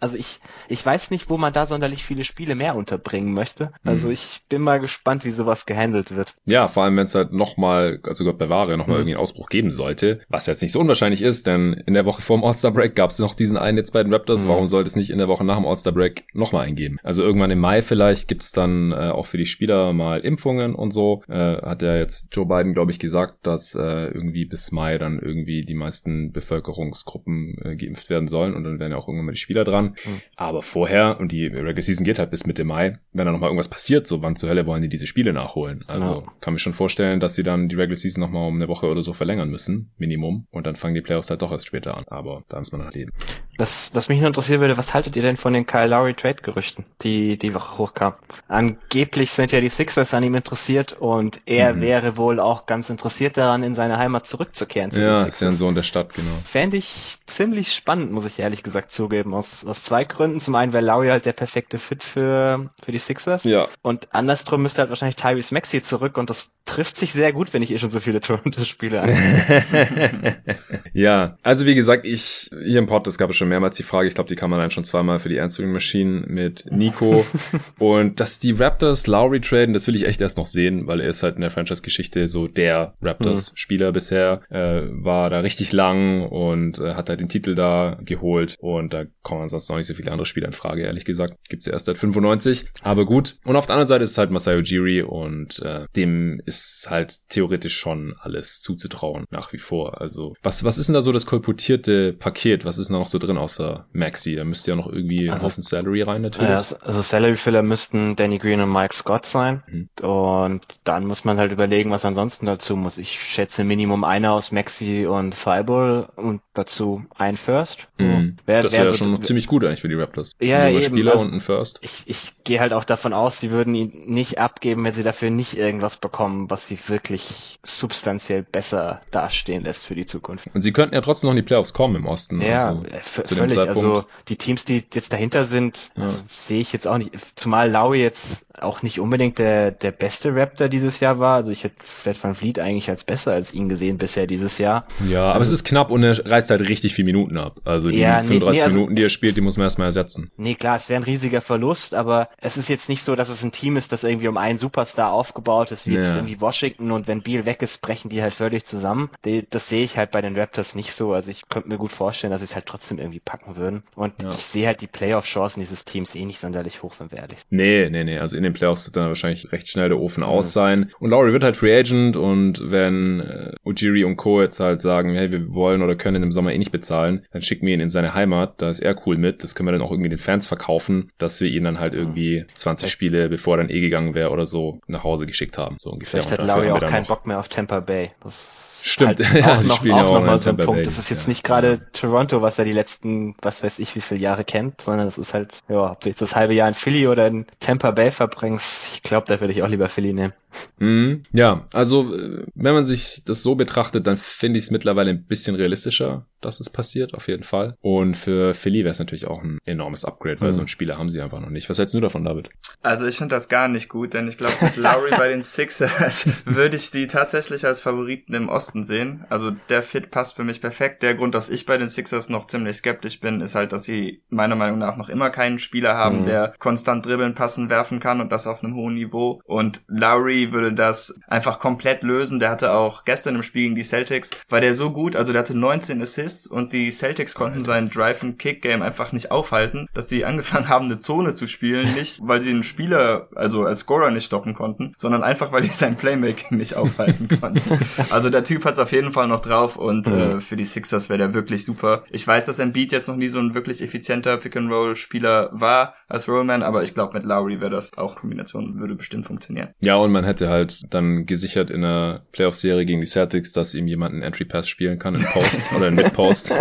Also 0.00 0.16
ich, 0.16 0.40
ich 0.68 0.84
weiß 0.84 1.10
nicht, 1.10 1.28
wo 1.28 1.36
man 1.36 1.52
da 1.52 1.66
sonderlich 1.66 2.04
viele 2.04 2.24
Spiele 2.24 2.54
mehr 2.54 2.74
unterbringen 2.74 3.34
möchte. 3.34 3.72
Also 3.84 4.08
mhm. 4.08 4.14
ich 4.14 4.42
bin 4.48 4.62
mal 4.62 4.80
gespannt, 4.80 5.24
wie 5.24 5.30
sowas 5.30 5.66
gehandelt 5.66 6.16
wird. 6.16 6.34
Ja, 6.46 6.68
vor 6.68 6.84
allem 6.84 6.96
wenn 6.96 7.04
es 7.04 7.14
halt 7.14 7.32
nochmal, 7.32 8.00
also 8.02 8.24
Gott 8.24 8.38
bewahre, 8.38 8.78
nochmal 8.78 8.96
mhm. 8.96 9.00
irgendwie 9.00 9.14
einen 9.14 9.22
Ausbruch 9.22 9.48
geben 9.48 9.70
sollte, 9.70 10.20
was 10.28 10.46
jetzt 10.46 10.62
nicht 10.62 10.72
so 10.72 10.80
unwahrscheinlich 10.80 11.20
ist, 11.20 11.46
denn 11.46 11.74
in 11.74 11.94
der 11.94 12.06
Woche 12.06 12.22
vor 12.22 12.38
dem 12.38 12.44
All-Star-Break 12.44 12.94
gab 12.94 13.10
es 13.10 13.18
noch 13.18 13.34
diesen 13.34 13.58
einen 13.58 13.76
jetzt 13.76 13.92
bei 13.92 14.02
den 14.02 14.12
Raptors. 14.12 14.44
Mhm. 14.44 14.48
Warum 14.48 14.66
sollte 14.66 14.88
es 14.88 14.96
nicht 14.96 15.10
in 15.10 15.18
der 15.18 15.28
Woche 15.28 15.44
nach 15.44 15.56
dem 15.56 15.66
All-Star-Break 15.66 16.24
nochmal 16.32 16.66
eingeben? 16.66 16.98
Also 17.02 17.22
irgendwann 17.22 17.50
im 17.50 17.58
Mai 17.58 17.82
vielleicht 17.82 18.28
gibt's 18.28 18.52
dann 18.52 18.92
äh, 18.92 19.10
auch 19.10 19.26
für 19.26 19.38
die 19.38 19.46
Spieler 19.46 19.92
mal 19.92 20.20
Impfungen 20.20 20.74
und 20.74 20.92
so. 20.92 21.22
Äh, 21.28 21.60
hat 21.60 21.82
ja 21.82 21.96
jetzt 21.96 22.34
Joe 22.34 22.46
Biden, 22.46 22.72
glaube 22.72 22.90
ich, 22.90 22.98
gesagt, 22.98 23.46
dass 23.46 23.74
äh, 23.74 24.06
irgendwie 24.06 24.46
bis 24.46 24.72
Mai 24.72 24.96
dann 24.96 25.18
irgendwie 25.18 25.64
die 25.64 25.74
meisten 25.74 26.32
Bevölkerung 26.32 26.85
Bevölkerungsgruppen 26.86 27.56
äh, 27.64 27.76
geimpft 27.76 28.10
werden 28.10 28.28
sollen 28.28 28.54
und 28.54 28.64
dann 28.64 28.78
werden 28.78 28.92
ja 28.92 28.98
auch 28.98 29.08
irgendwann 29.08 29.26
mal 29.26 29.32
die 29.32 29.38
Spieler 29.38 29.64
dran. 29.64 29.96
Mhm. 30.04 30.20
Aber 30.36 30.62
vorher, 30.62 31.18
und 31.20 31.32
die 31.32 31.46
Regular 31.46 31.80
Season 31.80 32.04
geht 32.04 32.18
halt 32.18 32.30
bis 32.30 32.46
Mitte 32.46 32.64
Mai, 32.64 32.98
wenn 33.12 33.26
da 33.26 33.32
nochmal 33.32 33.48
irgendwas 33.48 33.68
passiert, 33.68 34.06
so 34.06 34.22
wann 34.22 34.36
zur 34.36 34.48
Hölle 34.48 34.66
wollen 34.66 34.82
die 34.82 34.88
diese 34.88 35.06
Spiele 35.06 35.32
nachholen? 35.32 35.84
Also 35.86 36.22
ja. 36.26 36.32
kann 36.40 36.54
mir 36.54 36.58
schon 36.58 36.72
vorstellen, 36.72 37.20
dass 37.20 37.34
sie 37.34 37.42
dann 37.42 37.68
die 37.68 37.74
Regular 37.74 37.96
Season 37.96 38.20
nochmal 38.20 38.48
um 38.48 38.56
eine 38.56 38.68
Woche 38.68 38.86
oder 38.86 39.02
so 39.02 39.12
verlängern 39.12 39.50
müssen, 39.50 39.90
Minimum. 39.98 40.46
Und 40.50 40.66
dann 40.66 40.76
fangen 40.76 40.94
die 40.94 41.00
Playoffs 41.00 41.30
halt 41.30 41.42
doch 41.42 41.52
erst 41.52 41.66
später 41.66 41.96
an. 41.96 42.04
Aber 42.08 42.42
da 42.48 42.58
muss 42.58 42.72
man 42.72 42.82
noch 42.82 42.92
leben. 42.92 43.12
Was, 43.58 43.90
was 43.94 44.08
mich 44.08 44.18
nur 44.18 44.28
interessieren 44.28 44.60
würde, 44.60 44.76
was 44.76 44.92
haltet 44.94 45.16
ihr 45.16 45.22
denn 45.22 45.36
von 45.36 45.52
den 45.52 45.66
Kyle 45.66 45.86
Lowry 45.86 46.14
Trade 46.14 46.42
Gerüchten, 46.42 46.84
die 47.02 47.38
die 47.38 47.54
Woche 47.54 47.78
hochkamen? 47.78 48.18
Angeblich 48.48 49.30
sind 49.30 49.52
ja 49.52 49.60
die 49.60 49.68
Sixers 49.68 50.12
an 50.14 50.22
ihm 50.22 50.34
interessiert 50.34 50.92
und 50.98 51.38
er 51.46 51.74
mhm. 51.74 51.80
wäre 51.80 52.16
wohl 52.16 52.38
auch 52.40 52.66
ganz 52.66 52.90
interessiert 52.90 53.36
daran, 53.36 53.62
in 53.62 53.74
seine 53.74 53.98
Heimat 53.98 54.26
zurückzukehren. 54.26 54.90
Zu 54.90 55.00
ja, 55.00 55.22
ist 55.22 55.40
ja 55.40 55.48
ein 55.48 55.54
Sohn 55.54 55.74
der 55.74 55.82
Stadt, 55.82 56.12
genau. 56.12 56.28
Fände 56.66 56.78
ich 56.78 57.18
ziemlich 57.26 57.72
spannend, 57.72 58.10
muss 58.10 58.26
ich 58.26 58.40
ehrlich 58.40 58.64
gesagt 58.64 58.90
zugeben, 58.90 59.34
aus, 59.34 59.64
aus 59.64 59.84
zwei 59.84 60.02
Gründen. 60.02 60.40
Zum 60.40 60.56
einen 60.56 60.72
wäre 60.72 60.84
Lowry 60.84 61.10
halt 61.10 61.24
der 61.24 61.32
perfekte 61.32 61.78
Fit 61.78 62.02
für, 62.02 62.70
für 62.82 62.90
die 62.90 62.98
Sixers. 62.98 63.44
Ja. 63.44 63.68
Und 63.82 64.08
andersrum 64.12 64.62
müsste 64.62 64.80
halt 64.80 64.88
wahrscheinlich 64.88 65.14
Tyrese 65.14 65.54
Maxey 65.54 65.80
zurück 65.80 66.18
und 66.18 66.28
das 66.28 66.50
trifft 66.64 66.96
sich 66.96 67.12
sehr 67.12 67.32
gut, 67.32 67.54
wenn 67.54 67.62
ich 67.62 67.70
eh 67.72 67.78
schon 67.78 67.92
so 67.92 68.00
viele 68.00 68.20
Toronto-Spiele 68.22 69.00
an. 69.00 70.34
ja, 70.92 71.38
also 71.44 71.66
wie 71.66 71.76
gesagt, 71.76 72.04
ich, 72.04 72.50
hier 72.50 72.80
im 72.80 72.86
Pod, 72.86 73.06
es 73.06 73.16
gab 73.16 73.30
es 73.30 73.36
schon 73.36 73.48
mehrmals 73.48 73.76
die 73.76 73.84
Frage, 73.84 74.08
ich 74.08 74.16
glaube, 74.16 74.28
die 74.28 74.34
kann 74.34 74.50
man 74.50 74.58
dann 74.58 74.72
schon 74.72 74.84
zweimal 74.84 75.20
für 75.20 75.28
die 75.28 75.38
Answering 75.38 75.70
Machine 75.70 76.24
mit 76.26 76.64
Nico. 76.68 77.24
und 77.78 78.18
dass 78.18 78.40
die 78.40 78.50
Raptors 78.50 79.06
Lowry 79.06 79.40
traden, 79.40 79.72
das 79.72 79.86
will 79.86 79.94
ich 79.94 80.04
echt 80.04 80.20
erst 80.20 80.36
noch 80.36 80.46
sehen, 80.46 80.88
weil 80.88 81.00
er 81.00 81.10
ist 81.10 81.22
halt 81.22 81.36
in 81.36 81.42
der 81.42 81.50
Franchise-Geschichte 81.50 82.26
so 82.26 82.48
der 82.48 82.94
Raptors-Spieler 83.00 83.90
mhm. 83.90 83.94
bisher, 83.94 84.40
äh, 84.50 84.82
war 84.90 85.30
da 85.30 85.40
richtig 85.40 85.72
lang 85.72 86.22
und 86.22 86.55
äh, 86.78 86.94
hat 86.94 87.08
halt 87.08 87.20
den 87.20 87.28
Titel 87.28 87.54
da 87.54 87.98
geholt 88.04 88.56
und 88.60 88.92
da 88.92 89.04
kommen 89.22 89.42
ansonsten 89.42 89.72
noch 89.72 89.78
nicht 89.78 89.86
so 89.86 89.94
viele 89.94 90.12
andere 90.12 90.26
Spieler 90.26 90.46
in 90.46 90.52
Frage, 90.52 90.82
ehrlich 90.82 91.04
gesagt. 91.04 91.34
Gibt's 91.48 91.66
ja 91.66 91.72
erst 91.72 91.86
seit 91.86 91.98
95, 91.98 92.66
aber 92.82 93.04
gut. 93.04 93.38
Und 93.44 93.56
auf 93.56 93.66
der 93.66 93.74
anderen 93.74 93.88
Seite 93.88 94.04
ist 94.04 94.12
es 94.12 94.18
halt 94.18 94.30
Masayo 94.30 94.60
Jiri 94.60 95.02
und 95.02 95.60
äh, 95.62 95.86
dem 95.94 96.40
ist 96.44 96.88
halt 96.90 97.28
theoretisch 97.28 97.76
schon 97.76 98.14
alles 98.20 98.60
zuzutrauen, 98.60 99.24
nach 99.30 99.52
wie 99.52 99.58
vor. 99.58 100.00
Also 100.00 100.34
was, 100.42 100.64
was 100.64 100.78
ist 100.78 100.88
denn 100.88 100.94
da 100.94 101.00
so 101.00 101.12
das 101.12 101.26
kolportierte 101.26 102.12
Paket? 102.12 102.64
Was 102.64 102.78
ist 102.78 102.90
da 102.90 102.94
noch 102.94 103.08
so 103.08 103.18
drin 103.18 103.38
außer 103.38 103.86
Maxi? 103.92 104.36
Da 104.36 104.44
müsste 104.44 104.70
ja 104.70 104.76
noch 104.76 104.90
irgendwie 104.90 105.30
also, 105.30 105.46
ein 105.46 105.62
Salary 105.62 106.02
rein 106.02 106.22
natürlich. 106.22 106.70
Ja, 106.70 106.76
also 106.80 107.02
Salary 107.02 107.36
Filler 107.36 107.62
müssten 107.62 108.16
Danny 108.16 108.38
Green 108.38 108.60
und 108.60 108.72
Mike 108.72 108.94
Scott 108.94 109.26
sein 109.26 109.62
mhm. 109.66 109.88
und 110.06 110.62
dann 110.84 111.06
muss 111.06 111.24
man 111.24 111.38
halt 111.38 111.52
überlegen, 111.52 111.90
was 111.90 112.04
ansonsten 112.04 112.46
dazu 112.46 112.76
muss. 112.76 112.98
Ich 112.98 113.20
schätze 113.20 113.64
Minimum 113.64 114.04
einer 114.04 114.32
aus 114.32 114.52
Maxi 114.52 115.06
und 115.06 115.34
Fireball 115.34 116.08
und 116.16 116.40
dazu 116.56 117.04
ein 117.16 117.36
First. 117.36 117.88
Mhm. 117.98 118.36
Wär, 118.46 118.62
das 118.62 118.72
wäre 118.72 118.86
ja 118.86 118.90
so 118.90 118.96
schon 118.96 119.24
ziemlich 119.24 119.46
gut 119.46 119.64
eigentlich 119.64 119.80
für 119.80 119.88
die 119.88 119.94
Raptors. 119.94 120.32
Ja, 120.40 120.68
eben. 120.68 120.82
Spieler 120.82 121.12
also, 121.12 121.24
und 121.24 121.34
ein 121.34 121.40
First. 121.40 121.78
Ich, 121.82 122.04
ich 122.06 122.32
gehe 122.44 122.60
halt 122.60 122.72
auch 122.72 122.84
davon 122.84 123.12
aus, 123.12 123.40
sie 123.40 123.50
würden 123.50 123.74
ihn 123.74 124.04
nicht 124.06 124.38
abgeben, 124.38 124.84
wenn 124.84 124.94
sie 124.94 125.02
dafür 125.02 125.30
nicht 125.30 125.56
irgendwas 125.56 125.96
bekommen, 125.96 126.50
was 126.50 126.66
sie 126.68 126.78
wirklich 126.88 127.58
substanziell 127.62 128.42
besser 128.42 129.00
dastehen 129.10 129.64
lässt 129.64 129.86
für 129.86 129.94
die 129.94 130.06
Zukunft. 130.06 130.48
Und 130.54 130.62
sie 130.62 130.72
könnten 130.72 130.94
ja 130.94 131.00
trotzdem 131.00 131.28
noch 131.28 131.32
in 131.32 131.36
die 131.36 131.42
Playoffs 131.42 131.72
kommen 131.72 131.96
im 131.96 132.06
Osten. 132.06 132.40
Ja, 132.40 132.68
also, 132.68 132.84
äh, 132.84 133.00
völlig. 133.02 133.58
Also 133.58 134.04
die 134.28 134.36
Teams, 134.36 134.64
die 134.64 134.84
jetzt 134.92 135.12
dahinter 135.12 135.44
sind, 135.44 135.90
ja. 135.96 136.04
also, 136.04 136.22
sehe 136.28 136.60
ich 136.60 136.72
jetzt 136.72 136.86
auch 136.86 136.98
nicht. 136.98 137.12
Zumal 137.34 137.70
Lowry 137.70 138.02
jetzt 138.02 138.46
auch 138.58 138.82
nicht 138.82 139.00
unbedingt 139.00 139.38
der, 139.38 139.70
der 139.70 139.90
beste 139.90 140.34
Raptor 140.34 140.68
dieses 140.68 141.00
Jahr 141.00 141.18
war. 141.18 141.36
Also 141.36 141.50
ich 141.50 141.64
hätte 141.64 141.76
Fred 141.84 142.22
Van 142.22 142.34
Vliet 142.34 142.58
eigentlich 142.58 142.88
als 142.88 143.04
besser 143.04 143.32
als 143.32 143.52
ihn 143.52 143.68
gesehen 143.68 143.98
bisher 143.98 144.26
dieses 144.26 144.58
Jahr. 144.58 144.86
Ja, 145.08 145.24
aber 145.24 145.34
also, 145.34 145.52
es 145.52 145.60
ist 145.60 145.64
knapp 145.64 145.90
und 145.90 146.02
er 146.02 146.26
reißt 146.26 146.45
halt 146.50 146.68
richtig 146.68 146.94
viele 146.94 147.06
Minuten 147.06 147.36
ab. 147.38 147.60
Also 147.64 147.90
die 147.90 147.98
ja, 147.98 148.22
35 148.22 148.40
nee, 148.40 148.64
also 148.64 148.78
Minuten, 148.78 148.96
die 148.96 149.02
er 149.02 149.10
spielt, 149.10 149.36
die 149.36 149.40
muss 149.40 149.56
man 149.56 149.64
erstmal 149.64 149.86
ersetzen. 149.86 150.30
Nee, 150.36 150.54
klar, 150.54 150.76
es 150.76 150.88
wäre 150.88 151.00
ein 151.00 151.04
riesiger 151.04 151.40
Verlust, 151.40 151.94
aber 151.94 152.28
es 152.40 152.56
ist 152.56 152.68
jetzt 152.68 152.88
nicht 152.88 153.02
so, 153.02 153.16
dass 153.16 153.28
es 153.28 153.42
ein 153.42 153.52
Team 153.52 153.76
ist, 153.76 153.92
das 153.92 154.04
irgendwie 154.04 154.28
um 154.28 154.36
einen 154.36 154.58
Superstar 154.58 155.12
aufgebaut 155.12 155.70
ist, 155.70 155.86
wie 155.86 155.94
ja. 155.94 156.00
jetzt 156.00 156.14
irgendwie 156.14 156.40
Washington 156.40 156.90
und 156.90 157.08
wenn 157.08 157.22
Beal 157.22 157.46
weg 157.46 157.62
ist, 157.62 157.80
brechen 157.80 158.08
die 158.08 158.22
halt 158.22 158.34
völlig 158.34 158.64
zusammen. 158.64 159.10
Das 159.50 159.68
sehe 159.68 159.84
ich 159.84 159.96
halt 159.96 160.10
bei 160.10 160.20
den 160.20 160.36
Raptors 160.36 160.74
nicht 160.74 160.92
so. 160.92 161.12
Also 161.12 161.30
ich 161.30 161.48
könnte 161.48 161.68
mir 161.68 161.78
gut 161.78 161.92
vorstellen, 161.92 162.30
dass 162.30 162.40
sie 162.40 162.46
es 162.46 162.54
halt 162.54 162.66
trotzdem 162.66 162.98
irgendwie 162.98 163.20
packen 163.20 163.56
würden. 163.56 163.82
Und 163.94 164.22
ja. 164.22 164.28
ich 164.28 164.36
sehe 164.36 164.66
halt 164.66 164.80
die 164.80 164.86
Playoff-Chancen 164.86 165.60
dieses 165.60 165.84
Teams 165.84 166.14
eh 166.14 166.24
nicht 166.24 166.40
sonderlich 166.40 166.82
hoch, 166.82 166.94
wenn 166.98 167.10
wir 167.10 167.18
ehrlich 167.18 167.38
sind. 167.38 167.52
Nee, 167.52 167.88
nee, 167.90 168.04
nee. 168.04 168.18
Also 168.18 168.36
in 168.36 168.42
den 168.42 168.52
Playoffs 168.52 168.86
wird 168.86 168.96
dann 168.96 169.08
wahrscheinlich 169.08 169.52
recht 169.52 169.68
schnell 169.68 169.88
der 169.88 169.98
Ofen 169.98 170.22
mhm. 170.22 170.28
aus 170.28 170.52
sein. 170.52 170.90
Und 170.98 171.10
Laurie 171.10 171.32
wird 171.32 171.44
halt 171.44 171.56
Free 171.56 171.76
Agent 171.76 172.16
und 172.16 172.70
wenn 172.70 173.20
äh, 173.20 173.52
Ujiri 173.64 174.04
und 174.04 174.16
Co. 174.16 174.40
jetzt 174.40 174.60
halt 174.60 174.82
sagen, 174.82 175.14
hey, 175.14 175.30
wir 175.30 175.52
wollen 175.54 175.82
oder 175.82 175.96
können 175.96 176.22
im 176.22 176.32
Sommer 176.36 176.52
eh 176.52 176.58
nicht 176.58 176.70
bezahlen, 176.70 177.26
dann 177.32 177.42
schicken 177.42 177.66
wir 177.66 177.74
ihn 177.74 177.80
in 177.80 177.90
seine 177.90 178.14
Heimat, 178.14 178.62
da 178.62 178.70
ist 178.70 178.78
er 178.78 178.96
cool 179.06 179.16
mit. 179.16 179.42
Das 179.42 179.54
können 179.54 179.66
wir 179.66 179.72
dann 179.72 179.82
auch 179.82 179.90
irgendwie 179.90 180.10
den 180.10 180.18
Fans 180.18 180.46
verkaufen, 180.46 181.10
dass 181.18 181.40
wir 181.40 181.48
ihn 181.48 181.64
dann 181.64 181.80
halt 181.80 181.94
irgendwie 181.94 182.46
20 182.54 182.88
Spiele, 182.90 183.28
bevor 183.28 183.54
er 183.54 183.64
dann 183.64 183.70
eh 183.70 183.80
gegangen 183.80 184.14
wäre 184.14 184.30
oder 184.30 184.46
so, 184.46 184.80
nach 184.86 185.02
Hause 185.02 185.26
geschickt 185.26 185.58
haben. 185.58 185.76
So 185.78 185.90
ungefähr. 185.90 186.22
Vielleicht 186.22 186.40
hat 186.40 186.46
Laurie 186.46 186.70
auch 186.70 186.80
keinen 186.80 187.06
Bock 187.06 187.26
mehr 187.26 187.40
auf 187.40 187.48
Tampa 187.48 187.80
Bay. 187.80 188.12
Das 188.22 188.75
Stimmt, 188.88 189.18
halt 189.18 189.34
ja, 189.34 189.58
auch 189.58 189.62
noch, 189.64 189.80
auch 189.80 190.12
noch 190.20 190.24
mal 190.24 190.38
so 190.38 190.50
ein 190.50 190.56
Punkt. 190.56 190.74
Bay, 190.74 190.82
das 190.84 190.96
ist 190.96 191.10
jetzt 191.10 191.24
ja. 191.24 191.30
nicht 191.30 191.42
gerade 191.42 191.90
Toronto, 191.92 192.40
was 192.40 192.56
er 192.60 192.64
die 192.64 192.72
letzten, 192.72 193.34
was 193.42 193.64
weiß 193.64 193.80
ich, 193.80 193.96
wie 193.96 194.00
viele 194.00 194.20
Jahre 194.20 194.44
kennt, 194.44 194.80
sondern 194.80 195.08
es 195.08 195.18
ist 195.18 195.34
halt, 195.34 195.54
ja, 195.68 195.90
ob 195.90 196.00
du 196.02 196.08
jetzt 196.08 196.22
das 196.22 196.36
halbe 196.36 196.54
Jahr 196.54 196.68
in 196.68 196.74
Philly 196.74 197.08
oder 197.08 197.26
in 197.26 197.46
Tampa 197.58 197.90
Bay 197.90 198.12
verbringst, 198.12 198.94
ich 198.94 199.02
glaube, 199.02 199.26
da 199.26 199.40
würde 199.40 199.52
ich 199.52 199.64
auch 199.64 199.68
lieber 199.68 199.88
Philly 199.88 200.12
nehmen. 200.12 200.34
Mhm. 200.78 201.24
Ja, 201.32 201.64
also 201.72 202.08
wenn 202.54 202.74
man 202.74 202.86
sich 202.86 203.24
das 203.24 203.42
so 203.42 203.56
betrachtet, 203.56 204.06
dann 204.06 204.16
finde 204.16 204.60
ich 204.60 204.66
es 204.66 204.70
mittlerweile 204.70 205.10
ein 205.10 205.24
bisschen 205.24 205.56
realistischer, 205.56 206.24
dass 206.46 206.60
es 206.60 206.70
passiert, 206.70 207.14
auf 207.14 207.28
jeden 207.28 207.42
Fall. 207.42 207.76
Und 207.80 208.16
für 208.16 208.54
Philly 208.54 208.84
wäre 208.84 208.92
es 208.92 208.98
natürlich 208.98 209.26
auch 209.26 209.42
ein 209.42 209.58
enormes 209.64 210.04
Upgrade, 210.04 210.40
weil 210.40 210.50
mhm. 210.50 210.54
so 210.54 210.60
einen 210.60 210.68
Spieler 210.68 210.96
haben 210.96 211.10
sie 211.10 211.20
einfach 211.20 211.40
noch 211.40 211.50
nicht. 211.50 211.68
Was 211.68 211.78
hältst 211.78 211.94
du 211.94 212.00
davon, 212.00 212.24
David? 212.24 212.50
Also 212.82 213.06
ich 213.06 213.18
finde 213.18 213.34
das 213.34 213.48
gar 213.48 213.68
nicht 213.68 213.88
gut, 213.88 214.14
denn 214.14 214.28
ich 214.28 214.38
glaube, 214.38 214.54
mit 214.60 214.76
Lowry 214.76 215.10
bei 215.10 215.28
den 215.28 215.42
Sixers 215.42 216.28
würde 216.44 216.76
ich 216.76 216.90
die 216.90 217.06
tatsächlich 217.06 217.66
als 217.66 217.80
Favoriten 217.80 218.32
im 218.34 218.48
Osten 218.48 218.84
sehen. 218.84 219.24
Also 219.28 219.50
der 219.68 219.82
Fit 219.82 220.10
passt 220.10 220.36
für 220.36 220.44
mich 220.44 220.60
perfekt. 220.60 221.02
Der 221.02 221.14
Grund, 221.14 221.34
dass 221.34 221.50
ich 221.50 221.66
bei 221.66 221.76
den 221.76 221.88
Sixers 221.88 222.28
noch 222.28 222.46
ziemlich 222.46 222.76
skeptisch 222.76 223.20
bin, 223.20 223.40
ist 223.40 223.54
halt, 223.54 223.72
dass 223.72 223.84
sie 223.84 224.22
meiner 224.28 224.54
Meinung 224.54 224.78
nach 224.78 224.96
noch 224.96 225.08
immer 225.08 225.30
keinen 225.30 225.58
Spieler 225.58 225.94
haben, 225.94 226.20
mhm. 226.20 226.26
der 226.26 226.54
konstant 226.58 227.04
dribbeln, 227.04 227.34
passen, 227.34 227.70
werfen 227.70 228.00
kann 228.00 228.20
und 228.20 228.30
das 228.30 228.46
auf 228.46 228.62
einem 228.62 228.74
hohen 228.74 228.94
Niveau. 228.94 229.40
Und 229.44 229.82
Lowry 229.88 230.52
würde 230.52 230.72
das 230.72 231.18
einfach 231.26 231.58
komplett 231.58 232.02
lösen. 232.02 232.38
Der 232.38 232.50
hatte 232.50 232.72
auch 232.72 233.04
gestern 233.04 233.34
im 233.34 233.42
Spiel 233.42 233.62
gegen 233.62 233.74
die 233.74 233.82
Celtics, 233.82 234.30
war 234.48 234.60
der 234.60 234.74
so 234.74 234.92
gut, 234.92 235.16
also 235.16 235.32
der 235.32 235.40
hatte 235.40 235.56
19 235.56 236.00
Assists 236.00 236.35
und 236.46 236.72
die 236.72 236.90
Celtics 236.90 237.34
konnten 237.34 237.62
sein 237.62 237.90
Drive 237.90 238.22
and 238.22 238.38
Kick 238.38 238.62
Game 238.62 238.82
einfach 238.82 239.12
nicht 239.12 239.30
aufhalten, 239.30 239.88
dass 239.94 240.08
sie 240.08 240.24
angefangen 240.24 240.68
haben, 240.68 240.86
eine 240.86 240.98
Zone 240.98 241.34
zu 241.34 241.46
spielen, 241.46 241.94
nicht 241.94 242.20
weil 242.22 242.40
sie 242.40 242.50
einen 242.50 242.62
Spieler, 242.62 243.28
also 243.34 243.64
als 243.64 243.80
Scorer 243.80 244.10
nicht 244.10 244.26
stoppen 244.26 244.54
konnten, 244.54 244.92
sondern 244.96 245.22
einfach 245.22 245.52
weil 245.52 245.62
die 245.62 245.68
sein 245.68 245.96
Playmaking 245.96 246.58
nicht 246.58 246.74
aufhalten 246.74 247.28
konnten. 247.28 247.62
Also 248.10 248.30
der 248.30 248.44
Typ 248.44 248.64
hat's 248.64 248.78
auf 248.78 248.92
jeden 248.92 249.12
Fall 249.12 249.26
noch 249.28 249.40
drauf 249.40 249.76
und 249.76 250.06
äh, 250.06 250.40
für 250.40 250.56
die 250.56 250.64
Sixers 250.64 251.08
wäre 251.08 251.18
der 251.18 251.34
wirklich 251.34 251.64
super. 251.64 252.04
Ich 252.10 252.26
weiß, 252.26 252.44
dass 252.44 252.58
Embiid 252.58 252.92
jetzt 252.92 253.08
noch 253.08 253.16
nie 253.16 253.28
so 253.28 253.38
ein 253.38 253.54
wirklich 253.54 253.82
effizienter 253.82 254.36
Pick-and-Roll-Spieler 254.36 255.50
war 255.52 255.94
als 256.08 256.28
Rollman, 256.28 256.62
aber 256.62 256.82
ich 256.82 256.94
glaube, 256.94 257.14
mit 257.14 257.24
Lowry 257.24 257.60
wäre 257.60 257.70
das 257.70 257.96
auch 257.96 258.16
Kombination, 258.16 258.78
würde 258.78 258.94
bestimmt 258.94 259.26
funktionieren. 259.26 259.68
Ja, 259.80 259.96
und 259.96 260.12
man 260.12 260.24
hätte 260.24 260.48
halt 260.48 260.82
dann 260.92 261.26
gesichert 261.26 261.70
in 261.70 261.82
der 261.82 262.22
Playoff-Serie 262.32 262.86
gegen 262.86 263.00
die 263.00 263.06
Celtics, 263.06 263.52
dass 263.52 263.74
ihm 263.74 263.86
jemand 263.86 264.14
einen 264.14 264.22
Entry-Pass 264.22 264.68
spielen 264.68 264.98
kann, 264.98 265.14
in 265.14 265.24
Post 265.24 265.72
oder 265.76 265.88
in 265.88 265.96
Mid-Post. 266.16 266.54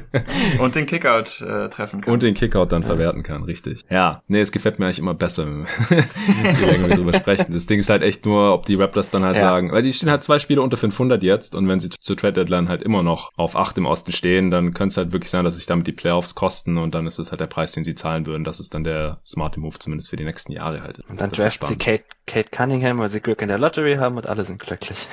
und 0.58 0.74
den 0.74 0.86
Kickout 0.86 1.40
äh, 1.40 1.68
treffen 1.68 2.00
kann. 2.00 2.12
Und 2.12 2.22
den 2.22 2.34
Kickout 2.34 2.66
dann 2.66 2.82
ja. 2.82 2.86
verwerten 2.86 3.22
kann, 3.22 3.44
richtig. 3.44 3.84
Ja, 3.90 4.22
nee, 4.28 4.40
es 4.40 4.52
gefällt 4.52 4.78
mir 4.78 4.86
eigentlich 4.86 4.98
immer 4.98 5.14
besser, 5.14 5.44
länger 5.44 6.88
wir 6.88 6.88
drüber 6.96 7.14
sprechen. 7.14 7.52
Das 7.52 7.66
Ding 7.66 7.78
ist 7.78 7.90
halt 7.90 8.02
echt 8.02 8.24
nur, 8.24 8.52
ob 8.54 8.66
die 8.66 8.74
Raptors 8.74 9.10
dann 9.10 9.24
halt 9.24 9.36
ja. 9.36 9.42
sagen, 9.42 9.72
weil 9.72 9.82
die 9.82 9.92
stehen 9.92 10.10
halt 10.10 10.24
zwei 10.24 10.38
Spiele 10.38 10.62
unter 10.62 10.76
500 10.76 11.22
jetzt 11.22 11.54
und 11.54 11.68
wenn 11.68 11.80
sie 11.80 11.90
zur 11.90 12.16
Trade 12.16 12.34
Deadline 12.34 12.68
halt 12.68 12.82
immer 12.82 13.02
noch 13.02 13.30
auf 13.36 13.56
8 13.56 13.78
im 13.78 13.86
Osten 13.86 14.12
stehen, 14.12 14.50
dann 14.50 14.74
könnte 14.74 14.92
es 14.92 14.96
halt 14.96 15.12
wirklich 15.12 15.30
sein, 15.30 15.44
dass 15.44 15.56
sich 15.56 15.66
damit 15.66 15.86
die 15.86 15.92
Playoffs 15.92 16.34
kosten 16.34 16.78
und 16.78 16.94
dann 16.94 17.06
ist 17.06 17.18
es 17.18 17.30
halt 17.30 17.40
der 17.40 17.46
Preis, 17.46 17.72
den 17.72 17.84
sie 17.84 17.94
zahlen 17.94 18.26
würden. 18.26 18.44
Das 18.44 18.60
ist 18.60 18.74
dann 18.74 18.84
der 18.84 19.20
smarte 19.26 19.60
Move, 19.60 19.78
zumindest 19.78 20.10
für 20.10 20.16
die 20.16 20.24
nächsten 20.24 20.52
Jahre 20.52 20.82
halt. 20.82 21.00
Und 21.08 21.20
dann 21.20 21.30
draften 21.30 21.68
sie 21.68 21.76
Kate, 21.76 22.04
Kate 22.26 22.50
Cunningham, 22.50 22.98
weil 22.98 23.10
sie 23.10 23.20
Glück 23.20 23.42
in 23.42 23.48
der 23.48 23.58
Lottery 23.58 23.96
haben 23.96 24.16
und 24.16 24.26
alle 24.26 24.44
sind 24.44 24.60
glücklich. 24.60 25.08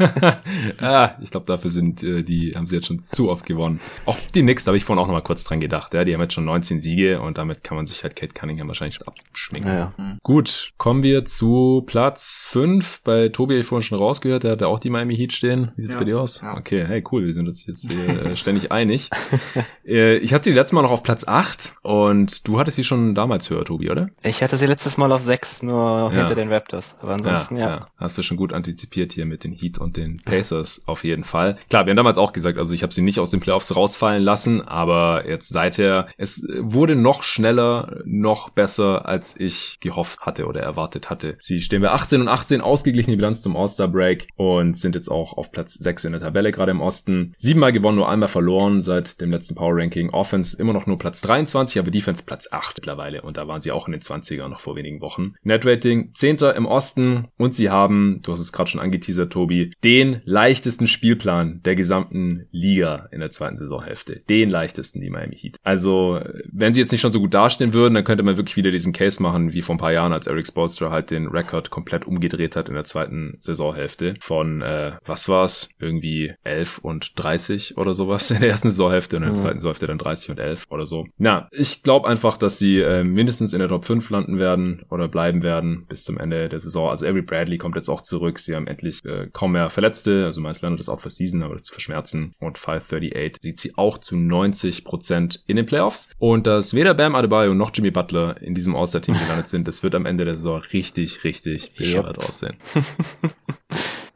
ah, 0.80 1.10
ich 1.20 1.30
glaube, 1.30 1.46
dafür 1.46 1.70
sind 1.70 2.02
äh, 2.02 2.22
die, 2.22 2.54
haben 2.54 2.66
sie 2.66 2.76
jetzt 2.76 2.86
schon 2.86 3.00
zu 3.16 3.30
oft 3.30 3.46
gewonnen. 3.46 3.80
Auch 4.04 4.16
die 4.34 4.42
Knicks, 4.42 4.64
da 4.64 4.68
habe 4.70 4.76
ich 4.76 4.84
vorhin 4.84 5.02
auch 5.02 5.08
noch 5.08 5.14
mal 5.14 5.22
kurz 5.22 5.44
dran 5.44 5.58
gedacht. 5.58 5.94
Ja, 5.94 6.04
die 6.04 6.14
haben 6.14 6.20
jetzt 6.20 6.34
schon 6.34 6.44
19 6.44 6.78
Siege 6.78 7.20
und 7.20 7.38
damit 7.38 7.64
kann 7.64 7.76
man 7.76 7.86
sich 7.86 8.04
halt 8.04 8.14
Kate 8.14 8.34
Cunningham 8.34 8.68
wahrscheinlich 8.68 8.98
abschminken. 9.06 9.72
Ja, 9.72 9.78
ja. 9.78 9.94
Mhm. 9.96 10.18
Gut, 10.22 10.72
kommen 10.76 11.02
wir 11.02 11.24
zu 11.24 11.82
Platz 11.86 12.44
5. 12.46 13.02
Bei 13.02 13.28
Tobi 13.28 13.54
habe 13.54 13.60
ich 13.60 13.66
vorhin 13.66 13.82
schon 13.82 13.98
rausgehört, 13.98 14.44
der 14.44 14.52
hatte 14.52 14.68
auch 14.68 14.78
die 14.78 14.90
Miami 14.90 15.16
Heat 15.16 15.32
stehen. 15.32 15.72
Wie 15.76 15.82
sieht's 15.82 15.94
ja, 15.94 16.00
bei 16.00 16.04
dir 16.04 16.20
aus? 16.20 16.42
Ja. 16.42 16.56
Okay, 16.56 16.84
hey, 16.86 17.02
cool, 17.10 17.24
wir 17.24 17.32
sind 17.32 17.48
uns 17.48 17.66
jetzt 17.66 17.90
äh, 17.90 18.36
ständig 18.36 18.70
einig. 18.70 19.10
äh, 19.86 20.18
ich 20.18 20.34
hatte 20.34 20.44
sie 20.44 20.52
letztes 20.52 20.74
Mal 20.74 20.82
noch 20.82 20.90
auf 20.90 21.02
Platz 21.02 21.26
8 21.26 21.74
und 21.82 22.46
du 22.46 22.58
hattest 22.58 22.76
sie 22.76 22.84
schon 22.84 23.14
damals 23.14 23.48
höher, 23.48 23.64
Tobi, 23.64 23.90
oder? 23.90 24.10
Ich 24.22 24.42
hatte 24.42 24.58
sie 24.58 24.66
letztes 24.66 24.98
Mal 24.98 25.10
auf 25.10 25.22
6, 25.22 25.62
nur 25.62 26.12
hinter 26.12 26.34
den 26.34 26.52
Raptors. 26.52 26.96
Aber 27.00 27.14
ansonsten, 27.14 27.56
ja. 27.56 27.88
Hast 27.96 28.18
du 28.18 28.22
schon 28.22 28.36
gut 28.36 28.52
antizipiert 28.52 29.12
hier 29.12 29.24
mit 29.24 29.44
den 29.44 29.52
Heat 29.52 29.78
und 29.78 29.96
den 29.96 30.18
Pacers 30.18 30.82
auf 30.86 31.04
jeden 31.04 31.24
Fall. 31.24 31.56
Klar, 31.70 31.86
wir 31.86 31.90
haben 31.90 31.96
damals 31.96 32.18
auch 32.18 32.32
gesagt, 32.32 32.58
also 32.58 32.74
ich 32.74 32.82
habe 32.82 32.92
sie 32.92 33.02
nicht 33.06 33.18
aus 33.18 33.30
den 33.30 33.40
Playoffs 33.40 33.74
rausfallen 33.74 34.22
lassen, 34.22 34.60
aber 34.60 35.26
jetzt 35.26 35.48
seither, 35.48 36.08
es 36.18 36.46
wurde 36.60 36.94
noch 36.94 37.22
schneller, 37.22 38.00
noch 38.04 38.50
besser, 38.50 39.06
als 39.06 39.38
ich 39.38 39.78
gehofft 39.80 40.20
hatte 40.20 40.46
oder 40.46 40.60
erwartet 40.60 41.08
hatte. 41.08 41.36
Sie 41.40 41.60
stehen 41.60 41.82
bei 41.82 41.90
18 41.90 42.20
und 42.20 42.28
18, 42.28 42.60
ausgeglichene 42.60 43.16
Bilanz 43.16 43.42
zum 43.42 43.56
All-Star-Break 43.56 44.28
und 44.36 44.76
sind 44.76 44.94
jetzt 44.94 45.08
auch 45.08 45.36
auf 45.36 45.52
Platz 45.52 45.74
6 45.74 46.04
in 46.04 46.12
der 46.12 46.20
Tabelle, 46.20 46.52
gerade 46.52 46.72
im 46.72 46.80
Osten. 46.80 47.34
Siebenmal 47.38 47.72
gewonnen, 47.72 47.96
nur 47.96 48.08
einmal 48.08 48.28
verloren 48.28 48.82
seit 48.82 49.20
dem 49.20 49.30
letzten 49.30 49.54
Power-Ranking. 49.54 50.10
Offense 50.10 50.60
immer 50.60 50.72
noch 50.72 50.86
nur 50.86 50.98
Platz 50.98 51.20
23, 51.22 51.78
aber 51.78 51.90
Defense 51.90 52.24
Platz 52.24 52.48
8 52.50 52.76
mittlerweile 52.76 53.22
und 53.22 53.36
da 53.36 53.48
waren 53.48 53.60
sie 53.60 53.72
auch 53.72 53.86
in 53.86 53.92
den 53.92 54.00
20er 54.00 54.48
noch 54.48 54.60
vor 54.60 54.76
wenigen 54.76 55.00
Wochen. 55.00 55.34
Net-Rating 55.42 56.12
10. 56.14 56.38
im 56.56 56.66
Osten 56.66 57.28
und 57.36 57.54
sie 57.54 57.70
haben, 57.70 58.20
du 58.22 58.32
hast 58.32 58.40
es 58.40 58.52
gerade 58.52 58.70
schon 58.70 58.80
angeteasert, 58.80 59.32
Tobi, 59.32 59.72
den 59.84 60.22
leichtesten 60.24 60.86
Spielplan 60.86 61.62
der 61.64 61.76
gesamten 61.76 62.46
Liga 62.50 62.95
in 63.10 63.20
der 63.20 63.30
zweiten 63.30 63.56
Saisonhälfte. 63.56 64.22
Den 64.28 64.50
leichtesten, 64.50 65.00
die 65.00 65.10
Miami 65.10 65.36
Heat. 65.36 65.56
Also, 65.62 66.20
wenn 66.52 66.72
sie 66.72 66.80
jetzt 66.80 66.92
nicht 66.92 67.00
schon 67.00 67.12
so 67.12 67.20
gut 67.20 67.34
dastehen 67.34 67.72
würden, 67.72 67.94
dann 67.94 68.04
könnte 68.04 68.22
man 68.22 68.36
wirklich 68.36 68.56
wieder 68.56 68.70
diesen 68.70 68.92
Case 68.92 69.22
machen, 69.22 69.52
wie 69.52 69.62
vor 69.62 69.74
ein 69.74 69.78
paar 69.78 69.92
Jahren, 69.92 70.12
als 70.12 70.26
Eric 70.26 70.46
Spolstra 70.46 70.90
halt 70.90 71.10
den 71.10 71.28
Rekord 71.28 71.70
komplett 71.70 72.06
umgedreht 72.06 72.56
hat 72.56 72.68
in 72.68 72.74
der 72.74 72.84
zweiten 72.84 73.36
Saisonhälfte. 73.40 74.16
Von, 74.20 74.62
äh, 74.62 74.92
was 75.04 75.28
war's? 75.28 75.68
Irgendwie 75.78 76.34
11 76.44 76.78
und 76.78 77.12
30 77.16 77.76
oder 77.76 77.94
sowas 77.94 78.30
in 78.30 78.40
der 78.40 78.50
ersten 78.50 78.70
Saisonhälfte 78.70 79.16
und 79.16 79.22
in 79.22 79.28
der 79.28 79.38
mhm. 79.38 79.42
zweiten 79.42 79.58
Saisonhälfte 79.58 79.86
dann 79.86 79.98
30 79.98 80.30
und 80.30 80.40
11 80.40 80.66
oder 80.70 80.86
so. 80.86 81.06
Na, 81.18 81.48
ich 81.52 81.82
glaube 81.82 82.08
einfach, 82.08 82.36
dass 82.36 82.58
sie 82.58 82.80
äh, 82.80 83.04
mindestens 83.04 83.52
in 83.52 83.58
der 83.58 83.68
Top 83.68 83.84
5 83.84 84.08
landen 84.10 84.38
werden 84.38 84.84
oder 84.90 85.08
bleiben 85.08 85.42
werden 85.42 85.86
bis 85.88 86.04
zum 86.04 86.18
Ende 86.18 86.48
der 86.48 86.58
Saison. 86.58 86.90
Also 86.90 87.06
Avery 87.06 87.22
Bradley 87.22 87.58
kommt 87.58 87.76
jetzt 87.76 87.88
auch 87.88 88.02
zurück. 88.02 88.38
Sie 88.38 88.54
haben 88.54 88.66
endlich 88.66 89.04
äh, 89.04 89.28
kaum 89.32 89.52
mehr 89.52 89.70
Verletzte. 89.70 90.24
Also 90.24 90.40
Miles 90.40 90.62
Leonard 90.62 90.80
ist 90.80 90.88
out 90.88 91.00
for 91.00 91.10
season, 91.10 91.42
aber 91.42 91.54
das 91.54 91.64
zu 91.64 91.72
verschmerzen. 91.72 92.34
Und 92.38 92.58
538 92.86 93.42
sieht 93.42 93.60
sie 93.60 93.76
auch 93.76 93.98
zu 93.98 94.16
90 94.16 94.84
Prozent 94.84 95.42
in 95.46 95.56
den 95.56 95.66
Playoffs. 95.66 96.10
Und 96.18 96.46
dass 96.46 96.74
weder 96.74 96.94
Bam 96.94 97.14
Adebayo 97.14 97.54
noch 97.54 97.70
Jimmy 97.74 97.90
Butler 97.90 98.40
in 98.40 98.54
diesem 98.54 98.76
All-Star-Team 98.76 99.18
gelandet 99.18 99.48
sind, 99.48 99.68
das 99.68 99.82
wird 99.82 99.94
am 99.94 100.06
Ende 100.06 100.24
der 100.24 100.36
Saison 100.36 100.62
richtig, 100.72 101.24
richtig 101.24 101.74
bescheuert 101.74 102.18
yep. 102.18 102.28
aussehen. 102.28 102.56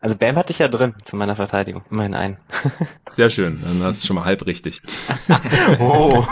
Also 0.02 0.16
Bam 0.16 0.36
hatte 0.36 0.50
ich 0.50 0.58
ja 0.58 0.68
drin 0.68 0.94
zu 1.04 1.14
meiner 1.14 1.36
Verteidigung. 1.36 1.84
Immerhin 1.90 2.14
einen. 2.14 2.38
Sehr 3.10 3.28
schön. 3.28 3.60
Dann 3.62 3.82
hast 3.82 4.02
du 4.02 4.06
schon 4.06 4.16
mal 4.16 4.24
halb 4.24 4.46
richtig. 4.46 4.80
oh. 5.78 6.24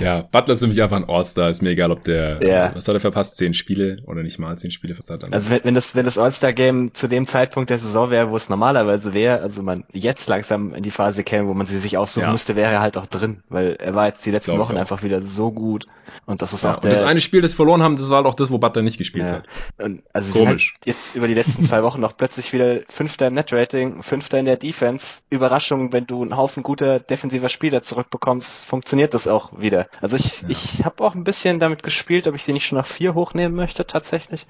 Ja, 0.00 0.22
Butler 0.22 0.54
ist 0.54 0.60
für 0.60 0.66
mich 0.66 0.82
einfach 0.82 0.96
ein 0.96 1.08
All-Star. 1.08 1.48
Ist 1.50 1.62
mir 1.62 1.70
egal, 1.70 1.90
ob 1.90 2.04
der, 2.04 2.40
Ja. 2.46 2.74
was 2.74 2.86
hat 2.86 2.94
er 2.94 3.00
verpasst? 3.00 3.36
Zehn 3.36 3.54
Spiele 3.54 3.98
oder 4.06 4.22
nicht 4.22 4.38
mal 4.38 4.56
zehn 4.58 4.70
Spiele? 4.70 4.96
Was 4.98 5.06
hat 5.10 5.16
er 5.16 5.18
dann? 5.18 5.32
Also 5.32 5.50
wenn, 5.50 5.64
wenn 5.64 5.74
das, 5.74 5.94
wenn 5.94 6.04
das 6.04 6.18
All-Star-Game 6.18 6.94
zu 6.94 7.08
dem 7.08 7.26
Zeitpunkt 7.26 7.70
der 7.70 7.78
Saison 7.78 8.10
wäre, 8.10 8.30
wo 8.30 8.36
es 8.36 8.48
normalerweise 8.48 9.12
wäre, 9.14 9.40
also 9.40 9.62
man 9.62 9.84
jetzt 9.92 10.28
langsam 10.28 10.74
in 10.74 10.82
die 10.82 10.90
Phase 10.90 11.24
käme, 11.24 11.48
wo 11.48 11.54
man 11.54 11.66
sie 11.66 11.78
sich 11.78 11.96
aussuchen 11.98 12.24
Ja. 12.26 12.32
müsste, 12.32 12.56
wäre 12.56 12.72
er 12.72 12.80
halt 12.80 12.96
auch 12.96 13.06
drin, 13.06 13.42
weil 13.48 13.74
er 13.76 13.94
war 13.94 14.06
jetzt 14.06 14.24
die 14.26 14.30
letzten 14.30 14.52
Glaub 14.52 14.68
Wochen 14.68 14.76
einfach 14.76 15.02
wieder 15.02 15.20
so 15.22 15.50
gut. 15.52 15.86
Und 16.24 16.40
das 16.42 16.52
ist 16.52 16.62
ja, 16.64 16.70
auch 16.72 16.76
und 16.76 16.84
der. 16.84 16.92
das 16.92 17.02
eine 17.02 17.20
Spiel, 17.20 17.40
das 17.40 17.52
verloren 17.52 17.82
haben, 17.82 17.96
das 17.96 18.08
war 18.10 18.18
halt 18.18 18.26
auch 18.26 18.34
das, 18.34 18.50
wo 18.50 18.58
Butler 18.58 18.82
nicht 18.82 18.98
gespielt 18.98 19.28
Ja. 19.28 19.36
hat. 19.36 19.44
Und 19.78 20.02
also 20.12 20.32
Komisch. 20.32 20.74
Halt 20.76 20.86
jetzt 20.86 21.16
über 21.16 21.26
die 21.26 21.34
letzten 21.34 21.64
zwei 21.64 21.82
Wochen 21.82 22.00
noch 22.00 22.16
plötzlich 22.16 22.52
wieder 22.52 22.80
Fünfter 22.88 23.26
im 23.26 23.34
Net-Rating, 23.34 24.02
Fünfter 24.02 24.38
in 24.38 24.44
der 24.44 24.56
Defense. 24.56 25.22
Überraschung, 25.30 25.92
wenn 25.92 26.06
du 26.06 26.22
einen 26.22 26.36
Haufen 26.36 26.62
guter 26.62 27.00
defensiver 27.00 27.48
Spieler 27.48 27.82
zurückbekommst, 27.82 28.64
funktioniert 28.66 29.14
das 29.14 29.26
auch 29.26 29.55
wieder. 29.60 29.86
Also 30.00 30.16
ich, 30.16 30.42
Ja. 30.42 30.48
ich 30.48 30.84
habe 30.84 31.02
auch 31.04 31.14
ein 31.14 31.24
bisschen 31.24 31.58
damit 31.60 31.82
gespielt, 31.82 32.26
ob 32.28 32.34
ich 32.34 32.44
sie 32.44 32.52
nicht 32.52 32.66
schon 32.66 32.78
auf 32.78 32.86
vier 32.86 33.14
hochnehmen 33.14 33.54
möchte 33.56 33.86
tatsächlich. 33.86 34.46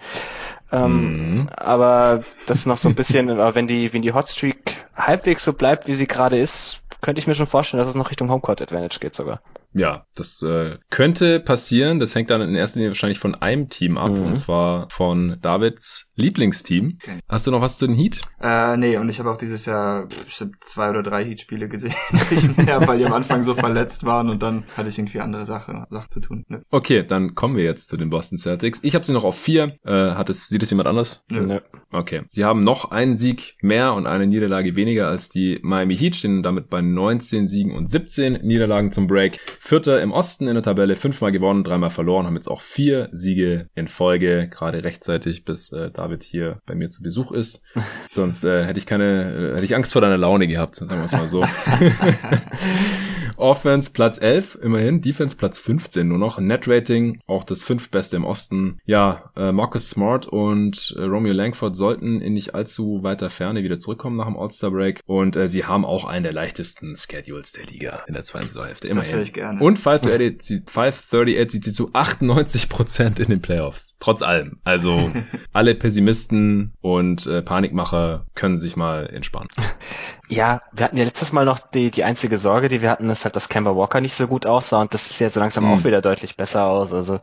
Ähm, 0.73 1.35
Mhm. 1.37 1.49
Aber 1.57 2.21
das 2.47 2.67
noch 2.67 2.79
so 2.79 2.89
ein 2.89 2.95
bisschen, 2.95 3.29
wenn 3.55 3.67
die, 3.67 3.93
wenn 3.93 4.03
die 4.03 4.13
Hotstreak 4.13 4.87
halbwegs 4.97 5.45
so 5.45 5.53
bleibt, 5.53 5.87
wie 5.87 5.95
sie 5.95 6.07
gerade 6.07 6.39
ist, 6.39 6.81
könnte 7.03 7.19
ich 7.21 7.27
mir 7.27 7.35
schon 7.35 7.47
vorstellen, 7.47 7.79
dass 7.81 7.89
es 7.89 7.95
noch 7.95 8.11
Richtung 8.11 8.31
Homecourt 8.31 8.61
Advantage 8.63 8.99
geht 9.01 9.15
sogar. 9.15 9.41
Ja, 9.77 10.07
das 10.15 10.41
äh, 10.43 10.79
könnte 10.91 11.39
passieren. 11.41 12.01
Das 12.01 12.15
hängt 12.15 12.31
dann 12.31 12.41
in 12.41 12.55
erster 12.55 12.79
Linie 12.79 12.91
wahrscheinlich 12.91 13.19
von 13.19 13.35
einem 13.35 13.69
Team 13.69 13.99
ab, 13.99 14.11
Mhm. 14.13 14.23
und 14.27 14.37
zwar 14.37 14.89
von 14.91 15.37
Davids 15.43 16.09
Lieblingsteam. 16.17 16.99
Okay. 17.03 17.21
Hast 17.29 17.47
du 17.47 17.51
noch 17.51 17.61
was 17.61 17.77
zu 17.77 17.87
den 17.87 17.95
Heat? 17.95 18.21
Äh, 18.41 18.77
nee, 18.79 18.97
und 18.97 19.09
ich 19.11 19.19
habe 19.19 19.31
auch 19.31 19.37
dieses 19.37 19.67
Jahr 19.67 20.07
bestimmt 20.07 20.57
zwei 20.65 20.89
oder 20.91 21.03
drei 21.03 21.25
Heat-Spiele 21.25 21.69
gesehen. 21.69 21.95
Nicht 22.31 22.57
mehr, 22.57 22.87
weil 22.87 22.99
die 22.99 23.05
am 23.05 23.13
Anfang 23.13 23.43
so 23.43 23.55
verletzt 23.55 24.05
waren 24.05 24.31
und 24.31 24.43
dann 24.43 24.65
hatte 24.77 24.89
ich 24.89 24.99
irgendwie 24.99 25.21
andere 25.21 25.45
Sache, 25.45 25.85
Sachen 25.91 26.11
zu 26.11 26.21
tun. 26.21 26.45
Ne? 26.49 26.63
Okay, 26.71 27.05
dann 27.07 27.35
kommen 27.35 27.57
wir 27.57 27.65
jetzt 27.65 27.89
zu 27.89 27.97
den 27.99 28.09
Boston 28.09 28.39
Celtics. 28.39 28.81
Ich 28.83 28.95
habe 28.95 29.05
sie 29.05 29.13
noch 29.13 29.25
auf 29.25 29.39
vier. 29.39 29.77
Äh, 29.85 29.93
hat 30.13 30.31
es, 30.31 30.49
sieht 30.49 30.63
es 30.63 30.71
jemand 30.71 30.89
anders? 30.89 31.25
Nö. 31.31 31.43
Nö. 31.47 31.61
Okay. 31.93 32.23
Sie 32.27 32.45
haben 32.45 32.61
noch 32.61 32.91
einen 32.91 33.15
Sieg 33.15 33.57
mehr 33.61 33.93
und 33.95 34.07
eine 34.07 34.27
Niederlage 34.27 34.75
weniger 34.77 35.09
als 35.09 35.29
die 35.29 35.59
Miami 35.63 35.97
Heat, 35.97 36.17
stehen 36.17 36.43
damit 36.43 36.71
bei 36.71 36.81
19 36.81 37.47
Siegen 37.47 37.73
und 37.75 37.89
17 37.89 38.41
Niederlagen 38.43 38.91
zum 38.91 39.07
Break. 39.07 39.39
Vierter 39.67 40.01
im 40.01 40.13
Osten 40.13 40.47
in 40.47 40.55
der 40.55 40.63
Tabelle, 40.63 40.95
fünfmal 40.95 41.33
gewonnen, 41.33 41.65
dreimal 41.65 41.91
verloren, 41.91 42.25
haben 42.25 42.37
jetzt 42.37 42.47
auch 42.47 42.61
vier 42.61 43.09
Siege 43.11 43.69
in 43.75 43.89
Folge, 43.89 44.49
gerade 44.49 44.85
rechtzeitig, 44.85 45.45
bis 45.45 45.73
äh, 45.73 45.91
David 45.91 46.23
hier 46.23 46.61
bei 46.67 46.77
mir 46.77 46.89
zu 46.91 47.03
Besuch 47.03 47.33
ist. 47.33 47.63
Sonst 48.13 48.45
äh, 48.45 48.65
hätte 48.65 48.79
ich 48.79 48.87
keine, 48.87 49.35
äh, 49.35 49.55
hätte 49.55 49.65
ich 49.65 49.75
Angst 49.75 49.93
vor 49.93 50.03
deiner 50.03 50.19
Laune 50.19 50.47
gehabt, 50.47 50.77
sagen 50.77 51.01
wir 51.01 51.07
es 51.07 51.13
mal 51.13 51.27
so. 51.27 51.43
Offense 53.37 53.93
Platz 53.93 54.21
11, 54.21 54.59
immerhin. 54.63 55.01
Defense 55.01 55.37
Platz 55.37 55.59
15 55.59 56.07
nur 56.07 56.19
noch. 56.19 56.39
Net 56.39 56.67
Rating, 56.69 57.21
auch 57.27 57.45
das 57.45 57.63
fünftbeste 57.63 58.17
im 58.17 58.25
Osten. 58.25 58.79
Ja, 58.85 59.31
äh, 59.37 59.53
Marcus 59.53 59.91
Smart 59.91 60.27
und 60.27 60.95
äh, 60.97 61.03
Romeo 61.03 61.33
Langford 61.33 61.77
sollten 61.77 62.21
in 62.21 62.35
nicht 62.35 62.55
allzu 62.55 63.03
weiter 63.03 63.31
Ferne 63.31 63.63
wieder 63.63 63.79
zurückkommen 63.79 64.17
nach 64.17 64.27
dem 64.27 64.37
All-Star 64.37 64.71
Break. 64.71 65.03
Und 65.07 65.37
äh, 65.37 65.49
sie 65.49 65.65
haben 65.65 65.85
auch 65.85 66.05
einen 66.05 66.25
der 66.25 66.33
leichtesten 66.33 66.95
Schedules 66.97 67.53
der 67.53 67.67
Liga 67.67 68.05
in 68.07 68.15
der 68.15 68.23
zweiten 68.25 68.49
Saisonhälfte. 68.49 68.89
Das 68.89 68.97
Immerhin. 68.97 69.15
höre 69.15 69.23
ich 69.23 69.33
gerne. 69.33 69.61
Und 69.61 69.79
538 69.79 70.43
sieht, 70.43 70.71
538 70.71 71.51
sieht 71.53 71.65
sie 71.65 71.73
zu 71.73 71.91
98% 71.91 73.21
in 73.21 73.29
den 73.29 73.41
Playoffs. 73.41 73.97
Trotz 74.01 74.23
allem. 74.23 74.59
Also 74.65 75.13
alle 75.53 75.75
Pessimisten 75.75 76.73
und 76.81 77.27
äh, 77.27 77.43
Panikmacher 77.43 78.27
können 78.35 78.57
sich 78.57 78.77
mal 78.77 79.07
entspannen. 79.07 79.49
Ja, 80.29 80.59
wir 80.73 80.85
hatten 80.85 80.97
ja 80.97 81.05
letztes 81.05 81.33
Mal 81.33 81.45
noch 81.45 81.61
die, 81.61 81.93
die 81.93 82.03
einzige 82.03 82.37
Sorge, 82.37 82.69
die 82.69 82.83
wir 82.83 82.91
hatten, 82.91 83.09
ist 83.11 83.25
halt, 83.25 83.37
dass 83.37 83.49
Kemba 83.49 83.77
Walker 83.77 84.01
nicht 84.01 84.15
so 84.15 84.27
gut 84.27 84.45
aussah 84.45 84.81
und 84.81 84.93
das 84.93 85.07
sieht 85.07 85.21
jetzt 85.21 85.35
so 85.35 85.41
langsam 85.41 85.65
Mhm. 85.65 85.71
auch 85.71 85.85
wieder 85.85 86.03
deutlich 86.03 86.37
besser 86.37 86.65
aus. 86.67 86.93
Also 86.93 87.21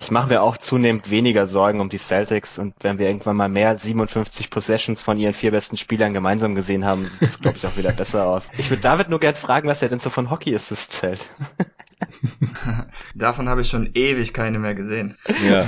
ich 0.00 0.12
mache 0.12 0.28
mir 0.28 0.40
auch 0.40 0.56
zunehmend 0.56 1.10
weniger 1.10 1.48
Sorgen 1.48 1.80
um 1.80 1.88
die 1.88 1.98
Celtics 1.98 2.58
und 2.60 2.74
wenn 2.80 2.98
wir 2.98 3.08
irgendwann 3.08 3.36
mal 3.36 3.48
mehr 3.48 3.76
57 3.76 4.50
Possessions 4.50 5.02
von 5.02 5.18
ihren 5.18 5.34
vier 5.34 5.50
besten 5.50 5.76
Spielern 5.76 6.14
gemeinsam 6.14 6.54
gesehen 6.54 6.84
haben, 6.84 7.06
sieht 7.06 7.22
es, 7.22 7.40
glaube 7.40 7.56
ich, 7.56 7.66
auch 7.66 7.76
wieder 7.76 7.92
besser 7.92 8.26
aus. 8.26 8.50
Ich 8.56 8.70
würde 8.70 8.82
David 8.82 9.08
nur 9.08 9.18
gern 9.18 9.34
fragen, 9.34 9.68
was 9.68 9.82
er 9.82 9.88
denn 9.88 9.98
so 9.98 10.10
von 10.10 10.30
Hockey 10.30 10.54
Assists 10.54 11.00
zählt. 11.00 11.28
Davon 13.14 13.48
habe 13.48 13.62
ich 13.62 13.68
schon 13.68 13.90
ewig 13.94 14.32
keine 14.32 14.58
mehr 14.58 14.74
gesehen. 14.74 15.16
Ja. 15.48 15.64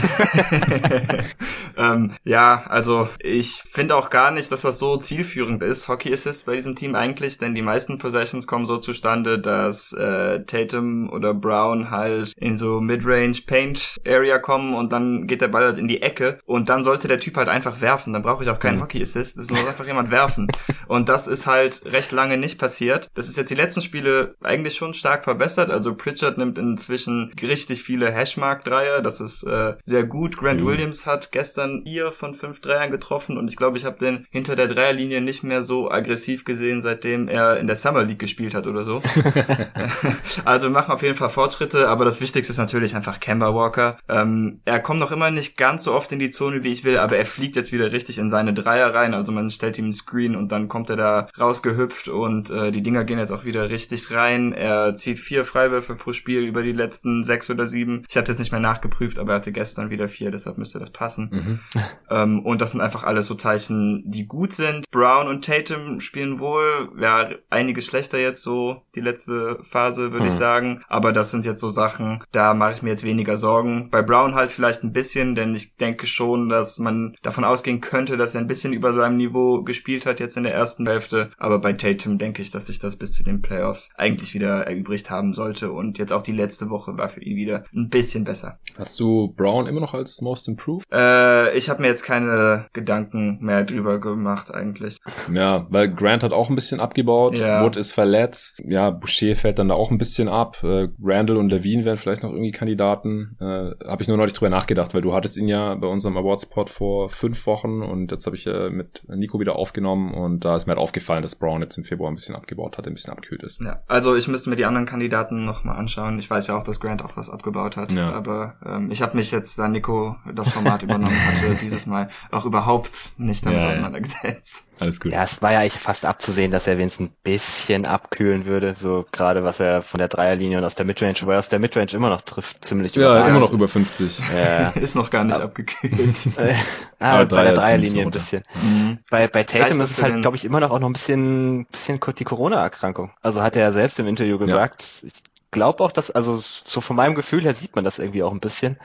ähm, 1.77 2.13
ja, 2.25 2.65
also 2.67 3.09
ich 3.19 3.63
finde 3.69 3.97
auch 3.97 4.11
gar 4.11 4.31
nicht, 4.31 4.51
dass 4.53 4.63
das 4.63 4.79
so 4.79 4.97
zielführend 4.97 5.63
ist, 5.63 5.89
Hockey 5.89 6.13
Assist 6.13 6.47
bei 6.47 6.57
diesem 6.57 6.77
Team 6.77 6.95
eigentlich, 6.95 7.39
denn 7.39 7.55
die 7.55 7.63
meisten 7.63 7.99
Possessions 7.99 8.47
kommen 8.47 8.67
so 8.67 8.79
zustande, 8.79 9.39
dass 9.39 9.93
äh, 9.93 10.45
Tatum 10.45 11.11
oder 11.11 11.35
Brown 11.35 11.91
halt 11.91 12.33
in 12.37 12.57
so 12.57 12.81
Midrange 12.81 13.37
Paint 13.47 13.97
Area 14.07 14.39
kommen 14.39 14.75
und 14.75 14.93
dann 14.93 15.27
geht 15.27 15.41
der 15.41 15.49
Ball 15.49 15.65
halt 15.65 15.79
in 15.79 15.89
die 15.89 16.03
Ecke 16.03 16.39
und 16.45 16.69
dann 16.69 16.83
sollte 16.83 17.09
der 17.09 17.21
Typ 17.21 17.37
halt 17.37 17.49
einfach 17.49 17.81
werfen, 17.81 18.13
dann 18.13 18.23
brauche 18.23 18.43
ich 18.43 18.51
auch 18.51 18.59
keinen 18.59 18.77
Mhm. 18.77 18.83
Hockey 18.83 19.03
Assist, 19.03 19.37
es 19.37 19.51
muss 19.51 19.67
einfach 19.67 19.87
jemand 19.87 20.11
werfen 20.11 20.49
und 20.89 21.09
das 21.09 21.27
ist 21.27 21.47
halt 21.47 21.83
recht 21.85 22.13
lange 22.13 22.37
nicht 22.37 22.59
passiert. 22.59 23.09
Das 23.15 23.29
ist 23.29 23.37
jetzt 23.37 23.51
die 23.51 23.55
letzten 23.55 23.83
Spiele 23.83 24.35
eigentlich 24.43 24.77
schon 24.77 24.95
stark 24.95 25.25
verbessert, 25.25 25.71
also 25.71 25.95
Pritchard 25.95 26.26
nimmt 26.37 26.59
inzwischen 26.59 27.33
richtig 27.41 27.83
viele 27.83 28.11
Hashmark-Dreier, 28.11 29.01
das 29.01 29.21
ist 29.21 29.45
äh, 29.45 29.75
sehr 29.83 30.05
gut. 30.05 30.37
Grant 30.37 30.61
Mhm. 30.61 30.67
Williams 30.67 31.07
hat 31.07 31.33
gestern 31.33 31.83
vier 31.85 32.13
von 32.13 32.35
fünf 32.35 32.61
Dreiern 32.61 32.91
getroffen 32.91 33.39
und 33.39 33.49
ich 33.49 33.57
glaube, 33.57 33.79
ich 33.79 33.85
habe 33.85 33.99
den 33.99 34.27
hinter 34.31 34.57
der 34.57 34.67
Dreierlinie 34.67 35.21
nicht 35.21 35.43
mehr 35.43 35.63
so 35.63 35.91
aggressiv 35.91 36.45
gesehen, 36.45 36.83
seitdem 36.83 37.29
er 37.29 37.59
in 37.59 37.67
der 37.67 37.77
Summer 37.77 38.03
League 38.05 38.19
gespielt 38.19 38.55
hat 38.55 38.67
oder 38.67 38.83
so. 38.83 39.03
also 40.45 40.69
wir 40.69 40.73
machen 40.73 40.93
auf 40.93 41.03
jeden 41.03 41.15
Fall 41.15 41.31
Fortschritte, 41.31 41.89
aber 41.89 42.05
das 42.05 42.21
Wichtigste 42.21 42.53
ist 42.53 42.59
natürlich 42.59 42.95
einfach 42.95 43.21
Kemba 43.21 43.55
Walker. 43.55 43.99
Ähm, 44.09 44.61
er 44.65 44.81
kommt 44.81 45.01
noch 45.01 45.13
immer 45.13 45.31
nicht 45.31 45.57
ganz 45.57 45.85
so 45.85 45.95
oft 45.95 46.13
in 46.13 46.19
die 46.19 46.31
Zone, 46.31 46.63
wie 46.63 46.73
ich 46.73 46.85
will, 46.85 46.99
aber 46.99 47.17
er 47.17 47.27
fliegt 47.27 47.57
jetzt 47.57 47.73
wieder 47.73 47.93
richtig 47.93 48.19
in 48.19 48.31
seine 48.31 48.55
Dreier 48.55 48.95
rein. 48.95 49.15
Also 49.15 49.33
man 49.33 49.51
stellt 49.51 49.79
ihm 49.79 49.87
einen 49.87 49.93
Screen 49.93 50.37
und 50.37 50.53
dann 50.53 50.69
kommt 50.69 50.91
er 50.91 50.97
da 50.97 51.29
rausgehüpft 51.39 52.09
und 52.09 52.51
äh, 52.51 52.73
die 52.73 52.83
Dinger 52.83 53.05
gehen 53.05 53.19
jetzt 53.19 53.33
auch 53.33 53.45
wieder 53.45 53.71
richtig 53.71 54.11
rein. 54.11 54.53
Er 54.53 54.95
zieht 54.95 55.19
vier 55.19 55.45
Freiwürfe 55.45 55.97
pro 56.07 56.13
Spiel 56.13 56.43
über 56.45 56.63
die 56.63 56.71
letzten 56.71 57.25
sechs 57.25 57.51
oder 57.51 57.67
sieben. 57.67 58.05
Ich 58.09 58.17
habe 58.17 58.29
jetzt 58.29 58.39
nicht 58.39 58.53
mehr 58.53 58.61
nachgeprüft, 58.61 59.19
aber 59.19 59.33
er 59.33 59.37
hatte 59.39 59.51
gestern 59.51 59.91
wieder 59.91 60.07
vier, 60.07 60.31
deshalb 60.31 60.57
müsste 60.57 60.79
das 60.79 60.91
passen. 60.91 61.29
Mhm. 61.33 61.61
Ähm, 62.09 62.45
und 62.47 62.61
das 62.61 62.71
sind 62.71 62.81
einfach 62.81 63.03
alles 63.03 63.27
so 63.27 63.35
Zeichen, 63.35 64.05
die 64.07 64.27
gut 64.27 64.53
sind. 64.53 64.85
Brown 64.93 65.27
und 65.27 65.45
Tatum 65.45 65.99
spielen 65.99 66.39
wohl, 66.39 66.91
ja, 67.01 67.31
einiges 67.51 67.87
schlechter 67.87 68.19
jetzt 68.19 68.43
so 68.43 68.83
die 68.95 69.01
letzte 69.01 69.59
Phase, 69.65 70.13
würde 70.13 70.27
ich 70.27 70.33
Hm. 70.35 70.39
sagen. 70.39 70.83
Aber 70.89 71.13
das 71.13 71.33
sind 71.33 71.45
jetzt 71.45 71.59
so 71.61 71.71
Sachen, 71.71 72.23
da 72.31 72.55
mache 72.55 72.75
ich 72.75 72.83
mir 72.83 72.91
jetzt 72.91 73.03
weniger 73.03 73.37
Sorgen. 73.37 73.91
Bei 73.91 74.03
Brown 74.03 74.37
halt 74.37 74.53
vielleicht 74.53 74.85
ein 74.85 74.93
bisschen, 74.93 75.35
denn 75.35 75.53
ich 75.57 75.75
denke 75.77 76.07
schon, 76.07 76.49
dass 76.49 76.79
man 76.79 77.17
davon 77.23 77.43
ausgehen 77.43 77.81
könnte, 77.81 78.17
dass 78.17 78.37
er 78.37 78.41
ein 78.41 78.47
bisschen 78.47 78.73
über 78.73 78.93
seinem 78.93 79.17
Niveau 79.17 79.65
gespielt 79.65 80.07
hat 80.07 80.21
jetzt 80.21 80.37
in 80.37 80.45
der 80.45 80.55
ersten 80.55 80.87
Hälfte. 80.87 81.31
Aber 81.39 81.59
bei 81.59 81.73
Tatum 81.73 82.19
denke 82.19 82.41
ich, 82.41 82.53
dass 82.53 82.67
sich 82.69 82.79
das 82.79 82.95
bis 82.97 83.13
zu 83.15 83.25
den 83.25 83.43
Playoffs 83.43 83.91
eigentlich 83.97 84.33
wieder 84.35 84.65
erübrigt 84.65 85.11
haben 85.11 85.33
sollte. 85.33 85.73
Und 85.73 85.96
jetzt 85.99 86.13
auch 86.13 86.23
die 86.23 86.33
letzte 86.33 86.71
Woche 86.71 86.97
war 86.97 87.09
für 87.09 87.23
ihn 87.23 87.37
wieder 87.37 87.65
ein 87.75 87.89
bisschen 87.89 88.25
besser. 88.25 88.59
Hast 88.79 88.99
du 89.01 89.33
Brown 89.37 89.67
immer 89.67 89.81
noch 89.81 89.95
als 89.95 90.21
Most 90.21 90.49
Improved? 90.49 90.87
Äh, 90.93 91.57
ich 91.57 91.69
habe 91.69 91.83
mir 91.83 91.89
jetzt 91.89 92.03
keine 92.03 92.67
Gedanken 92.73 93.39
mehr 93.41 93.65
drüber 93.65 94.01
gemacht 94.01 94.53
eigentlich. 94.53 94.99
Ja, 95.33 95.67
weil 95.71 95.93
Grant 95.93 96.23
hat 96.23 96.33
auch 96.33 96.49
ein 96.49 96.55
bisschen 96.55 96.81
abgebaut. 96.81 97.39
Ja. 97.39 97.65
Wood 97.65 97.77
ist 97.77 97.93
verletzt. 97.93 98.63
Ja, 98.67 98.91
Boucher 98.91 99.37
fällt 99.37 99.59
dann 99.59 99.69
da 99.69 99.75
auch 99.75 99.91
ein 99.91 99.99
bisschen 99.99 100.29
ab. 100.29 100.63
Äh, 100.63 100.89
Randall 101.03 101.37
und 101.37 101.51
Levine 101.51 101.85
wären 101.85 101.97
vielleicht 101.97 102.23
noch 102.23 102.31
irgendwie 102.31 102.53
Kandidaten. 102.53 103.37
Äh, 103.41 103.73
habe 103.87 104.03
ich 104.03 104.09
nur 104.09 104.17
neulich 104.17 104.35
drüber 104.35 104.51
nachgedacht, 104.51 104.95
weil 104.95 105.03
du 105.03 105.15
hattest 105.15 105.37
ihn 105.37 105.49
ja 105.49 105.75
bei 105.75 105.87
unserem 105.87 106.17
Awards-Pod 106.17 106.71
vor 106.71 107.09
fünf 107.09 107.47
Wochen 107.47 107.83
und 107.83 108.11
jetzt 108.11 108.27
habe 108.27 108.37
ich 108.37 108.47
äh, 108.47 108.71
mit 108.71 109.05
Nico 109.09 109.41
wieder 109.41 109.57
aufgenommen 109.57 110.15
und 110.15 110.45
da 110.45 110.57
ist 110.57 110.67
mir 110.67 110.73
halt 110.73 110.81
aufgefallen, 110.81 111.23
dass 111.23 111.37
Brown 111.37 111.63
jetzt 111.63 111.77
im 111.79 111.85
Februar 111.85 112.11
ein 112.11 112.15
bisschen 112.15 112.35
abgebaut 112.35 112.79
hat, 112.79 112.87
ein 112.87 112.95
bisschen 112.95 113.13
abgekühlt 113.13 113.43
ist. 113.43 113.61
Ja, 113.61 113.83
also 113.87 114.17
ich 114.17 114.29
müsste 114.29 114.51
mir 114.51 114.57
die 114.57 114.65
anderen 114.65 114.87
Kandidaten 114.87 115.45
noch 115.45 115.65
mal 115.65 115.77
anschauen. 115.87 116.19
Ich 116.19 116.29
weiß 116.29 116.49
ja 116.49 116.59
auch, 116.59 116.65
dass 116.65 116.81
Grant 116.81 117.03
auch 117.03 117.17
was 117.17 117.31
abgebaut 117.31 117.77
hat. 117.77 117.93
Ja. 117.93 118.13
Aber 118.13 118.55
ähm, 118.65 118.91
ich 118.91 119.03
habe 119.03 119.17
mich 119.17 119.31
jetzt, 119.31 119.59
da 119.59 119.69
Nico 119.69 120.17
das 120.35 120.49
Format 120.49 120.83
übernommen 120.83 121.17
hatte, 121.27 121.55
dieses 121.61 121.87
Mal 121.87 122.09
auch 122.33 122.45
überhaupt 122.45 123.13
nicht 123.17 123.47
damit 123.47 123.59
Ja, 123.59 123.65
ja. 123.65 123.71
auseinandergesetzt. 123.71 124.65
Alles 124.79 125.01
gut. 125.01 125.13
Ja, 125.13 125.23
es 125.23 125.41
war 125.41 125.53
ja 125.53 125.61
eigentlich 125.61 125.81
fast 125.81 126.05
abzusehen, 126.05 126.51
dass 126.51 126.67
er 126.67 126.77
wenigstens 126.77 127.09
ein 127.09 127.15
bisschen 127.23 127.87
abkühlen 127.87 128.45
würde, 128.45 128.75
so 128.75 129.07
gerade 129.11 129.43
was 129.43 129.59
er 129.59 129.83
von 129.83 129.99
der 129.99 130.09
Dreierlinie 130.09 130.59
und 130.59 130.65
aus 130.65 130.75
der 130.75 130.85
Midrange, 130.85 131.17
weil 131.23 131.37
er 131.37 131.39
aus 131.39 131.49
der 131.49 131.61
Midrange 131.61 131.93
immer 131.93 132.11
noch 132.11 132.21
trifft, 132.21 132.65
ziemlich 132.65 132.95
Ja, 132.95 133.27
immer 133.27 133.41
noch 133.41 133.53
über 133.53 133.69
50. 133.69 134.21
Ja. 134.35 134.69
Ist 134.75 134.97
noch 134.97 135.09
gar 135.09 135.25
nicht 135.25 135.41
abgekühlt. 135.41 136.17
Äh, 136.37 136.55
ah, 136.99 137.19
Aber 137.19 137.27
bei 137.27 137.45
der 137.45 137.55
Dreierlinie 137.55 138.03
ein 138.03 138.11
bisschen. 138.11 138.43
Mhm. 138.55 138.99
Bei, 139.11 139.29
bei 139.29 139.45
Tatum 139.45 139.81
ist 139.81 139.93
es 139.93 140.03
halt, 140.03 140.21
glaube 140.23 140.37
ich, 140.37 140.45
immer 140.45 140.61
noch 140.61 140.71
auch 140.71 140.81
noch 140.81 140.89
ein 140.89 140.93
bisschen, 140.93 141.67
bisschen 141.67 142.01
die 142.19 142.25
Corona-Erkrankung. 142.25 143.11
Also 143.23 143.43
hat 143.43 143.57
er 143.57 143.63
ja 143.63 143.73
selbst 143.73 143.99
im 143.99 144.07
Interview 144.07 144.39
gesagt. 144.39 145.03
Ich 145.07 145.23
glaube 145.57 145.83
auch, 145.83 145.91
dass, 145.91 146.11
also 146.11 146.43
so 146.43 146.83
von 146.83 146.97
meinem 146.97 147.15
Gefühl 147.15 147.43
her 147.43 147.55
sieht 147.55 147.75
man 147.75 147.85
das 147.85 147.99
irgendwie 147.99 148.23
auch 148.23 148.31
ein 148.31 148.41
bisschen. 148.41 148.79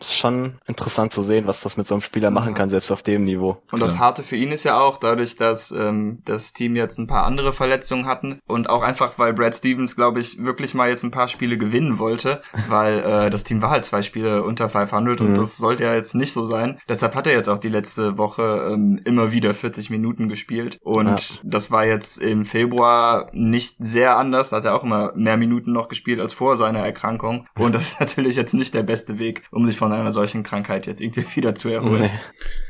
Ist 0.00 0.16
schon 0.16 0.58
interessant 0.66 1.12
zu 1.12 1.22
sehen, 1.22 1.46
was 1.46 1.60
das 1.60 1.76
mit 1.76 1.86
so 1.86 1.94
einem 1.94 2.02
Spieler 2.02 2.30
machen 2.30 2.54
kann, 2.54 2.68
selbst 2.68 2.90
auf 2.90 3.02
dem 3.02 3.24
Niveau. 3.24 3.62
Und 3.70 3.80
das 3.80 3.98
Harte 3.98 4.22
für 4.22 4.36
ihn 4.36 4.52
ist 4.52 4.64
ja 4.64 4.78
auch, 4.78 4.98
dadurch, 4.98 5.36
dass 5.36 5.70
ähm, 5.72 6.18
das 6.24 6.52
Team 6.52 6.76
jetzt 6.76 6.98
ein 6.98 7.06
paar 7.06 7.24
andere 7.24 7.52
Verletzungen 7.52 8.06
hatten 8.06 8.40
und 8.46 8.68
auch 8.68 8.82
einfach, 8.82 9.18
weil 9.18 9.32
Brad 9.32 9.54
Stevens, 9.54 9.96
glaube 9.96 10.20
ich, 10.20 10.42
wirklich 10.42 10.74
mal 10.74 10.88
jetzt 10.88 11.04
ein 11.04 11.10
paar 11.10 11.28
Spiele 11.28 11.56
gewinnen 11.56 11.98
wollte, 11.98 12.42
weil 12.68 12.98
äh, 12.98 13.30
das 13.30 13.44
Team 13.44 13.62
war 13.62 13.70
halt 13.70 13.84
zwei 13.84 14.02
Spiele 14.02 14.42
unter 14.42 14.68
500 14.68 15.20
mhm. 15.20 15.26
und 15.26 15.38
das 15.38 15.56
sollte 15.56 15.84
ja 15.84 15.94
jetzt 15.94 16.14
nicht 16.14 16.32
so 16.32 16.44
sein. 16.44 16.78
Deshalb 16.88 17.14
hat 17.14 17.26
er 17.26 17.32
jetzt 17.32 17.48
auch 17.48 17.58
die 17.58 17.68
letzte 17.68 18.18
Woche 18.18 18.70
ähm, 18.72 19.00
immer 19.04 19.32
wieder 19.32 19.54
40 19.54 19.90
Minuten 19.90 20.28
gespielt 20.28 20.78
und 20.82 21.06
ja. 21.06 21.38
das 21.42 21.70
war 21.70 21.86
jetzt 21.86 22.18
im 22.20 22.44
Februar 22.44 23.30
nicht 23.32 23.76
sehr 23.78 24.16
anders, 24.16 24.50
da 24.50 24.56
hat 24.56 24.64
er 24.66 24.74
auch 24.74 24.84
immer 24.84 25.12
mehr 25.14 25.36
Minuten 25.36 25.72
noch 25.72 25.88
gespielt 25.88 26.20
als 26.20 26.32
vor 26.32 26.56
seiner 26.56 26.80
Erkrankung 26.80 27.46
und 27.58 27.74
das 27.74 27.92
ist 27.92 28.00
natürlich 28.06 28.36
jetzt 28.36 28.54
nicht 28.54 28.74
der 28.74 28.82
beste 28.82 29.18
Weg, 29.18 29.42
um 29.50 29.64
sich 29.64 29.76
von 29.76 29.85
einer 29.92 30.12
solchen 30.12 30.42
Krankheit 30.42 30.86
jetzt 30.86 31.00
irgendwie 31.00 31.24
wieder 31.36 31.54
zu 31.54 31.68
erholen. 31.68 32.02
Nee. 32.02 32.10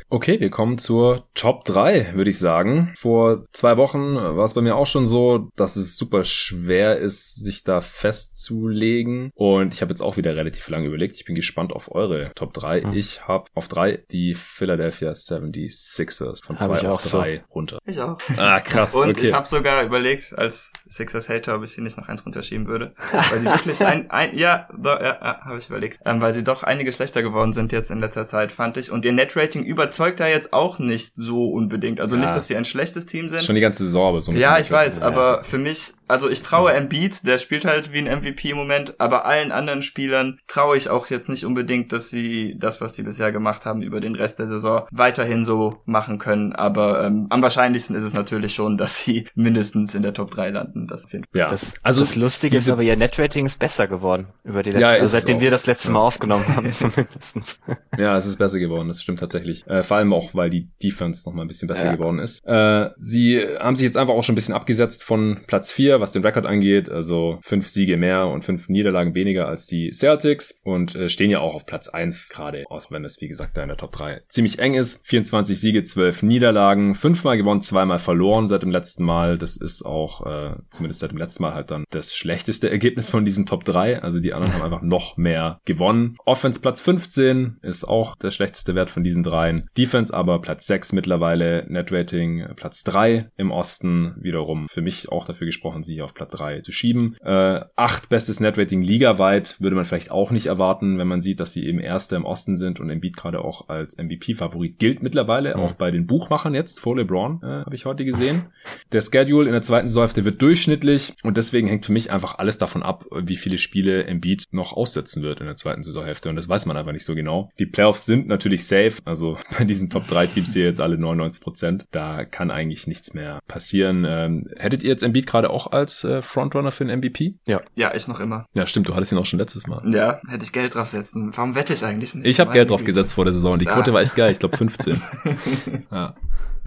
Okay, 0.08 0.38
wir 0.38 0.50
kommen 0.50 0.78
zur 0.78 1.26
Top 1.34 1.64
3, 1.64 2.12
würde 2.14 2.30
ich 2.30 2.38
sagen. 2.38 2.92
Vor 2.96 3.44
zwei 3.50 3.76
Wochen 3.76 4.14
war 4.14 4.44
es 4.44 4.54
bei 4.54 4.60
mir 4.60 4.76
auch 4.76 4.86
schon 4.86 5.06
so, 5.06 5.50
dass 5.56 5.74
es 5.74 5.96
super 5.96 6.22
schwer 6.22 6.98
ist, 6.98 7.42
sich 7.42 7.64
da 7.64 7.80
festzulegen. 7.80 9.32
Und 9.34 9.74
ich 9.74 9.82
habe 9.82 9.90
jetzt 9.90 10.02
auch 10.02 10.16
wieder 10.16 10.36
relativ 10.36 10.68
lange 10.68 10.86
überlegt. 10.86 11.16
Ich 11.16 11.24
bin 11.24 11.34
gespannt 11.34 11.72
auf 11.72 11.92
eure 11.92 12.30
Top 12.36 12.54
3. 12.54 12.82
Hm. 12.82 12.92
Ich 12.92 13.26
habe 13.26 13.46
auf 13.54 13.66
3 13.66 14.04
die 14.12 14.34
Philadelphia 14.34 15.10
76ers 15.10 16.44
von 16.44 16.56
2 16.56 16.88
auf 16.88 17.02
3 17.02 17.36
so. 17.38 17.52
runter. 17.52 17.78
Ich 17.84 17.98
auch. 17.98 18.18
Ah, 18.36 18.60
krass. 18.60 18.94
Und 18.94 19.10
okay. 19.10 19.26
ich 19.26 19.32
habe 19.32 19.48
sogar 19.48 19.82
überlegt, 19.82 20.32
als 20.38 20.72
Sixers-Hater, 20.88 21.56
ob 21.56 21.64
ich 21.64 21.72
sie 21.72 21.80
nicht 21.80 21.96
noch 21.96 22.08
eins 22.08 22.24
runterschieben 22.24 22.68
würde. 22.68 22.94
Weil 23.30 23.40
sie 23.40 23.46
wirklich 23.46 23.84
ein, 23.84 24.08
ein 24.10 24.38
ja, 24.38 24.68
ja, 24.84 25.02
ja 25.02 25.40
habe 25.44 25.58
ich 25.58 25.68
überlegt. 25.68 25.98
Ähm, 26.04 26.20
weil 26.20 26.34
sie 26.34 26.44
doch 26.44 26.62
einige 26.62 26.92
schlechter 26.92 27.22
geworden 27.22 27.52
sind 27.52 27.72
jetzt 27.72 27.90
in 27.90 27.98
letzter 27.98 28.26
Zeit, 28.26 28.52
fand 28.52 28.76
ich. 28.76 28.92
Und 28.92 29.04
ihr 29.04 29.12
Net-Rating 29.12 29.64
über 29.64 29.90
überzeugt 29.96 30.20
da 30.20 30.26
jetzt 30.26 30.52
auch 30.52 30.78
nicht 30.78 31.16
so 31.16 31.50
unbedingt. 31.50 32.00
Also 32.00 32.16
ja. 32.16 32.22
nicht, 32.22 32.34
dass 32.34 32.46
sie 32.46 32.56
ein 32.56 32.64
schlechtes 32.64 33.06
Team 33.06 33.28
sind. 33.28 33.44
Schon 33.44 33.54
die 33.54 33.60
ganze 33.60 33.84
Saison, 33.84 34.08
aber 34.08 34.20
so. 34.20 34.32
Ja, 34.32 34.58
ich 34.58 34.70
weiß, 34.70 35.00
aber 35.00 35.42
für 35.42 35.58
mich 35.58 35.94
also 36.08 36.30
ich 36.30 36.42
traue 36.42 36.72
Embiid, 36.72 37.26
der 37.26 37.38
spielt 37.38 37.64
halt 37.64 37.92
wie 37.92 37.98
ein 37.98 38.20
MVP 38.20 38.50
im 38.50 38.56
Moment, 38.56 39.00
aber 39.00 39.26
allen 39.26 39.50
anderen 39.50 39.82
Spielern 39.82 40.38
traue 40.46 40.76
ich 40.76 40.88
auch 40.88 41.08
jetzt 41.08 41.28
nicht 41.28 41.44
unbedingt, 41.44 41.92
dass 41.92 42.10
sie 42.10 42.56
das, 42.58 42.80
was 42.80 42.94
sie 42.94 43.02
bisher 43.02 43.32
gemacht 43.32 43.66
haben, 43.66 43.82
über 43.82 44.00
den 44.00 44.14
Rest 44.14 44.38
der 44.38 44.46
Saison 44.46 44.86
weiterhin 44.92 45.42
so 45.42 45.78
machen 45.84 46.18
können. 46.18 46.52
Aber 46.52 47.04
ähm, 47.04 47.26
am 47.30 47.42
wahrscheinlichsten 47.42 47.96
ist 47.96 48.04
es 48.04 48.14
natürlich 48.14 48.54
schon, 48.54 48.78
dass 48.78 49.00
sie 49.00 49.26
mindestens 49.34 49.94
in 49.94 50.02
der 50.02 50.14
Top 50.14 50.30
3 50.30 50.50
landen. 50.50 50.86
Das, 50.86 51.08
ja. 51.34 51.48
das, 51.48 51.74
also 51.82 52.02
das 52.02 52.14
Lustige 52.14 52.56
ist 52.56 52.68
aber, 52.68 52.82
ihr 52.82 52.96
Netrating 52.96 53.46
ist 53.46 53.58
besser 53.58 53.88
geworden 53.88 54.28
über 54.44 54.62
die 54.62 54.70
letzten, 54.70 54.82
ja, 54.82 54.90
also 54.90 55.06
seitdem 55.08 55.40
wir 55.40 55.50
das 55.50 55.66
letzte 55.66 55.90
Mal 55.90 56.00
aufgenommen 56.00 56.46
haben 56.54 56.70
zumindest. 56.70 57.60
Ja, 57.98 58.16
es 58.16 58.26
ist 58.26 58.36
besser 58.36 58.60
geworden, 58.60 58.88
das 58.88 59.02
stimmt 59.02 59.18
tatsächlich. 59.18 59.66
Äh, 59.66 59.82
vor 59.86 59.96
allem 59.98 60.12
auch, 60.12 60.34
weil 60.34 60.50
die 60.50 60.68
Defense 60.82 61.28
noch 61.28 61.34
mal 61.34 61.42
ein 61.42 61.48
bisschen 61.48 61.68
besser 61.68 61.86
ja. 61.86 61.94
geworden 61.94 62.18
ist. 62.18 62.40
Äh, 62.46 62.90
sie 62.96 63.40
haben 63.58 63.76
sich 63.76 63.84
jetzt 63.84 63.96
einfach 63.96 64.14
auch 64.14 64.22
schon 64.22 64.34
ein 64.34 64.36
bisschen 64.36 64.54
abgesetzt 64.54 65.02
von 65.02 65.40
Platz 65.46 65.72
4 65.72 66.00
was 66.00 66.12
den 66.12 66.24
Rekord 66.24 66.46
angeht. 66.46 66.90
Also 66.90 67.38
fünf 67.42 67.68
Siege 67.68 67.96
mehr 67.96 68.28
und 68.28 68.44
fünf 68.44 68.68
Niederlagen 68.68 69.14
weniger 69.14 69.48
als 69.48 69.66
die 69.66 69.90
Celtics 69.92 70.60
und 70.62 70.94
äh, 70.94 71.08
stehen 71.08 71.30
ja 71.30 71.40
auch 71.40 71.54
auf 71.54 71.66
Platz 71.66 71.88
eins 71.88 72.28
gerade, 72.28 72.64
aus 72.68 72.90
wenn 72.90 73.04
es 73.04 73.20
wie 73.20 73.28
gesagt 73.28 73.56
da 73.56 73.62
in 73.62 73.68
der 73.68 73.76
Top 73.76 73.92
3 73.92 74.22
ziemlich 74.28 74.58
eng 74.58 74.74
ist. 74.74 75.06
24 75.06 75.58
Siege, 75.58 75.84
12 75.84 76.22
Niederlagen, 76.22 76.94
fünfmal 76.94 77.36
gewonnen, 77.36 77.62
zweimal 77.62 77.98
verloren 77.98 78.48
seit 78.48 78.62
dem 78.62 78.70
letzten 78.70 79.04
Mal. 79.04 79.38
Das 79.38 79.56
ist 79.56 79.82
auch 79.82 80.26
äh, 80.26 80.56
zumindest 80.70 81.00
seit 81.00 81.10
dem 81.10 81.18
letzten 81.18 81.42
Mal 81.42 81.54
halt 81.54 81.70
dann 81.70 81.84
das 81.90 82.14
schlechteste 82.14 82.70
Ergebnis 82.70 83.10
von 83.10 83.24
diesen 83.24 83.46
Top 83.46 83.64
3. 83.64 84.02
Also 84.02 84.20
die 84.20 84.32
anderen 84.32 84.54
haben 84.54 84.62
einfach 84.62 84.82
noch 84.82 85.16
mehr 85.16 85.60
gewonnen. 85.64 86.16
Offense 86.24 86.60
Platz 86.60 86.80
15 86.80 87.58
ist 87.62 87.84
auch 87.84 88.16
der 88.16 88.30
schlechteste 88.30 88.74
Wert 88.74 88.90
von 88.90 89.04
diesen 89.04 89.22
dreien. 89.22 89.68
Defense 89.76 90.12
aber 90.14 90.40
Platz 90.40 90.66
6 90.66 90.92
mittlerweile, 90.92 91.66
Net 91.68 91.92
Rating 91.92 92.46
Platz 92.56 92.84
3 92.84 93.30
im 93.36 93.50
Osten 93.50 94.14
wiederum 94.18 94.68
für 94.68 94.82
mich 94.82 95.10
auch 95.10 95.26
dafür 95.26 95.46
gesprochen 95.46 95.82
sie 95.82 95.94
hier 95.94 96.04
auf 96.04 96.14
Platz 96.14 96.32
3 96.32 96.60
zu 96.60 96.72
schieben. 96.72 97.16
Äh, 97.22 97.60
acht 97.76 98.08
bestes 98.08 98.40
Netrating 98.40 98.82
ligaweit 98.82 99.60
würde 99.60 99.76
man 99.76 99.84
vielleicht 99.84 100.10
auch 100.10 100.30
nicht 100.30 100.46
erwarten, 100.46 100.98
wenn 100.98 101.08
man 101.08 101.20
sieht, 101.20 101.40
dass 101.40 101.52
sie 101.52 101.66
eben 101.66 101.78
Erster 101.78 102.16
im 102.16 102.24
Osten 102.24 102.56
sind 102.56 102.80
und 102.80 102.90
Embiid 102.90 103.16
gerade 103.16 103.44
auch 103.44 103.68
als 103.68 103.96
MVP-Favorit 103.96 104.78
gilt 104.78 105.02
mittlerweile, 105.02 105.54
mhm. 105.54 105.62
auch 105.62 105.72
bei 105.72 105.90
den 105.90 106.06
Buchmachern 106.06 106.54
jetzt 106.54 106.80
vor 106.80 106.96
LeBron, 106.96 107.40
äh, 107.42 107.46
habe 107.46 107.74
ich 107.74 107.86
heute 107.86 108.04
gesehen. 108.04 108.46
Der 108.92 109.02
Schedule 109.02 109.46
in 109.46 109.52
der 109.52 109.62
zweiten 109.62 109.88
Saisonhälfte 109.88 110.24
wird 110.24 110.40
durchschnittlich 110.42 111.14
und 111.22 111.36
deswegen 111.36 111.68
hängt 111.68 111.86
für 111.86 111.92
mich 111.92 112.10
einfach 112.10 112.38
alles 112.38 112.58
davon 112.58 112.82
ab, 112.82 113.04
wie 113.12 113.36
viele 113.36 113.58
Spiele 113.58 114.04
Embiid 114.04 114.44
noch 114.50 114.72
aussetzen 114.72 115.22
wird 115.22 115.40
in 115.40 115.46
der 115.46 115.56
zweiten 115.56 115.82
Saisonhälfte 115.82 116.28
und 116.28 116.36
das 116.36 116.48
weiß 116.48 116.66
man 116.66 116.76
einfach 116.76 116.92
nicht 116.92 117.04
so 117.04 117.14
genau. 117.14 117.50
Die 117.58 117.66
Playoffs 117.66 118.06
sind 118.06 118.26
natürlich 118.26 118.66
safe, 118.66 118.94
also 119.04 119.38
bei 119.58 119.64
diesen 119.66 119.90
Top 119.90 120.06
3 120.08 120.26
Teams 120.26 120.52
hier 120.52 120.64
jetzt 120.64 120.80
alle 120.80 120.98
99 120.98 121.42
Prozent, 121.42 121.86
da 121.90 122.24
kann 122.24 122.50
eigentlich 122.50 122.86
nichts 122.86 123.14
mehr 123.14 123.40
passieren. 123.48 124.04
Ähm, 124.08 124.48
hättet 124.56 124.82
ihr 124.82 124.90
jetzt 124.90 125.02
Embiid 125.02 125.26
gerade 125.26 125.50
auch 125.50 125.72
als 125.72 126.04
äh, 126.04 126.22
Frontrunner 126.22 126.72
für 126.72 126.84
den 126.84 126.98
MVP? 126.98 127.34
Ja. 127.46 127.60
Ja, 127.74 127.94
ich 127.94 128.08
noch 128.08 128.20
immer. 128.20 128.46
Ja, 128.54 128.66
stimmt, 128.66 128.88
du 128.88 128.94
hattest 128.94 129.12
ihn 129.12 129.18
auch 129.18 129.26
schon 129.26 129.38
letztes 129.38 129.66
Mal. 129.66 129.82
Ja, 129.92 130.20
hätte 130.28 130.44
ich 130.44 130.52
Geld 130.52 130.74
draufsetzen. 130.74 131.32
Warum 131.36 131.54
wette 131.54 131.72
ich 131.72 131.84
eigentlich 131.84 132.14
nicht? 132.14 132.26
Ich 132.26 132.40
habe 132.40 132.52
Geld 132.52 132.70
drauf 132.70 132.84
gesetzt 132.84 133.14
vor 133.14 133.24
der 133.24 133.32
Saison. 133.32 133.58
Die 133.58 133.66
Quote 133.66 133.92
war 133.92 134.00
echt 134.00 134.16
geil, 134.16 134.32
ich 134.32 134.38
glaube 134.38 134.56
15. 134.56 135.00
ja. 135.90 136.14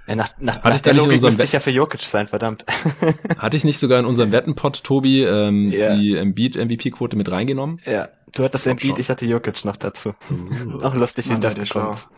Ja, 0.09 0.15
nach, 0.15 0.29
nach, 0.39 0.55
Hatte 0.55 0.69
nach 0.69 0.81
der 0.81 0.93
Logik 0.95 1.21
müsste 1.21 1.43
ich 1.43 1.51
ja 1.51 1.59
für 1.59 1.69
Jokic 1.69 2.01
sein, 2.01 2.27
verdammt. 2.27 2.65
Hatte 3.37 3.55
ich 3.55 3.63
nicht 3.63 3.77
sogar 3.77 3.99
in 3.99 4.05
unserem 4.05 4.31
Wettenpot, 4.31 4.83
Tobi, 4.83 5.21
ähm, 5.21 5.71
yeah. 5.71 5.95
die 5.95 6.15
Embiid-MVP-Quote 6.15 7.15
mit 7.15 7.29
reingenommen? 7.29 7.79
Ja, 7.85 8.09
du 8.33 8.43
hattest 8.43 8.67
Embiid, 8.67 8.99
ich 8.99 9.09
hatte 9.09 9.25
Jokic 9.25 9.65
noch 9.65 9.77
dazu. 9.77 10.13
Uh. 10.31 10.79
Auch 10.81 10.93
lustig, 10.93 11.29
wie 11.29 11.39
das 11.39 11.55
gekommen 11.55 11.93
ist. 11.93 12.09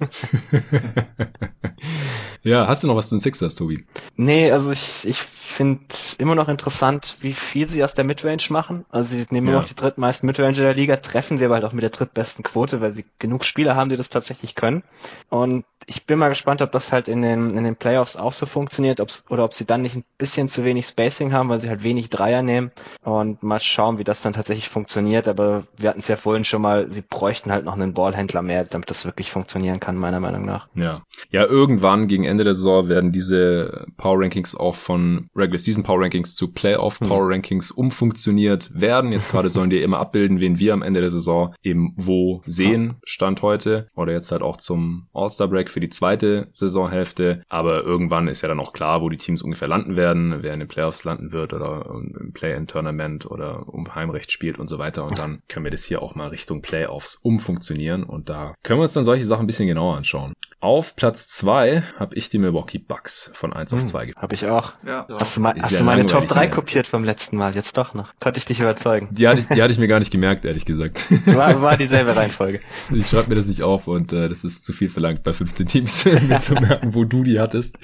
ja, 2.43 2.68
hast 2.68 2.84
du 2.84 2.88
noch 2.88 2.95
was 2.95 3.09
zu 3.09 3.16
den 3.16 3.22
Sixers, 3.22 3.55
Tobi? 3.55 3.86
Nee, 4.16 4.51
also 4.51 4.72
ich, 4.72 5.07
ich 5.07 5.22
finde 5.51 5.84
immer 6.18 6.36
noch 6.36 6.47
interessant, 6.47 7.18
wie 7.20 7.34
viel 7.34 7.70
sie 7.70 7.84
aus 7.84 7.93
der 7.93 8.05
Midrange 8.05 8.43
machen. 8.49 8.86
Also 8.89 9.12
sie 9.12 9.26
nehmen 9.30 9.47
ja. 9.47 9.53
immer 9.53 9.62
noch 9.62 9.68
die 9.68 9.76
drittmeisten 9.76 10.26
Midrange 10.26 10.53
der 10.53 10.74
Liga, 10.74 10.95
treffen 10.97 11.38
sie 11.38 11.45
aber 11.45 11.55
halt 11.55 11.66
auch 11.66 11.74
mit 11.74 11.84
der 11.84 11.89
drittbesten 11.89 12.43
Quote, 12.43 12.82
weil 12.82 12.93
sie 12.93 13.05
genug 13.20 13.43
Spieler 13.43 13.76
haben, 13.76 13.89
die 13.89 13.97
das 13.97 14.09
tatsächlich 14.09 14.55
können. 14.55 14.84
Und 15.30 15.66
ich 15.88 16.05
bin 16.05 16.20
mal 16.20 16.30
gespannt, 16.30 16.62
ob 16.62 16.72
das 16.72 16.91
halt 16.91 17.07
in 17.07 17.22
den, 17.22 17.57
in 17.57 17.64
den 17.64 17.76
Playoffs 17.76 18.16
auch 18.16 18.34
so 18.34 18.45
funktioniert, 18.45 19.01
ob's, 19.01 19.26
oder 19.30 19.43
ob 19.43 19.53
sie 19.53 19.66
dann 19.66 19.82
nicht 19.82 19.95
ein 19.95 20.05
bisschen 20.18 20.47
zu 20.47 20.64
wenig 20.64 20.88
Spacing 20.88 21.34
haben, 21.34 21.49
weil 21.49 21.59
sie 21.59 21.70
halt 21.70 21.84
wenig 21.84 22.09
Dreier 22.09 22.41
nehmen. 22.41 22.72
Und 23.03 23.43
mal 23.43 23.59
schauen, 23.59 23.97
wie 23.97 24.03
das 24.03 24.22
dann 24.22 24.34
tatsächlich 24.34 24.70
funktioniert. 24.70 25.28
Aber 25.28 25.64
wir 25.78 25.89
hatten 25.89 26.01
es 26.02 26.08
ja 26.08 26.18
vorhin 26.18 26.43
schon 26.43 26.62
mal, 26.62 26.91
sie 26.91 27.02
bräuchten 27.02 27.52
halt 27.52 27.66
noch 27.66 27.74
einen 27.74 27.93
Ballhändler 27.93 28.41
mehr, 28.41 28.66
damit 28.66 28.89
das 28.89 29.06
wirklich 29.06 29.32
funktionieren 29.32 29.80
kann, 29.80 29.95
meiner 29.95 30.20
Meinung 30.20 30.45
nach. 30.45 30.68
Ja. 30.76 31.04
Ja, 31.32 31.45
irgendwann 31.45 32.08
gegen 32.08 32.26
Ende 32.26 32.43
der 32.43 32.54
Saison 32.54 32.89
werden 32.89 33.12
diese 33.12 33.86
Power 33.97 34.20
Rankings 34.20 34.56
auch 34.56 34.76
von 34.76 35.30
Regular 35.36 35.60
Season 35.60 35.84
Power 35.84 36.02
Rankings 36.02 36.36
zu 36.36 36.52
Playoff 36.52 36.99
hm. 36.99 37.08
Power 37.08 37.30
Rankings 37.30 37.72
umfunktioniert 37.72 38.70
werden. 38.74 39.12
Jetzt 39.12 39.32
gerade 39.32 39.49
sollen 39.49 39.70
die 39.70 39.82
immer 39.82 39.99
abbilden, 39.99 40.39
wen 40.39 40.60
wir 40.60 40.74
am 40.74 40.82
Ende 40.82 41.02
der 41.02 41.10
Saison 41.10 41.54
eben 41.64 41.93
wo 41.95 42.41
sehen, 42.45 42.95
Stand 43.04 43.41
heute. 43.41 43.88
Oder 43.95 44.14
jetzt 44.14 44.32
halt 44.32 44.41
auch 44.41 44.58
zum 44.58 45.08
All-Star 45.14 45.47
Break 45.47 45.70
für 45.70 45.80
die 45.80 45.89
zweite 45.89 46.47
Saisonhälfte. 46.52 47.43
Aber 47.49 47.84
irgendwann 47.84 48.28
ist 48.28 48.41
ja 48.41 48.47
dann 48.47 48.60
auch 48.60 48.74
klar, 48.74 49.02
wo 49.02 49.10
die 49.10 49.18
Teams 49.18 49.41
ungefähr 49.41 49.68
landen 49.68 49.95
werden, 49.95 50.39
wer 50.41 50.54
in 50.54 50.60
den 50.60 50.68
Playoffs 50.68 51.04
landen 51.04 51.32
wird 51.32 51.54
oder 51.54 51.86
im 52.20 52.34
Play-in-Tournament 52.34 53.26
oder 53.26 53.68
um 53.68 53.93
Heimrecht 53.93 54.32
spielt 54.32 54.60
und 54.60 54.68
so 54.68 54.80
weiter. 54.80 55.06
Und 55.06 55.20
dann 55.20 55.41
können 55.47 55.66
wir 55.66 55.72
das 55.72 55.84
hier 55.84 55.91
auch 55.98 56.16
mal 56.16 56.28
Richtung 56.28 56.62
Playoffs 56.62 57.16
umfunktionieren. 57.16 58.04
Und 58.04 58.30
da 58.30 58.56
können 58.64 58.80
wir 58.80 58.84
uns 58.84 58.94
dann 58.94 59.06
solche 59.06 59.26
Sachen 59.26 59.44
ein 59.44 59.48
bisschen 59.48 59.68
genauer 59.68 59.96
anschauen. 59.98 60.34
Auf 60.60 60.96
Platz 60.96 61.28
zwei 61.28 61.82
habe 61.98 62.14
ich 62.14 62.30
die 62.30 62.38
Milwaukee 62.38 62.78
Bucks 62.78 63.32
von 63.34 63.52
1 63.52 63.72
hm, 63.72 63.80
auf 63.80 63.86
2 63.86 64.12
Habe 64.16 64.36
ich 64.36 64.46
auch. 64.46 64.74
Ja. 64.86 65.08
Hast 65.10 65.36
du, 65.36 65.42
mal, 65.42 65.56
hast 65.60 65.80
du 65.80 65.84
meine 65.84 66.06
Top 66.06 66.28
3 66.28 66.50
kopiert 66.50 66.86
vom 66.86 67.04
letzten 67.04 67.36
Mal? 67.36 67.56
Jetzt 67.56 67.78
doch 67.78 67.96
noch. 67.96 68.14
Konnte 68.20 68.38
ich 68.38 68.46
dich 68.46 68.60
überzeugen. 68.60 69.10
Die 69.12 69.28
hatte 69.28 69.42
ich, 69.42 69.48
die 69.48 69.60
hatte 69.60 69.72
ich 69.72 69.80
mir 69.80 69.88
gar 69.88 69.98
nicht 69.98 70.12
gemerkt, 70.12 70.46
ehrlich 70.46 70.66
gesagt. 70.66 71.08
War, 71.26 71.62
war 71.64 71.78
dieselbe 71.78 72.16
Reihenfolge. 72.16 72.60
Ich 72.94 73.08
schreibe 73.08 73.30
mir 73.30 73.36
das 73.36 73.48
nicht 73.48 73.64
auf 73.64 73.88
und 73.88 74.14
äh, 74.14 74.30
das 74.30 74.44
ist 74.44 74.64
zu 74.64 74.72
viel 74.72 74.89
verlangt 74.89 75.24
bei 75.24 75.34
15 75.34 75.66
Teams, 75.66 76.06
mir 76.28 76.39
zu 76.39 76.54
merken, 76.54 76.94
wo 76.94 77.06
du 77.06 77.24
die 77.24 77.39
hattest. 77.39 77.80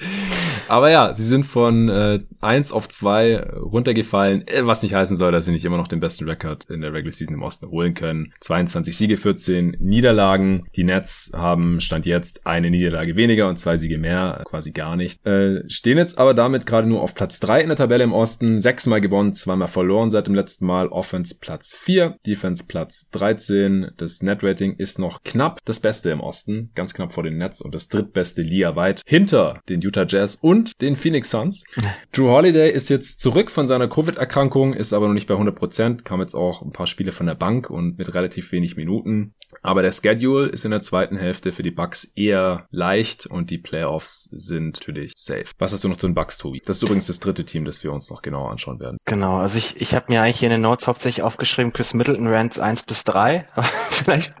Aber 0.68 0.90
ja, 0.90 1.14
sie 1.14 1.24
sind 1.24 1.46
von 1.46 1.88
äh, 1.88 2.20
1 2.40 2.72
auf 2.72 2.88
2 2.88 3.54
runtergefallen, 3.60 4.46
äh, 4.46 4.66
was 4.66 4.82
nicht 4.82 4.94
heißen 4.94 5.16
soll, 5.16 5.32
dass 5.32 5.46
sie 5.46 5.52
nicht 5.52 5.64
immer 5.64 5.78
noch 5.78 5.88
den 5.88 5.98
besten 5.98 6.28
Rekord 6.28 6.66
in 6.66 6.80
der 6.80 6.92
Regular 6.92 7.12
Season 7.12 7.34
im 7.34 7.42
Osten 7.42 7.68
holen 7.68 7.94
können. 7.98 8.32
22 8.40 8.96
Siege, 8.96 9.16
14 9.16 9.76
Niederlagen. 9.80 10.66
Die 10.76 10.84
Nets 10.84 11.32
haben 11.34 11.80
Stand 11.80 12.06
jetzt 12.06 12.46
eine 12.46 12.70
Niederlage 12.70 13.16
weniger 13.16 13.48
und 13.48 13.58
zwei 13.58 13.76
Siege 13.76 13.98
mehr, 13.98 14.44
quasi 14.46 14.72
gar 14.72 14.96
nicht. 14.96 15.24
Äh, 15.26 15.68
stehen 15.68 15.98
jetzt 15.98 16.18
aber 16.18 16.32
damit 16.32 16.64
gerade 16.64 16.88
nur 16.88 17.02
auf 17.02 17.14
Platz 17.14 17.40
3 17.40 17.60
in 17.62 17.68
der 17.68 17.76
Tabelle 17.76 18.04
im 18.04 18.12
Osten. 18.12 18.58
Sechsmal 18.58 19.00
gewonnen, 19.00 19.34
zweimal 19.34 19.68
verloren 19.68 20.10
seit 20.10 20.26
dem 20.26 20.34
letzten 20.34 20.66
Mal. 20.66 20.88
Offense 20.88 21.36
Platz 21.40 21.74
4, 21.74 22.16
Defense 22.26 22.64
Platz 22.66 23.10
13. 23.10 23.90
Das 23.96 24.22
Net-Rating 24.22 24.76
ist 24.76 24.98
noch 24.98 25.22
knapp 25.24 25.58
das 25.64 25.80
Beste 25.80 26.10
im 26.10 26.20
Osten, 26.20 26.70
ganz 26.74 26.94
knapp 26.94 27.12
vor 27.12 27.24
den 27.24 27.36
Nets 27.36 27.60
und 27.60 27.74
das 27.74 27.88
drittbeste 27.88 28.42
Liga 28.42 28.76
weit 28.76 29.02
hinter 29.06 29.60
den 29.68 29.80
Utah 29.80 30.06
Jazz 30.06 30.36
und 30.36 30.80
den 30.80 30.96
Phoenix 30.96 31.30
Suns. 31.30 31.64
Drew 32.12 32.28
Holiday 32.28 32.70
ist 32.70 32.88
jetzt 32.88 33.20
zurück 33.20 33.50
von 33.50 33.66
seiner 33.66 33.88
Covid-Erkrankung, 33.88 34.74
ist 34.74 34.92
aber 34.92 35.08
noch 35.08 35.14
nicht 35.14 35.26
bei 35.26 35.34
100 35.34 35.54
Prozent, 35.54 36.04
kam 36.04 36.20
jetzt 36.20 36.34
auch 36.34 36.62
ein 36.62 36.72
paar 36.72 36.86
Spiele 36.86 37.12
von 37.12 37.26
der 37.26 37.34
Bank 37.34 37.70
und 37.70 37.87
mit 37.96 38.12
relativ 38.14 38.52
wenig 38.52 38.76
Minuten. 38.76 39.34
Aber 39.62 39.82
der 39.82 39.92
Schedule 39.92 40.48
ist 40.48 40.64
in 40.64 40.70
der 40.70 40.80
zweiten 40.80 41.16
Hälfte 41.16 41.52
für 41.52 41.62
die 41.62 41.70
Bucks 41.70 42.04
eher 42.14 42.66
leicht 42.70 43.26
und 43.26 43.50
die 43.50 43.58
Playoffs 43.58 44.28
sind 44.30 44.74
natürlich 44.74 45.12
safe. 45.16 45.46
Was 45.58 45.72
hast 45.72 45.84
du 45.84 45.88
noch 45.88 45.96
zu 45.96 46.06
den 46.06 46.14
Bucks, 46.14 46.38
Tobi? 46.38 46.60
Das 46.64 46.76
ist 46.76 46.82
übrigens 46.82 47.06
das 47.06 47.20
dritte 47.20 47.44
Team, 47.44 47.64
das 47.64 47.82
wir 47.82 47.92
uns 47.92 48.10
noch 48.10 48.22
genauer 48.22 48.50
anschauen 48.50 48.78
werden. 48.78 48.98
Genau, 49.04 49.38
also 49.38 49.56
ich, 49.56 49.80
ich 49.80 49.94
habe 49.94 50.06
mir 50.08 50.22
eigentlich 50.22 50.38
hier 50.38 50.48
in 50.48 50.52
den 50.52 50.60
Notes 50.60 50.86
hauptsächlich 50.86 51.22
aufgeschrieben, 51.22 51.72
Chris 51.72 51.94
Middleton 51.94 52.28
Rants 52.28 52.58
1 52.58 52.82
bis 52.82 53.04
3. 53.04 53.46
Vielleicht 53.90 54.34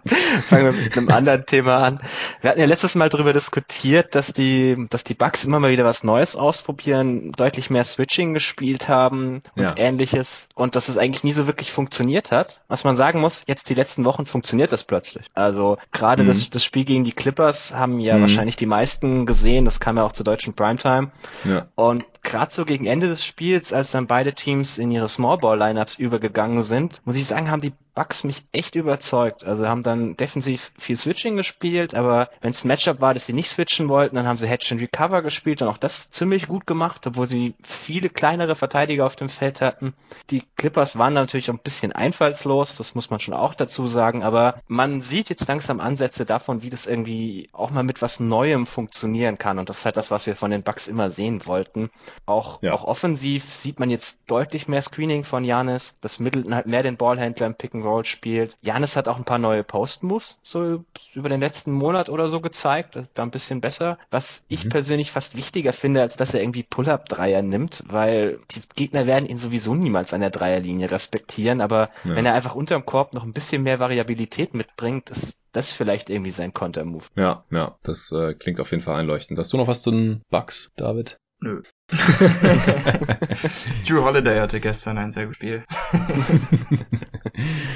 fangen 0.46 0.66
wir 0.66 0.72
mit 0.72 0.96
einem 0.96 1.08
anderen 1.08 1.46
Thema 1.46 1.78
an. 1.78 2.00
Wir 2.40 2.50
hatten 2.50 2.60
ja 2.60 2.66
letztes 2.66 2.94
Mal 2.94 3.08
darüber 3.08 3.32
diskutiert, 3.32 4.14
dass 4.14 4.32
die, 4.32 4.86
dass 4.90 5.04
die 5.04 5.14
Bucks 5.14 5.44
immer 5.44 5.58
mal 5.58 5.70
wieder 5.70 5.84
was 5.84 6.04
Neues 6.04 6.36
ausprobieren, 6.36 7.32
deutlich 7.32 7.70
mehr 7.70 7.84
Switching 7.84 8.34
gespielt 8.34 8.88
haben 8.88 9.42
und 9.56 9.62
ja. 9.62 9.76
ähnliches 9.76 10.48
und 10.54 10.76
dass 10.76 10.88
es 10.88 10.98
eigentlich 10.98 11.24
nie 11.24 11.32
so 11.32 11.46
wirklich 11.46 11.72
funktioniert 11.72 12.30
hat. 12.30 12.60
Was 12.68 12.84
man 12.84 12.96
sagen 12.96 13.20
muss, 13.20 13.37
jetzt 13.46 13.68
die 13.68 13.74
letzten 13.74 14.04
Wochen 14.04 14.26
funktioniert 14.26 14.72
das 14.72 14.84
plötzlich. 14.84 15.26
Also 15.34 15.78
gerade 15.92 16.22
mhm. 16.22 16.28
das, 16.28 16.50
das 16.50 16.64
Spiel 16.64 16.84
gegen 16.84 17.04
die 17.04 17.12
Clippers 17.12 17.74
haben 17.74 18.00
ja 18.00 18.16
mhm. 18.16 18.22
wahrscheinlich 18.22 18.56
die 18.56 18.66
meisten 18.66 19.26
gesehen, 19.26 19.64
das 19.64 19.80
kam 19.80 19.96
ja 19.96 20.04
auch 20.04 20.12
zur 20.12 20.24
deutschen 20.24 20.54
Primetime. 20.54 21.10
Ja. 21.44 21.66
Und 21.74 22.04
gerade 22.22 22.52
so 22.52 22.64
gegen 22.64 22.86
Ende 22.86 23.08
des 23.08 23.24
Spiels, 23.24 23.72
als 23.72 23.90
dann 23.90 24.06
beide 24.06 24.32
Teams 24.34 24.78
in 24.78 24.90
ihre 24.90 25.08
Smallball-Lineups 25.08 25.98
übergegangen 25.98 26.62
sind, 26.62 27.00
muss 27.04 27.16
ich 27.16 27.26
sagen, 27.26 27.50
haben 27.50 27.62
die 27.62 27.72
Bucks 27.98 28.22
mich 28.22 28.44
echt 28.52 28.76
überzeugt. 28.76 29.42
Also 29.42 29.66
haben 29.66 29.82
dann 29.82 30.16
defensiv 30.16 30.70
viel 30.78 30.96
Switching 30.96 31.34
gespielt, 31.34 31.96
aber 31.96 32.30
wenn 32.40 32.50
es 32.50 32.64
ein 32.64 32.68
Matchup 32.68 33.00
war, 33.00 33.12
dass 33.12 33.26
sie 33.26 33.32
nicht 33.32 33.50
switchen 33.50 33.88
wollten, 33.88 34.14
dann 34.14 34.24
haben 34.24 34.36
sie 34.36 34.46
Hedge 34.46 34.68
and 34.70 34.80
Recover 34.80 35.20
gespielt 35.20 35.62
und 35.62 35.68
auch 35.68 35.78
das 35.78 36.08
ziemlich 36.10 36.46
gut 36.46 36.64
gemacht, 36.64 37.08
obwohl 37.08 37.26
sie 37.26 37.56
viele 37.64 38.08
kleinere 38.08 38.54
Verteidiger 38.54 39.04
auf 39.04 39.16
dem 39.16 39.28
Feld 39.28 39.60
hatten. 39.60 39.94
Die 40.30 40.44
Clippers 40.56 40.96
waren 40.96 41.12
natürlich 41.12 41.50
ein 41.50 41.58
bisschen 41.58 41.90
einfallslos, 41.90 42.76
das 42.76 42.94
muss 42.94 43.10
man 43.10 43.18
schon 43.18 43.34
auch 43.34 43.54
dazu 43.54 43.88
sagen, 43.88 44.22
aber 44.22 44.62
man 44.68 45.00
sieht 45.00 45.28
jetzt 45.28 45.48
langsam 45.48 45.80
Ansätze 45.80 46.24
davon, 46.24 46.62
wie 46.62 46.70
das 46.70 46.86
irgendwie 46.86 47.48
auch 47.52 47.72
mal 47.72 47.82
mit 47.82 48.00
was 48.00 48.20
Neuem 48.20 48.68
funktionieren 48.68 49.38
kann 49.38 49.58
und 49.58 49.68
das 49.68 49.78
ist 49.78 49.86
halt 49.86 49.96
das, 49.96 50.12
was 50.12 50.24
wir 50.24 50.36
von 50.36 50.52
den 50.52 50.62
Bucks 50.62 50.86
immer 50.86 51.10
sehen 51.10 51.46
wollten. 51.46 51.90
Auch, 52.26 52.62
ja. 52.62 52.74
auch 52.74 52.84
offensiv 52.84 53.52
sieht 53.52 53.80
man 53.80 53.90
jetzt 53.90 54.20
deutlich 54.28 54.68
mehr 54.68 54.82
Screening 54.82 55.24
von 55.24 55.42
Janis, 55.42 55.96
dass 56.00 56.20
Middleton 56.20 56.54
halt 56.54 56.66
mehr 56.66 56.84
den 56.84 56.96
Ballhändler 56.96 57.48
im 57.48 57.56
Pick 57.56 57.74
and 57.74 57.87
Roll 57.88 58.04
spielt. 58.04 58.56
Janis 58.60 58.96
hat 58.96 59.08
auch 59.08 59.16
ein 59.16 59.24
paar 59.24 59.38
neue 59.38 59.64
Post-Moves 59.64 60.38
so 60.42 60.84
über 61.14 61.28
den 61.28 61.40
letzten 61.40 61.72
Monat 61.72 62.08
oder 62.08 62.28
so 62.28 62.40
gezeigt, 62.40 62.96
das 62.96 63.08
war 63.14 63.26
ein 63.26 63.30
bisschen 63.30 63.60
besser. 63.60 63.98
Was 64.10 64.42
ich 64.48 64.64
mhm. 64.64 64.68
persönlich 64.70 65.10
fast 65.10 65.36
wichtiger 65.36 65.72
finde, 65.72 66.02
als 66.02 66.16
dass 66.16 66.34
er 66.34 66.40
irgendwie 66.40 66.62
Pull-Up-Dreier 66.62 67.42
nimmt, 67.42 67.82
weil 67.86 68.38
die 68.50 68.60
Gegner 68.74 69.06
werden 69.06 69.28
ihn 69.28 69.38
sowieso 69.38 69.74
niemals 69.74 70.12
an 70.12 70.20
der 70.20 70.30
Dreierlinie 70.30 70.90
respektieren, 70.90 71.60
aber 71.60 71.90
ja. 72.04 72.14
wenn 72.16 72.26
er 72.26 72.34
einfach 72.34 72.54
unterm 72.54 72.84
Korb 72.84 73.14
noch 73.14 73.24
ein 73.24 73.32
bisschen 73.32 73.62
mehr 73.62 73.80
Variabilität 73.80 74.54
mitbringt, 74.54 75.10
ist 75.10 75.38
das 75.52 75.72
vielleicht 75.72 76.10
irgendwie 76.10 76.30
sein 76.30 76.52
Konter-Move. 76.52 77.04
Ja, 77.16 77.44
ja, 77.50 77.76
das 77.82 78.12
äh, 78.12 78.34
klingt 78.34 78.60
auf 78.60 78.70
jeden 78.70 78.82
Fall 78.82 78.96
einleuchtend. 78.96 79.38
Hast 79.38 79.52
du 79.52 79.56
noch 79.56 79.66
was 79.66 79.82
zu 79.82 79.90
den 79.90 80.22
Bugs, 80.30 80.70
David? 80.76 81.16
Nö. 81.40 81.62
Drew 83.86 84.04
Holiday 84.04 84.40
hatte 84.40 84.60
gestern 84.60 84.98
ein 84.98 85.10
sehr 85.10 85.24
gutes 85.24 85.36
Spiel. 85.36 85.64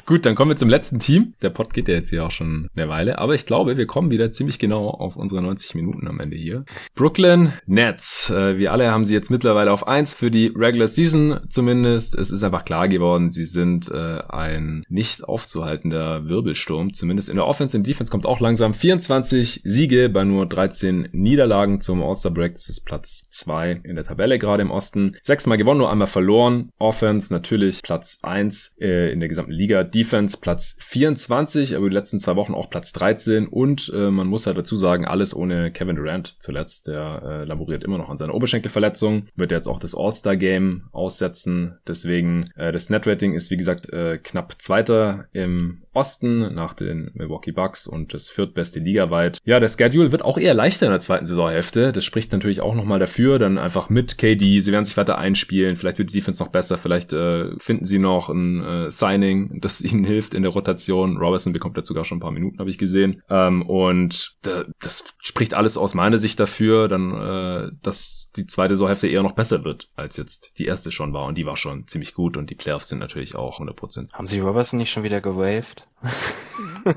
Gut, 0.07 0.27
dann 0.27 0.35
kommen 0.35 0.51
wir 0.51 0.57
zum 0.57 0.69
letzten 0.69 0.99
Team. 0.99 1.35
Der 1.41 1.51
Pod 1.51 1.73
geht 1.73 1.89
ja 1.89 1.95
jetzt 1.95 2.11
hier 2.11 2.27
auch 2.27 2.31
schon 2.31 2.69
eine 2.75 2.89
Weile, 2.89 3.19
aber 3.19 3.35
ich 3.35 3.47
glaube, 3.47 3.77
wir 3.77 3.87
kommen 3.87 4.11
wieder 4.11 4.31
ziemlich 4.31 4.59
genau 4.59 4.89
auf 4.89 5.17
unsere 5.17 5.41
90 5.41 5.75
Minuten 5.75 6.09
am 6.09 6.21
Ende 6.21 6.37
hier. 6.37 6.65
Brooklyn 6.95 7.55
Nets. 7.67 8.29
Äh, 8.29 8.59
wir 8.59 8.73
alle 8.73 8.91
haben 8.91 9.05
sie 9.05 9.15
jetzt 9.15 9.31
mittlerweile 9.31 9.73
auf 9.73 9.87
eins 9.87 10.15
für 10.15 10.31
die 10.31 10.53
Regular 10.55 10.89
Season 10.89 11.41
zumindest. 11.49 12.15
Es 12.15 12.31
ist 12.31 12.43
einfach 12.43 12.65
klar 12.65 12.89
geworden, 12.89 13.31
sie 13.31 13.45
sind 13.45 13.91
äh, 13.91 14.19
ein 14.29 14.85
nicht 14.89 15.25
aufzuhaltender 15.25 16.29
Wirbelsturm. 16.29 16.93
Zumindest 16.93 17.29
in 17.29 17.37
der 17.37 17.47
Offense 17.47 17.77
und 17.77 17.87
Defense 17.87 18.11
kommt 18.11 18.27
auch 18.27 18.41
langsam 18.41 18.75
24 18.75 19.63
Siege 19.65 20.09
bei 20.09 20.25
nur 20.25 20.47
13 20.47 21.09
Niederlagen 21.13 21.81
zum 21.81 22.03
All-Star 22.03 22.33
Break. 22.33 22.57
Das 22.57 22.69
ist 22.69 22.85
Platz 22.85 23.25
2 23.31 23.81
in 23.85 23.95
der 23.95 24.02
Tabelle 24.05 24.39
gerade 24.39 24.63
im 24.63 24.71
Osten. 24.71 25.17
Sechsmal 25.23 25.59
gewonnen, 25.59 25.79
nur 25.79 25.91
einmal 25.91 26.07
verloren. 26.07 26.71
Offense 26.79 27.33
natürlich 27.33 27.83
Platz 27.83 28.21
1 28.23 28.77
äh, 28.81 29.13
in 29.13 29.21
der 29.21 29.29
gesamten 29.29 29.53
Liga. 29.53 29.85
Defense 29.85 30.39
Platz 30.41 30.77
24, 30.81 31.77
aber 31.77 31.89
die 31.89 31.95
letzten 31.95 32.21
zwei 32.21 32.37
Wochen 32.37 32.55
auch 32.55 32.71
Platz 32.71 32.93
13. 32.93 33.49
Und 33.49 33.93
äh, 33.95 34.11
man 34.11 34.27
muss 34.27 34.47
halt 34.47 34.59
dazu 34.59 34.77
sagen, 34.77 35.05
alles 35.05 35.35
ohne 35.35 35.71
Kevin 35.73 35.97
Durant 35.97 36.37
zuletzt. 36.39 36.87
Der 36.89 37.23
äh, 37.25 37.45
laboriert 37.45 37.85
immer 37.85 37.99
noch 37.99 38.09
an 38.09 38.19
seiner 38.19 38.35
Oberschenkelverletzung. 38.35 39.29
Wird 39.37 39.53
jetzt 39.53 39.69
auch 39.69 39.79
das 39.79 39.95
All-Star-Game 39.95 40.85
aussetzen. 40.93 41.79
Deswegen 41.87 42.51
äh, 42.57 42.73
das 42.73 42.91
Net-Rating 42.91 43.35
ist 43.35 43.51
wie 43.51 43.57
gesagt 43.57 43.93
äh, 43.93 44.19
knapp 44.19 44.61
Zweiter 44.61 45.27
im 45.33 45.83
Osten 45.95 46.55
nach 46.55 46.75
den 46.75 47.11
Milwaukee 47.15 47.53
Bucks 47.53 47.87
und 47.87 48.15
das 48.15 48.29
viertbeste 48.29 48.81
ligaweit. 48.81 49.39
Ja, 49.45 49.61
der 49.61 49.69
Schedule 49.69 50.11
wird 50.11 50.23
auch 50.25 50.39
eher 50.39 50.55
leichter 50.55 50.87
in 50.87 50.93
der 50.93 51.01
zweiten 51.01 51.27
Saisonhälfte. 51.27 51.93
Das 51.93 52.05
spricht 52.05 52.33
natürlich 52.33 52.61
auch 52.61 52.75
nochmal 52.75 52.99
dafür, 52.99 53.39
dann 53.39 53.59
einfach 53.59 53.89
mit 53.89 54.19
KD, 54.19 54.61
sie 54.61 54.73
werden 54.73 54.85
sich 54.85 54.97
weiter 54.97 55.19
einspielen, 55.19 55.77
vielleicht 55.77 55.99
wird 55.99 56.11
die 56.11 56.19
Defense 56.19 56.43
noch 56.43 56.51
besser, 56.51 56.79
vielleicht 56.79 57.13
äh, 57.13 57.57
finden 57.59 57.85
sie 57.85 57.99
noch 57.99 58.29
ein 58.29 58.65
äh, 58.65 58.91
Signing, 58.91 59.61
das 59.61 59.81
ihnen 59.83 60.05
hilft 60.05 60.35
in 60.35 60.43
der 60.43 60.53
Rotation. 60.53 61.17
Robertson 61.17 61.53
bekommt 61.53 61.77
dazu 61.77 61.93
sogar 61.93 62.05
schon 62.07 62.19
ein 62.19 62.23
paar 62.23 62.31
Minuten, 62.31 62.59
habe 62.59 62.71
ich 62.71 62.79
gesehen. 62.79 63.23
Ähm, 63.29 63.63
und 63.63 64.37
äh, 64.47 64.65
das 64.81 65.15
spricht 65.21 65.53
alles 65.55 65.77
aus 65.77 65.95
meiner 65.95 66.19
Sicht 66.19 66.41
dafür, 66.41 66.89
dann, 66.89 67.13
äh, 67.13 67.71
dass 67.83 68.31
die 68.35 68.47
zweite 68.47 68.75
Saisonhälfte 68.75 69.09
eher 69.09 69.23
noch 69.23 69.33
besser 69.33 69.65
wird, 69.65 69.89
als 69.95 70.17
jetzt 70.17 70.53
die 70.59 70.65
erste 70.65 70.91
schon 70.91 71.13
war. 71.13 71.27
Und 71.27 71.37
die 71.37 71.47
war 71.47 71.57
schon 71.57 71.87
ziemlich 71.87 72.15
gut 72.15 72.37
und 72.37 72.49
die 72.49 72.55
Playoffs 72.55 72.89
sind 72.89 72.99
natürlich 72.99 73.35
auch 73.35 73.61
100%. 73.61 74.13
Haben 74.13 74.27
sie 74.27 74.41
Robertson 74.41 74.79
nicht 74.79 74.91
schon 74.91 75.03
wieder 75.03 75.21
gewaved? 75.21 75.82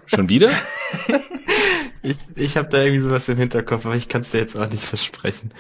Schon 0.05 0.29
wieder? 0.29 0.49
Ich, 2.05 2.17
ich 2.35 2.55
habe 2.55 2.69
da 2.69 2.83
irgendwie 2.83 3.01
sowas 3.01 3.27
im 3.29 3.37
Hinterkopf, 3.37 3.85
aber 3.85 3.95
ich 3.95 4.07
kann 4.07 4.21
es 4.21 4.29
dir 4.29 4.37
jetzt 4.37 4.55
auch 4.55 4.69
nicht 4.69 4.83
versprechen. 4.83 5.51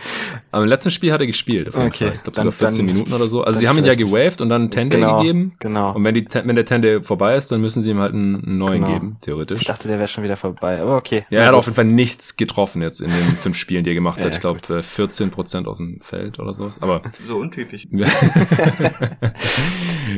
Aber 0.51 0.63
im 0.63 0.69
letzten 0.69 0.91
Spiel 0.91 1.11
hat 1.11 1.19
er 1.19 1.25
gespielt. 1.25 1.69
Auf 1.69 1.75
jeden 1.75 1.87
okay, 1.87 2.05
Fall. 2.05 2.15
Ich 2.17 2.23
glaube 2.23 2.37
sogar 2.37 2.51
14 2.51 2.85
dann, 2.85 2.93
Minuten 2.93 3.13
oder 3.13 3.27
so. 3.27 3.43
Also 3.43 3.59
sie 3.59 3.67
haben 3.67 3.79
ihn 3.79 3.85
ja 3.85 3.95
gewaved 3.95 4.41
und 4.41 4.49
dann 4.49 4.63
einen 4.63 4.71
10 4.71 4.91
genau, 4.91 5.19
gegeben. 5.19 5.55
Genau. 5.59 5.95
Und 5.95 6.03
wenn, 6.03 6.13
die, 6.13 6.27
wenn 6.31 6.55
der 6.55 6.67
10 6.67 7.03
vorbei 7.03 7.35
ist, 7.35 7.51
dann 7.51 7.61
müssen 7.61 7.81
sie 7.81 7.89
ihm 7.89 7.99
halt 7.99 8.13
einen, 8.13 8.43
einen 8.43 8.59
neuen 8.59 8.81
genau. 8.81 8.93
geben, 8.93 9.17
theoretisch. 9.21 9.61
Ich 9.61 9.67
dachte, 9.67 9.87
der 9.87 9.97
wäre 9.97 10.07
schon 10.07 10.23
wieder 10.23 10.37
vorbei, 10.37 10.79
aber 10.79 10.97
okay. 10.97 11.25
Ja, 11.31 11.39
er 11.39 11.47
hat 11.47 11.55
auf 11.55 11.65
jeden 11.65 11.75
Fall 11.75 11.85
nichts 11.85 12.37
getroffen 12.37 12.83
jetzt 12.83 13.01
in 13.01 13.09
den 13.09 13.37
fünf 13.37 13.57
Spielen, 13.57 13.83
die 13.83 13.89
er 13.89 13.95
gemacht 13.95 14.19
ja, 14.21 14.25
hat. 14.25 14.33
Ich 14.33 14.39
glaube 14.39 14.83
14 14.83 15.31
Prozent 15.31 15.67
aus 15.67 15.77
dem 15.77 15.99
Feld 15.99 16.37
oder 16.39 16.53
sowas. 16.53 16.79
Aber 16.81 17.01
so 17.27 17.37
untypisch. 17.37 17.87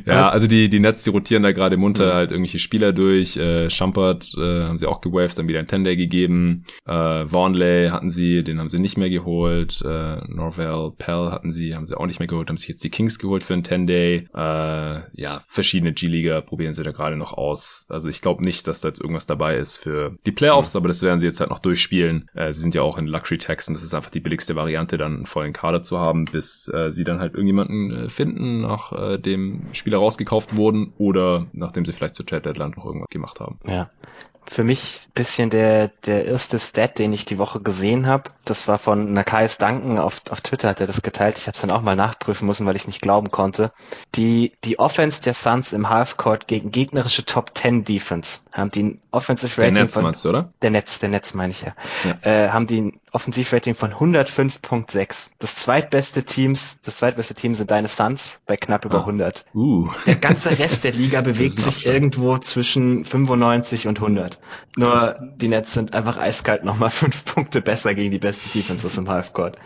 ja, 0.06 0.30
also 0.30 0.46
die, 0.48 0.68
die 0.70 0.82
Nets, 0.82 1.04
die 1.04 1.10
rotieren 1.10 1.44
da 1.44 1.54
gerade 1.54 1.78
munter 1.78 2.08
mhm. 2.08 2.16
halt 2.16 2.32
irgendwelche 2.32 2.60
Spieler 2.60 2.92
durch. 2.92 3.38
Äh, 3.38 3.70
Schampert 3.70 4.34
äh, 4.38 4.66
haben 4.66 4.78
sie 4.78 4.88
auch 4.88 5.00
gewaved, 5.00 5.38
dann 5.38 5.48
wieder 5.48 5.60
ein 5.60 5.68
10 5.70 5.86
gegeben 5.86 6.17
gegeben. 6.18 6.66
Äh, 6.86 6.92
Vaughnley 6.92 7.90
hatten 7.90 8.10
sie, 8.10 8.44
den 8.44 8.60
haben 8.60 8.70
sie 8.70 8.80
nicht 8.80 8.98
mehr 8.98 9.10
geholt. 9.10 9.82
Äh, 9.86 10.22
Norvell 10.28 10.92
Pell 10.98 11.32
hatten 11.32 11.52
sie, 11.52 11.76
haben 11.76 11.86
sie 11.86 11.98
auch 11.98 12.06
nicht 12.06 12.20
mehr 12.20 12.28
geholt, 12.28 12.50
haben 12.50 12.58
sich 12.58 12.70
jetzt 12.70 12.84
die 12.84 12.90
Kings 12.90 13.20
geholt 13.20 13.44
für 13.44 13.54
einen 13.54 13.64
10-Day. 13.64 14.28
Äh, 14.34 15.22
ja, 15.22 15.42
verschiedene 15.46 15.94
G-Liga 15.94 16.42
probieren 16.42 16.74
sie 16.74 16.84
da 16.84 16.92
gerade 16.92 17.16
noch 17.16 17.34
aus. 17.34 17.86
Also 17.90 18.10
ich 18.10 18.22
glaube 18.22 18.44
nicht, 18.44 18.68
dass 18.68 18.82
da 18.82 18.90
jetzt 18.90 19.02
irgendwas 19.02 19.28
dabei 19.28 19.58
ist 19.58 19.78
für 19.78 20.18
die 20.26 20.32
Playoffs, 20.32 20.74
mhm. 20.74 20.80
aber 20.80 20.88
das 20.88 21.02
werden 21.02 21.20
sie 21.20 21.28
jetzt 21.28 21.40
halt 21.40 21.50
noch 21.50 21.60
durchspielen. 21.60 22.30
Äh, 22.34 22.52
sie 22.54 22.62
sind 22.62 22.76
ja 22.76 22.82
auch 22.82 22.98
in 22.98 23.08
Luxury 23.08 23.38
Tax 23.38 23.68
und 23.68 23.76
das 23.76 23.84
ist 23.84 23.94
einfach 23.94 24.12
die 24.12 24.20
billigste 24.20 24.56
Variante, 24.56 24.98
dann 24.98 25.16
einen 25.16 25.26
vollen 25.26 25.54
Kader 25.54 25.82
zu 25.82 26.00
haben, 26.00 26.26
bis 26.26 26.72
äh, 26.74 26.92
sie 26.92 27.04
dann 27.04 27.20
halt 27.20 27.34
irgendjemanden 27.34 27.92
äh, 27.92 28.10
finden, 28.10 28.62
nachdem 28.62 29.62
äh, 29.72 29.76
Spieler 29.76 29.98
rausgekauft 29.98 30.56
wurden 30.56 30.94
oder 30.98 31.48
nachdem 31.54 31.86
sie 31.86 31.94
vielleicht 31.94 32.16
zur 32.16 32.26
Trade 32.26 32.42
Deadline 32.42 32.74
noch 32.76 32.86
irgendwas 32.86 33.10
gemacht 33.10 33.40
haben. 33.40 33.60
Ja 33.68 33.90
für 34.50 34.64
mich 34.64 35.08
bisschen 35.14 35.50
der, 35.50 35.90
der 36.06 36.26
erste 36.26 36.60
Stat, 36.60 37.00
den 37.00 37.14
ich 37.14 37.26
die 37.26 37.38
Woche 37.38 37.60
gesehen 37.60 38.08
habe. 38.08 38.32
Das 38.46 38.68
war 38.68 38.80
von 38.80 39.12
Nakais 39.12 39.58
Duncan 39.58 40.00
auf, 40.00 40.22
auf 40.30 40.42
Twitter, 40.42 40.70
hat 40.70 40.80
er 40.80 40.88
das 40.88 41.02
geteilt. 41.02 41.38
Ich 41.38 41.48
habe 41.48 41.56
es 41.56 41.62
dann 41.62 41.72
auch 41.72 41.82
mal 41.82 41.96
nachprüfen 41.96 42.48
müssen, 42.48 42.66
weil 42.66 42.76
ich 42.76 42.84
es 42.84 42.88
nicht 42.88 43.02
glauben 43.02 43.32
konnte. 43.32 43.72
Die, 44.16 44.54
die 44.64 44.80
Offense 44.80 45.22
der 45.22 45.34
Suns 45.34 45.74
im 45.74 45.90
Halfcourt 45.90 46.48
gegen 46.48 46.72
gegnerische 46.72 47.26
Top 47.26 47.58
10 47.58 47.84
Defense 47.84 48.40
haben 48.58 48.72
die 48.72 49.00
Offensive 49.12 49.62
Rating. 49.62 49.74
Der 49.74 49.84
Netz 49.84 49.94
von, 49.94 50.04
meinst 50.04 50.26
du, 50.26 50.30
oder? 50.30 50.54
Der 50.62 50.72
Netz, 50.72 51.00
der 51.00 51.10
Netz 51.10 51.34
meine 51.34 51.52
ich 51.52 51.62
ja. 51.62 51.76
ja. 52.04 52.46
Äh, 52.46 52.50
haben 52.50 52.68
die 52.68 52.82
ein 52.82 53.00
Offensivrating 53.12 53.74
von 53.74 53.94
105.6. 53.94 55.32
Das 55.40 55.56
zweitbeste 55.56 56.24
Teams, 56.24 56.78
das 56.84 56.98
zweitbeste 56.98 57.34
Team 57.34 57.56
sind 57.56 57.72
deine 57.72 57.88
Suns 57.88 58.42
bei 58.46 58.58
knapp 58.58 58.86
über 58.86 58.98
ah. 58.98 59.02
100. 59.02 59.46
Uh. 59.56 59.90
Der 60.06 60.16
ganze 60.16 60.60
Rest 60.60 60.84
der 60.84 60.92
Liga 60.92 61.22
bewegt 61.28 61.54
sich 61.54 61.86
irgendwo 61.86 62.38
zwischen 62.38 63.06
95 63.06 63.88
und 63.88 64.00
100. 64.00 64.40
Nur 64.76 64.92
Krass. 64.92 65.16
die 65.38 65.48
Nets 65.48 65.74
sind 65.74 65.94
einfach 65.94 66.18
eiskalt 66.18 66.64
nochmal 66.64 66.90
fünf 66.92 67.26
Punkte 67.26 67.62
besser 67.62 67.96
gegen 67.96 68.12
die 68.12 68.20
besten 68.20 68.52
Defenses 68.56 68.98
im 68.98 69.10
Halfcourt. 69.10 69.58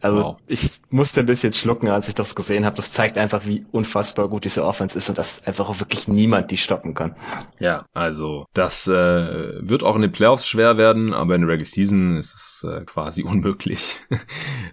Also 0.00 0.22
wow. 0.22 0.36
ich 0.46 0.70
musste 0.90 1.20
ein 1.20 1.26
bisschen 1.26 1.52
schlucken, 1.52 1.88
als 1.88 2.06
ich 2.08 2.14
das 2.14 2.34
gesehen 2.34 2.64
habe. 2.64 2.76
Das 2.76 2.92
zeigt 2.92 3.18
einfach, 3.18 3.46
wie 3.46 3.66
unfassbar 3.72 4.28
gut 4.28 4.44
diese 4.44 4.64
Offense 4.64 4.96
ist 4.96 5.08
und 5.08 5.18
dass 5.18 5.44
einfach 5.44 5.68
auch 5.68 5.80
wirklich 5.80 6.06
niemand 6.06 6.50
die 6.50 6.58
stoppen 6.58 6.94
kann. 6.94 7.16
Ja, 7.58 7.86
also 7.92 8.39
Also 8.40 8.46
das 8.54 8.86
äh, 8.88 9.68
wird 9.68 9.82
auch 9.82 9.96
in 9.96 10.02
den 10.02 10.12
Playoffs 10.12 10.46
schwer 10.46 10.76
werden, 10.76 11.12
aber 11.12 11.34
in 11.34 11.42
der 11.42 11.50
Regular 11.50 11.66
Season 11.66 12.16
ist 12.16 12.34
es 12.34 12.66
äh, 12.68 12.84
quasi 12.84 13.22
unmöglich. 13.24 13.96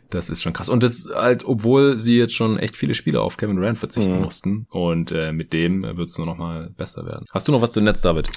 das 0.10 0.30
ist 0.30 0.44
schon 0.44 0.54
krass. 0.54 0.70
Und 0.70 0.84
das 0.84 1.10
halt, 1.14 1.46
obwohl 1.46 1.98
sie 1.98 2.18
jetzt 2.18 2.34
schon 2.34 2.58
echt 2.58 2.76
viele 2.76 2.94
Spiele 2.94 3.22
auf 3.22 3.38
Kevin 3.38 3.58
Durant 3.58 3.78
verzichten 3.78 4.16
mhm. 4.16 4.22
mussten. 4.22 4.68
Und 4.70 5.12
äh, 5.12 5.32
mit 5.32 5.54
dem 5.54 5.84
wird 5.84 6.10
es 6.10 6.18
nur 6.18 6.28
noch 6.28 6.38
mal 6.38 6.70
besser 6.78 7.06
werden. 7.06 7.26
Hast 7.32 7.48
du 7.48 7.52
noch 7.52 7.62
was 7.62 7.72
zu 7.72 7.82
Netz, 7.82 8.02
David? 8.02 8.30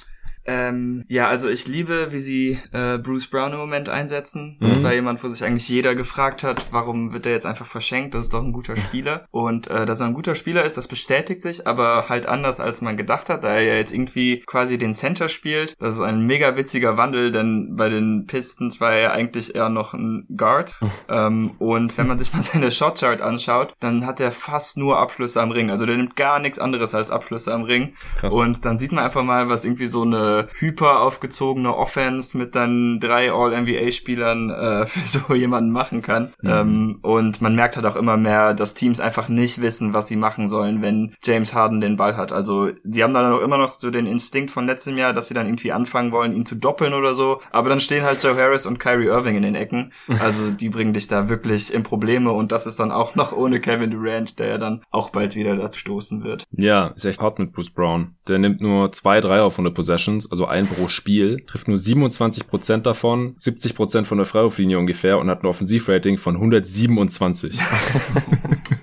Ähm, 0.51 1.05
ja, 1.07 1.29
also 1.29 1.49
ich 1.49 1.69
liebe, 1.69 2.09
wie 2.11 2.19
sie 2.19 2.59
äh, 2.73 2.99
Bruce 2.99 3.29
Brown 3.29 3.53
im 3.53 3.59
Moment 3.59 3.89
einsetzen. 3.89 4.57
Das 4.61 4.79
mhm. 4.79 4.83
war 4.83 4.93
jemand, 4.93 5.23
wo 5.23 5.29
sich 5.29 5.45
eigentlich 5.45 5.69
jeder 5.69 5.95
gefragt 5.95 6.43
hat, 6.43 6.73
warum 6.73 7.13
wird 7.13 7.25
er 7.25 7.33
jetzt 7.33 7.47
einfach 7.47 7.67
verschenkt? 7.67 8.15
Das 8.15 8.23
ist 8.23 8.35
doch 8.35 8.43
ein 8.43 8.53
guter 8.53 8.77
Spieler. 8.77 9.29
Und 9.31 9.69
äh, 9.69 9.87
dass 9.87 10.01
er 10.01 10.07
ein 10.07 10.15
guter 10.15 10.35
Spieler 10.35 10.65
ist, 10.65 10.77
das 10.77 10.89
bestätigt 10.89 11.41
sich, 11.41 11.69
aber 11.69 12.09
halt 12.09 12.27
anders, 12.27 12.59
als 12.59 12.81
man 12.81 12.97
gedacht 12.97 13.29
hat, 13.29 13.45
da 13.45 13.51
er 13.51 13.63
ja 13.63 13.75
jetzt 13.75 13.93
irgendwie 13.93 14.43
quasi 14.45 14.77
den 14.77 14.93
Center 14.93 15.29
spielt. 15.29 15.77
Das 15.79 15.95
ist 15.95 16.01
ein 16.01 16.27
mega 16.27 16.57
witziger 16.57 16.97
Wandel, 16.97 17.31
denn 17.31 17.77
bei 17.77 17.89
den 17.89 18.27
Pistons 18.27 18.81
war 18.81 18.93
er 18.93 19.13
eigentlich 19.13 19.55
eher 19.55 19.69
noch 19.69 19.95
ein 19.95 20.27
Guard. 20.37 20.75
ähm, 21.09 21.53
und 21.59 21.97
wenn 21.97 22.09
man 22.09 22.19
sich 22.19 22.33
mal 22.33 22.43
seine 22.43 22.73
Shotchart 22.73 23.21
anschaut, 23.21 23.75
dann 23.79 24.05
hat 24.05 24.19
er 24.19 24.33
fast 24.33 24.77
nur 24.77 24.99
Abschlüsse 24.99 25.41
am 25.41 25.53
Ring. 25.53 25.71
Also 25.71 25.87
der 25.87 25.97
nimmt 25.97 26.17
gar 26.17 26.41
nichts 26.41 26.59
anderes 26.59 26.93
als 26.93 27.13
Abschlüsse 27.13 27.55
am 27.55 27.63
Ring. 27.63 27.95
Krass. 28.19 28.35
Und 28.35 28.65
dann 28.65 28.81
sieht 28.81 28.91
man 28.91 29.05
einfach 29.05 29.23
mal, 29.23 29.49
was 29.49 29.65
irgendwie 29.65 29.87
so 29.87 30.03
eine 30.03 30.40
hyper 30.59 31.01
aufgezogene 31.01 31.75
Offense 31.77 32.37
mit 32.37 32.55
dann 32.55 33.01
drei 33.01 33.33
All-NBA-Spielern 33.33 34.51
äh, 34.51 34.87
für 34.91 35.07
so 35.07 35.35
jemanden 35.35 35.71
machen 35.71 36.03
kann. 36.03 36.33
Mhm. 36.43 36.51
Ähm, 36.51 36.99
und 37.03 37.43
man 37.43 37.55
merkt 37.55 37.77
halt 37.77 37.87
auch 37.87 37.97
immer 37.97 38.17
mehr, 38.17 38.55
dass 38.55 38.75
Teams 38.75 39.01
einfach 39.01 39.29
nicht 39.29 39.61
wissen, 39.61 39.93
was 39.93 40.09
sie 40.09 40.17
machen 40.17 40.49
sollen, 40.49 40.83
wenn 40.83 41.15
James 41.23 41.55
Harden 41.55 41.81
den 41.81 41.97
Ball 41.97 42.17
hat. 42.17 42.33
Also 42.33 42.71
sie 42.85 43.03
haben 43.03 43.15
dann 43.15 43.33
auch 43.33 43.41
immer 43.41 43.59
noch 43.59 43.73
so 43.73 43.91
den 43.91 44.07
Instinkt 44.07 44.51
von 44.51 44.67
letztem 44.67 44.97
Jahr, 44.97 45.13
dass 45.13 45.29
sie 45.29 45.35
dann 45.35 45.47
irgendwie 45.47 45.73
anfangen 45.73 46.13
wollen, 46.13 46.35
ihn 46.35 46.45
zu 46.45 46.57
doppeln 46.57 46.95
oder 46.95 47.15
so. 47.15 47.41
Aber 47.51 47.69
dann 47.69 47.81
stehen 47.81 48.05
halt 48.05 48.23
Joe 48.23 48.37
Harris 48.37 48.67
und 48.67 48.79
Kyrie 48.79 49.07
Irving 49.07 49.37
in 49.37 49.43
den 49.43 49.55
Ecken. 49.55 49.93
Also 50.21 50.51
die 50.51 50.69
bringen 50.69 50.93
dich 50.93 51.09
da 51.09 51.31
wirklich 51.31 51.73
in 51.73 51.83
Probleme 51.83 52.31
und 52.31 52.53
das 52.53 52.67
ist 52.67 52.79
dann 52.79 52.93
auch 52.93 53.15
noch 53.15 53.33
ohne 53.33 53.59
Kevin 53.59 53.91
Durant, 53.91 54.39
der 54.39 54.49
ja 54.49 54.59
dann 54.59 54.83
auch 54.91 55.11
bald 55.11 55.35
wieder 55.35 55.57
dazu 55.57 55.79
stoßen 55.79 56.23
wird. 56.23 56.45
Ja, 56.53 56.89
ist 56.89 57.05
echt 57.05 57.21
hart 57.21 57.39
mit 57.39 57.53
Bruce 57.53 57.71
Brown. 57.71 58.15
Der 58.29 58.39
nimmt 58.39 58.61
nur 58.61 58.93
zwei, 58.93 59.21
drei 59.21 59.41
auf 59.41 59.55
100 59.55 59.75
Possessions 59.75 60.20
also 60.27 60.47
ein 60.47 60.67
pro 60.67 60.89
Spiel, 60.89 61.43
trifft 61.47 61.69
nur 61.69 61.79
27 61.79 62.47
Prozent 62.47 62.87
davon, 62.87 63.35
70 63.39 63.75
Prozent 63.75 64.07
von 64.07 64.19
der 64.19 64.27
Freiwurflinie 64.27 64.79
ungefähr 64.79 65.19
und 65.19 65.29
hat 65.31 65.43
ein 65.43 65.47
Offensivrating 65.47 66.19
von 66.19 66.35
127. 66.35 67.59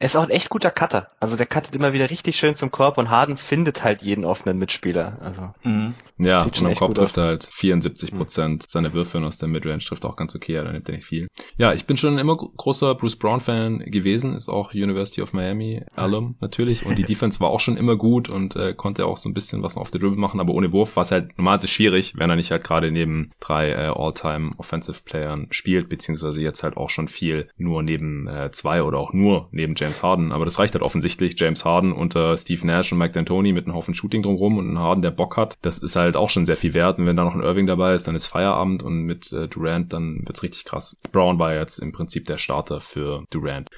Er 0.00 0.06
ist 0.06 0.16
auch 0.16 0.22
ein 0.22 0.30
echt 0.30 0.48
guter 0.48 0.70
Cutter. 0.70 1.08
Also 1.20 1.36
der 1.36 1.44
cuttet 1.44 1.76
immer 1.76 1.92
wieder 1.92 2.08
richtig 2.08 2.36
schön 2.36 2.54
zum 2.54 2.70
Korb 2.70 2.96
und 2.96 3.10
Harden 3.10 3.36
findet 3.36 3.84
halt 3.84 4.00
jeden 4.00 4.24
offenen 4.24 4.56
Mitspieler. 4.56 5.18
Also 5.20 5.52
mhm. 5.62 5.92
Ja, 6.16 6.42
und 6.42 6.64
am 6.64 6.74
Korb 6.74 6.94
trifft 6.94 7.18
er 7.18 7.24
halt 7.24 7.44
74 7.44 8.14
Prozent. 8.14 8.62
Mhm. 8.62 8.66
Seine 8.66 8.94
Würfe 8.94 9.22
aus 9.22 9.36
der 9.36 9.48
Midrange 9.48 9.80
trifft 9.80 10.06
auch 10.06 10.16
ganz 10.16 10.34
okay, 10.34 10.54
da 10.54 10.72
nimmt 10.72 10.88
er 10.88 10.94
nicht 10.94 11.04
viel. 11.04 11.28
Ja, 11.58 11.74
ich 11.74 11.84
bin 11.84 11.98
schon 11.98 12.16
immer 12.16 12.34
großer 12.34 12.94
Bruce 12.94 13.16
Brown-Fan 13.16 13.80
gewesen, 13.90 14.34
ist 14.34 14.48
auch 14.48 14.72
University 14.72 15.20
of 15.20 15.34
Miami 15.34 15.84
Alum 15.96 16.36
natürlich. 16.40 16.86
Und 16.86 16.96
die 16.96 17.02
Defense 17.10 17.38
war 17.40 17.50
auch 17.50 17.60
schon 17.60 17.76
immer 17.76 17.96
gut 17.96 18.30
und 18.30 18.56
äh, 18.56 18.72
konnte 18.72 19.04
auch 19.04 19.18
so 19.18 19.28
ein 19.28 19.34
bisschen 19.34 19.62
was 19.62 19.76
auf 19.76 19.90
der 19.90 20.00
Dribble 20.00 20.18
machen, 20.18 20.40
aber 20.40 20.54
ohne 20.54 20.72
Wurf 20.72 20.96
war 20.96 21.02
es 21.02 21.10
halt 21.10 21.36
normalerweise 21.36 21.68
schwierig, 21.68 22.14
wenn 22.16 22.30
er 22.30 22.36
nicht 22.36 22.50
halt 22.50 22.64
gerade 22.64 22.90
neben 22.90 23.32
drei 23.38 23.68
äh, 23.68 23.92
All-Time 23.94 24.52
Offensive 24.56 25.02
Playern 25.04 25.48
spielt, 25.50 25.90
beziehungsweise 25.90 26.40
jetzt 26.40 26.62
halt 26.62 26.78
auch 26.78 26.88
schon 26.88 27.08
viel 27.08 27.50
nur 27.58 27.82
neben 27.82 28.28
äh, 28.28 28.50
zwei 28.50 28.82
oder 28.82 28.96
auch 28.96 29.12
nur 29.12 29.48
neben 29.50 29.74
James 29.76 29.89
James 29.90 30.02
Harden. 30.02 30.32
Aber 30.32 30.44
das 30.44 30.58
reicht 30.58 30.74
halt 30.74 30.82
offensichtlich. 30.82 31.38
James 31.38 31.64
Harden 31.64 31.92
unter 31.92 32.36
Steve 32.36 32.64
Nash 32.66 32.92
und 32.92 32.98
Mike 32.98 33.18
D'Antoni 33.18 33.52
mit 33.52 33.66
einem 33.66 33.74
Haufen 33.74 33.94
Shooting 33.94 34.22
drumherum 34.22 34.58
und 34.58 34.68
einem 34.68 34.78
Harden, 34.78 35.02
der 35.02 35.10
Bock 35.10 35.36
hat. 35.36 35.58
Das 35.62 35.78
ist 35.78 35.96
halt 35.96 36.16
auch 36.16 36.30
schon 36.30 36.46
sehr 36.46 36.56
viel 36.56 36.74
wert. 36.74 36.98
Und 36.98 37.06
wenn 37.06 37.16
da 37.16 37.24
noch 37.24 37.34
ein 37.34 37.42
Irving 37.42 37.66
dabei 37.66 37.94
ist, 37.94 38.06
dann 38.06 38.14
ist 38.14 38.26
Feierabend 38.26 38.82
und 38.82 39.02
mit 39.02 39.32
äh, 39.32 39.48
Durant, 39.48 39.92
dann 39.92 40.22
wird's 40.26 40.42
richtig 40.42 40.64
krass. 40.64 40.96
Brown 41.10 41.38
war 41.38 41.54
jetzt 41.54 41.78
im 41.78 41.92
Prinzip 41.92 42.26
der 42.26 42.38
Starter 42.38 42.80
für 42.80 43.24
Durant. 43.30 43.68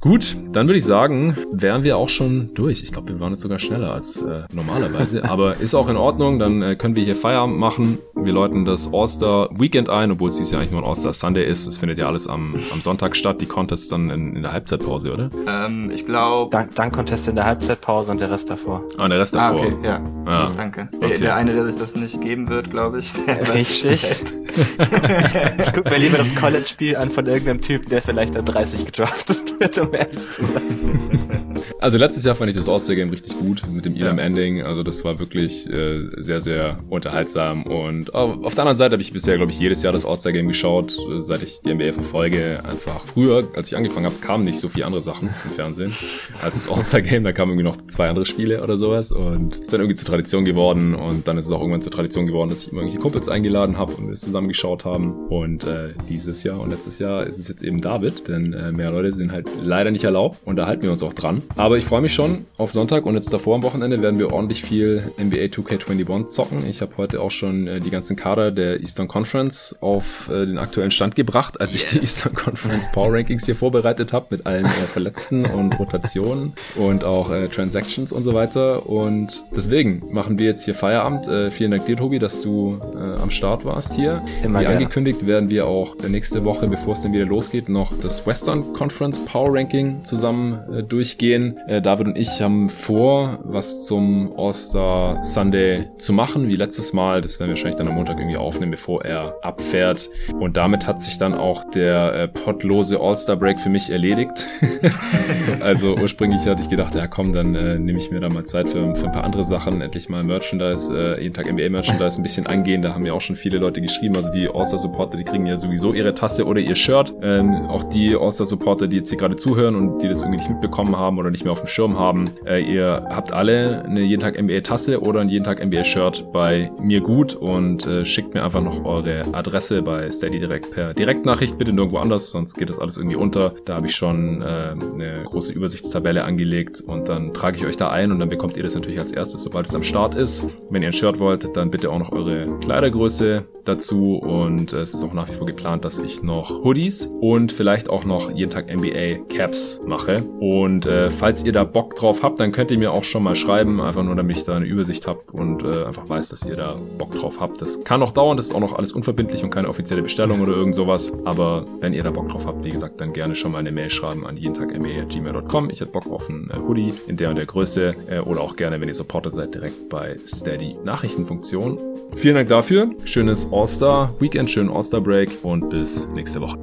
Gut, 0.00 0.34
dann 0.52 0.66
würde 0.66 0.78
ich 0.78 0.86
sagen, 0.86 1.36
wären 1.52 1.84
wir 1.84 1.98
auch 1.98 2.08
schon 2.08 2.54
durch. 2.54 2.82
Ich 2.82 2.90
glaube, 2.90 3.12
wir 3.12 3.20
waren 3.20 3.32
jetzt 3.32 3.42
sogar 3.42 3.58
schneller 3.58 3.92
als 3.92 4.16
äh, 4.16 4.44
normalerweise, 4.50 5.24
aber 5.28 5.58
ist 5.58 5.74
auch 5.74 5.90
in 5.90 5.98
Ordnung. 5.98 6.38
Dann 6.38 6.62
äh, 6.62 6.74
können 6.74 6.96
wir 6.96 7.04
hier 7.04 7.14
Feierabend 7.14 7.58
machen. 7.58 7.98
Wir 8.14 8.32
läuten 8.32 8.64
das 8.64 8.88
All-Star 8.94 9.50
Weekend 9.58 9.90
ein, 9.90 10.10
obwohl 10.12 10.30
es 10.30 10.36
dieses 10.36 10.52
Jahr 10.52 10.62
eigentlich 10.62 10.72
nur 10.72 10.80
ein 10.80 10.88
All-Star 10.88 11.12
Sunday 11.12 11.46
ist. 11.46 11.66
Das 11.66 11.76
findet 11.76 11.98
ja 11.98 12.06
alles 12.06 12.26
am, 12.28 12.54
am 12.72 12.80
Sonntag 12.80 13.14
statt. 13.14 13.42
Die 13.42 13.46
Contests 13.46 13.88
dann 13.88 14.08
in, 14.08 14.36
in 14.36 14.42
der 14.42 14.52
Halbzeitpause, 14.52 15.12
oder? 15.12 15.30
Ähm, 15.46 15.90
ich 15.90 16.06
glaube. 16.06 16.50
Dank, 16.50 16.74
Dank 16.76 16.94
Contest 16.94 17.28
in 17.28 17.34
der 17.34 17.44
Halbzeitpause 17.44 18.10
und 18.10 18.22
der 18.22 18.30
Rest 18.30 18.48
davor. 18.48 18.82
Ah, 18.96 19.06
der 19.06 19.18
Rest 19.18 19.34
davor. 19.34 19.60
Ah, 19.60 19.66
okay, 19.66 19.76
ja. 19.82 20.00
ja. 20.26 20.52
Danke. 20.56 20.88
Okay. 20.96 21.18
Der 21.18 21.36
eine, 21.36 21.52
der 21.52 21.66
sich 21.66 21.78
das 21.78 21.94
nicht 21.94 22.22
geben 22.22 22.48
wird, 22.48 22.70
glaube 22.70 23.00
ich. 23.00 23.12
Richtig. 23.52 24.02
ich 25.58 25.72
gucke 25.74 25.90
mir 25.90 25.98
lieber 25.98 26.16
das 26.16 26.34
College-Spiel 26.36 26.96
an 26.96 27.10
von 27.10 27.26
irgendeinem 27.26 27.60
Typen, 27.60 27.90
der 27.90 28.00
vielleicht 28.00 28.34
an 28.34 28.46
30 28.46 28.86
gedraftet 28.86 29.60
wird, 29.60 29.89
um 29.90 29.94
ehrlich 29.94 30.30
zu 30.30 30.46
sein. 30.46 31.60
Also 31.80 31.96
letztes 31.96 32.24
Jahr 32.24 32.34
fand 32.34 32.50
ich 32.50 32.56
das 32.56 32.68
All-Star-Game 32.68 33.08
richtig 33.08 33.38
gut 33.38 33.62
mit 33.70 33.86
dem 33.86 33.96
Elam-Ending. 33.96 34.58
Ja. 34.58 34.66
Also 34.66 34.82
das 34.82 35.02
war 35.02 35.18
wirklich 35.18 35.66
äh, 35.70 36.08
sehr, 36.18 36.42
sehr 36.42 36.78
unterhaltsam. 36.90 37.62
Und 37.62 38.14
auf 38.14 38.54
der 38.54 38.64
anderen 38.64 38.76
Seite 38.76 38.92
habe 38.92 39.02
ich 39.02 39.12
bisher, 39.12 39.36
glaube 39.36 39.50
ich, 39.50 39.58
jedes 39.58 39.82
Jahr 39.82 39.92
das 39.92 40.04
All-Star-Game 40.04 40.48
geschaut, 40.48 40.94
seit 41.20 41.42
ich 41.42 41.60
die 41.64 41.72
NBA 41.72 41.94
verfolge. 41.94 42.62
Einfach 42.64 43.04
früher, 43.06 43.48
als 43.56 43.68
ich 43.68 43.76
angefangen 43.78 44.06
habe, 44.06 44.16
kamen 44.16 44.44
nicht 44.44 44.60
so 44.60 44.68
viele 44.68 44.84
andere 44.84 45.00
Sachen 45.00 45.30
im 45.44 45.50
Fernsehen 45.52 45.94
als 46.42 46.56
das 46.56 46.68
All-Star-Game. 46.68 47.22
Da 47.22 47.32
kamen 47.32 47.52
irgendwie 47.52 47.64
noch 47.64 47.78
zwei 47.86 48.10
andere 48.10 48.26
Spiele 48.26 48.62
oder 48.62 48.76
sowas. 48.76 49.10
Und 49.10 49.56
ist 49.56 49.72
dann 49.72 49.80
irgendwie 49.80 49.96
zur 49.96 50.06
Tradition 50.06 50.44
geworden. 50.44 50.94
Und 50.94 51.28
dann 51.28 51.38
ist 51.38 51.46
es 51.46 51.52
auch 51.52 51.60
irgendwann 51.60 51.82
zur 51.82 51.92
Tradition 51.92 52.26
geworden, 52.26 52.50
dass 52.50 52.62
ich 52.62 52.72
immer 52.72 52.82
irgendwelche 52.82 53.02
Kumpels 53.02 53.28
eingeladen 53.30 53.78
habe 53.78 53.94
und 53.94 54.06
wir 54.08 54.14
es 54.14 54.20
zusammen 54.20 54.48
geschaut 54.48 54.84
haben. 54.84 55.28
Und 55.28 55.64
äh, 55.64 55.94
dieses 56.10 56.42
Jahr 56.42 56.60
und 56.60 56.68
letztes 56.68 56.98
Jahr 56.98 57.26
ist 57.26 57.38
es 57.38 57.48
jetzt 57.48 57.62
eben 57.62 57.80
David, 57.80 58.28
denn 58.28 58.52
äh, 58.52 58.70
mehr 58.72 58.90
Leute 58.90 59.12
sind 59.12 59.32
halt 59.32 59.48
leider 59.62 59.79
nicht 59.90 60.04
erlaubt 60.04 60.38
und 60.44 60.56
da 60.56 60.66
halten 60.66 60.82
wir 60.82 60.92
uns 60.92 61.02
auch 61.02 61.14
dran. 61.14 61.42
Aber 61.56 61.78
ich 61.78 61.84
freue 61.84 62.02
mich 62.02 62.12
schon 62.12 62.44
auf 62.58 62.72
Sonntag 62.72 63.06
und 63.06 63.14
jetzt 63.14 63.32
davor 63.32 63.54
am 63.54 63.62
Wochenende 63.62 64.02
werden 64.02 64.18
wir 64.18 64.32
ordentlich 64.32 64.62
viel 64.62 65.02
NBA 65.18 65.46
2K21 65.46 66.26
zocken. 66.26 66.66
Ich 66.68 66.82
habe 66.82 66.92
heute 66.96 67.20
auch 67.20 67.30
schon 67.30 67.66
äh, 67.66 67.80
die 67.80 67.90
ganzen 67.90 68.16
Kader 68.16 68.50
der 68.50 68.80
Eastern 68.80 69.08
Conference 69.08 69.74
auf 69.80 70.28
äh, 70.28 70.46
den 70.46 70.58
aktuellen 70.58 70.90
Stand 70.90 71.14
gebracht, 71.14 71.60
als 71.60 71.72
yes. 71.72 71.84
ich 71.84 71.90
die 71.90 71.98
Eastern 71.98 72.34
Conference 72.34 72.90
Power 72.92 73.12
Rankings 73.12 73.46
hier 73.46 73.56
vorbereitet 73.56 74.12
habe 74.12 74.26
mit 74.30 74.46
allen 74.46 74.66
äh, 74.66 74.68
Verletzten 74.68 75.44
und 75.46 75.78
Rotationen 75.78 76.52
und 76.76 77.04
auch 77.04 77.30
äh, 77.30 77.48
Transactions 77.48 78.12
und 78.12 78.22
so 78.22 78.34
weiter. 78.34 78.86
Und 78.86 79.44
deswegen 79.54 80.02
machen 80.12 80.38
wir 80.38 80.46
jetzt 80.46 80.64
hier 80.64 80.74
Feierabend. 80.74 81.28
Äh, 81.28 81.50
vielen 81.50 81.70
Dank 81.70 81.86
dir, 81.86 81.96
Tobi, 81.96 82.18
dass 82.18 82.42
du 82.42 82.78
äh, 82.94 83.20
am 83.20 83.30
Start 83.30 83.64
warst 83.64 83.94
hier. 83.94 84.22
Immer 84.42 84.60
Wie 84.60 84.64
gerne. 84.64 84.76
angekündigt 84.76 85.26
werden 85.26 85.50
wir 85.50 85.66
auch 85.66 85.96
nächste 86.08 86.44
Woche, 86.44 86.66
bevor 86.66 86.94
es 86.94 87.02
dann 87.02 87.12
wieder 87.12 87.26
losgeht, 87.26 87.68
noch 87.68 87.92
das 88.00 88.26
Western 88.26 88.72
Conference 88.72 89.18
Power 89.24 89.54
Ranking 89.54 89.69
zusammen 90.02 90.58
äh, 90.72 90.82
durchgehen. 90.82 91.58
Äh, 91.68 91.80
David 91.80 92.08
und 92.08 92.18
ich 92.18 92.42
haben 92.42 92.68
vor, 92.68 93.38
was 93.44 93.86
zum 93.86 94.32
All-Star 94.36 95.22
Sunday 95.22 95.88
zu 95.98 96.12
machen, 96.12 96.48
wie 96.48 96.56
letztes 96.56 96.92
Mal. 96.92 97.22
Das 97.22 97.38
werden 97.38 97.50
wir 97.50 97.54
wahrscheinlich 97.54 97.76
dann 97.76 97.88
am 97.88 97.94
Montag 97.94 98.18
irgendwie 98.18 98.36
aufnehmen, 98.36 98.72
bevor 98.72 99.04
er 99.04 99.36
abfährt. 99.42 100.10
Und 100.38 100.56
damit 100.56 100.86
hat 100.86 101.00
sich 101.00 101.18
dann 101.18 101.34
auch 101.34 101.70
der 101.70 102.14
äh, 102.14 102.28
pottlose 102.28 103.00
All-Star 103.00 103.36
Break 103.36 103.60
für 103.60 103.68
mich 103.68 103.90
erledigt. 103.90 104.46
also 105.60 105.94
ursprünglich 105.94 106.46
hatte 106.46 106.62
ich 106.62 106.68
gedacht, 106.68 106.94
ja 106.94 107.06
komm, 107.06 107.32
dann 107.32 107.54
äh, 107.54 107.78
nehme 107.78 107.98
ich 107.98 108.10
mir 108.10 108.20
da 108.20 108.28
mal 108.28 108.44
Zeit 108.44 108.68
für, 108.68 108.96
für 108.96 109.06
ein 109.06 109.12
paar 109.12 109.24
andere 109.24 109.44
Sachen, 109.44 109.80
endlich 109.80 110.08
mal 110.08 110.24
Merchandise, 110.24 110.92
äh, 110.92 111.22
jeden 111.22 111.34
Tag 111.34 111.50
NBA 111.50 111.68
Merchandise 111.68 112.20
ein 112.20 112.22
bisschen 112.22 112.46
angehen. 112.46 112.82
Da 112.82 112.94
haben 112.94 113.06
ja 113.06 113.12
auch 113.12 113.20
schon 113.20 113.36
viele 113.36 113.58
Leute 113.58 113.80
geschrieben, 113.80 114.16
also 114.16 114.32
die 114.32 114.48
All-Star 114.48 114.78
Supporter, 114.78 115.16
die 115.16 115.24
kriegen 115.24 115.46
ja 115.46 115.56
sowieso 115.56 115.92
ihre 115.92 116.14
Tasse 116.14 116.44
oder 116.44 116.60
ihr 116.60 116.76
Shirt. 116.76 117.14
Ähm, 117.22 117.66
auch 117.68 117.84
die 117.84 118.16
All-Star 118.16 118.46
Supporter, 118.46 118.88
die 118.88 118.96
jetzt 118.96 119.10
hier 119.10 119.18
gerade 119.18 119.36
zuhören 119.36 119.59
und 119.68 119.98
die 119.98 120.08
das 120.08 120.22
irgendwie 120.22 120.38
nicht 120.38 120.50
mitbekommen 120.50 120.96
haben 120.96 121.18
oder 121.18 121.30
nicht 121.30 121.44
mehr 121.44 121.52
auf 121.52 121.60
dem 121.60 121.68
Schirm 121.68 121.98
haben, 121.98 122.24
äh, 122.46 122.62
ihr 122.62 123.06
habt 123.08 123.32
alle 123.32 123.84
eine 123.84 124.00
jeden 124.00 124.20
Tag 124.20 124.40
NBA 124.40 124.60
Tasse 124.60 125.00
oder 125.00 125.20
ein 125.20 125.28
jeden 125.28 125.44
Tag 125.44 125.64
NBA 125.64 125.84
Shirt 125.84 126.32
bei 126.32 126.70
mir 126.80 127.00
gut 127.00 127.34
und 127.34 127.86
äh, 127.86 128.04
schickt 128.04 128.34
mir 128.34 128.44
einfach 128.44 128.62
noch 128.62 128.84
eure 128.84 129.22
Adresse 129.32 129.82
bei 129.82 130.10
Steady 130.10 130.38
direkt 130.38 130.70
per 130.70 130.94
Direktnachricht, 130.94 131.58
bitte 131.58 131.72
nirgendwo 131.72 131.98
anders, 131.98 132.30
sonst 132.30 132.54
geht 132.56 132.70
das 132.70 132.78
alles 132.78 132.96
irgendwie 132.96 133.16
unter. 133.16 133.54
Da 133.64 133.76
habe 133.76 133.86
ich 133.86 133.94
schon 133.94 134.42
äh, 134.42 134.44
eine 134.44 135.22
große 135.24 135.52
Übersichtstabelle 135.52 136.24
angelegt 136.24 136.80
und 136.80 137.08
dann 137.08 137.34
trage 137.34 137.58
ich 137.58 137.66
euch 137.66 137.76
da 137.76 137.90
ein 137.90 138.12
und 138.12 138.18
dann 138.18 138.28
bekommt 138.28 138.56
ihr 138.56 138.62
das 138.62 138.74
natürlich 138.74 139.00
als 139.00 139.12
erstes, 139.12 139.42
sobald 139.42 139.66
es 139.66 139.74
am 139.74 139.82
Start 139.82 140.14
ist. 140.14 140.46
Wenn 140.70 140.82
ihr 140.82 140.88
ein 140.88 140.92
Shirt 140.92 141.18
wollt, 141.18 141.56
dann 141.56 141.70
bitte 141.70 141.90
auch 141.90 141.98
noch 141.98 142.12
eure 142.12 142.46
Kleidergröße 142.60 143.44
dazu 143.64 144.16
und 144.16 144.72
äh, 144.72 144.80
es 144.80 144.94
ist 144.94 145.04
auch 145.04 145.12
nach 145.12 145.28
wie 145.28 145.34
vor 145.34 145.46
geplant, 145.46 145.84
dass 145.84 145.98
ich 145.98 146.22
noch 146.22 146.64
Hoodies 146.64 147.06
und 147.20 147.52
vielleicht 147.52 147.90
auch 147.90 148.04
noch 148.04 148.30
jeden 148.30 148.50
Tag 148.50 148.74
NBA 148.74 149.24
Caps 149.28 149.49
Raps 149.50 149.80
mache. 149.84 150.22
Und 150.38 150.86
äh, 150.86 151.10
falls 151.10 151.44
ihr 151.44 151.52
da 151.52 151.64
Bock 151.64 151.96
drauf 151.96 152.22
habt, 152.22 152.38
dann 152.38 152.52
könnt 152.52 152.70
ihr 152.70 152.78
mir 152.78 152.92
auch 152.92 153.02
schon 153.02 153.22
mal 153.22 153.34
schreiben, 153.34 153.80
einfach 153.80 154.04
nur 154.04 154.14
damit 154.14 154.36
ich 154.36 154.44
da 154.44 154.56
eine 154.56 154.66
Übersicht 154.66 155.06
habt 155.08 155.32
und 155.32 155.64
äh, 155.64 155.84
einfach 155.84 156.08
weiß, 156.08 156.28
dass 156.28 156.46
ihr 156.46 156.56
da 156.56 156.76
Bock 156.98 157.10
drauf 157.12 157.40
habt. 157.40 157.60
Das 157.60 157.82
kann 157.82 158.00
noch 158.00 158.12
dauern, 158.12 158.36
das 158.36 158.46
ist 158.46 158.54
auch 158.54 158.60
noch 158.60 158.74
alles 158.74 158.92
unverbindlich 158.92 159.42
und 159.42 159.50
keine 159.50 159.68
offizielle 159.68 160.02
Bestellung 160.02 160.40
oder 160.40 160.52
irgend 160.52 160.74
sowas. 160.74 161.12
Aber 161.24 161.64
wenn 161.80 161.92
ihr 161.92 162.04
da 162.04 162.10
Bock 162.10 162.28
drauf 162.28 162.46
habt, 162.46 162.64
wie 162.64 162.70
gesagt, 162.70 163.00
dann 163.00 163.12
gerne 163.12 163.34
schon 163.34 163.52
mal 163.52 163.58
eine 163.58 163.72
Mail 163.72 163.90
schreiben 163.90 164.24
an 164.26 164.36
jeden 164.36 164.54
Tag 164.54 164.70
gmail.com. 164.70 165.70
Ich 165.70 165.80
hätte 165.80 165.90
Bock 165.90 166.06
auf 166.06 166.30
einen 166.30 166.48
äh, 166.50 166.56
Hoodie 166.56 166.94
in 167.08 167.16
der 167.16 167.30
und 167.30 167.36
der 167.36 167.46
Größe 167.46 167.94
äh, 168.08 168.18
oder 168.20 168.40
auch 168.42 168.54
gerne, 168.54 168.80
wenn 168.80 168.88
ihr 168.88 168.94
Supporter 168.94 169.30
seid, 169.30 169.54
direkt 169.54 169.88
bei 169.88 170.18
Steady 170.26 170.76
Nachrichtenfunktion. 170.84 171.78
Vielen 172.14 172.36
Dank 172.36 172.48
dafür. 172.48 172.90
Schönes 173.04 173.48
All-Star 173.50 174.14
Weekend, 174.20 174.50
schönen 174.50 174.70
All-Star 174.70 175.00
Break 175.00 175.30
und 175.42 175.70
bis 175.70 176.08
nächste 176.08 176.40
Woche. 176.40 176.58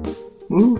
Uh. 0.48 0.78